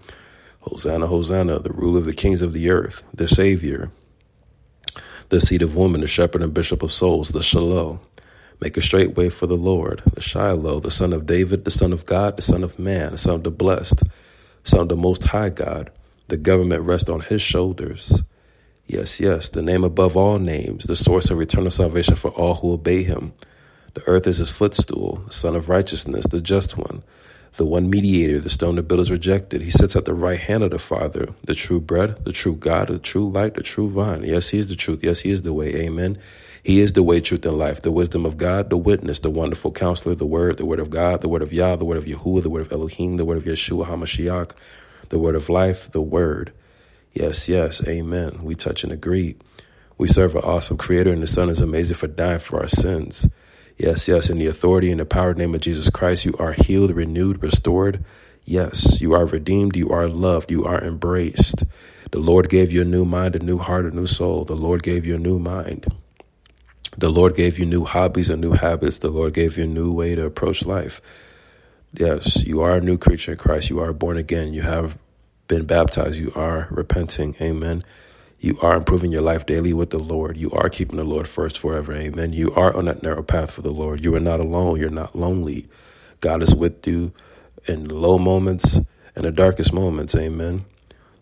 Hosanna, 0.61 1.07
Hosanna, 1.07 1.59
the 1.59 1.73
rule 1.73 1.97
of 1.97 2.07
the 2.07 2.15
kings 2.15 2.41
of 2.41 2.53
the 2.53 2.71
earth, 2.71 3.05
the 3.13 3.29
Savior, 3.29 3.91
the 5.29 5.41
seed 5.41 5.63
of 5.63 5.77
woman, 5.77 6.01
the 6.01 6.07
shepherd 6.07 6.43
and 6.43 6.55
bishop 6.55 6.83
of 6.83 6.93
souls, 6.93 7.31
the 7.31 7.43
Shiloh. 7.43 8.01
Make 8.61 8.77
a 8.77 8.83
straight 8.83 9.17
way 9.17 9.29
for 9.29 9.47
the 9.47 9.57
Lord, 9.57 10.03
the 10.15 10.23
Shiloh, 10.23 10.81
the 10.81 10.91
son 10.91 11.13
of 11.13 11.27
David, 11.27 11.65
the 11.65 11.71
son 11.71 11.93
of 11.93 12.07
God, 12.07 12.37
the 12.37 12.43
son 12.43 12.65
of 12.65 12.79
man, 12.79 13.13
the 13.13 13.19
son 13.19 13.35
of 13.35 13.45
the 13.45 13.51
blessed, 13.51 14.05
son 14.65 14.81
of 14.81 14.89
the 14.89 14.97
most 14.97 15.25
high 15.25 15.51
God. 15.51 15.91
The 16.29 16.39
government 16.39 16.83
rests 16.83 17.11
on 17.11 17.21
his 17.21 17.43
shoulders. 17.43 18.23
Yes, 18.87 19.19
yes, 19.19 19.49
the 19.49 19.63
name 19.63 19.83
above 19.83 20.15
all 20.15 20.39
names, 20.39 20.85
the 20.85 20.97
source 20.97 21.31
of 21.31 21.41
eternal 21.41 21.71
salvation 21.71 22.17
for 22.17 22.31
all 22.33 22.57
who 22.57 22.73
obey 22.73 23.03
him. 23.03 23.33
The 23.95 24.07
earth 24.07 24.27
is 24.27 24.39
his 24.39 24.51
footstool, 24.51 25.23
the 25.27 25.33
Sun 25.33 25.57
of 25.57 25.71
righteousness, 25.71 26.27
the 26.27 26.41
just 26.41 26.77
one, 26.77 27.03
the 27.57 27.65
one 27.65 27.89
mediator, 27.89 28.39
the 28.41 28.51
stone 28.51 28.75
the 28.75 28.83
builders 28.83 29.11
rejected. 29.11 29.63
He 29.63 29.71
sits 29.71 29.97
at 29.97 30.05
the 30.05 30.13
right 30.13 30.39
hand 30.39 30.65
of 30.65 30.71
the 30.71 30.79
Father, 30.79 31.29
the 31.47 31.55
true 31.55 31.81
bread, 31.81 32.25
the 32.27 32.33
true 32.33 32.57
God, 32.57 32.89
the 32.89 32.99
true 32.99 33.31
light, 33.31 33.55
the 33.55 33.63
true 33.63 33.89
vine. 33.89 34.23
Yes, 34.25 34.51
he 34.51 34.59
is 34.59 34.69
the 34.69 34.77
truth. 34.77 35.03
Yes, 35.03 35.21
he 35.21 35.31
is 35.31 35.43
the 35.43 35.55
way. 35.55 35.75
Amen. 35.77 36.19
He 36.63 36.81
is 36.81 36.93
the 36.93 37.03
way, 37.03 37.21
truth, 37.21 37.47
and 37.47 37.57
life, 37.57 37.81
the 37.81 37.93
wisdom 37.93 38.27
of 38.27 38.37
God, 38.37 38.69
the 38.69 38.77
witness, 38.77 39.21
the 39.21 39.31
wonderful 39.31 39.73
counselor, 39.73 40.15
the 40.15 40.27
word, 40.27 40.59
the 40.59 40.67
word 40.67 40.81
of 40.81 40.91
God, 40.91 41.23
the 41.23 41.29
word 41.29 41.43
of 41.43 41.53
Yah, 41.53 41.77
the 41.77 41.85
word 41.87 41.99
of 41.99 42.05
Yahuwah, 42.05 42.43
the 42.43 42.51
word 42.51 42.63
of 42.63 42.73
Elohim, 42.73 43.17
the 43.17 43.25
word 43.25 43.39
of 43.39 43.45
Yeshua 43.45 43.87
HaMashiach, 43.87 44.53
the 45.09 45.19
word 45.19 45.37
of 45.37 45.49
life, 45.49 45.91
the 45.93 46.03
word. 46.03 46.53
Yes, 47.15 47.49
yes, 47.49 47.87
amen. 47.87 48.41
We 48.43 48.57
touch 48.57 48.83
and 48.83 48.93
agree. 48.93 49.37
We 49.97 50.09
serve 50.09 50.35
an 50.35 50.43
awesome 50.43 50.77
creator, 50.77 51.13
and 51.13 51.23
the 51.23 51.29
Son 51.29 51.49
is 51.49 51.61
amazing 51.61 51.97
for 51.97 52.09
dying 52.09 52.41
for 52.41 52.61
our 52.61 52.67
sins. 52.67 53.29
Yes, 53.79 54.09
yes, 54.09 54.29
in 54.29 54.39
the 54.39 54.47
authority 54.47 54.91
and 54.91 54.99
the 54.99 55.07
power 55.07 55.33
name 55.33 55.55
of 55.55 55.61
Jesus 55.61 55.91
Christ, 55.91 56.25
you 56.25 56.35
are 56.41 56.53
healed, 56.53 56.91
renewed, 56.91 57.41
restored. 57.41 58.05
Yes, 58.45 59.01
you 59.01 59.15
are 59.15 59.27
redeemed, 59.27 59.77
you 59.77 59.91
are 59.91 60.09
loved, 60.09 60.51
you 60.51 60.65
are 60.65 60.83
embraced. 60.83 61.63
The 62.11 62.19
Lord 62.19 62.49
gave 62.49 62.73
you 62.73 62.83
a 62.83 62.85
new 62.85 63.05
mind, 63.05 63.37
a 63.37 63.39
new 63.39 63.59
heart, 63.59 63.87
a 63.87 63.91
new 63.91 64.07
soul. 64.07 64.45
The 64.45 64.57
Lord 64.57 64.83
gave 64.83 65.07
you 65.07 65.15
a 65.15 65.19
new 65.19 65.39
mind. 65.39 65.87
The 66.99 67.11
Lord 67.11 67.37
gave 67.37 67.59
you 67.59 67.67
new 67.67 67.85
hobbies 67.85 68.29
and 68.29 68.41
new 68.41 68.53
habits. 68.53 68.99
The 68.99 69.09
Lord 69.09 69.35
gave 69.35 69.57
you 69.57 69.65
a 69.65 69.69
new 69.69 69.93
way 69.93 70.15
to 70.17 70.25
approach 70.25 70.65
life. 70.65 71.01
Yes, 71.93 72.45
you 72.45 72.61
are 72.61 72.77
a 72.77 72.81
new 72.81 72.99
creature 72.99 73.33
in 73.33 73.39
Christ. 73.39 73.71
You 73.71 73.81
are 73.81 73.93
born 73.93 74.17
again. 74.17 74.53
You 74.53 74.63
have 74.63 74.99
been 75.49 75.65
baptized, 75.67 76.19
you 76.19 76.33
are 76.35 76.69
repenting. 76.71 77.37
Amen. 77.41 77.85
You 78.39 78.59
are 78.61 78.77
improving 78.77 79.13
your 79.13 79.23
life 79.23 79.47
daily 79.47 79.73
with 79.73 79.91
the 79.91 79.99
Lord. 79.99 80.37
You 80.37 80.51
are 80.53 80.69
keeping 80.69 80.97
the 80.97 81.05
Lord 81.05 81.29
first 81.29 81.59
forever. 81.59 81.95
Amen. 81.95 82.33
You 82.33 82.53
are 82.55 82.77
on 82.77 82.87
that 82.87 83.03
narrow 83.03 83.23
path 83.23 83.53
for 83.53 83.63
the 83.63 83.71
Lord. 83.73 84.05
You 84.05 84.15
are 84.15 84.21
not 84.21 84.41
alone. 84.41 84.79
You're 84.81 84.91
not 84.91 85.17
lonely. 85.17 85.67
God 86.21 86.43
is 86.43 86.55
with 86.55 86.87
you 86.87 87.13
in 87.67 87.89
low 87.89 88.19
moments 88.19 88.81
and 89.17 89.25
the 89.25 89.33
darkest 89.33 89.73
moments. 89.73 90.15
Amen. 90.15 90.65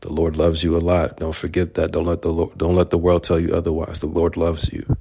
The 0.00 0.12
Lord 0.12 0.36
loves 0.36 0.64
you 0.64 0.76
a 0.76 0.80
lot. 0.80 1.18
Don't 1.18 1.34
forget 1.34 1.74
that. 1.74 1.92
Don't 1.92 2.06
let 2.06 2.22
the 2.22 2.32
Lord, 2.32 2.58
don't 2.58 2.74
let 2.74 2.90
the 2.90 2.98
world 2.98 3.22
tell 3.22 3.38
you 3.38 3.54
otherwise. 3.54 4.00
The 4.00 4.06
Lord 4.06 4.36
loves 4.36 4.72
you. 4.72 4.96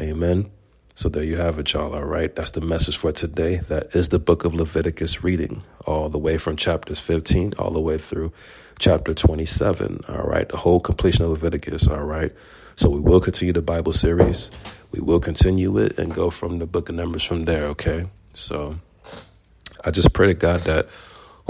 Amen. 0.00 0.50
So 0.94 1.08
there 1.08 1.22
you 1.22 1.36
have 1.36 1.58
it, 1.58 1.72
y'all. 1.72 1.94
All 1.94 2.04
right. 2.04 2.34
That's 2.34 2.50
the 2.50 2.60
message 2.60 2.96
for 2.96 3.12
today. 3.12 3.56
That 3.56 3.94
is 3.96 4.10
the 4.10 4.18
book 4.18 4.44
of 4.44 4.54
Leviticus 4.54 5.24
reading, 5.24 5.62
all 5.86 6.08
the 6.10 6.18
way 6.18 6.36
from 6.36 6.56
chapters 6.56 6.98
15 6.98 7.54
all 7.58 7.70
the 7.70 7.80
way 7.80 7.96
through 7.98 8.32
chapter 8.78 9.14
27. 9.14 10.00
All 10.08 10.22
right. 10.22 10.48
The 10.48 10.58
whole 10.58 10.80
completion 10.80 11.24
of 11.24 11.30
Leviticus. 11.30 11.88
All 11.88 12.04
right. 12.04 12.32
So 12.76 12.90
we 12.90 13.00
will 13.00 13.20
continue 13.20 13.52
the 13.52 13.62
Bible 13.62 13.92
series. 13.92 14.50
We 14.92 15.00
will 15.00 15.20
continue 15.20 15.78
it 15.78 15.98
and 15.98 16.14
go 16.14 16.28
from 16.28 16.58
the 16.58 16.66
book 16.66 16.90
of 16.90 16.94
Numbers 16.94 17.24
from 17.24 17.46
there. 17.46 17.64
Okay. 17.68 18.06
So 18.34 18.78
I 19.84 19.90
just 19.90 20.12
pray 20.12 20.26
to 20.28 20.34
God 20.34 20.60
that 20.60 20.88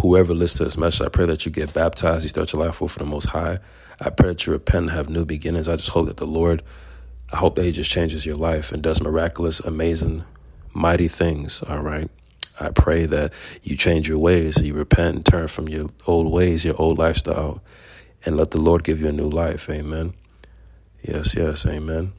whoever 0.00 0.34
listens 0.34 0.58
to 0.58 0.64
this 0.64 0.76
message, 0.76 1.02
I 1.04 1.08
pray 1.08 1.26
that 1.26 1.44
you 1.44 1.52
get 1.52 1.74
baptized, 1.74 2.22
you 2.22 2.28
start 2.28 2.52
your 2.52 2.64
life 2.64 2.80
over 2.80 2.92
for 2.92 3.00
the 3.00 3.04
Most 3.04 3.26
High. 3.26 3.58
I 4.00 4.10
pray 4.10 4.28
that 4.28 4.46
you 4.46 4.52
repent 4.52 4.84
and 4.84 4.90
have 4.90 5.08
new 5.08 5.24
beginnings. 5.24 5.68
I 5.68 5.76
just 5.76 5.90
hope 5.90 6.06
that 6.06 6.16
the 6.16 6.26
Lord 6.26 6.62
I 7.32 7.36
hope 7.38 7.56
that 7.56 7.64
He 7.64 7.72
just 7.72 7.90
changes 7.90 8.26
your 8.26 8.36
life 8.36 8.72
and 8.72 8.82
does 8.82 9.00
miraculous, 9.00 9.60
amazing, 9.60 10.24
mighty 10.72 11.08
things. 11.08 11.62
All 11.62 11.82
right. 11.82 12.10
I 12.60 12.70
pray 12.70 13.06
that 13.06 13.32
you 13.62 13.76
change 13.76 14.08
your 14.08 14.18
ways, 14.18 14.60
you 14.60 14.74
repent 14.74 15.16
and 15.16 15.26
turn 15.26 15.48
from 15.48 15.68
your 15.68 15.88
old 16.06 16.30
ways, 16.30 16.64
your 16.64 16.80
old 16.80 16.98
lifestyle, 16.98 17.62
and 18.24 18.36
let 18.36 18.50
the 18.50 18.60
Lord 18.60 18.84
give 18.84 19.00
you 19.00 19.08
a 19.08 19.12
new 19.12 19.28
life. 19.28 19.68
Amen. 19.70 20.14
Yes, 21.02 21.34
yes, 21.34 21.66
amen. 21.66 22.12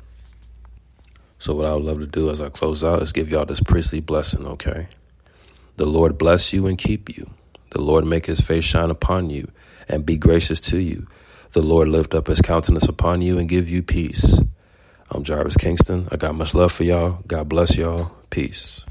So, 1.39 1.55
what 1.55 1.65
I 1.65 1.73
would 1.73 1.83
love 1.83 1.99
to 1.99 2.07
do 2.07 2.29
as 2.29 2.41
I 2.41 2.49
close 2.49 2.83
out 2.83 3.01
is 3.01 3.11
give 3.11 3.29
y'all 3.29 3.45
this 3.45 3.61
priestly 3.61 3.99
blessing, 3.99 4.45
okay? 4.47 4.87
The 5.77 5.85
Lord 5.85 6.17
bless 6.17 6.53
you 6.53 6.67
and 6.67 6.77
keep 6.77 7.15
you. 7.15 7.29
The 7.71 7.81
Lord 7.81 8.05
make 8.05 8.25
his 8.27 8.41
face 8.41 8.63
shine 8.63 8.89
upon 8.89 9.29
you 9.29 9.49
and 9.87 10.05
be 10.05 10.17
gracious 10.17 10.59
to 10.61 10.77
you. 10.77 11.07
The 11.51 11.61
Lord 11.61 11.87
lift 11.87 12.13
up 12.13 12.27
his 12.27 12.41
countenance 12.41 12.87
upon 12.87 13.21
you 13.21 13.37
and 13.37 13.49
give 13.49 13.69
you 13.69 13.81
peace. 13.83 14.39
I'm 15.13 15.23
Jarvis 15.23 15.57
Kingston. 15.57 16.07
I 16.11 16.17
got 16.17 16.33
much 16.33 16.55
love 16.55 16.71
for 16.71 16.83
y'all. 16.83 17.19
God 17.27 17.47
bless 17.47 17.77
y'all. 17.77 18.11
Peace. 18.31 18.83